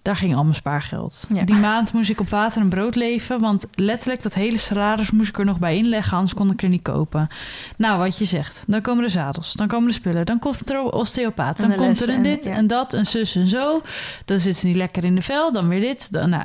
Daar 0.03 0.17
ging 0.17 0.37
al 0.37 0.43
mijn 0.43 0.55
spaargeld. 0.55 1.27
Ja. 1.33 1.43
Die 1.45 1.55
maand 1.55 1.93
moest 1.93 2.11
ik 2.11 2.21
op 2.21 2.29
water 2.29 2.61
en 2.61 2.69
brood 2.69 2.95
leven, 2.95 3.41
want 3.41 3.67
letterlijk 3.75 4.23
dat 4.23 4.35
hele 4.35 4.59
salaris 4.59 5.11
moest 5.11 5.29
ik 5.29 5.39
er 5.39 5.45
nog 5.45 5.59
bij 5.59 5.77
inleggen, 5.77 6.13
anders 6.17 6.35
kon 6.35 6.51
ik 6.51 6.63
er 6.63 6.69
niet 6.69 6.83
kopen. 6.83 7.29
Nou, 7.77 7.99
wat 7.99 8.19
je 8.19 8.25
zegt, 8.25 8.65
dan 8.67 8.81
komen 8.81 9.05
de 9.05 9.11
zadels, 9.11 9.53
dan 9.53 9.67
komen 9.69 9.89
de 9.89 9.95
spullen, 9.95 10.27
dan 10.27 10.39
komt 10.39 10.71
er 10.71 10.77
een 10.79 10.93
osteopaat, 10.93 11.57
dan 11.61 11.75
komt 11.75 12.01
er 12.01 12.09
een 12.09 12.15
en- 12.15 12.23
dit 12.23 12.45
ja. 12.45 12.53
en 12.53 12.67
dat 12.67 12.93
en 12.95 13.07
zus 13.07 13.35
en 13.35 13.49
zo. 13.49 13.83
Dan 14.25 14.41
zit 14.41 14.57
ze 14.57 14.67
niet 14.67 14.77
lekker 14.77 15.05
in 15.05 15.15
de 15.15 15.23
vel, 15.23 15.53
dan 15.53 15.69
weer 15.69 15.81
dit. 15.81 16.13
Dan, 16.13 16.31
nou, 16.31 16.45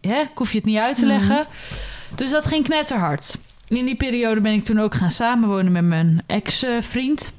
hè, 0.00 0.20
ik 0.20 0.30
hoef 0.34 0.50
je 0.52 0.56
het 0.58 0.66
niet 0.66 0.78
uit 0.78 0.96
te 0.98 1.04
Mhm. 1.06 1.12
leggen. 1.14 1.46
Dus 2.14 2.30
dat 2.30 2.44
ging 2.46 2.64
knetterhard. 2.64 3.38
In 3.78 3.84
die 3.84 3.96
periode 3.96 4.40
ben 4.40 4.52
ik 4.52 4.64
toen 4.64 4.78
ook 4.80 4.94
gaan 4.94 5.10
samenwonen 5.10 5.72
met 5.72 5.84
mijn 5.84 6.22
ex-vriend. 6.26 7.32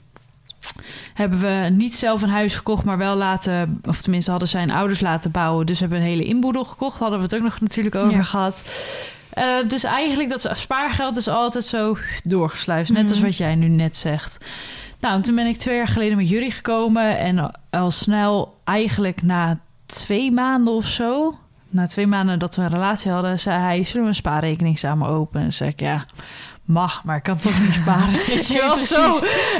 Hebben 1.13 1.39
we 1.39 1.69
niet 1.71 1.93
zelf 1.95 2.21
een 2.21 2.29
huis 2.29 2.55
gekocht, 2.55 2.83
maar 2.83 2.97
wel 2.97 3.15
laten, 3.15 3.81
of 3.85 4.01
tenminste 4.01 4.31
hadden 4.31 4.49
zijn 4.49 4.71
ouders 4.71 4.99
laten 4.99 5.31
bouwen. 5.31 5.65
Dus 5.65 5.79
hebben 5.79 5.97
we 5.99 6.03
een 6.03 6.09
hele 6.11 6.23
inboedel 6.25 6.63
gekocht. 6.65 6.99
Hadden 6.99 7.17
we 7.17 7.23
het 7.25 7.35
ook 7.35 7.41
nog 7.41 7.59
natuurlijk 7.59 7.95
over 7.95 8.11
Ja. 8.17 8.23
gehad. 8.23 8.63
Eh, 9.29 9.45
dus 9.67 9.83
eigenlijk 9.83 10.29
dat 10.29 10.49
spaargeld 10.53 11.17
is 11.17 11.27
altijd 11.27 11.63
zo 11.65 11.97
doorgesluist. 12.23 12.91
Net 12.91 13.09
als 13.09 13.17
Mhm. 13.17 13.27
wat 13.27 13.37
jij 13.37 13.55
nu 13.55 13.67
net 13.67 13.97
zegt. 13.97 14.37
Nou, 14.99 15.15
en 15.15 15.21
toen 15.21 15.35
ben 15.35 15.47
ik 15.47 15.57
twee 15.57 15.75
jaar 15.77 15.87
geleden 15.87 16.17
met 16.17 16.29
jullie 16.29 16.51
gekomen. 16.51 17.17
En 17.17 17.51
al 17.69 17.91
snel, 17.91 18.57
eigenlijk 18.63 19.21
na 19.21 19.59
twee 19.85 20.31
maanden 20.31 20.73
of 20.73 20.85
zo... 20.87 21.37
Na 21.73 21.87
twee 21.87 22.07
maanden 22.07 22.39
dat 22.39 22.55
we 22.55 22.61
een 22.61 22.69
relatie 22.69 23.11
hadden, 23.11 23.39
zei 23.39 23.59
hij... 23.59 23.83
zullen 23.83 24.01
we 24.01 24.07
een 24.07 24.15
spaarrekening 24.15 24.79
samen 24.79 25.07
openen? 25.07 25.45
En 25.45 25.53
zei 25.53 25.69
ik, 25.69 25.79
ja, 25.79 26.05
mag, 26.63 27.03
maar 27.03 27.15
ik 27.15 27.23
kan 27.23 27.37
toch 27.37 27.61
niet 27.61 27.73
sparen. 27.73 28.11
Je 28.35 28.45
Nee, 28.49 28.61
wel, 28.61 28.77
zo 28.77 29.05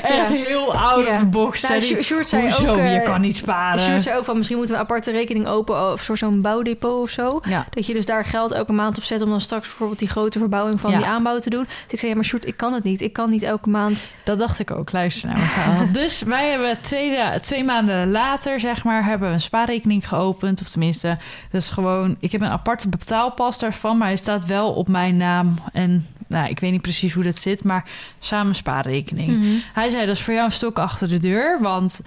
echt 0.02 0.16
Ja. 0.16 0.28
heel 0.28 0.76
out 0.76 0.98
of 1.00 1.08
Ja. 1.08 1.18
the 1.18 1.26
box. 1.26 1.62
Nou, 1.62 1.74
zei 1.74 1.80
die, 1.80 1.90
Sjoerd- 1.90 2.06
Sjoerd 2.06 2.28
zei 2.28 2.42
Hoezo? 2.44 2.68
ook... 2.72 2.78
eh, 2.78 2.94
je 2.94 3.02
kan 3.04 3.22
niet 3.22 3.36
sparen. 3.38 3.80
Sjoerd 3.80 4.02
zei 4.02 4.18
ook 4.18 4.26
van 4.26 4.36
misschien 4.38 4.58
moeten 4.58 4.76
we 4.76 4.82
een 4.82 4.88
aparte 4.88 5.12
rekening 5.12 5.48
openen... 5.48 5.92
of 5.94 6.10
zo'n 6.14 6.42
bouwdepot 6.42 7.00
of 7.00 7.10
zo. 7.10 7.40
ja. 7.48 7.66
Dat 7.70 7.86
je 7.86 7.94
dus 7.94 8.06
daar 8.06 8.26
geld 8.26 8.52
elke 8.52 8.72
maand 8.74 8.98
op 8.98 9.04
zet... 9.04 9.22
om 9.22 9.30
dan 9.30 9.42
straks 9.42 9.68
bijvoorbeeld 9.68 10.00
die 10.00 10.08
grote 10.10 10.40
verbouwing 10.40 10.80
van 10.82 10.92
die 10.96 11.06
aanbouw 11.06 11.40
te 11.40 11.50
doen. 11.50 11.64
Dus 11.64 11.94
ik 11.94 12.00
zei, 12.00 12.12
ja, 12.12 12.18
maar 12.18 12.26
Sjoerd, 12.28 12.48
ik 12.48 12.58
kan 12.58 12.74
het 12.74 12.84
niet. 12.84 13.02
Ik 13.02 13.14
kan 13.14 13.30
niet 13.30 13.44
elke 13.44 13.70
maand... 13.70 14.10
Dat 14.24 14.40
dacht 14.40 14.60
ik 14.60 14.72
ook. 14.72 14.92
Luister 14.92 15.30
naar 15.30 15.38
elkaar. 15.42 15.92
dus 16.02 16.22
wij 16.22 16.50
hebben 16.50 16.78
twee, 16.82 17.18
twee 17.42 17.64
maanden 17.64 18.12
later, 18.12 18.60
zeg 18.60 18.84
maar, 18.84 19.04
hebben 19.06 19.28
we 19.28 19.34
een 19.34 19.42
spaarrekening 19.42 20.08
geopend. 20.08 20.62
Of 20.62 20.68
tenminste, 20.70 21.18
is 21.52 21.70
gewoon... 21.70 22.16
Ik 22.20 22.32
heb 22.32 22.42
een 22.42 22.50
aparte 22.52 22.90
betaalpas 22.90 23.60
daarvan, 23.60 23.98
maar 23.98 24.08
hij 24.08 24.18
staat 24.18 24.46
wel 24.46 24.72
op 24.74 24.88
mijn 24.88 25.18
naam. 25.18 25.54
En 25.74 26.08
nou, 26.34 26.50
ik 26.50 26.60
weet 26.60 26.72
niet 26.72 26.82
precies 26.82 27.14
hoe 27.14 27.24
dat 27.24 27.38
zit, 27.38 27.64
maar 27.64 27.90
samen 28.20 28.56
spaarrekening. 28.56 29.28
Mhm. 29.40 29.56
Hij 29.74 29.90
zei, 29.90 30.06
dat 30.06 30.16
is 30.16 30.22
voor 30.24 30.34
jou 30.34 30.46
een 30.46 30.52
stok 30.52 30.80
achter 30.80 31.08
de 31.08 31.20
deur. 31.20 31.62
Want 31.62 32.02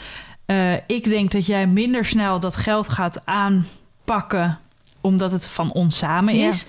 eh, 0.47 0.75
ik 0.75 1.05
denk 1.05 1.31
dat 1.31 1.47
jij 1.47 1.67
minder 1.67 2.05
snel 2.05 2.41
dat 2.41 2.57
geld 2.57 2.89
gaat 2.89 3.21
aanpakken... 3.25 4.59
omdat 5.01 5.33
het 5.33 5.47
van 5.49 5.73
ons 5.73 5.99
samen 5.99 6.37
Ja. 6.37 6.49
is. 6.49 6.67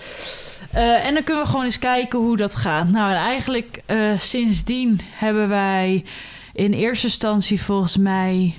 Eh, 0.71 1.05
en 1.05 1.13
dan 1.13 1.23
kunnen 1.23 1.43
we 1.43 1.49
gewoon 1.49 1.65
eens 1.65 1.79
kijken 1.79 2.19
hoe 2.19 2.37
dat 2.37 2.55
gaat. 2.55 2.89
Nou, 2.89 3.11
en 3.11 3.17
eigenlijk 3.17 3.81
eh, 3.85 4.19
sindsdien 4.19 4.99
hebben 5.11 5.49
wij 5.49 6.05
in 6.53 6.73
eerste 6.73 7.05
instantie 7.07 7.61
volgens 7.61 7.97
mij 7.97 8.55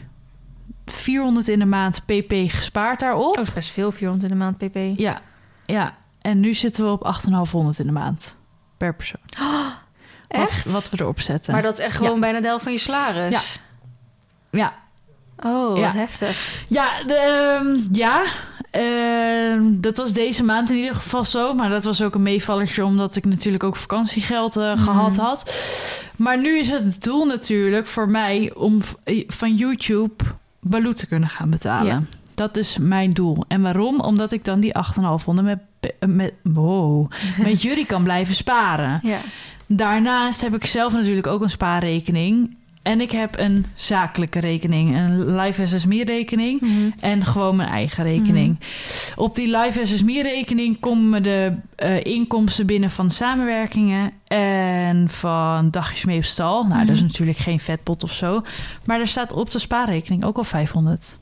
400 0.86 1.48
in 1.48 1.58
de 1.58 1.64
maand 1.64 2.02
pp 2.04 2.32
gespaard 2.46 3.00
daarop. 3.00 3.24
Oh, 3.30 3.34
dat 3.34 3.46
is 3.46 3.52
best 3.52 3.70
veel, 3.70 3.92
400 3.92 4.32
in 4.32 4.38
de 4.38 4.44
maand 4.44 4.58
pp. 4.58 4.98
Ja, 4.98 5.20
ja. 5.66 5.96
En 6.20 6.40
nu 6.40 6.54
zitten 6.54 6.84
we 6.84 6.90
op 6.90 7.02
8,500 7.02 7.78
in 7.78 7.86
de 7.86 7.92
maand 7.92 8.36
per 8.78 8.94
persoon. 8.94 9.20
Echt? 10.28 10.64
Wat, 10.64 10.72
wat 10.72 10.90
we 10.90 10.96
erop 11.00 11.20
zetten. 11.20 11.52
Maar 11.52 11.62
dat 11.62 11.78
is 11.78 11.84
echt 11.84 11.96
gewoon 11.96 12.20
bijna 12.20 12.38
de 12.40 12.46
helft 12.46 12.62
van 12.62 12.72
je 12.72 12.78
salaris? 12.78 13.60
Ja, 14.50 14.74
Oh, 15.44 15.68
wat 15.68 15.78
Ja. 15.78 15.92
heftig. 15.92 16.62
Ja, 16.68 17.02
de, 17.06 17.14
ehm, 17.14 17.76
ja. 17.92 18.22
Ehm, 18.70 19.80
dat 19.80 19.96
was 19.96 20.12
deze 20.12 20.44
maand 20.44 20.70
in 20.70 20.76
ieder 20.76 20.94
geval 20.94 21.24
zo. 21.24 21.54
Maar 21.54 21.68
dat 21.68 21.84
was 21.84 22.02
ook 22.02 22.14
een 22.14 22.22
meevallertje, 22.22 22.84
omdat 22.84 23.16
ik 23.16 23.24
natuurlijk 23.24 23.64
ook 23.64 23.76
vakantiegeld 23.76 24.56
eh, 24.56 24.74
Mhm. 24.74 24.82
gehad 24.82 25.16
had. 25.16 25.54
Maar 26.16 26.38
nu 26.38 26.58
is 26.58 26.68
het 26.68 27.02
doel 27.02 27.24
natuurlijk 27.26 27.86
voor 27.86 28.08
mij 28.08 28.52
om 28.54 28.80
van 29.26 29.54
YouTube 29.54 30.24
Baloo 30.60 30.92
te 30.92 31.06
kunnen 31.06 31.28
gaan 31.28 31.50
betalen. 31.50 32.08
Dat 32.38 32.56
is 32.56 32.76
mijn 32.80 33.12
doel. 33.12 33.44
En 33.48 33.62
waarom? 33.62 34.00
Omdat 34.00 34.32
ik 34.32 34.44
dan 34.44 34.60
die 34.60 34.74
8,500 34.74 35.46
met, 35.46 35.58
met, 36.10 36.32
wow, 36.42 37.10
met 37.42 37.62
jullie 37.62 37.86
kan 37.86 38.02
blijven 38.02 38.34
sparen. 38.34 39.00
Ja. 39.02 39.18
Daarnaast 39.66 40.40
heb 40.40 40.54
ik 40.54 40.66
zelf 40.66 40.92
natuurlijk 40.92 41.26
ook 41.26 41.42
een 41.42 41.50
spaarrekening. 41.50 42.56
En 42.82 43.00
ik 43.00 43.10
heb 43.10 43.38
een 43.38 43.66
zakelijke 43.74 44.40
rekening, 44.40 44.96
een 44.96 45.36
Live 45.36 45.66
SSMI-rekening 45.66 46.60
Mhm. 46.60 46.90
en 47.00 47.24
gewoon 47.24 47.56
mijn 47.56 47.68
eigen 47.68 48.04
rekening. 48.04 48.58
Op 49.16 49.34
die 49.34 49.56
Live 49.58 49.86
SSMI-rekening 49.86 50.80
komen 50.80 51.22
de 51.22 51.52
eh, 51.76 52.04
inkomsten 52.04 52.66
binnen 52.66 52.90
van 52.90 53.10
samenwerkingen 53.10 54.12
en 54.26 55.08
van 55.08 55.70
dagjes 55.70 56.04
mee 56.04 56.16
op 56.16 56.24
stal. 56.24 56.64
Nou, 56.66 56.80
dat 56.80 56.94
is 56.94 57.00
Mhm. 57.00 57.06
natuurlijk 57.10 57.38
geen 57.38 57.60
vetpot 57.60 58.02
of 58.02 58.12
zo. 58.12 58.42
Maar 58.84 59.00
er 59.00 59.08
staat 59.08 59.32
op 59.32 59.50
de 59.50 59.58
spaarrekening 59.58 60.24
ook 60.24 60.36
al 60.36 60.44
500. 60.44 61.18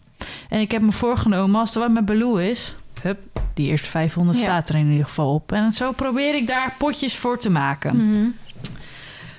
En 0.48 0.60
ik 0.60 0.70
heb 0.70 0.82
me 0.82 0.92
voorgenomen, 0.92 1.60
als 1.60 1.74
er 1.74 1.80
wat 1.80 1.90
met 1.90 2.04
Baloo 2.04 2.36
is... 2.36 2.74
Hup, 3.02 3.18
die 3.54 3.68
eerste 3.68 3.88
500 3.90 4.38
Ja. 4.38 4.42
staat 4.44 4.68
er 4.68 4.74
in 4.74 4.90
ieder 4.90 5.04
geval 5.06 5.34
op. 5.34 5.52
En 5.52 5.72
zo 5.72 5.92
probeer 5.92 6.34
ik 6.34 6.46
daar 6.46 6.74
potjes 6.78 7.16
voor 7.16 7.38
te 7.38 7.50
maken. 7.50 7.96
Mhm. 7.96 8.26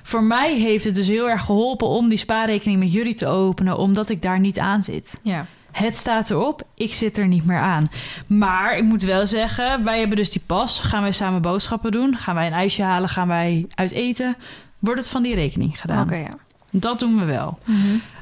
Voor 0.02 0.22
mij 0.24 0.54
heeft 0.58 0.84
het 0.84 0.94
dus 0.94 1.06
heel 1.06 1.30
erg 1.30 1.44
geholpen 1.44 1.88
om 1.88 2.08
die 2.08 2.18
spaarrekening 2.18 2.78
met 2.78 2.92
jullie 2.92 3.14
te 3.14 3.26
openen, 3.26 3.78
omdat 3.78 4.08
ik 4.10 4.22
daar 4.22 4.40
niet 4.40 4.58
aan 4.58 4.82
zit. 4.82 5.18
Ja. 5.22 5.46
Het 5.72 5.96
staat 5.96 6.30
erop, 6.30 6.62
ik 6.74 6.92
zit 6.94 7.18
er 7.18 7.26
niet 7.26 7.44
meer 7.44 7.60
aan. 7.60 7.84
Maar 8.26 8.76
ik 8.76 8.84
moet 8.84 9.02
wel 9.02 9.26
zeggen, 9.26 9.84
wij 9.84 9.98
hebben 9.98 10.16
dus 10.16 10.30
die 10.30 10.42
pas. 10.46 10.80
Gaan 10.80 11.02
wij 11.02 11.12
samen 11.12 11.42
boodschappen 11.42 11.92
doen? 11.92 12.16
Gaan 12.16 12.34
wij 12.34 12.46
een 12.46 12.52
ijsje 12.52 12.82
halen? 12.82 13.08
Gaan 13.08 13.28
wij 13.28 13.66
uit 13.74 13.90
eten? 13.90 14.36
Wordt 14.78 15.00
het 15.00 15.08
van 15.08 15.22
die 15.22 15.34
rekening 15.34 15.80
gedaan? 15.80 16.02
Oké, 16.02 16.16
ja. 16.16 16.36
Dat 16.70 16.98
doen 16.98 17.18
we 17.18 17.24
wel. 17.24 17.58
Mhm. 17.64 17.78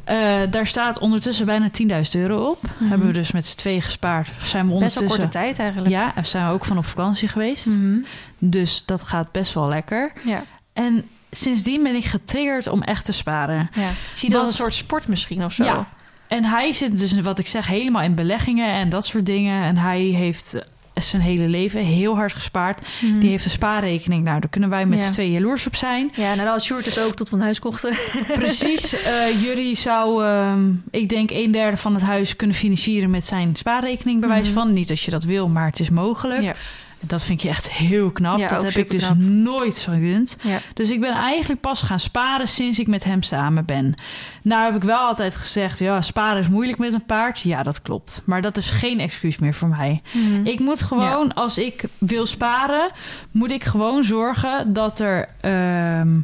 Eh, 0.07 0.38
daar 0.50 0.66
staat 0.66 0.98
ondertussen 0.98 1.46
bijna 1.46 1.70
10.000 1.70 2.20
euro 2.20 2.50
op. 2.50 2.62
Mhm. 2.62 2.88
Hebben 2.88 3.07
we 3.07 3.12
dus 3.12 3.32
met 3.32 3.46
z'n 3.46 3.57
tweeën 3.57 3.82
gespaard. 3.82 4.26
Zijn 4.26 4.36
we 4.36 4.48
Best 4.48 4.62
wel 4.64 4.72
ondertussen... 4.72 5.07
korte 5.09 5.28
tijd 5.28 5.59
eigenlijk. 5.59 5.90
Ja, 5.90 6.14
en 6.14 6.26
zijn 6.26 6.46
we 6.46 6.52
ook 6.52 6.64
van 6.64 6.78
op 6.78 6.86
vakantie 6.86 7.28
geweest. 7.28 7.66
Mhm. 7.66 7.98
Dus 8.38 8.82
dat 8.84 9.02
gaat 9.02 9.32
best 9.32 9.54
wel 9.54 9.68
lekker. 9.68 10.12
ja. 10.24 10.44
En 10.72 11.04
sindsdien 11.30 11.82
ben 11.82 11.94
ik 11.94 12.04
getriggerd 12.04 12.66
om 12.66 12.82
echt 12.82 13.04
te 13.04 13.12
sparen. 13.12 13.70
ja. 13.74 13.90
Zie 14.14 14.28
je 14.28 14.34
dat 14.34 14.44
als 14.44 14.52
een 14.54 14.61
soort 14.61 14.74
sport 14.74 15.09
misschien 15.09 15.44
of 15.44 15.52
zo? 15.52 15.64
Ja. 15.64 15.88
En 16.28 16.44
hij 16.44 16.72
zit 16.72 16.98
dus, 16.98 17.20
wat 17.20 17.38
ik 17.38 17.46
zeg, 17.46 17.66
helemaal 17.66 18.02
in 18.02 18.14
beleggingen 18.14 18.72
en 18.72 18.88
dat 18.88 19.07
soort 19.07 19.26
dingen. 19.26 19.62
En 19.62 19.76
hij 19.76 20.00
heeft 20.00 20.57
zijn 21.05 21.22
hele 21.22 21.49
leven 21.49 21.80
heel 21.80 22.14
hard 22.16 22.32
gespaard. 22.32 22.86
Mhm. 23.01 23.18
Die 23.18 23.30
heeft 23.30 23.44
een 23.44 23.51
spaarrekening. 23.51 24.24
Nou, 24.24 24.40
daar 24.40 24.51
kunnen 24.51 24.70
wij 24.70 24.86
met 24.86 24.99
Ja. 24.99 25.07
z'n 25.07 25.12
tweeën 25.12 25.32
jaloers 25.32 25.66
op 25.66 25.76
zijn. 25.76 26.12
Ja, 26.14 26.34
nou 26.34 26.49
als 26.49 26.64
Sjoerd 26.64 26.84
dus 26.84 26.99
ook 27.01 27.14
tot 27.14 27.28
van 27.28 27.40
huis 27.40 27.59
kochten. 27.59 27.97
Precies. 28.38 28.92
eh 29.03 29.42
jullie 29.42 29.76
zou, 29.76 30.24
ehm, 30.24 30.64
ik 30.90 31.09
denk, 31.09 31.30
een 31.30 31.51
derde 31.51 31.76
van 31.76 31.94
het 31.94 32.03
huis 32.03 32.36
kunnen 32.36 32.57
financieren 32.57 33.11
met 33.11 33.26
zijn 33.26 33.57
spaarrekening, 33.57 34.20
bij 34.20 34.28
wijze 34.28 34.51
Mhm. 34.51 34.61
van. 34.61 34.72
Niet 34.72 34.88
dat 34.88 35.01
je 35.01 35.11
dat 35.11 35.24
wil, 35.24 35.49
maar 35.49 35.66
het 35.66 35.80
is 35.80 35.90
mogelijk. 35.90 36.42
Ja. 36.42 36.55
Dat 37.01 37.22
vind 37.22 37.42
je 37.42 37.49
echt 37.49 37.70
heel 37.70 38.11
knap. 38.11 38.36
Ja, 38.36 38.47
dat 38.47 38.62
heb 38.62 38.76
ik 38.76 38.90
dus 38.90 39.11
nooit 39.18 39.74
zo. 39.74 39.92
Ja. 39.92 40.59
Dus 40.74 40.90
ik 40.90 41.01
ben 41.01 41.12
eigenlijk 41.12 41.61
pas 41.61 41.82
gaan 41.82 42.01
sparen 42.01 42.49
sinds 42.49 42.78
ik 42.78 42.86
met 42.86 43.05
hem 43.05 43.22
samen 43.22 43.64
ben. 43.64 43.94
Nou 44.42 44.64
heb 44.64 44.74
ik 44.74 44.82
wel 44.82 44.99
altijd 44.99 45.34
gezegd, 45.34 45.78
ja, 45.78 46.01
sparen 46.01 46.40
is 46.40 46.49
moeilijk 46.49 46.78
met 46.78 46.94
een 46.94 47.05
paard. 47.05 47.40
Ja, 47.40 47.62
dat 47.62 47.82
klopt. 47.82 48.22
Maar 48.24 48.42
dat 48.42 48.57
is 48.57 48.70
geen 48.70 49.01
excuus 49.01 49.38
meer 49.38 49.55
voor 49.55 49.68
mij. 49.68 50.03
Mhm. 50.12 50.47
Ik 50.47 50.59
moet 50.61 50.82
gewoon, 50.82 51.34
als 51.34 51.59
ik 51.59 51.84
wil 51.99 52.26
sparen, 52.26 52.90
moet 53.30 53.51
ik 53.51 53.64
gewoon 53.64 54.05
zorgen 54.05 54.72
dat 54.72 55.01
er, 55.01 55.28
ehm, 55.40 56.20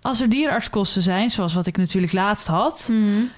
als 0.00 0.20
er 0.20 0.28
dierenartskosten 0.28 1.02
zijn, 1.02 1.30
zoals 1.30 1.54
wat 1.54 1.66
ik 1.66 1.76
natuurlijk 1.76 2.12
laatst 2.12 2.46
had, 2.46 2.90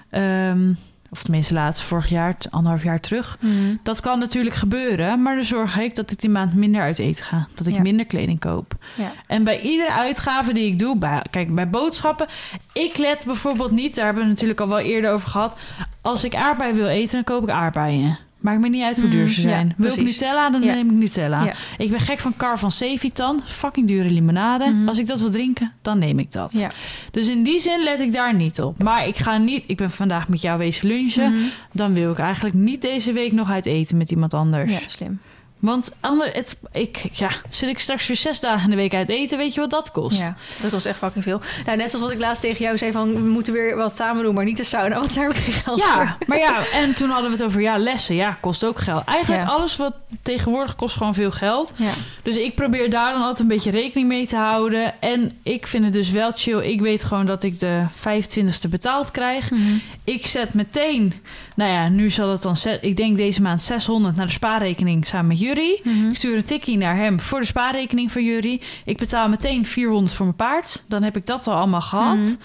ehm, 0.09 0.73
of 1.11 1.21
tenminste 1.23 1.53
laatst, 1.53 1.81
vorig 1.81 2.09
jaar, 2.09 2.35
anderhalf 2.49 2.83
jaar 2.83 2.99
terug, 2.99 3.37
Mhm. 3.41 3.75
dat 3.83 3.99
kan 3.99 4.19
natuurlijk 4.19 4.55
gebeuren, 4.55 5.21
maar 5.21 5.35
dan 5.35 5.43
zorg 5.43 5.77
ik 5.79 5.95
dat 5.95 6.11
ik 6.11 6.19
die 6.19 6.29
maand 6.29 6.53
minder 6.53 6.81
uit 6.81 6.99
eten 6.99 7.25
ga. 7.25 7.47
Dat 7.55 7.67
ik 7.67 7.73
Ja. 7.73 7.81
minder 7.81 8.05
kleding 8.05 8.39
koop. 8.39 8.73
Ja. 8.97 9.11
En 9.27 9.43
bij 9.43 9.59
iedere 9.61 9.93
uitgave 9.93 10.53
die 10.53 10.67
ik 10.67 10.77
doe, 10.79 10.97
bij, 10.97 11.21
kijk, 11.29 11.55
bij 11.55 11.69
boodschappen, 11.69 12.27
ik 12.73 12.97
let 12.97 13.25
bijvoorbeeld 13.25 13.71
niet, 13.71 13.95
daar 13.95 14.05
hebben 14.05 14.23
we 14.23 14.29
het 14.29 14.33
natuurlijk 14.41 14.59
al 14.69 14.75
wel 14.77 14.85
eerder 14.93 15.11
over 15.11 15.29
gehad. 15.29 15.57
Als 16.01 16.23
ik 16.23 16.35
aardbeien 16.35 16.75
wil 16.75 16.87
eten, 16.87 17.13
dan 17.13 17.23
koop 17.23 17.43
ik 17.43 17.49
aardbeien. 17.49 18.17
Maakt 18.39 18.59
me 18.59 18.69
niet 18.69 18.83
uit 18.83 18.99
hoe 19.01 19.09
duur 19.09 19.21
Mm, 19.23 19.29
ze 19.29 19.41
ja, 19.41 19.47
zijn. 19.47 19.73
wil 19.77 19.91
ik. 19.91 19.97
Nutella, 20.01 20.49
dan 20.49 20.61
Ja. 20.61 20.73
neem 20.73 20.89
ik 20.89 20.95
Nutella. 20.95 21.43
Ja. 21.43 21.53
Ik 21.77 21.89
ben 21.89 21.99
gek 21.99 22.19
van 22.19 22.33
Car 22.37 22.59
van 22.59 22.71
Sevitan. 22.71 23.41
Fucking 23.45 23.87
dure 23.87 24.09
limonade. 24.09 24.65
Mhm. 24.69 24.87
Als 24.87 24.97
ik 24.99 25.07
dat 25.07 25.19
wil 25.19 25.29
drinken, 25.31 25.71
dan 25.81 25.99
neem 25.99 26.19
ik 26.19 26.31
dat. 26.31 26.65
Dus 27.11 27.27
in 27.27 27.43
die 27.43 27.59
zin 27.59 27.83
let 27.83 28.01
ik 28.01 28.13
daar 28.13 28.35
niet 28.35 28.61
op. 28.61 28.83
Maar 28.83 29.07
ik 29.07 29.15
ga 29.17 29.37
niet... 29.37 29.63
Ik 29.67 29.77
ben 29.77 29.91
vandaag 29.91 30.27
met 30.27 30.41
jou 30.41 30.57
wezen 30.57 30.87
lunchen. 30.87 31.33
Mhm. 31.33 31.43
Dan 31.71 31.93
wil 31.93 32.11
ik 32.11 32.17
eigenlijk 32.19 32.55
niet 32.55 32.81
deze 32.81 33.13
week 33.13 33.31
nog 33.31 33.51
uit 33.51 33.65
eten 33.65 33.97
met 33.97 34.11
iemand 34.11 34.33
anders. 34.33 34.71
Ja, 34.73 34.79
slim. 34.87 35.19
Want 35.59 35.91
ander, 35.99 36.29
het, 36.33 36.57
ik, 36.71 36.97
ja, 37.11 37.29
zit 37.49 37.69
ik 37.69 37.79
straks 37.79 38.07
weer 38.07 38.17
zes 38.17 38.39
dagen 38.39 38.63
in 38.63 38.69
de 38.69 38.75
week 38.75 38.93
uit 38.93 39.09
eten, 39.09 39.37
weet 39.37 39.53
je 39.53 39.59
wat 39.59 39.69
dat 39.69 39.91
kost? 39.91 40.19
Ja, 40.19 40.35
dat 40.61 40.71
was 40.71 40.85
echt 40.85 40.97
fucking 40.97 41.23
veel. 41.23 41.41
Nou, 41.65 41.77
net 41.77 41.89
zoals 41.89 42.05
wat 42.05 42.13
ik 42.13 42.19
laatst 42.19 42.41
tegen 42.41 42.63
jou 42.65 42.77
zei 42.77 42.91
van... 42.91 43.13
we 43.13 43.19
moeten 43.19 43.53
weer 43.53 43.75
wat 43.75 43.95
samen 43.95 44.23
doen, 44.23 44.33
maar 44.33 44.43
niet 44.45 44.57
de 44.57 44.63
sauna. 44.63 44.99
Want 44.99 45.13
daar 45.15 45.23
heb 45.23 45.33
ik 45.35 45.41
geen 45.43 45.53
geld 45.53 45.79
Ja, 45.79 45.93
voor. 45.93 46.27
maar 46.27 46.37
ja, 46.37 46.65
en 46.73 46.93
toen 46.95 47.09
hadden 47.09 47.31
we 47.31 47.37
het 47.37 47.45
over 47.45 47.61
ja, 47.61 47.77
lessen. 47.77 48.15
Ja, 48.15 48.37
kost 48.41 48.63
ook 48.63 48.79
geld. 48.79 49.03
Eigenlijk 49.05 49.43
Ja. 49.43 49.49
alles 49.49 49.75
wat 49.75 49.93
tegenwoordig 50.21 50.75
kost 50.75 50.97
gewoon 50.97 51.13
veel 51.13 51.31
geld. 51.31 51.73
Ja. 51.75 51.91
Dus 52.23 52.37
ik 52.37 52.55
probeer 52.55 52.89
daar 52.89 53.11
dan 53.11 53.21
altijd 53.21 53.39
een 53.39 53.47
beetje 53.47 53.71
rekening 53.71 54.07
mee 54.07 54.27
te 54.27 54.35
houden. 54.35 55.01
En 55.01 55.37
ik 55.43 55.67
vind 55.67 55.83
het 55.83 55.93
dus 55.93 56.09
wel 56.11 56.31
chill. 56.31 56.59
Ik 56.59 56.81
weet 56.81 57.03
gewoon 57.03 57.25
dat 57.25 57.43
ik 57.43 57.59
de 57.59 57.83
25ste 57.93 58.69
betaald 58.69 59.11
krijg. 59.11 59.51
Mhm. 59.51 59.61
Ik 60.03 60.25
zet 60.25 60.53
meteen, 60.53 61.13
nou 61.55 61.71
ja, 61.71 61.87
nu 61.89 62.09
zal 62.09 62.29
het 62.31 62.41
dan, 62.41 62.55
zet, 62.57 62.83
ik 62.83 62.97
denk 62.97 63.17
deze 63.17 63.41
maand 63.41 63.63
600 63.63 64.15
naar 64.15 64.25
de 64.25 64.31
spaarrekening 64.31 65.07
samen 65.07 65.27
met 65.27 65.39
jullie. 65.39 65.47
Mhm. 65.83 66.09
Ik 66.09 66.15
stuur 66.15 66.35
een 66.35 66.43
tikkie 66.43 66.77
naar 66.77 66.95
hem 66.95 67.19
voor 67.19 67.39
de 67.39 67.45
spaarrekening 67.45 68.11
van 68.11 68.23
jullie. 68.23 68.61
Ik 68.85 68.97
betaal 68.97 69.29
meteen 69.29 69.65
400 69.65 70.13
voor 70.13 70.25
mijn 70.25 70.37
paard. 70.37 70.83
Dan 70.87 71.03
heb 71.03 71.17
ik 71.17 71.25
dat 71.25 71.47
al 71.47 71.55
allemaal 71.55 71.81
gehad. 71.81 72.17
Mhm. 72.17 72.35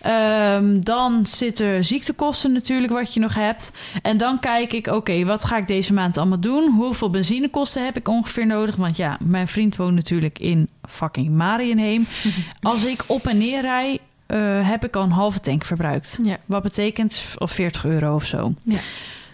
Ehm, 0.00 0.80
dan 0.80 1.26
zitten 1.26 1.84
ziektekosten 1.84 2.52
natuurlijk 2.52 2.92
wat 2.92 3.14
je 3.14 3.20
nog 3.20 3.34
hebt. 3.34 3.72
En 4.02 4.16
dan 4.16 4.38
kijk 4.38 4.72
ik, 4.72 4.86
oké, 4.86 5.24
wat 5.24 5.44
ga 5.44 5.56
ik 5.56 5.66
deze 5.66 5.92
maand 5.92 6.16
allemaal 6.16 6.40
doen? 6.40 6.72
Hoeveel 6.72 7.10
benzinekosten 7.10 7.84
heb 7.84 7.96
ik 7.96 8.08
ongeveer 8.08 8.46
nodig? 8.46 8.76
Want 8.76 8.96
ja, 8.96 9.16
mijn 9.20 9.48
vriend 9.48 9.76
woont 9.76 9.94
natuurlijk 9.94 10.38
in 10.38 10.68
fucking 10.88 11.30
Marienheem. 11.30 12.06
Als 12.62 12.84
ik 12.84 13.04
op 13.06 13.26
en 13.26 13.38
neer 13.38 13.60
rij, 13.60 13.98
eh, 14.26 14.38
heb 14.68 14.84
ik 14.84 14.96
al 14.96 15.02
een 15.02 15.10
halve 15.10 15.40
tank 15.40 15.64
verbruikt. 15.64 16.18
Ja. 16.22 16.36
Wat 16.46 16.62
betekent 16.62 17.34
of 17.38 17.52
40 17.52 17.84
euro 17.84 18.14
of 18.14 18.24
zo. 18.24 18.54
Ja. 18.62 18.78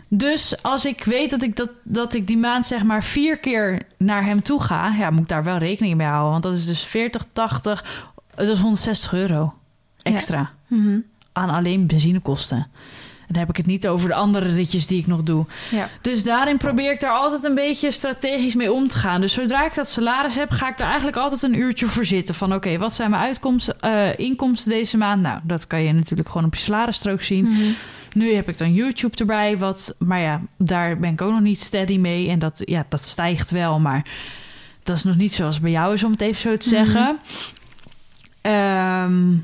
Dus 0.09 0.63
als 0.63 0.85
ik 0.87 1.05
weet 1.05 1.31
dat 1.31 1.43
ik, 1.43 1.57
dat, 1.57 1.71
dat 1.83 2.15
ik 2.15 2.27
die 2.27 2.37
maand 2.39 2.67
zeg 2.67 2.83
maar 2.83 3.03
vier 3.05 3.39
keer 3.39 3.83
naar 3.99 4.25
hem 4.25 4.43
toe 4.43 4.63
ga, 4.63 4.95
ja, 4.99 5.11
moet 5.11 5.23
ik 5.23 5.29
daar 5.29 5.45
wel 5.45 5.57
rekening 5.59 5.95
mee 5.97 6.07
houden. 6.07 6.31
Want 6.31 6.43
dat 6.43 6.55
is 6.55 6.67
dus 6.67 6.83
40, 6.83 7.25
80, 7.33 8.05
Dat 8.35 8.49
is 8.49 8.59
160 8.59 9.13
euro 9.13 9.55
extra 10.03 10.51
Mhm. 10.69 10.99
aan 11.33 11.51
alleen 11.51 11.87
benzinekosten. 11.87 12.57
En 12.57 13.33
dan 13.33 13.41
heb 13.41 13.49
ik 13.51 13.57
het 13.57 13.67
niet 13.67 13.89
over 13.89 14.09
de 14.09 14.15
andere 14.15 14.53
ritjes 14.53 14.87
die 14.87 14.99
ik 14.99 15.07
nog 15.07 15.23
doe. 15.23 15.45
Ja. 15.71 15.89
Dus 16.01 16.23
daarin 16.25 16.57
probeer 16.57 16.93
ik 16.93 17.01
daar 17.01 17.11
altijd 17.11 17.45
een 17.45 17.55
beetje 17.55 17.91
strategisch 17.91 18.55
mee 18.55 18.73
om 18.73 18.89
te 18.89 18.97
gaan. 18.97 19.21
Dus 19.21 19.33
zodra 19.33 19.65
ik 19.67 19.75
dat 19.75 19.89
salaris 19.89 20.35
heb, 20.35 20.51
ga 20.51 20.69
ik 20.69 20.77
daar 20.77 20.87
eigenlijk 20.87 21.17
altijd 21.17 21.43
een 21.43 21.59
uurtje 21.59 21.87
voor 21.89 22.05
zitten. 22.05 22.35
Van 22.35 22.55
oké, 22.55 22.79
wat 22.79 22.95
zijn 22.95 23.11
mijn 23.11 23.23
uitkomsten, 23.23 23.81
eh, 23.81 24.19
inkomsten 24.19 24.71
deze 24.71 24.97
maand? 24.97 25.23
Nou, 25.23 25.41
dat 25.43 25.67
kan 25.67 25.83
je 25.83 25.93
natuurlijk 25.93 26.29
gewoon 26.29 26.47
op 26.47 26.55
je 26.55 26.61
salarisstrook 26.61 27.23
zien. 27.23 27.49
Mhm. 27.49 27.63
Nu 28.17 28.35
heb 28.35 28.49
ik 28.49 28.59
dan 28.59 28.75
YouTube 28.75 29.17
erbij, 29.17 29.59
wat, 29.59 29.95
maar 29.99 30.21
ja, 30.21 30.41
daar 30.59 30.99
ben 30.99 31.13
ik 31.13 31.23
ook 31.23 31.33
nog 31.33 31.41
niet 31.41 31.61
steady 31.61 31.99
mee. 31.99 32.29
En 32.29 32.39
dat, 32.39 32.63
ja, 32.65 32.87
dat 32.89 33.03
stijgt 33.03 33.51
wel, 33.51 33.79
maar 33.79 34.07
dat 34.83 34.97
is 34.97 35.05
nog 35.05 35.17
niet 35.17 35.35
zoals 35.35 35.61
bij 35.61 35.71
jou 35.71 35.93
is, 35.93 36.05
om 36.05 36.11
het 36.11 36.21
even 36.21 36.41
zo 36.41 36.57
te 36.57 36.69
zeggen. 36.69 37.19
Ehm, 38.41 39.35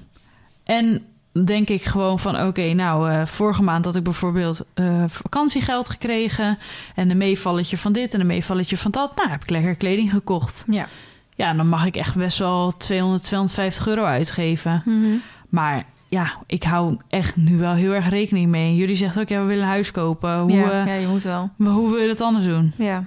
en 0.64 1.02
denk 1.44 1.68
ik 1.68 1.84
gewoon 1.84 2.18
van, 2.18 2.40
oké, 2.46 2.72
nou, 2.72 3.10
eh, 3.10 3.26
vorige 3.26 3.62
maand 3.62 3.84
had 3.84 3.96
ik 3.96 4.02
bijvoorbeeld 4.02 4.60
eh, 4.74 5.04
vakantiegeld 5.06 5.88
gekregen 5.88 6.58
en 6.94 7.10
een 7.10 7.16
meevalletje 7.16 7.78
van 7.78 7.92
dit 7.92 8.14
en 8.14 8.20
een 8.20 8.26
meevalletje 8.26 8.76
van 8.76 8.90
dat. 8.90 9.16
Nou, 9.16 9.30
heb 9.30 9.42
ik 9.42 9.50
lekker 9.50 9.74
kleding 9.74 10.10
gekocht. 10.10 10.64
Ja. 10.68 10.88
Ja, 11.34 11.54
dan 11.54 11.68
mag 11.68 11.86
ik 11.86 11.96
echt 11.96 12.14
best 12.14 12.38
wel 12.38 12.76
200, 12.76 13.22
250 13.22 13.86
euro 13.86 14.04
uitgeven. 14.04 14.82
Mhm. 14.84 15.16
Maar 15.48 15.84
ja, 16.12 16.36
ik 16.46 16.62
hou 16.62 16.96
echt 17.08 17.36
nu 17.36 17.56
wel 17.58 17.72
heel 17.72 17.92
erg 17.92 18.08
rekening 18.08 18.50
mee. 18.50 18.76
Jullie 18.76 18.96
zeggen 18.96 19.20
ook, 19.22 19.28
ja, 19.28 19.40
we 19.40 19.46
willen 19.46 19.62
een 19.62 19.68
huis 19.68 19.90
kopen. 19.90 20.38
Hoe, 20.38 20.52
ja, 20.52 20.70
eh, 20.70 20.86
ja, 20.86 20.94
je 20.94 21.06
moet 21.06 21.22
wel. 21.22 21.50
maar 21.56 21.72
hoe 21.72 21.90
wil 21.90 21.98
je 21.98 22.06
dat 22.06 22.20
anders 22.20 22.44
doen? 22.44 22.72
Ja. 22.76 23.04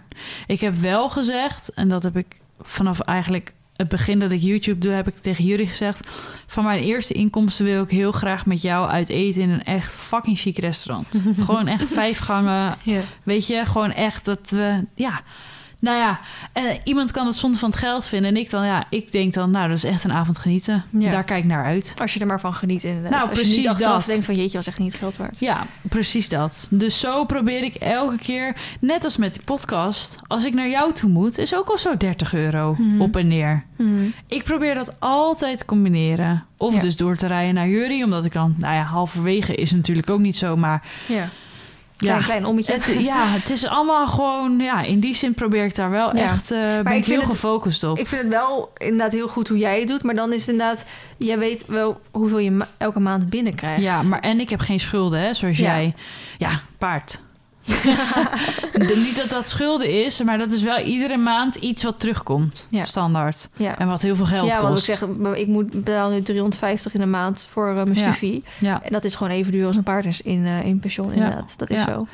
Ik 0.47 0.59
heb 0.61 0.75
wel 0.75 1.09
gezegd, 1.09 1.69
en 1.73 1.89
dat 1.89 2.03
heb 2.03 2.17
ik 2.17 2.39
vanaf 2.61 2.99
eigenlijk 2.99 3.53
het 3.75 3.87
begin 3.87 4.19
dat 4.19 4.31
ik 4.31 4.41
YouTube 4.41 4.77
doe, 4.79 4.91
heb 4.91 5.07
ik 5.07 5.17
tegen 5.17 5.43
jullie 5.43 5.67
gezegd: 5.67 6.07
van 6.47 6.63
mijn 6.63 6.81
eerste 6.81 7.13
inkomsten 7.13 7.65
wil 7.65 7.83
ik 7.83 7.89
heel 7.89 8.11
graag 8.11 8.45
met 8.45 8.61
jou 8.61 8.89
uit 8.89 9.09
eten 9.09 9.41
in 9.41 9.49
een 9.49 9.63
echt 9.63 9.95
fucking 9.95 10.39
chic 10.39 10.57
restaurant. 10.57 11.21
gewoon 11.45 11.67
echt 11.67 11.91
vijf 11.91 12.19
gangen, 12.19 12.77
Ja. 12.83 13.01
weet 13.23 13.47
je, 13.47 13.65
gewoon 13.65 13.91
echt 13.91 14.25
dat 14.25 14.49
we, 14.49 14.85
ja. 14.95 15.21
Nou 15.85 15.97
ja, 15.97 16.19
en 16.53 16.77
iemand 16.83 17.11
kan 17.11 17.25
het 17.25 17.35
zonde 17.35 17.57
van 17.57 17.69
het 17.69 17.79
geld 17.79 18.05
vinden. 18.05 18.29
En 18.29 18.37
ik 18.37 18.49
dan, 18.49 18.65
ja, 18.65 18.83
ik 18.89 19.11
denk 19.11 19.33
dan, 19.33 19.51
nou, 19.51 19.67
dat 19.67 19.77
is 19.77 19.83
echt 19.83 20.03
een 20.03 20.11
avond 20.11 20.37
genieten. 20.39 20.83
Ja. 20.89 21.09
Daar 21.09 21.23
kijk 21.23 21.43
ik 21.43 21.49
naar 21.49 21.65
uit. 21.65 21.93
Als 22.01 22.13
je 22.13 22.19
er 22.19 22.25
maar 22.25 22.39
van 22.39 22.53
geniet 22.53 22.83
inderdaad. 22.83 23.11
Nou, 23.11 23.29
Als 23.29 23.39
je 23.39 23.45
niet 23.45 23.61
precies 23.63 23.83
dat. 23.85 24.05
denkt 24.05 24.25
van 24.25 24.35
jeetje, 24.35 24.57
was 24.57 24.67
echt 24.67 24.79
niet 24.79 24.93
geld 24.93 25.17
waard. 25.17 25.39
Ja, 25.39 25.65
precies 25.81 26.29
dat. 26.29 26.67
Dus 26.71 26.99
zo 26.99 27.25
probeer 27.25 27.63
ik 27.63 27.75
elke 27.75 28.17
keer, 28.17 28.55
net 28.79 29.03
als 29.03 29.17
met 29.17 29.33
die 29.33 29.43
podcast, 29.43 30.15
als 30.27 30.45
ik 30.45 30.53
naar 30.53 30.69
jou 30.69 30.93
toe 30.93 31.09
moet, 31.09 31.37
is 31.37 31.55
ook 31.55 31.69
al 31.69 31.77
zo 31.77 31.97
30 31.97 32.33
euro 32.33 32.75
Mhm. 32.77 33.01
op 33.01 33.15
en 33.15 33.27
neer. 33.27 33.63
Mhm. 33.77 34.05
Ik 34.27 34.43
probeer 34.43 34.73
dat 34.73 34.99
altijd 34.99 35.57
te 35.57 35.65
combineren. 35.65 36.45
Of 36.57 36.73
Ja. 36.73 36.79
dus 36.79 36.95
door 36.95 37.15
te 37.15 37.27
rijden 37.27 37.53
naar 37.53 37.67
jullie, 37.67 38.03
omdat 38.03 38.25
ik 38.25 38.33
dan, 38.33 38.55
nou 38.57 38.73
ja, 38.75 38.81
halverwege 38.81 39.55
is 39.55 39.71
natuurlijk 39.71 40.09
ook 40.09 40.19
niet 40.19 40.35
zo, 40.37 40.57
maar 40.57 40.83
Ja. 41.07 41.29
Klein, 41.97 42.17
ja. 42.19 42.23
klein 42.25 42.45
ommetje. 42.45 42.73
Het, 42.73 42.85
ja, 42.99 43.23
het 43.27 43.49
is 43.49 43.67
allemaal 43.67 44.07
gewoon, 44.07 44.59
ja, 44.59 44.81
in 44.81 44.99
die 44.99 45.15
zin 45.15 45.33
probeer 45.33 45.63
ik 45.65 45.75
daar 45.75 45.89
wel 45.89 46.15
Ja. 46.17 46.23
echt, 46.23 46.51
eh 46.51 46.59
ben 46.83 46.93
ik 46.93 47.05
heel 47.05 47.19
het- 47.19 47.29
gefocust 47.29 47.83
op. 47.83 47.99
Ik 47.99 48.07
vind 48.07 48.21
het 48.21 48.31
wel 48.31 48.71
inderdaad 48.77 49.11
heel 49.11 49.27
goed 49.27 49.47
hoe 49.47 49.57
jij 49.57 49.79
het 49.79 49.87
doet. 49.87 50.03
Maar 50.03 50.15
dan 50.15 50.33
is 50.33 50.39
het 50.41 50.49
inderdaad... 50.49 50.85
Jij 51.17 51.37
weet 51.39 51.65
wel 51.67 52.01
hoeveel 52.11 52.39
je 52.39 52.51
ma- 52.51 52.67
elke 52.77 52.99
maand 52.99 53.29
binnenkrijgt. 53.29 53.81
Ja, 53.81 54.01
maar 54.03 54.19
en 54.19 54.39
ik 54.39 54.49
heb 54.49 54.59
geen 54.59 54.79
schulden, 54.79 55.19
hè, 55.19 55.33
zoals 55.33 55.57
Ja. 55.57 55.63
jij. 55.75 55.93
Ja, 56.37 56.61
paard. 56.77 57.19
Niet 59.05 59.15
dat 59.17 59.29
dat 59.29 59.47
schulden 59.47 60.05
is, 60.05 60.23
maar 60.23 60.37
dat 60.37 60.51
is 60.51 60.61
wel 60.61 60.77
iedere 60.77 61.17
maand 61.17 61.55
iets 61.55 61.83
wat 61.83 61.99
terugkomt. 61.99 62.67
Ja. 62.69 62.85
Standaard. 62.85 63.49
Ja. 63.57 63.77
En 63.79 63.87
wat 63.87 64.01
heel 64.01 64.15
veel 64.15 64.25
geld 64.25 64.47
ja, 64.47 64.61
want 64.61 64.67
ik 64.67 64.73
kost. 64.73 64.85
zeg, 64.85 65.37
ik 65.37 65.47
moet 65.47 65.71
betaal 65.71 66.09
nu 66.11 66.21
350 66.21 66.93
in 66.93 66.99
de 66.99 67.05
maand 67.05 67.47
voor 67.49 67.69
eh, 67.69 67.83
mijn 67.83 67.95
studie. 67.95 68.43
ja. 68.59 68.83
En 68.83 68.91
dat 68.91 69.03
is 69.03 69.15
gewoon 69.15 69.33
even 69.33 69.51
duur 69.51 69.67
als 69.67 69.75
een 69.75 69.83
paard 69.83 70.19
in, 70.19 70.45
eh, 70.45 70.65
in 70.65 70.79
pensioen, 70.79 71.11
inderdaad. 71.13 71.53
Dat 71.57 71.69
is 71.69 71.81
zo. 71.81 72.07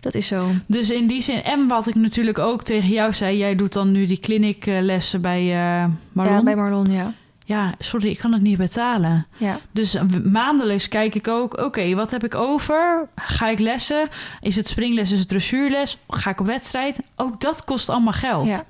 Dat 0.00 0.14
is 0.14 0.26
zo. 0.26 0.50
Dus 0.66 0.90
in 0.90 1.06
die 1.06 1.22
zin, 1.22 1.42
en 1.42 1.68
wat 1.68 1.86
ik 1.88 1.94
natuurlijk 1.94 2.38
ook 2.38 2.62
tegen 2.62 2.88
jou 2.88 3.12
zei, 3.12 3.36
jij 3.38 3.54
doet 3.54 3.72
dan 3.72 3.92
nu 3.92 4.06
die 4.06 4.20
clinic 4.20 4.66
eh, 4.66 4.80
lessen 4.80 5.20
bij 5.20 5.40
eh 5.40 5.84
Marlon. 6.12 6.34
Ja, 6.36 6.42
bij 6.42 6.56
Marlon, 6.56 6.90
ja. 6.90 7.12
Ja, 7.50 7.74
sorry, 7.78 8.08
ik 8.08 8.18
kan 8.18 8.32
het 8.32 8.42
niet 8.42 8.58
betalen. 8.58 9.26
Ja, 9.36 9.58
Dus 9.72 9.96
maandelijks 10.24 10.88
kijk 10.88 11.14
ik 11.14 11.28
ook, 11.28 11.60
oké, 11.62 11.94
wat 11.94 12.10
heb 12.10 12.24
ik 12.24 12.34
over? 12.34 13.08
Ga 13.16 13.48
ik 13.48 13.58
lessen? 13.58 14.08
Is 14.40 14.56
het 14.56 14.66
springles, 14.66 15.12
is 15.12 15.18
het 15.18 15.28
dressuurles? 15.28 15.98
Ga 16.08 16.30
ik 16.30 16.40
op 16.40 16.46
wedstrijd? 16.46 17.00
Ook 17.16 17.40
dat 17.40 17.64
kost 17.64 17.88
allemaal 17.88 18.12
geld. 18.12 18.46
Ja. 18.46 18.62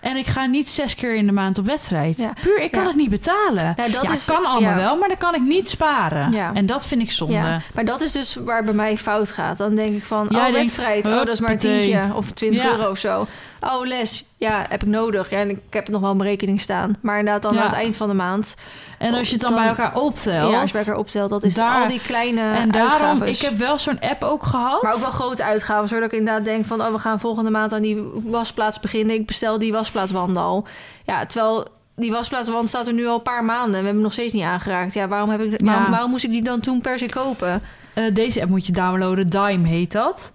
En 0.00 0.16
ik 0.16 0.26
ga 0.26 0.46
niet 0.46 0.70
zes 0.70 0.94
keer 0.94 1.16
in 1.16 1.26
de 1.26 1.32
maand 1.32 1.58
op 1.58 1.66
wedstrijd. 1.66 2.18
Ja. 2.18 2.32
Puur, 2.40 2.60
ik 2.60 2.70
kan 2.70 2.80
Ja. 2.82 2.86
het 2.88 2.96
niet 2.96 3.10
betalen. 3.10 3.74
Ja, 3.76 3.88
dat 3.88 4.10
is- 4.10 4.24
kan 4.24 4.44
allemaal 4.44 4.74
wel, 4.74 4.96
maar 4.96 5.08
dan 5.08 5.18
kan 5.18 5.34
ik 5.34 5.42
niet 5.42 5.68
sparen. 5.68 6.32
Ja. 6.32 6.50
En 6.54 6.66
dat 6.66 6.86
vind 6.86 7.02
ik 7.02 7.10
zonde. 7.12 7.34
ja. 7.34 7.60
Maar 7.74 7.84
dat 7.84 8.00
is 8.00 8.12
dus 8.12 8.34
waar 8.44 8.64
bij 8.64 8.74
mij 8.74 8.96
fout 8.98 9.32
gaat. 9.32 9.58
Dan 9.58 9.74
denk 9.74 9.96
ik 9.96 10.04
van, 10.04 10.28
oh, 10.30 10.40
denkt, 10.42 10.56
wedstrijd. 10.56 11.06
Oh, 11.08 11.14
dat 11.14 11.28
is 11.28 11.40
maar 11.40 11.58
tientje. 11.58 12.02
Of 12.14 12.30
20 12.30 12.62
Ja. 12.62 12.70
euro 12.76 12.90
of 12.90 12.98
zo. 12.98 13.26
Oh, 13.64 13.86
les. 13.86 14.24
Ja, 14.36 14.66
heb 14.68 14.82
ik 14.82 14.88
nodig. 14.88 15.30
Ja, 15.30 15.38
en 15.38 15.50
ik 15.50 15.58
heb 15.70 15.82
het 15.82 15.92
nog 15.92 16.00
wel 16.00 16.10
op 16.10 16.16
mijn 16.16 16.28
rekening 16.28 16.60
staan. 16.60 16.96
Maar 17.00 17.18
inderdaad 17.18 17.42
dan 17.42 17.54
Ja. 17.54 17.60
aan 17.60 17.66
het 17.66 17.74
eind 17.76 17.96
van 17.96 18.08
de 18.08 18.14
maand. 18.14 18.54
En 18.98 19.14
als 19.14 19.26
je 19.26 19.32
het 19.32 19.40
dan, 19.42 19.50
Dan- 19.50 19.60
bij 19.60 19.68
elkaar 19.68 19.94
optelt. 20.00 20.50
Ja, 20.50 20.60
als 20.60 20.70
je 20.70 20.76
bij 20.76 20.80
elkaar 20.86 20.98
optelt. 20.98 21.30
Dat 21.30 21.44
is 21.44 21.54
Daar- 21.54 21.82
al 21.82 21.88
die 21.88 22.00
kleine 22.00 22.40
en 22.40 22.70
daarom, 22.70 23.06
uitgaves. 23.08 23.36
ik 23.36 23.40
heb 23.42 23.58
wel 23.58 23.78
zo'n 23.78 24.00
app 24.00 24.22
ook 24.24 24.42
gehad. 24.42 24.82
Maar 24.82 24.94
ook 24.94 25.00
wel 25.00 25.10
grote 25.10 25.44
uitgaven, 25.44 25.88
zodat 25.88 26.12
ik 26.12 26.18
inderdaad 26.18 26.44
denk 26.44 26.66
van... 26.66 26.80
oh, 26.80 26.92
we 26.92 26.98
gaan 26.98 27.20
volgende 27.20 27.50
maand 27.50 27.72
aan 27.72 27.82
die 27.82 28.02
wasplaats 28.24 28.80
beginnen. 28.80 29.14
Ik 29.16 29.26
bestel 29.26 29.58
die 29.58 29.72
wasplaatswand 29.72 30.36
al. 30.36 30.66
Ja, 31.06 31.26
terwijl 31.26 31.66
die 31.96 32.10
wasplaatswand 32.12 32.68
staat 32.68 32.86
er 32.86 32.92
nu 32.92 33.06
al 33.06 33.14
een 33.14 33.22
paar 33.22 33.44
maanden... 33.44 33.64
en 33.64 33.70
we 33.70 33.74
hebben 33.76 33.92
hem 33.94 34.02
nog 34.02 34.12
steeds 34.12 34.32
niet 34.32 34.42
aangeraakt. 34.42 34.94
Ja, 34.94 35.08
waarom, 35.08 35.30
heb 35.30 35.40
ik, 35.40 35.50
Ja. 35.60 35.66
waarom, 35.66 35.90
waarom 35.90 36.10
moest 36.10 36.24
ik 36.24 36.30
die 36.30 36.42
dan 36.42 36.60
toen 36.60 36.80
per 36.80 36.98
se 36.98 37.06
kopen? 37.08 37.62
Eh, 37.94 38.04
deze 38.14 38.40
app 38.40 38.50
moet 38.50 38.66
je 38.66 38.72
downloaden. 38.72 39.28
Dime 39.28 39.68
heet 39.68 39.92
dat. 39.92 40.32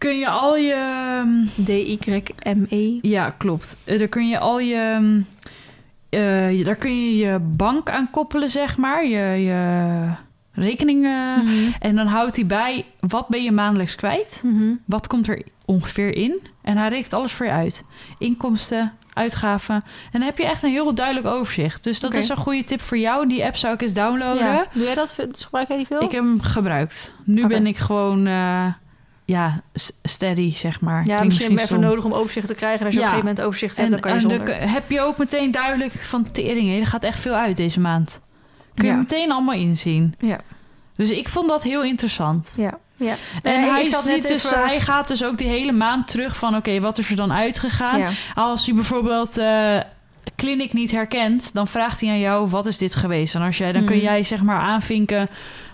Kun 0.00 0.18
je 0.18 0.28
al 0.28 0.56
je... 0.56 1.44
D-Y-M-E. 1.64 2.98
Ja, 3.02 3.30
klopt. 3.30 3.76
Eh, 3.84 3.98
daar 3.98 4.08
kun 4.08 4.28
je 4.28 4.38
al 4.38 4.60
je... 4.60 4.96
mm, 5.00 5.26
eh, 6.08 6.58
je- 6.58 6.64
daar 6.64 6.76
kun 6.76 6.90
je 7.04 7.16
je 7.16 7.38
bank 7.38 7.90
aan 7.90 8.10
koppelen, 8.10 8.50
zeg 8.50 8.76
maar. 8.76 9.06
Je, 9.06 9.18
je 9.42 10.08
rekening. 10.52 11.04
eh, 11.04 11.36
Mhm. 11.36 11.52
En 11.78 11.96
dan 11.96 12.06
houdt 12.06 12.36
hij 12.36 12.46
bij, 12.46 12.84
wat 13.00 13.28
ben 13.28 13.42
je 13.42 13.52
maandelijks 13.52 13.94
kwijt? 13.94 14.42
Mhm. 14.44 14.72
Wat 14.84 15.06
komt 15.06 15.28
er 15.28 15.42
ongeveer 15.64 16.14
in? 16.16 16.40
En 16.62 16.76
hij 16.76 16.88
rekent 16.88 17.12
alles 17.14 17.32
voor 17.32 17.46
je 17.46 17.52
uit. 17.52 17.84
Inkomsten, 18.18 18.92
uitgaven. 19.12 19.74
En 19.74 19.82
dan 20.12 20.22
heb 20.22 20.38
je 20.38 20.44
echt 20.46 20.62
een 20.62 20.70
heel 20.70 20.94
duidelijk 20.94 21.26
overzicht. 21.26 21.84
Dus 21.84 22.00
dat 22.00 22.14
is 22.14 22.28
een 22.28 22.36
goede 22.36 22.64
tip 22.64 22.80
voor 22.80 22.98
jou. 22.98 23.28
Die 23.28 23.44
app 23.44 23.56
zou 23.56 23.74
ik 23.74 23.82
eens 23.82 23.94
downloaden. 23.94 24.44
Ja. 24.46 24.66
Doe 24.74 24.84
jij 24.84 24.94
dat? 24.94 25.14
Gebruik 25.32 25.68
jij 25.68 25.76
die 25.76 25.86
veel? 25.86 26.02
Ik 26.02 26.10
heb 26.12 26.22
hem 26.22 26.40
gebruikt. 26.40 27.14
Nu 27.24 27.46
ben 27.46 27.66
ik 27.66 27.76
gewoon... 27.76 28.26
eh, 28.26 28.66
ja, 29.30 29.60
steady, 30.02 30.54
zeg 30.54 30.80
maar. 30.80 31.06
ja, 31.06 31.24
misschien 31.24 31.46
je 31.50 31.54
even 31.54 31.66
stom. 31.66 31.80
nodig 31.80 32.04
om 32.04 32.12
overzicht 32.12 32.46
te 32.48 32.54
krijgen. 32.54 32.80
En 32.80 32.86
als 32.86 32.94
je 32.94 33.00
Ja. 33.00 33.06
op 33.06 33.12
een 33.12 33.18
gegeven 33.18 33.34
moment 33.36 33.46
overzicht 33.46 33.76
hebt, 33.76 33.86
En, 33.88 33.92
dan 33.92 34.00
kan 34.00 34.10
je 34.10 34.16
en 34.16 34.22
zonder. 34.30 34.46
dan 34.60 34.68
heb 34.68 34.90
je 34.90 35.00
ook 35.00 35.18
meteen 35.18 35.50
duidelijk 35.50 35.92
van 35.92 36.30
tering, 36.30 36.80
er 36.80 36.86
gaat 36.86 37.04
echt 37.04 37.20
veel 37.20 37.34
uit 37.34 37.56
deze 37.56 37.80
maand. 37.80 38.20
Kun 38.74 38.84
je 38.84 38.90
Ja. 38.90 38.96
meteen 38.96 39.32
allemaal 39.32 39.54
inzien. 39.54 40.14
Ja, 40.18 40.38
Dus 40.94 41.10
ik 41.10 41.28
vond 41.28 41.48
dat 41.48 41.62
heel 41.62 41.82
interessant. 41.84 42.54
ja, 42.56 42.78
ja. 42.96 43.14
En 43.42 43.60
Nee, 43.60 43.70
hij, 43.70 43.86
zat 43.86 44.04
net 44.04 44.22
dus, 44.28 44.44
even- 44.44 44.64
hij 44.64 44.80
gaat 44.80 45.08
dus 45.08 45.24
ook 45.24 45.38
die 45.38 45.48
hele 45.48 45.72
maand 45.72 46.08
terug 46.08 46.36
van... 46.36 46.56
oké, 46.56 46.80
wat 46.80 46.98
is 46.98 47.10
er 47.10 47.16
dan 47.16 47.32
uitgegaan? 47.32 47.98
Ja. 47.98 48.10
Als 48.34 48.66
hij 48.66 48.74
bijvoorbeeld 48.74 49.36
eh 49.38 49.78
clinic 50.36 50.72
niet 50.72 50.90
herkent... 50.90 51.54
dan 51.54 51.68
vraagt 51.68 52.00
hij 52.00 52.10
aan 52.10 52.18
jou, 52.18 52.48
wat 52.48 52.66
is 52.66 52.78
dit 52.78 52.94
geweest? 52.96 53.34
En 53.34 53.42
als 53.42 53.58
jij, 53.58 53.72
dan 53.72 53.84
kun 53.84 53.96
Mhm. 53.96 54.04
jij 54.04 54.24
zeg 54.24 54.42
maar 54.42 54.58
aanvinken... 54.60 55.28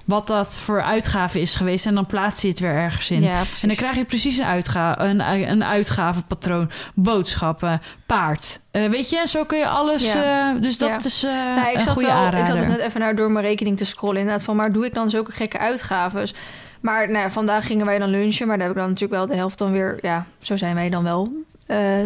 wat 0.07 0.27
dat 0.27 0.57
voor 0.59 0.83
uitgave 0.83 1.41
is 1.41 1.55
geweest... 1.55 1.87
en 1.87 1.95
dan 1.95 2.07
plaats 2.07 2.43
je 2.43 2.49
het 2.49 2.59
weer 2.59 2.74
ergens 2.74 3.11
in. 3.11 3.23
Ja. 3.23 3.39
En 3.62 3.69
dan 3.69 3.77
krijg 3.77 3.97
je 3.97 4.05
precies 4.05 4.39
een, 4.39 4.45
uitga 4.45 5.01
een, 5.01 5.20
een 5.51 5.65
uitgavenpatroon. 5.65 6.70
Boodschappen, 6.95 7.81
paard. 8.07 8.61
Eh, 8.70 8.85
weet 8.89 9.11
je, 9.11 9.23
zo 9.28 9.45
kun 9.45 9.59
je 9.59 9.69
alles... 9.69 10.12
Ja. 10.12 10.55
eh, 10.55 10.62
dus 10.62 10.78
dat 10.78 10.89
Ja. 10.89 10.97
is 10.97 11.23
Nou, 11.57 11.69
ik 11.69 11.74
een 11.74 11.81
zat 11.81 11.93
goede 11.93 12.09
wel, 12.09 12.16
aanrader. 12.16 12.39
ik 12.39 12.47
zat 12.47 12.57
dus 12.57 12.66
net 12.66 12.78
even 12.78 13.01
naar 13.01 13.16
door 13.16 13.31
mijn 13.31 13.45
rekening 13.45 13.77
te 13.77 13.85
scrollen. 13.85 14.16
Inderdaad, 14.20 14.43
van 14.45 14.57
maar 14.57 14.73
doe 14.73 14.85
ik 14.87 14.95
dan 14.95 15.11
zulke 15.11 15.33
gekke 15.33 15.59
uitgaves? 15.59 16.35
Maar 16.81 17.11
nou 17.11 17.19
ja, 17.24 17.31
vandaag 17.31 17.66
gingen 17.66 17.87
wij 17.87 17.99
dan 17.99 18.09
lunchen, 18.09 18.47
maar 18.47 18.57
daar 18.59 18.66
heb 18.66 18.77
ik 18.77 18.83
dan 18.83 18.91
natuurlijk 18.93 19.19
wel 19.20 19.28
de 19.28 19.37
helft 19.37 19.59
dan 19.59 19.73
weer, 19.73 19.99
ja, 20.03 20.27
zo 20.43 20.57
zijn 20.57 20.74
wij 20.74 20.89
dan 20.89 21.03
wel, 21.03 21.33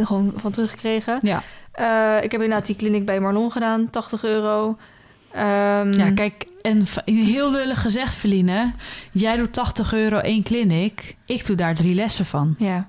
gewoon 0.05 0.33
van 0.37 0.51
teruggekregen. 0.51 1.19
Ja. 1.21 1.43
Ik 2.23 2.33
heb 2.33 2.41
inderdaad 2.41 2.67
die 2.67 2.77
kliniek 2.77 3.05
bij 3.05 3.21
Marlon 3.21 3.53
gedaan, 3.53 3.91
80 3.91 4.25
euro. 4.25 4.77
Ehm, 5.33 5.93
ja, 5.93 6.11
kijk, 6.15 6.47
en 6.61 6.87
heel 7.05 7.51
lullig 7.51 7.83
gezegd, 7.83 8.15
Feline... 8.15 8.73
jij 9.13 9.37
doet 9.37 9.53
80 9.53 9.93
euro 9.93 10.19
één 10.19 10.43
clinic. 10.43 11.17
Ik 11.27 11.47
doe 11.47 11.57
daar 11.57 11.75
drie 11.75 11.95
lessen 11.95 12.27
van. 12.27 12.55
Ja. 12.59 12.89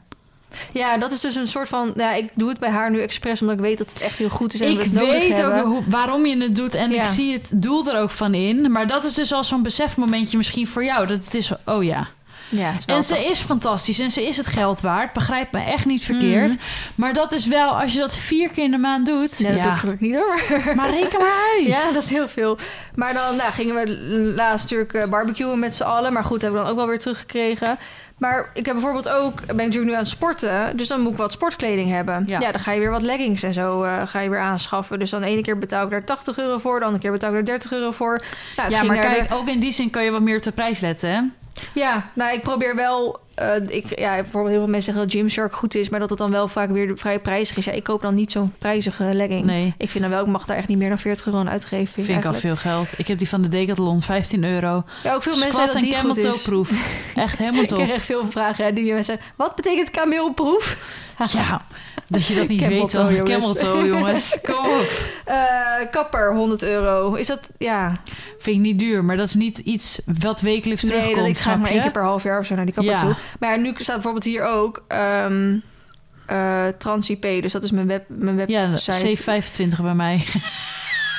Ja, 0.73 0.97
dat 0.97 1.11
is 1.11 1.19
dus 1.19 1.35
een 1.35 1.47
soort 1.47 1.67
van... 1.67 1.93
Ja, 1.95 2.13
ik 2.13 2.29
doe 2.35 2.49
het 2.49 2.59
bij 2.59 2.69
haar 2.69 2.91
nu 2.91 3.01
expres, 3.01 3.41
omdat 3.41 3.55
ik 3.55 3.61
weet 3.63 3.77
dat 3.77 3.93
het 3.93 4.01
echt 4.01 4.17
heel 4.17 4.29
goed 4.29 4.53
is 4.53 4.59
en 4.59 4.67
we 4.67 4.73
Ik 4.73 4.79
het 4.81 4.93
nodig 4.93 5.11
weet 5.11 5.43
ook 5.43 5.63
hoe, 5.63 5.81
waarom 5.89 6.25
je 6.25 6.37
het 6.37 6.55
doet 6.55 6.75
en 6.75 6.91
Ja. 6.91 7.01
ik 7.01 7.07
zie 7.07 7.33
het 7.33 7.51
doel 7.55 7.87
er 7.87 7.99
ook 8.01 8.09
van 8.09 8.33
in. 8.33 8.71
Maar 8.71 8.87
dat 8.87 9.03
is 9.03 9.13
dus 9.13 9.33
al 9.33 9.43
zo'n 9.43 9.63
besefmomentje 9.63 10.37
misschien 10.37 10.67
voor 10.67 10.83
jou. 10.83 11.07
Dat 11.07 11.25
het 11.25 11.33
is, 11.33 11.51
oh 11.65 11.83
ja, 11.83 12.07
Ja, 12.51 12.73
En 12.85 13.03
ze 13.03 13.25
is 13.25 13.39
fantastisch 13.39 13.99
en 13.99 14.11
ze 14.11 14.27
is 14.27 14.37
het 14.37 14.47
geld 14.47 14.81
waard. 14.81 15.13
Begrijp 15.13 15.51
me 15.51 15.59
echt 15.63 15.85
niet 15.85 16.03
verkeerd. 16.03 16.55
Maar 16.95 17.13
dat 17.13 17.31
is 17.31 17.45
wel, 17.45 17.81
als 17.81 17.93
je 17.93 17.99
dat 17.99 18.15
vier 18.15 18.49
keer 18.49 18.63
in 18.63 18.71
de 18.71 18.77
maand 18.77 19.05
doet. 19.05 19.39
Nee, 19.39 19.47
dat 19.51 19.57
ja, 19.57 19.63
doe 19.63 19.73
ik 19.73 19.79
gelukkig 19.79 20.07
niet 20.07 20.15
hoor. 20.15 20.41
maar 20.75 20.89
reken 20.89 21.19
maar 21.19 21.53
uit. 21.57 21.67
Ja, 21.67 21.91
dat 21.93 22.03
is 22.03 22.09
heel 22.09 22.27
veel. 22.27 22.57
Maar 22.95 23.13
dan 23.13 23.35
nou, 23.35 23.51
gingen 23.51 23.75
we 23.75 23.87
laatst 24.35 24.63
natuurlijk 24.69 24.93
eh, 24.93 25.09
barbecuen 25.09 25.59
met 25.59 25.75
z'n 25.75 25.83
allen. 25.83 26.13
Maar 26.13 26.23
goed, 26.23 26.41
hebben 26.41 26.59
we 26.59 26.65
dan 26.65 26.73
ook 26.75 26.79
wel 26.79 26.89
weer 26.89 26.99
teruggekregen. 26.99 27.77
Maar 28.17 28.49
ik 28.53 28.65
heb 28.65 28.75
bijvoorbeeld 28.75 29.09
ook, 29.09 29.35
ben 29.45 29.49
ik 29.49 29.55
natuurlijk 29.55 29.85
nu 29.85 29.91
aan 29.91 29.97
het 29.97 30.07
sporten. 30.07 30.77
Dus 30.77 30.87
dan 30.87 31.01
moet 31.01 31.11
ik 31.11 31.17
wat 31.17 31.31
sportkleding 31.31 31.89
hebben. 31.89 32.23
Ja. 32.27 32.39
Ja, 32.39 32.51
dan 32.51 32.61
ga 32.61 32.71
je 32.71 32.79
weer 32.79 32.91
wat 32.91 33.01
leggings 33.01 33.43
en 33.43 33.53
zo 33.53 33.83
eh, 33.83 34.01
ga 34.07 34.19
je 34.19 34.29
weer 34.29 34.39
aanschaffen. 34.39 34.99
Dus 34.99 35.09
dan 35.09 35.21
de 35.21 35.27
ene 35.27 35.41
keer 35.41 35.57
betaal 35.57 35.83
ik 35.83 35.89
daar 35.89 36.03
80 36.05 36.37
euro 36.37 36.57
voor. 36.57 36.79
De 36.79 36.85
andere 36.85 37.03
keer 37.03 37.11
betaal 37.11 37.29
ik 37.29 37.35
daar 37.35 37.45
30 37.45 37.71
euro 37.71 37.91
voor. 37.91 38.19
Nou, 38.57 38.69
Ja, 38.69 38.83
maar 38.83 38.95
de- 38.95 39.01
kijk, 39.01 39.33
ook 39.33 39.47
in 39.47 39.59
die 39.59 39.71
zin 39.71 39.89
kan 39.89 40.03
je 40.03 40.11
wat 40.11 40.21
meer 40.21 40.37
op 40.37 40.43
de 40.43 40.51
prijs 40.51 40.79
letten, 40.79 41.09
hè? 41.09 41.19
Ja, 41.73 42.09
nou, 42.13 42.33
ik 42.33 42.41
probeer 42.41 42.75
wel. 42.75 43.19
eh, 43.35 43.55
ik, 43.67 43.99
ja, 43.99 44.15
bijvoorbeeld 44.15 44.53
heel 44.53 44.61
veel 44.61 44.71
mensen 44.71 44.93
zeggen 44.93 45.03
dat 45.11 45.11
Gymshark 45.19 45.53
goed 45.55 45.75
is, 45.75 45.89
maar 45.89 45.99
dat 45.99 46.09
het 46.09 46.17
dan 46.17 46.31
wel 46.31 46.47
vaak 46.47 46.69
weer 46.71 46.97
vrij 46.97 47.19
prijzig 47.19 47.57
is. 47.57 47.65
Ja, 47.65 47.71
ik 47.71 47.83
koop 47.83 48.01
dan 48.01 48.13
niet 48.15 48.31
zo'n 48.31 48.53
prijzige 48.57 49.03
legging. 49.03 49.45
Nee, 49.45 49.73
Ik 49.77 49.89
vind 49.89 50.03
dan 50.03 50.13
wel, 50.13 50.21
ik 50.21 50.27
mag 50.27 50.45
daar 50.45 50.57
echt 50.57 50.67
niet 50.67 50.77
meer 50.77 50.89
dan 50.89 50.99
40 50.99 51.25
euro 51.25 51.39
aan 51.39 51.49
uitgeven. 51.49 52.03
vind 52.03 52.17
ik 52.19 52.25
al 52.25 52.33
veel 52.33 52.55
geld. 52.55 52.93
Ik 52.97 53.07
heb 53.07 53.17
die 53.17 53.29
van 53.29 53.41
de 53.41 53.47
Decathlon, 53.47 54.01
15 54.01 54.43
euro. 54.43 54.83
Ja, 55.03 55.13
ook 55.13 55.23
veel 55.23 55.37
mensen 55.37 55.53
zeggen 55.53 55.69
en 55.81 56.07
dat 56.07 56.15
die 56.15 56.29
goed 56.31 56.33
is. 56.33 56.43
Echt 57.15 57.37
helemaal 57.37 57.61
Ik 57.61 57.67
top. 57.67 57.77
krijg 57.77 57.93
echt 57.93 58.05
veel 58.05 58.31
vragen. 58.31 58.65
Hè, 58.65 58.73
die 58.73 58.85
mensen 58.93 59.05
zeggen, 59.05 59.25
wat 59.35 59.55
betekent 59.55 59.91
kameelproef? 59.91 60.77
Ja, 61.31 61.61
dat 62.11 62.25
je 62.25 62.35
dat 62.35 62.47
niet 62.47 62.67
weet. 62.67 62.89
toe, 62.89 63.23
dan. 63.59 63.85
jongens. 63.85 64.37
Kom 64.45 64.65
op. 64.65 64.89
Eh, 65.25 65.35
kapper, 65.91 66.33
100 66.35 66.63
euro. 66.63 67.13
Is 67.13 67.27
dat, 67.27 67.39
ja... 67.57 67.93
Vind 68.39 68.55
ik 68.55 68.61
niet 68.61 68.79
duur, 68.79 69.03
maar 69.05 69.17
dat 69.17 69.27
is 69.27 69.35
niet 69.35 69.57
iets 69.59 70.01
wat 70.19 70.41
wekelijks 70.41 70.83
Nee, 70.83 70.91
terugkomt, 70.99 71.27
ik 71.27 71.37
ga 71.37 71.55
maar 71.55 71.69
één 71.69 71.81
keer 71.81 71.91
per 71.91 72.03
half 72.03 72.23
jaar 72.23 72.39
of 72.39 72.45
zo 72.45 72.55
naar 72.55 72.65
die 72.65 72.73
kapper 72.73 72.93
Ja. 72.93 72.99
toe. 72.99 73.15
Maar 73.39 73.49
ja, 73.51 73.55
nu 73.57 73.73
staat 73.75 73.95
bijvoorbeeld 73.95 74.23
hier 74.23 74.43
ook... 74.43 74.83
ehm 74.87 75.55
eh 76.25 76.67
TransIP, 76.77 77.21
dus 77.21 77.51
dat 77.51 77.63
is 77.63 77.71
mijn, 77.71 77.87
web, 77.87 78.03
mijn 78.07 78.43
Ja, 78.47 78.69
website. 78.69 79.17
C25 79.73 79.81
bij 79.81 79.93
mij. 79.93 80.25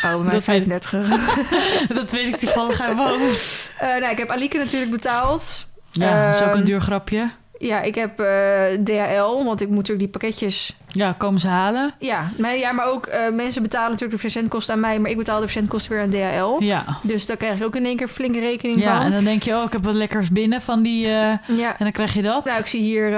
Oh, 0.05 0.11
bij 0.11 0.19
mij 0.19 0.23
dat 0.23 0.33
weet- 0.33 0.45
35 0.45 0.93
euro. 0.93 1.17
dat 2.01 2.11
weet 2.11 2.27
ik 2.27 2.37
toevallig 2.37 2.79
mijn 2.79 2.97
hoofd. 2.97 3.73
Eh, 3.79 3.89
nou, 3.89 4.13
ik 4.13 4.19
heb 4.19 4.29
Alike 4.31 4.59
natuurlijk 4.59 4.91
betaald. 4.91 5.67
Ja, 5.91 6.27
dat 6.27 6.35
is 6.35 6.41
ook 6.41 6.47
een 6.49 6.55
Ehm, 6.57 6.65
duur 6.65 6.81
grapje. 6.81 7.31
Ja, 7.63 7.81
ik 7.83 7.95
heb 7.95 8.21
eh, 8.21 8.63
DHL, 8.85 9.45
want 9.45 9.61
ik 9.61 9.67
moet 9.69 9.77
natuurlijk 9.77 9.99
die 9.99 10.09
pakketjes... 10.21 10.77
Ja, 10.89 11.15
komen 11.19 11.41
ze 11.41 11.49
halen? 11.49 11.95
Ja, 11.99 12.31
maar, 12.39 12.57
ja, 12.57 12.73
maar 12.73 12.87
ook 12.87 13.07
eh, 13.07 13.33
mensen 13.33 13.63
betalen 13.63 13.91
natuurlijk 13.91 14.13
de 14.23 14.29
verzendkosten 14.29 14.75
aan 14.75 14.81
mij... 14.81 14.99
maar 14.99 15.11
ik 15.11 15.17
betaal 15.17 15.37
de 15.41 15.43
verzendkosten 15.49 15.93
weer 15.93 16.03
aan 16.03 16.11
DHL. 16.11 16.65
Ja. 16.65 16.85
Dus 17.03 17.27
daar 17.27 17.37
krijg 17.37 17.59
ik 17.59 17.65
ook 17.65 17.77
in 17.77 17.85
één 17.85 17.97
keer 17.97 18.09
flinke 18.09 18.41
rekening 18.41 18.83
Ja, 18.83 18.97
van. 18.97 19.07
en 19.07 19.13
dan 19.13 19.25
denk 19.25 19.43
je, 19.43 19.55
oh, 19.55 19.63
ik 19.65 19.73
heb 19.73 19.85
wat 19.85 19.95
lekkers 19.95 20.31
binnen 20.31 20.61
van 20.61 20.83
die... 20.83 21.07
eh, 21.07 21.13
Ja. 21.57 21.69
En 21.71 21.77
dan 21.79 21.93
krijg 21.93 22.15
je 22.15 22.23
dat. 22.23 22.45
Nou, 22.45 22.59
ik 22.59 22.67
zie 22.67 22.83
hier 22.83 23.13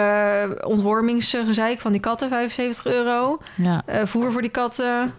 ontwormingsgezeik 0.66 1.80
van 1.80 1.92
die 1.92 2.00
katten, 2.00 2.28
75 2.28 2.86
euro. 2.86 3.38
Ja. 3.54 3.82
Voer 4.04 4.32
voor 4.32 4.40
die 4.42 4.50
katten. 4.50 5.14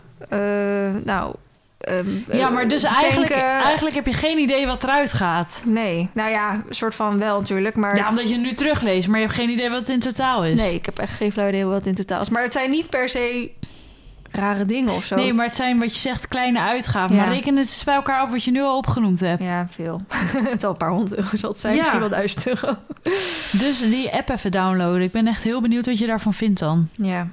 Nou, 1.04 1.36
ehm, 1.78 2.08
ja, 2.32 2.50
maar 2.50 2.68
dus 2.68 2.84
eh, 2.84 2.94
eigenlijk, 3.04 3.32
eigenlijk 3.32 3.96
heb 3.96 4.06
je 4.06 4.14
geen 4.14 4.38
idee 4.38 4.66
wat 4.66 4.84
eruit 4.84 5.14
gaat. 5.14 5.62
Nee, 5.66 6.10
nou 6.14 6.30
ja, 6.30 6.54
een 6.54 6.64
soort 6.76 6.96
van 6.96 7.20
wel 7.20 7.40
natuurlijk, 7.40 7.76
maar... 7.76 7.96
Ja, 7.98 8.10
omdat 8.10 8.30
je 8.30 8.38
nu 8.38 8.54
terugleest, 8.54 9.08
maar 9.08 9.20
je 9.20 9.26
hebt 9.26 9.38
geen 9.38 9.50
idee 9.50 9.70
wat 9.70 9.80
het 9.80 9.90
in 9.90 10.00
totaal 10.00 10.46
is. 10.46 10.62
Nee, 10.62 10.74
ik 10.74 10.86
heb 10.86 11.00
echt 11.00 11.14
geen 11.14 11.32
flauw 11.32 11.48
idee 11.48 11.66
wat 11.66 11.76
het 11.78 11.86
in 11.86 11.96
totaal 11.96 12.22
is. 12.22 12.30
Maar 12.30 12.44
het 12.44 12.54
zijn 12.54 12.70
niet 12.70 12.90
per 12.90 13.10
se 13.10 13.52
rare 14.32 14.66
dingen 14.66 14.94
of 14.94 15.06
zo. 15.06 15.16
Nee, 15.16 15.34
maar 15.34 15.46
het 15.46 15.56
zijn 15.56 15.80
wat 15.80 15.94
je 15.94 16.00
zegt 16.00 16.28
kleine 16.28 16.60
uitgaven. 16.60 17.16
Ja. 17.16 17.22
Maar 17.22 17.34
reken 17.34 17.56
het 17.56 17.66
eens 17.66 17.84
bij 17.84 17.96
elkaar 17.96 18.24
op 18.24 18.30
wat 18.30 18.44
je 18.44 18.52
nu 18.52 18.62
al 18.62 18.78
opgenoemd 18.78 19.20
hebt. 19.20 19.44
Ja, 19.44 19.68
veel. 19.70 20.02
het 20.52 20.62
zal 20.62 20.72
een 20.72 20.78
paar 20.78 20.90
honderd 20.90 21.16
euro 21.16 21.38
zal 21.38 21.50
het 21.50 21.60
zijn, 21.60 21.74
Ja. 21.74 21.80
misschien 21.80 22.00
wel 22.00 22.10
duizend 22.10 22.48
euro. 22.48 22.78
Dus 23.52 23.80
die 23.80 24.14
app 24.14 24.30
even 24.30 24.52
downloaden. 24.52 25.02
Ik 25.02 25.12
ben 25.12 25.28
echt 25.28 25.44
heel 25.44 25.62
benieuwd 25.62 25.86
wat 25.86 25.98
je 25.98 26.08
daarvan 26.08 26.34
vindt 26.34 26.60
dan. 26.60 26.90
Ja. 26.96 27.28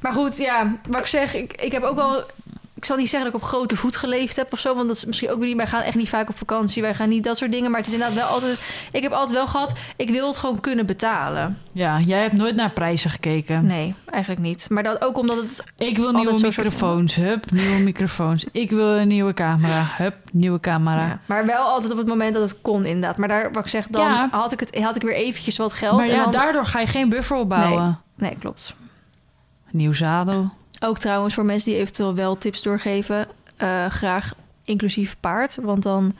Maar 0.00 0.12
goed, 0.12 0.36
ja, 0.36 0.76
wat 0.88 1.00
ik 1.00 1.06
zeg, 1.06 1.34
ik, 1.34 1.52
ik 1.52 1.72
heb 1.72 1.82
ook 1.82 1.96
wel... 1.96 2.24
Ik 2.76 2.84
zal 2.84 2.96
niet 2.96 3.08
zeggen 3.08 3.30
dat 3.30 3.40
ik 3.40 3.44
op 3.46 3.48
grote 3.54 3.76
voet 3.76 3.96
geleefd 3.96 4.36
heb 4.36 4.52
of 4.52 4.58
zo, 4.58 4.74
want 4.74 4.86
dat 4.86 4.96
is 4.96 5.04
misschien 5.04 5.30
ook 5.30 5.38
weer 5.38 5.46
niet. 5.48 5.56
Wij 5.56 5.66
gaan 5.66 5.80
echt 5.80 5.96
niet 5.96 6.08
vaak 6.08 6.28
op 6.28 6.38
vakantie, 6.38 6.82
wij 6.82 6.94
gaan 6.94 7.08
niet 7.08 7.24
dat 7.24 7.36
soort 7.38 7.52
dingen. 7.52 7.70
Maar 7.70 7.78
het 7.80 7.88
is 7.88 7.94
inderdaad 7.94 8.16
wel 8.18 8.26
altijd. 8.26 8.60
Ik 8.92 9.02
heb 9.02 9.12
altijd 9.12 9.32
wel 9.32 9.46
gehad, 9.46 9.74
ik 9.96 10.10
wil 10.10 10.26
het 10.26 10.36
gewoon 10.36 10.60
kunnen 10.60 10.86
betalen. 10.86 11.58
Ja, 11.72 11.98
jij 12.00 12.22
hebt 12.22 12.32
nooit 12.32 12.54
naar 12.56 12.70
prijzen 12.70 13.10
gekeken. 13.10 13.66
Nee, 13.66 13.94
eigenlijk 14.10 14.42
niet. 14.42 14.66
Maar 14.70 14.82
dat 14.82 15.02
ook 15.02 15.18
omdat 15.18 15.36
het. 15.36 15.64
Ik 15.76 15.96
wil 15.96 16.12
nieuwe 16.12 16.34
soort 16.38 16.56
microfoons. 16.56 17.14
Hup, 17.14 17.50
nieuwe 17.50 17.78
microfoons. 17.78 18.44
Ik 18.52 18.70
wil 18.70 18.88
een 18.96 19.08
nieuwe 19.08 19.34
camera. 19.34 19.82
Hup, 19.96 20.16
nieuwe 20.32 20.60
camera. 20.60 21.06
Ja, 21.06 21.20
maar 21.26 21.46
wel 21.46 21.62
altijd 21.62 21.92
op 21.92 21.98
het 21.98 22.06
moment 22.06 22.34
dat 22.34 22.50
het 22.50 22.60
kon, 22.62 22.84
inderdaad. 22.84 23.16
Maar 23.18 23.28
daar, 23.28 23.52
wat 23.52 23.62
ik 23.62 23.70
zeg, 23.70 23.86
dan 23.86 24.02
Ja. 24.08 24.28
had, 24.30 24.52
ik 24.52 24.60
het, 24.60 24.78
had 24.78 24.96
ik 24.96 25.02
weer 25.02 25.14
eventjes 25.14 25.56
wat 25.56 25.72
geld. 25.72 25.96
Maar 25.96 26.06
en 26.06 26.12
ja, 26.14 26.22
dan, 26.22 26.32
daardoor 26.32 26.66
ga 26.66 26.80
je 26.80 26.86
geen 26.86 27.08
buffer 27.08 27.36
opbouwen. 27.36 27.98
Nee, 28.14 28.36
klopt. 28.38 28.74
Nieuw 29.70 29.92
zadel. 29.92 30.50
Ook 30.80 30.98
trouwens 30.98 31.34
voor 31.34 31.44
mensen 31.44 31.70
die 31.70 31.80
eventueel 31.80 32.14
wel 32.14 32.38
tips 32.38 32.62
doorgeven, 32.62 33.26
eh, 33.56 33.86
graag 33.86 34.34
inclusief 34.64 35.16
paard. 35.20 35.58
Want 35.62 35.82
dan, 35.82 36.12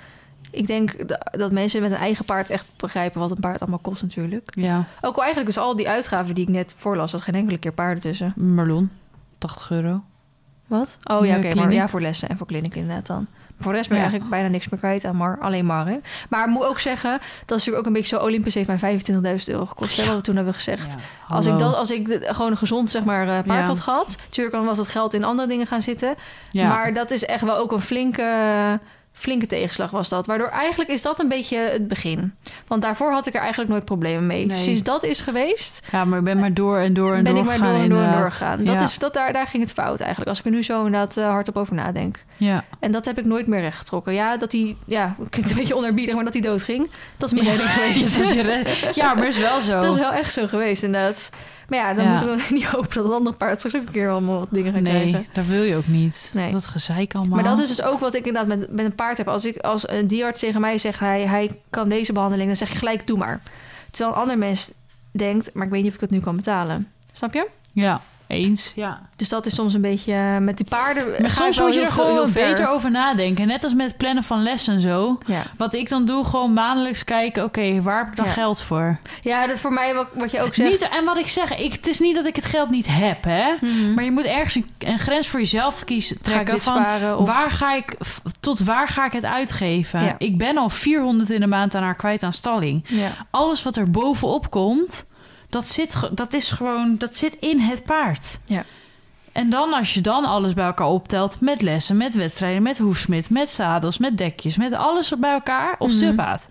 ik 0.50 0.66
denk 0.66 1.08
da- 1.08 1.26
dat 1.30 1.52
mensen 1.52 1.82
met 1.82 1.90
een 1.90 1.96
eigen 1.96 2.24
paard 2.24 2.50
echt 2.50 2.64
begrijpen 2.76 3.20
wat 3.20 3.30
een 3.30 3.40
paard 3.40 3.60
allemaal 3.60 3.78
kost 3.78 4.02
natuurlijk. 4.02 4.48
Ja, 4.54 4.84
Ook 5.00 5.14
al 5.16 5.22
eigenlijk 5.22 5.54
dus 5.54 5.62
al 5.64 5.76
die 5.76 5.88
uitgaven 5.88 6.34
die 6.34 6.44
ik 6.44 6.50
net 6.52 6.74
voorlas, 6.76 7.12
dat 7.12 7.20
geen 7.22 7.34
enkele 7.34 7.58
keer 7.58 7.72
paarden 7.72 8.02
tussen. 8.02 8.32
Marlon. 8.36 8.90
80 9.38 9.70
euro. 9.70 10.02
Wat? 10.66 10.98
Oh 11.04 11.26
ja, 11.26 11.36
oké. 11.36 11.54
maar 11.54 11.72
ja, 11.72 11.88
voor 11.88 12.00
lessen 12.00 12.28
en 12.28 12.36
voor 12.36 12.46
kliniek 12.46 12.74
inderdaad 12.74 13.06
dan. 13.06 13.26
Voor 13.60 13.72
de 13.72 13.76
rest 13.78 13.88
ben 13.88 13.98
je 13.98 14.04
Ja. 14.04 14.10
eigenlijk 14.10 14.30
bijna 14.40 14.48
niks 14.54 14.68
meer 14.68 14.80
kwijt 14.80 15.04
aan 15.04 15.16
Mar. 15.16 15.38
Alleen 15.40 15.66
Mar, 15.66 15.86
hè. 15.86 15.96
Maar 16.28 16.44
ik 16.44 16.50
moet 16.50 16.64
ook 16.64 16.78
zeggen, 16.78 17.10
dat 17.10 17.20
is 17.40 17.48
natuurlijk 17.48 17.78
ook 17.78 17.86
een 17.86 17.92
beetje 17.92 18.16
zo... 18.16 18.22
Olympus 18.22 18.54
heeft 18.54 18.68
mij 18.68 18.78
25.000 18.78 19.48
euro 19.48 19.66
gekost, 19.66 19.96
hè, 19.96 20.02
Ja. 20.02 20.08
wat 20.08 20.16
we 20.16 20.22
toen 20.22 20.36
hebben 20.36 20.54
gezegd. 20.54 20.92
Ja, 21.28 21.34
Als 21.34 21.46
ik, 21.46 21.58
dat, 21.58 21.74
als 21.74 21.90
ik 21.90 22.06
de- 22.08 22.34
gewoon 22.34 22.50
een 22.50 22.56
gezond 22.56 22.90
zeg 22.90 23.04
maar, 23.04 23.28
eh, 23.28 23.38
paard 23.46 23.66
had 23.66 23.80
gehad... 23.80 24.16
natuurlijk 24.24 24.56
dan 24.56 24.64
was 24.64 24.78
het 24.78 24.88
geld 24.88 25.14
in 25.14 25.24
andere 25.24 25.48
dingen 25.48 25.66
gaan 25.66 25.82
zitten. 25.82 26.14
Maar 26.52 26.92
dat 26.94 27.10
is 27.10 27.24
echt 27.24 27.42
wel 27.42 27.56
ook 27.56 27.72
een 27.72 27.80
flinke, 27.80 28.22
flinke 29.18 29.46
tegenslag 29.46 29.90
was 29.90 30.08
dat. 30.08 30.26
Waardoor 30.26 30.48
eigenlijk 30.48 30.90
is 30.90 31.02
dat 31.02 31.20
een 31.20 31.28
beetje 31.28 31.58
het 31.58 31.88
begin. 31.88 32.34
Want 32.66 32.82
daarvoor 32.82 33.12
had 33.12 33.26
ik 33.26 33.34
er 33.34 33.40
eigenlijk 33.40 33.70
nooit 33.70 33.84
problemen 33.84 34.26
mee. 34.26 34.46
Nee. 34.46 34.58
Sinds 34.60 34.82
dat 34.82 35.04
is 35.04 35.20
geweest, 35.20 35.86
ja, 35.92 36.04
maar 36.04 36.18
ik 36.18 36.24
ben 36.24 36.38
maar 36.38 36.54
door 36.54 36.78
en 36.78 36.94
door 36.94 37.14
en 37.14 37.22
ben 37.24 37.34
door 37.34 37.42
ik 37.42 37.48
maar 37.48 37.58
door 37.58 37.80
en 37.80 37.88
door 37.88 38.02
en 38.02 38.12
door 38.12 38.30
gegaan. 38.30 38.64
Dat 38.64 38.74
ja. 38.74 38.82
is, 38.82 38.98
dat, 38.98 39.14
daar, 39.14 39.32
daar 39.32 39.46
ging 39.46 39.62
het 39.62 39.72
fout 39.72 40.00
eigenlijk. 40.00 40.28
Als 40.28 40.38
ik 40.38 40.44
er 40.44 40.50
nu 40.50 40.62
zo 40.62 40.84
inderdaad 40.84 41.16
uh, 41.16 41.28
hardop 41.28 41.56
over 41.56 41.74
nadenk. 41.74 42.24
Ja. 42.36 42.64
En 42.80 42.92
dat 42.92 43.04
heb 43.04 43.18
ik 43.18 43.24
nooit 43.24 43.46
meer 43.46 43.60
rechtgetrokken. 43.60 44.12
Ja, 44.12 44.36
dat 44.36 44.52
hij, 44.52 44.76
ja, 44.84 45.14
klinkt 45.30 45.50
een 45.50 45.56
beetje 45.56 45.76
onerbiedig, 45.76 46.14
maar 46.14 46.24
dat 46.24 46.32
hij 46.32 46.42
doodging. 46.42 46.90
Dat 47.16 47.32
is 47.32 47.42
mijn 47.42 47.56
redding 47.56 47.70
geweest. 47.78 48.94
ja, 48.94 49.14
maar 49.14 49.26
is 49.26 49.38
wel 49.38 49.60
zo. 49.60 49.80
Dat 49.80 49.94
is 49.94 50.00
wel 50.00 50.12
echt 50.12 50.32
zo 50.32 50.46
geweest, 50.46 50.82
inderdaad. 50.82 51.30
Maar 51.68 51.78
ja, 51.78 51.94
dan 51.94 52.04
Ja. 52.04 52.10
moeten 52.10 52.36
we 52.36 52.42
niet 52.54 52.64
hopen 52.64 52.94
dat 52.94 53.04
het 53.04 53.12
andere 53.12 53.36
paard 53.36 53.58
straks 53.58 53.76
ook 53.76 53.86
een 53.86 53.92
keer 53.92 54.10
allemaal 54.10 54.38
wat 54.38 54.48
dingen 54.50 54.72
gaat 54.72 54.82
nee, 54.82 55.08
krijgen. 55.10 55.26
dat 55.32 55.44
wil 55.44 55.62
je 55.62 55.76
ook 55.76 55.86
niet. 55.86 56.30
Nee. 56.34 56.52
Dat 56.52 56.66
gezeik 56.66 57.14
allemaal. 57.14 57.34
Maar 57.34 57.48
dat 57.50 57.58
is 57.58 57.68
dus 57.68 57.82
ook 57.82 58.00
wat 58.00 58.14
ik 58.14 58.26
inderdaad 58.26 58.58
met, 58.58 58.72
met 58.72 58.84
een 58.84 58.94
heb. 59.14 59.28
Als, 59.28 59.44
ik, 59.44 59.56
als 59.56 59.88
een 59.88 60.06
dierarts 60.06 60.40
tegen 60.40 60.60
mij 60.60 60.78
zegt, 60.78 61.00
hij, 61.00 61.26
hij 61.26 61.60
kan 61.70 61.88
deze 61.88 62.12
behandeling, 62.12 62.46
dan 62.46 62.56
zeg 62.56 62.70
ik 62.70 62.76
gelijk, 62.76 63.06
doe 63.06 63.18
maar. 63.18 63.40
Terwijl 63.90 64.14
een 64.14 64.20
ander 64.20 64.38
mens 64.38 64.70
denkt, 65.10 65.54
maar 65.54 65.64
ik 65.66 65.72
weet 65.72 65.82
niet 65.82 65.90
of 65.90 65.94
ik 65.94 66.00
het 66.00 66.10
nu 66.10 66.20
kan 66.20 66.36
betalen. 66.36 66.92
Snap 67.12 67.34
je? 67.34 67.48
Ja, 67.72 68.00
eens. 68.26 68.72
Ja. 68.74 69.00
Dus 69.16 69.28
dat 69.28 69.46
is 69.46 69.54
soms 69.54 69.74
een 69.74 69.80
beetje 69.80 70.12
eh, 70.12 70.36
met 70.38 70.56
die 70.56 70.66
paarden. 70.68 71.04
Maar 71.20 71.30
soms 71.30 71.58
moet 71.58 71.74
je 71.74 71.80
er 71.80 71.90
gewoon 71.92 72.32
beter 72.32 72.68
over 72.68 72.90
nadenken. 72.90 73.46
Net 73.46 73.64
als 73.64 73.74
met 73.74 73.96
plannen 73.96 74.24
van 74.24 74.42
lessen 74.42 74.74
en 74.74 74.80
zo. 74.80 75.18
Ja, 75.26 75.42
Wat 75.56 75.74
ik 75.74 75.88
dan 75.88 76.04
doe, 76.04 76.24
gewoon 76.24 76.52
maandelijks 76.52 77.04
kijken... 77.04 77.44
oké, 77.44 77.82
waar 77.82 77.98
heb 77.98 78.08
ik 78.08 78.16
dan 78.16 78.24
Ja. 78.26 78.30
geld 78.32 78.62
voor? 78.62 78.98
ja 79.20 79.46
dat 79.46 79.58
voor 79.58 79.72
mij, 79.72 79.94
wat, 79.94 80.06
wat 80.14 80.30
je 80.30 80.40
ook 80.40 80.54
zegt. 80.54 80.70
Niet, 80.70 80.88
en 80.98 81.04
wat 81.04 81.18
ik 81.18 81.28
zeg, 81.28 81.56
ik, 81.56 81.72
het 81.72 81.86
is 81.86 81.98
niet 82.00 82.14
dat 82.14 82.26
ik 82.26 82.36
het 82.36 82.46
geld 82.46 82.70
niet 82.70 82.86
heb, 82.90 83.24
hè? 83.24 83.44
Mhm. 83.60 83.94
Maar 83.94 84.04
je 84.04 84.10
moet 84.10 84.24
ergens 84.24 84.54
een, 84.54 84.70
een 84.78 84.98
grens 84.98 85.28
voor 85.28 85.40
jezelf 85.40 85.84
kiezen, 85.84 86.20
trekken 86.20 86.60
van... 86.60 86.76
sparen? 86.76 87.18
Of, 87.18 87.26
Waar 87.26 87.50
ga 87.50 87.74
ik, 87.74 87.96
tot 88.40 88.60
waar 88.64 88.88
ga 88.88 89.04
ik 89.06 89.12
het 89.12 89.24
uitgeven? 89.24 90.02
Ja. 90.02 90.14
Ik 90.18 90.38
ben 90.38 90.58
al 90.58 90.68
400 90.68 91.30
in 91.30 91.40
de 91.40 91.46
maand 91.46 91.74
aan 91.74 91.82
haar 91.82 91.94
kwijt 91.96 92.22
aan 92.22 92.32
stalling. 92.32 92.84
Alles 93.30 93.62
wat 93.62 93.76
er 93.76 93.90
bovenop 93.90 94.50
komt, 94.50 95.06
dat 95.48 95.66
zit, 95.68 95.96
dat 96.12 96.32
is 96.32 96.50
gewoon, 96.50 96.94
dat 96.98 97.16
zit 97.16 97.36
in 97.40 97.60
het 97.60 97.84
paard. 97.84 98.38
Ja. 98.44 98.64
En 99.32 99.50
dan 99.50 99.72
als 99.72 99.94
je 99.94 100.00
dan 100.00 100.24
alles 100.24 100.54
bij 100.54 100.64
elkaar 100.66 100.86
optelt, 100.86 101.40
met 101.40 101.62
lessen, 101.62 101.96
met 101.96 102.14
wedstrijden, 102.14 102.62
met 102.62 102.78
hoefsmid, 102.78 103.30
met 103.30 103.50
zadels, 103.50 103.98
met 103.98 104.18
dekjes, 104.18 104.56
met 104.56 104.72
alles 104.72 105.12
bij 105.18 105.32
elkaar 105.32 105.74
op 105.78 105.86
Mhm. 105.88 105.96
stilpaard. 105.96 106.46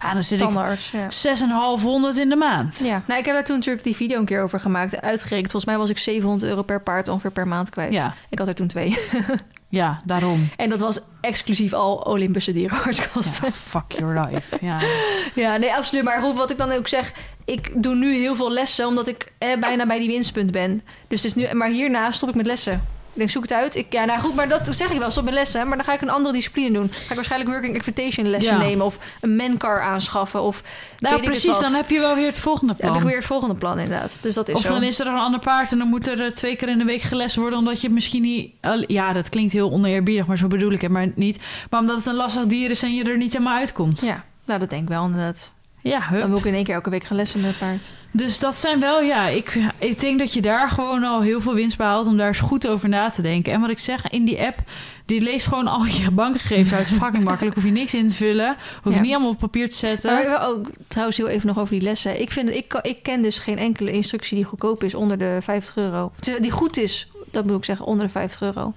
Ja, 0.00 0.12
dan 0.12 0.22
zit 0.22 0.38
ik 0.40 0.44
Tandarts, 0.44 0.90
ja. 0.90 1.10
6,500 1.10 2.16
in 2.16 2.28
de 2.28 2.36
maand. 2.36 2.80
Ja, 2.84 3.02
nou, 3.06 3.20
ik 3.20 3.26
heb 3.26 3.34
daar 3.34 3.44
toen 3.44 3.56
natuurlijk 3.56 3.84
die 3.84 3.96
video 3.96 4.18
een 4.18 4.24
keer 4.24 4.42
over 4.42 4.60
gemaakt. 4.60 5.00
Uitgerekend, 5.00 5.50
volgens 5.50 5.64
mij 5.72 5.80
was 5.80 5.90
ik 5.90 5.98
700 5.98 6.50
euro 6.50 6.62
per 6.62 6.80
paard 6.82 7.08
ongeveer 7.08 7.30
per 7.30 7.48
maand 7.48 7.70
kwijt. 7.70 7.92
Ja. 7.92 8.14
Ik 8.28 8.38
had 8.38 8.48
er 8.48 8.54
toen 8.54 8.66
twee. 8.66 8.98
Ja, 9.74 9.98
daarom. 10.04 10.48
En 10.56 10.70
dat 10.70 10.80
was 10.80 11.00
exclusief 11.20 11.72
al 11.72 11.96
Olympische 11.96 12.52
dierenartskosten. 12.52 13.44
Ja, 13.44 13.52
fuck 13.52 13.92
your 13.98 14.26
life. 14.30 14.56
Ja. 14.60 14.80
Ja, 15.34 15.56
nee, 15.56 15.74
absoluut. 15.74 16.04
Maar 16.04 16.20
goed, 16.22 16.34
wat 16.36 16.50
ik 16.50 16.58
dan 16.58 16.72
ook 16.72 16.88
zeg, 16.88 17.12
ik 17.44 17.82
doe 17.82 17.94
nu 17.94 18.14
heel 18.14 18.36
veel 18.36 18.50
lessen 18.50 18.86
omdat 18.86 19.08
ik 19.08 19.32
eh, 19.38 19.58
bijna 19.58 19.86
bij 19.86 19.98
die 19.98 20.08
winstpunt 20.08 20.50
ben. 20.50 20.82
Dus 21.08 21.22
het 21.22 21.36
is 21.36 21.42
nu, 21.42 21.54
maar 21.54 21.68
hierna 21.68 22.10
stop 22.10 22.28
ik 22.28 22.34
met 22.34 22.46
lessen. 22.46 22.82
Ik 23.14 23.20
denk, 23.20 23.30
zoek 23.30 23.42
het 23.42 23.52
uit. 23.52 23.76
Ik, 23.76 23.86
ja, 23.92 24.04
nou 24.04 24.20
goed, 24.20 24.34
maar 24.34 24.48
dat 24.48 24.68
zeg 24.76 24.90
ik 24.90 24.96
wel 24.96 25.06
eens 25.06 25.16
op 25.18 25.22
mijn 25.24 25.34
lessen. 25.36 25.68
Maar 25.68 25.76
dan 25.76 25.84
ga 25.86 25.92
ik 25.92 26.00
een 26.00 26.10
andere 26.10 26.34
discipline 26.34 26.70
doen. 26.72 26.88
Ga 26.92 27.08
ik 27.08 27.14
waarschijnlijk 27.14 27.50
working 27.50 27.74
expectation 27.74 28.28
lessen 28.30 28.58
Ja. 28.58 28.62
nemen. 28.62 28.86
Of 28.86 28.98
een 29.20 29.36
mancar 29.36 29.80
aanschaffen. 29.82 30.42
Of 30.42 30.62
Nou, 30.98 31.22
precies. 31.22 31.58
Dan 31.58 31.72
heb 31.74 31.90
je 31.90 31.98
wel 32.00 32.14
weer 32.14 32.26
het 32.26 32.38
volgende 32.38 32.72
Dan 32.72 32.76
plan. 32.80 32.92
heb 32.92 33.00
ik 33.02 33.08
weer 33.08 33.16
het 33.16 33.26
volgende 33.26 33.54
plan 33.54 33.78
inderdaad. 33.78 34.18
Dus 34.20 34.34
dat 34.34 34.48
is 34.48 34.54
Of 34.54 34.60
zo. 34.62 34.68
dan 34.68 34.82
is 34.82 35.00
er 35.00 35.06
een 35.06 35.14
ander 35.18 35.40
paard 35.40 35.72
en 35.72 35.78
dan 35.78 35.88
moet 35.88 36.08
er 36.08 36.24
eh, 36.24 36.30
twee 36.30 36.56
keer 36.56 36.68
in 36.68 36.78
de 36.78 36.84
week 36.84 37.02
gelest 37.02 37.36
worden... 37.36 37.58
omdat 37.58 37.80
je 37.80 37.90
misschien 37.90 38.22
niet... 38.22 38.50
Ja, 38.86 39.12
dat 39.12 39.28
klinkt 39.28 39.52
heel 39.52 39.70
oneerbiedig, 39.72 40.26
maar 40.26 40.38
zo 40.38 40.46
bedoel 40.46 40.72
ik 40.72 40.80
het 40.80 40.90
maar 40.90 41.08
niet. 41.14 41.38
Maar 41.70 41.80
omdat 41.80 41.96
het 41.96 42.06
een 42.06 42.14
lastig 42.14 42.44
dier 42.46 42.70
is 42.70 42.82
en 42.82 42.94
je 42.94 43.04
er 43.04 43.16
niet 43.16 43.32
helemaal 43.32 43.56
uitkomt. 43.56 44.00
Ja, 44.00 44.24
nou 44.44 44.60
dat 44.60 44.70
denk 44.70 44.82
ik 44.82 44.88
wel 44.88 45.04
inderdaad. 45.04 45.52
Ja, 45.90 46.00
hup. 46.02 46.20
Dan 46.20 46.36
ik 46.36 46.44
in 46.44 46.54
één 46.54 46.64
keer 46.64 46.74
elke 46.74 46.90
week 46.90 47.04
gaan 47.04 47.16
lessen 47.16 47.40
met 47.40 47.50
het 47.50 47.58
paard. 47.58 47.92
Dus 48.10 48.38
dat 48.38 48.58
zijn 48.58 48.80
wel, 48.80 49.00
ja, 49.00 49.28
ik, 49.28 49.58
ik 49.78 50.00
denk 50.00 50.18
dat 50.18 50.32
je 50.32 50.40
daar 50.40 50.68
gewoon 50.68 51.04
al 51.04 51.20
heel 51.20 51.40
veel 51.40 51.54
winst 51.54 51.76
behaalt 51.76 52.06
om 52.08 52.16
daar 52.16 52.26
eens 52.26 52.40
goed 52.40 52.68
over 52.68 52.88
na 52.88 53.10
te 53.10 53.22
denken. 53.22 53.52
En 53.52 53.60
wat 53.60 53.70
ik 53.70 53.78
zeg, 53.78 54.08
in 54.10 54.24
die 54.24 54.42
app, 54.42 54.58
die 55.06 55.20
leest 55.20 55.46
gewoon 55.46 55.66
al 55.66 55.84
je 55.84 56.10
bankgegevens 56.10 56.72
uit. 56.72 56.82
Het 56.84 56.90
is 56.96 57.02
fucking 57.02 57.24
makkelijk, 57.24 57.54
hoef 57.54 57.64
je 57.64 57.70
niks 57.70 57.94
in 57.94 58.08
te 58.08 58.14
vullen, 58.14 58.56
hoef 58.82 58.92
je 58.92 58.98
Ja. 58.98 59.04
niet 59.04 59.12
allemaal 59.12 59.30
op 59.30 59.38
papier 59.38 59.70
te 59.70 59.76
zetten. 59.76 60.12
Maar 60.12 60.48
ook 60.48 60.66
trouwens 60.88 61.16
heel 61.16 61.28
even 61.28 61.46
nog 61.46 61.58
over 61.58 61.72
die 61.74 61.82
lessen. 61.82 62.20
Ik, 62.20 62.32
vind, 62.32 62.50
ik, 62.50 62.78
ik 62.82 63.02
ken 63.02 63.22
dus 63.22 63.38
geen 63.38 63.58
enkele 63.58 63.92
instructie 63.92 64.36
die 64.36 64.44
goedkoop 64.44 64.84
is 64.84 64.94
onder 64.94 65.18
de 65.18 65.38
50 65.42 65.76
euro. 65.76 66.12
Die 66.40 66.50
goed 66.50 66.76
is, 66.76 67.08
dat 67.30 67.44
moet 67.46 67.56
ik 67.56 67.64
zeggen, 67.64 67.86
onder 67.86 68.04
de 68.06 68.12
50 68.12 68.40
euro. 68.42 68.72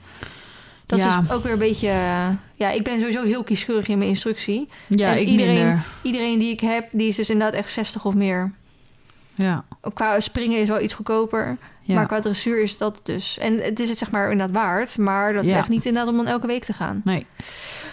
Dat 0.87 0.99
Ja. 0.99 1.21
is 1.23 1.31
ook 1.31 1.43
weer 1.43 1.51
een 1.51 1.59
beetje... 1.59 1.87
eh, 1.87 2.27
Ja, 2.55 2.69
ik 2.69 2.83
ben 2.83 2.99
sowieso 2.99 3.23
heel 3.23 3.43
kieskeurig 3.43 3.87
in 3.87 3.97
mijn 3.97 4.09
instructie. 4.09 4.69
ja, 4.87 5.11
en 5.15 5.21
ik 5.21 5.27
iedereen- 5.27 5.53
minder. 5.55 5.83
Iedereen 6.01 6.39
die 6.39 6.51
ik 6.51 6.59
heb, 6.59 6.87
die 6.91 7.07
is 7.07 7.15
dus 7.15 7.29
inderdaad 7.29 7.55
echt 7.59 7.69
60 7.71 8.05
of 8.05 8.13
meer. 8.15 8.51
Ja, 9.35 9.63
Qua 9.93 10.19
springen 10.19 10.59
is 10.61 10.67
wel 10.67 10.81
iets 10.81 10.93
goedkoper. 10.93 11.57
ja. 11.81 11.95
Maar 11.95 12.07
qua 12.07 12.19
dressuur 12.19 12.61
is 12.63 12.77
dat 12.77 12.99
dus. 13.03 13.37
En 13.37 13.59
het 13.63 13.79
is 13.79 13.89
het 13.89 13.97
zeg 13.97 14.11
maar 14.11 14.31
inderdaad 14.31 14.55
waard. 14.55 14.97
Maar 14.97 15.33
dat 15.33 15.45
Ja. 15.45 15.51
zegt 15.51 15.69
niet 15.69 15.85
inderdaad 15.85 16.11
om 16.11 16.17
dan 16.17 16.27
elke 16.27 16.47
week 16.47 16.63
te 16.63 16.73
gaan. 16.73 17.01
Nee. 17.03 17.25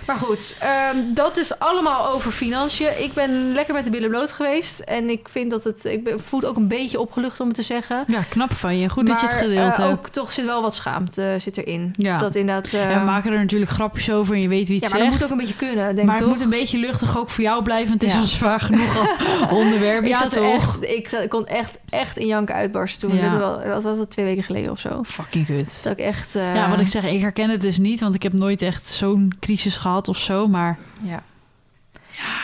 Maar 0.07 0.17
goed, 0.17 0.55
ehm, 0.61 0.97
dat 1.15 1.37
is 1.37 1.59
allemaal 1.59 2.09
over 2.09 2.31
financiën. 2.33 3.03
Ik 3.03 3.13
ben 3.13 3.53
lekker 3.53 3.75
met 3.75 3.85
de 3.85 3.91
billen 3.91 4.09
bloot 4.11 4.33
geweest. 4.33 4.81
En 4.81 5.09
ik 5.11 5.29
vind 5.29 5.51
dat 5.51 5.65
het... 5.65 5.85
Ik 5.85 6.05
ben, 6.05 6.21
voel 6.21 6.41
het 6.41 6.49
ook 6.49 6.57
een 6.57 6.69
beetje 6.69 7.01
opgelucht 7.01 7.41
om 7.41 7.47
het 7.47 7.57
te 7.57 7.63
zeggen. 7.63 8.05
ja, 8.07 8.21
knap 8.29 8.53
van 8.53 8.79
je. 8.79 8.89
Goed 8.89 9.07
dat 9.07 9.21
je 9.21 9.27
het 9.27 9.35
Maar, 9.35 9.45
gedeeld 9.45 9.73
eh, 9.73 9.79
hebt. 9.79 9.91
ook 9.91 10.09
toch 10.09 10.33
zit 10.33 10.45
wel 10.45 10.63
wat 10.63 10.75
schaamte 10.75 11.37
zit 11.39 11.57
erin. 11.59 11.91
Ja. 11.97 12.19
Dat 12.19 12.35
inderdaad... 12.35 12.73
eh, 12.73 12.91
en 12.91 12.99
we 12.99 13.05
maken 13.05 13.33
er 13.33 13.39
natuurlijk 13.39 13.71
grapjes 13.71 14.11
over 14.11 14.35
en 14.35 14.41
je 14.41 14.49
weet 14.49 14.69
wie 14.69 14.81
ja, 14.81 14.83
het 14.87 14.91
maar 14.93 15.01
dat 15.01 15.09
zegt. 15.09 15.21
moet 15.21 15.33
ook 15.33 15.39
een 15.41 15.47
beetje 15.47 15.67
kunnen, 15.67 15.95
denk 15.95 16.07
maar 16.07 16.17
ik 16.17 16.23
het 16.23 16.31
toch? 16.31 16.39
moet 16.39 16.41
een 16.53 16.59
beetje 16.61 16.79
luchtig 16.79 17.19
ook 17.19 17.31
voor 17.31 17.45
jou 17.45 17.63
blijven. 17.63 17.89
want 17.89 18.01
Het 18.01 18.11
is 18.11 18.17
Ja. 18.17 18.23
een 18.23 18.27
zwaar 18.27 18.61
genoeg 18.61 18.97
al 18.99 19.57
onderwerp. 19.59 20.03
ik, 20.03 20.09
ja, 20.09 20.29
toch? 20.29 20.45
echt, 20.55 20.85
ik, 20.91 21.09
zat, 21.09 21.23
ik 21.23 21.29
kon 21.29 21.47
echt, 21.47 21.79
echt 21.89 22.19
in 22.19 22.27
janken 22.27 22.55
uitbarsten 22.55 23.09
toen. 23.09 23.17
Ja. 23.19 23.39
Wat 23.69 23.83
was 23.83 23.99
het, 23.99 24.11
twee 24.11 24.25
weken 24.25 24.43
geleden 24.43 24.71
of 24.71 24.79
zo. 24.79 25.03
Fucking 25.05 25.47
kut. 25.47 25.81
Dat 25.83 25.93
ik 25.93 25.99
echt... 26.05 26.35
eh, 26.37 26.55
Ja, 26.55 26.69
wat 26.71 26.81
ik 26.81 26.87
zeg, 26.87 27.05
ik 27.05 27.21
herken 27.21 27.51
het 27.51 27.61
dus 27.61 27.79
niet, 27.79 28.01
want 28.01 28.15
ik 28.15 28.23
heb 28.23 28.33
nooit 28.33 28.63
echt 28.63 28.89
zo'n 28.89 29.33
crisis 29.41 29.77
gehad 29.77 29.93
of 30.09 30.17
zo. 30.19 30.47
Maar 30.49 30.79
Ja. 31.03 31.23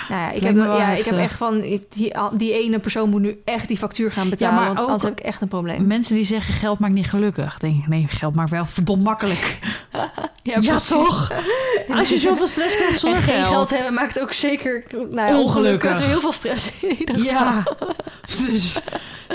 Nou 0.08 0.20
ja, 0.22 0.30
ik, 0.30 0.40
heb, 0.40 0.56
ja, 0.56 0.90
ik 0.92 1.04
heb 1.04 1.18
echt 1.18 1.36
van... 1.36 1.60
Die, 1.60 2.12
die 2.34 2.52
ene 2.62 2.78
persoon 2.78 3.10
moet 3.10 3.20
nu 3.20 3.40
echt 3.44 3.68
die 3.68 3.76
factuur 3.76 4.12
gaan 4.12 4.28
betalen. 4.28 4.54
maar 4.54 4.66
want 4.66 4.78
ook- 4.78 4.84
anders 4.84 5.02
heb 5.02 5.18
ik 5.18 5.24
echt 5.24 5.40
een 5.40 5.48
probleem. 5.48 5.86
mensen 5.86 6.14
die 6.14 6.24
zeggen 6.24 6.54
geld 6.54 6.78
maakt 6.78 6.92
niet 6.94 7.08
gelukkig, 7.08 7.58
denk 7.58 7.76
ik, 7.82 7.86
nee, 7.88 8.06
geld 8.08 8.34
maakt 8.34 8.50
wel 8.50 8.64
verdomd 8.66 9.02
makkelijk. 9.04 9.58
Ja, 10.42 10.56
Ja, 10.60 10.76
toch? 10.78 11.30
Als 11.98 12.08
je 12.08 12.18
zoveel 12.18 12.46
stress 12.46 12.76
krijgt 12.76 12.98
zonder 12.98 13.22
geen 13.22 13.34
geld. 13.34 13.46
geld 13.46 13.70
hebben 13.70 13.94
maakt 13.94 14.20
ook 14.20 14.32
zeker 14.32 14.84
nou 14.90 15.08
ja, 15.14 15.38
Ongelukkig. 15.38 15.40
ongelukkig 15.40 16.06
heel 16.06 16.20
veel 16.20 16.32
stress 16.32 16.72
in 16.80 16.98
ieder 16.98 17.14
geval. 17.18 17.32
Ja, 17.34 17.62
dus 18.46 18.80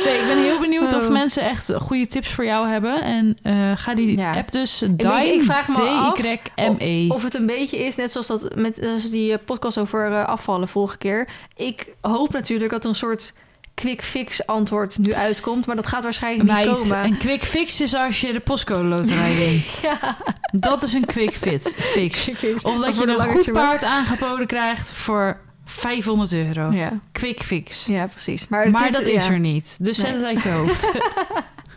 nee, 0.04 0.18
ik 0.20 0.28
ben 0.28 0.38
heel 0.38 0.60
benieuwd 0.60 0.94
of 0.96 1.04
Oh. 1.06 1.12
mensen 1.12 1.44
echt 1.44 1.72
goede 1.78 2.08
tips 2.08 2.30
voor 2.34 2.46
jou 2.46 2.68
hebben. 2.68 3.04
En 3.04 3.38
eh, 3.44 3.72
ga 3.76 3.96
die 3.96 4.18
Ja. 4.18 4.32
app 4.36 4.52
dus 4.52 4.84
Dime, 4.92 5.34
ik 5.34 5.44
vraag 5.44 5.68
me 5.68 5.76
af 5.82 6.14
D-Y-M-E. 6.20 7.08
Of 7.10 7.24
het 7.24 7.34
een 7.36 7.46
beetje 7.46 7.78
is, 7.78 7.96
net 7.96 8.12
zoals 8.12 8.28
dat 8.28 8.56
met 8.56 8.86
als 8.94 9.10
die 9.10 9.32
eh, 9.32 9.38
podcast 9.46 9.78
over 9.78 10.12
eh, 10.12 10.26
afvallen 10.26 10.68
vorige 10.68 10.98
keer. 10.98 11.28
Ik 11.56 11.88
hoop 12.02 12.34
natuurlijk 12.34 12.72
dat 12.72 12.84
er 12.84 12.90
een 12.90 12.96
soort 12.96 13.34
quick 13.74 14.04
fix 14.04 14.46
antwoord 14.48 14.98
nu 14.98 15.14
uitkomt. 15.14 15.66
Maar 15.66 15.76
dat 15.76 15.88
gaat 15.88 16.04
waarschijnlijk 16.04 16.50
niet 16.66 16.78
komen. 16.78 17.04
een 17.04 17.18
quick 17.18 17.44
fix 17.44 17.82
is 17.82 17.96
als 17.96 18.22
je 18.22 18.34
de 18.34 18.40
postcode 18.40 18.84
loterij 18.84 19.36
wint. 19.36 19.80
Ja, 19.82 20.18
Dat 20.52 20.82
is 20.84 20.94
een 20.94 21.06
quick 21.06 21.34
fit, 21.34 21.76
fix. 21.80 22.30
Of 22.64 22.86
dat 22.86 22.98
je 22.98 23.08
een 23.08 23.24
goed 23.24 23.52
paard 23.52 23.84
aangeboden 23.84 24.48
krijgt 24.48 24.92
voor 24.92 25.40
500 25.66 26.34
euro. 26.34 26.72
Ja, 26.72 26.92
Quick 27.12 27.44
fix. 27.44 27.86
ja 27.86 28.08
precies. 28.08 28.48
Maar, 28.48 28.64
het 28.64 28.72
maar 28.72 28.92
dat 28.92 29.02
is 29.02 29.28
er 29.28 29.40
niet. 29.40 29.78
Dus 29.84 29.98
zet 29.98 30.14
het 30.14 30.24
uit 30.24 30.42
je 30.42 30.50
hoofd. 30.50 30.92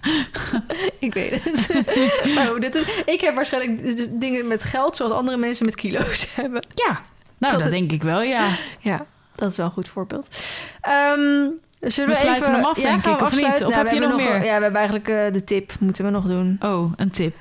Ik 0.98 1.14
weet 1.14 1.42
het. 1.44 1.66
dit 2.60 2.74
is, 2.74 3.02
ik 3.04 3.20
heb 3.20 3.34
waarschijnlijk 3.34 3.96
dus 3.96 4.06
dingen 4.10 4.46
met 4.46 4.64
geld 4.64 4.96
zoals 4.96 5.12
andere 5.12 5.36
mensen 5.36 5.66
met 5.66 5.74
kilo's 5.74 6.26
hebben. 6.34 6.66
ja, 6.74 6.90
nou 6.90 7.00
Dat 7.38 7.50
dat, 7.50 7.60
het- 7.60 7.70
denk 7.70 7.92
ik 7.92 8.02
wel, 8.02 8.22
ja. 8.22 8.48
Ja, 8.80 9.06
dat 9.34 9.50
is 9.50 9.56
wel 9.56 9.66
een 9.66 9.72
goed 9.72 9.88
voorbeeld. 9.88 10.38
Ehm 10.80 11.46
zullen 11.80 12.10
we, 12.10 12.14
We 12.16 12.20
sluiten 12.20 12.50
even... 12.50 12.54
hem 12.54 12.64
af, 12.64 12.76
ja, 12.82 12.82
denk 12.82 13.04
ik, 13.16 13.20
of 13.20 13.36
niet? 13.36 13.46
Of 13.46 13.58
Nou, 13.58 13.74
heb 13.74 13.90
je 13.92 14.00
nog 14.00 14.16
meer? 14.16 14.34
Ja, 14.44 14.56
we 14.56 14.62
hebben 14.62 14.74
eigenlijk 14.74 15.08
eh, 15.08 15.32
de 15.32 15.44
tip 15.44 15.72
moeten 15.80 16.04
we 16.04 16.10
nog 16.10 16.24
doen. 16.24 16.56
Oh, 16.60 16.92
een 16.96 17.10
tip. 17.10 17.34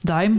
Dime, 0.00 0.34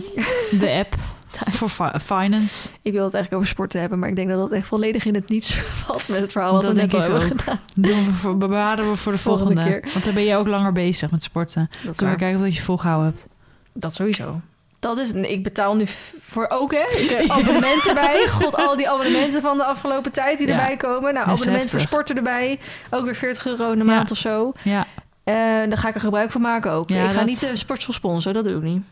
de 0.60 0.72
app 0.72 0.95
voor 1.57 1.70
fi- 1.70 1.99
finance. 2.02 2.70
Ik 2.82 2.91
wil 2.94 3.03
het 3.03 3.14
eigenlijk 3.14 3.34
over 3.34 3.48
sporten 3.48 3.80
hebben, 3.80 3.99
maar 3.99 4.10
ik 4.10 4.16
denk 4.16 4.30
dat 4.30 4.38
dat 4.40 4.52
echt 4.52 4.68
volledig 4.68 5.06
in 5.06 5.16
het 5.16 5.30
niets 5.30 5.56
valt 5.86 6.07
met 6.07 6.20
het 6.20 6.32
verhaal 6.32 6.52
wat 6.53 6.64
Dat 6.64 6.76
we 6.76 6.82
net 6.82 6.94
al 6.94 6.99
ik 6.99 7.06
hebben 7.12 7.22
ook. 7.32 7.40
gedaan. 7.40 7.60
Doen 7.76 8.06
we 8.06 8.12
voor, 8.14 8.38
bewaren 8.38 8.90
we 8.90 8.95
voor 8.95 9.12
de 9.12 9.18
Volgende 9.18 9.53
volgende. 9.53 9.80
keer. 9.80 9.91
Want 9.94 10.06
dan 10.06 10.14
ben 10.14 10.24
je 10.24 10.36
ook 10.36 10.48
langer 10.48 10.72
bezig 10.72 11.12
met 11.12 11.24
sporten. 11.24 11.70
Dat, 11.86 11.95
Kunnen 11.95 12.16
we 12.16 12.22
kijken 12.22 12.40
of 12.40 12.45
dat 12.45 12.56
je 12.56 12.62
volgehouden 12.62 13.07
hebt. 13.07 13.28
dat 13.74 13.95
sowieso. 13.95 14.41
Dat 14.80 14.99
is, 14.99 15.12
ik 15.12 15.44
betaal 15.44 15.76
nu 15.76 15.84
voor 16.22 16.45
ook, 16.49 16.72
hè? 16.74 16.84
Ik 16.98 17.10
heb 17.10 17.30
abonnementen 17.32 17.90
erbij. 17.90 18.28
God, 18.30 18.56
al 18.56 18.76
die 18.76 18.90
abonnementen 18.90 19.41
van 19.41 19.57
de 19.57 19.64
afgelopen 19.64 20.12
tijd 20.12 20.38
die 20.38 20.48
Ja. 20.48 20.53
erbij 20.60 20.78
komen. 20.78 21.14
Nou, 21.14 21.28
abonnement 21.28 21.70
voor 21.70 21.80
sporten 21.80 22.16
erbij. 22.18 22.60
Ook 22.90 23.06
weer 23.06 23.16
40 23.16 23.45
euro 23.45 23.72
in 23.72 23.80
de 23.80 23.86
Ja. 23.86 23.91
maand 23.95 24.12
of 24.12 24.18
zo. 24.18 24.53
Ja, 24.64 24.88
Eh 25.24 25.34
daar 25.36 25.78
ga 25.78 25.88
ik 25.88 25.95
er 25.95 26.02
gebruik 26.02 26.32
van 26.32 26.41
maken 26.41 26.72
ook. 26.72 26.90
Ja, 26.90 27.03
ik 27.03 27.10
ga 27.10 27.14
dat- 27.18 27.26
niet 27.26 27.40
de 27.40 27.56
sportschool 27.56 27.94
sponsoren, 27.94 28.44
dat 28.44 28.52
doe 28.53 28.62
ik 28.62 28.64
niet. 28.64 28.84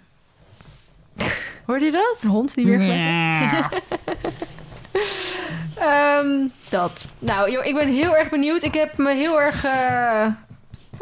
Hoorde 1.66 1.86
je 1.86 1.92
dat? 1.92 2.18
Een 2.22 2.30
hond 2.30 2.56
die 2.56 2.66
weer 2.66 2.82
Ja. 2.82 3.70
Ehm, 5.78 6.48
dat. 6.70 7.08
Nou, 7.20 7.52
joh, 7.52 7.66
ik 7.66 7.76
ben 7.76 7.88
heel 7.88 8.18
erg 8.18 8.30
benieuwd. 8.30 8.64
Ik 8.64 8.74
heb 8.74 8.98
me 8.98 9.14
heel 9.14 9.42
erg, 9.42 9.64
eh, 9.66 10.26
eh, 10.26 10.34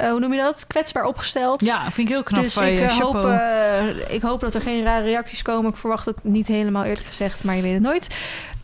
hoe 0.09 0.19
noem 0.19 0.33
je 0.33 0.39
dat? 0.39 0.67
Kwetsbaar 0.67 1.05
opgesteld. 1.05 1.65
Ja, 1.65 1.83
vind 1.91 2.07
ik 2.07 2.13
heel 2.13 2.23
knap 2.23 2.43
dus 2.43 2.53
van 2.53 2.65
ik, 2.65 2.73
je. 2.73 2.85
eh, 2.85 2.97
hoop, 2.99 4.09
ik 4.09 4.21
hoop 4.21 4.39
dat 4.39 4.53
er 4.53 4.61
geen 4.61 4.83
rare 4.83 5.03
reacties 5.03 5.41
komen. 5.41 5.71
Ik 5.71 5.77
verwacht 5.77 6.05
het 6.05 6.23
niet 6.23 6.47
helemaal 6.47 6.83
eerlijk 6.83 7.05
gezegd, 7.05 7.43
maar 7.43 7.55
je 7.55 7.61
weet 7.61 7.73
het 7.73 7.81
nooit. 7.81 8.07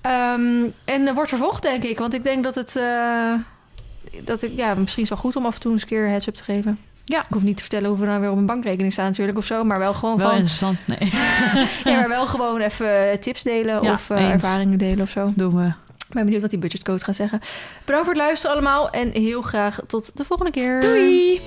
Ehm, 0.02 0.66
en 0.86 1.08
er 1.08 1.14
wordt 1.14 1.30
vervolgd, 1.30 1.62
denk 1.62 1.84
ik. 1.84 2.00
Want 2.00 2.14
ik 2.14 2.24
denk 2.24 2.44
dat 2.44 2.56
het... 2.56 2.80
dat 4.24 4.44
ik, 4.44 4.52
ja, 4.52 4.74
misschien 4.74 5.04
is 5.04 5.10
het 5.10 5.22
wel 5.22 5.32
goed 5.32 5.36
om 5.36 5.46
af 5.46 5.54
en 5.54 5.60
toe 5.60 5.72
eens 5.72 5.82
een 5.82 5.88
keer 5.88 6.04
een 6.04 6.10
heads-up 6.12 6.36
te 6.36 6.44
geven. 6.44 6.80
Ja. 7.10 7.20
Ik 7.20 7.26
hoef 7.34 7.42
niet 7.44 7.56
te 7.58 7.62
vertellen 7.64 7.90
hoe 7.90 7.98
we 8.00 8.06
nou 8.06 8.20
weer 8.20 8.30
op 8.30 8.36
mijn 8.36 8.48
bankrekening 8.48 8.92
staan 8.94 9.06
natuurlijk 9.06 9.38
of 9.38 9.46
zo. 9.46 9.64
Maar 9.64 9.80
wel 9.80 9.94
gewoon 9.94 10.18
wel 10.18 10.28
van... 10.28 10.36
interessant. 10.38 10.86
Nee, 10.88 11.10
Ja, 11.94 11.96
maar 11.96 12.10
wel 12.10 12.28
gewoon 12.28 12.60
even 12.62 13.20
tips 13.20 13.44
delen 13.44 13.84
Ja, 13.84 13.94
of 13.94 14.10
eh, 14.10 14.30
ervaringen 14.32 14.78
delen 14.78 15.02
of 15.02 15.10
zo. 15.10 15.32
doen 15.36 15.56
we. 15.56 15.66
Ik 16.08 16.14
ben 16.14 16.24
benieuwd 16.24 16.42
wat 16.42 16.50
die 16.50 16.60
budgetcode 16.60 17.04
gaat 17.04 17.16
zeggen. 17.16 17.40
Bedankt 17.86 18.06
voor 18.06 18.14
het 18.16 18.24
luisteren 18.24 18.56
allemaal 18.56 18.90
en 18.90 19.12
heel 19.12 19.42
graag 19.42 19.80
tot 19.88 20.12
de 20.18 20.24
volgende 20.26 20.52
keer. 20.52 20.82
Doei! 20.82 21.40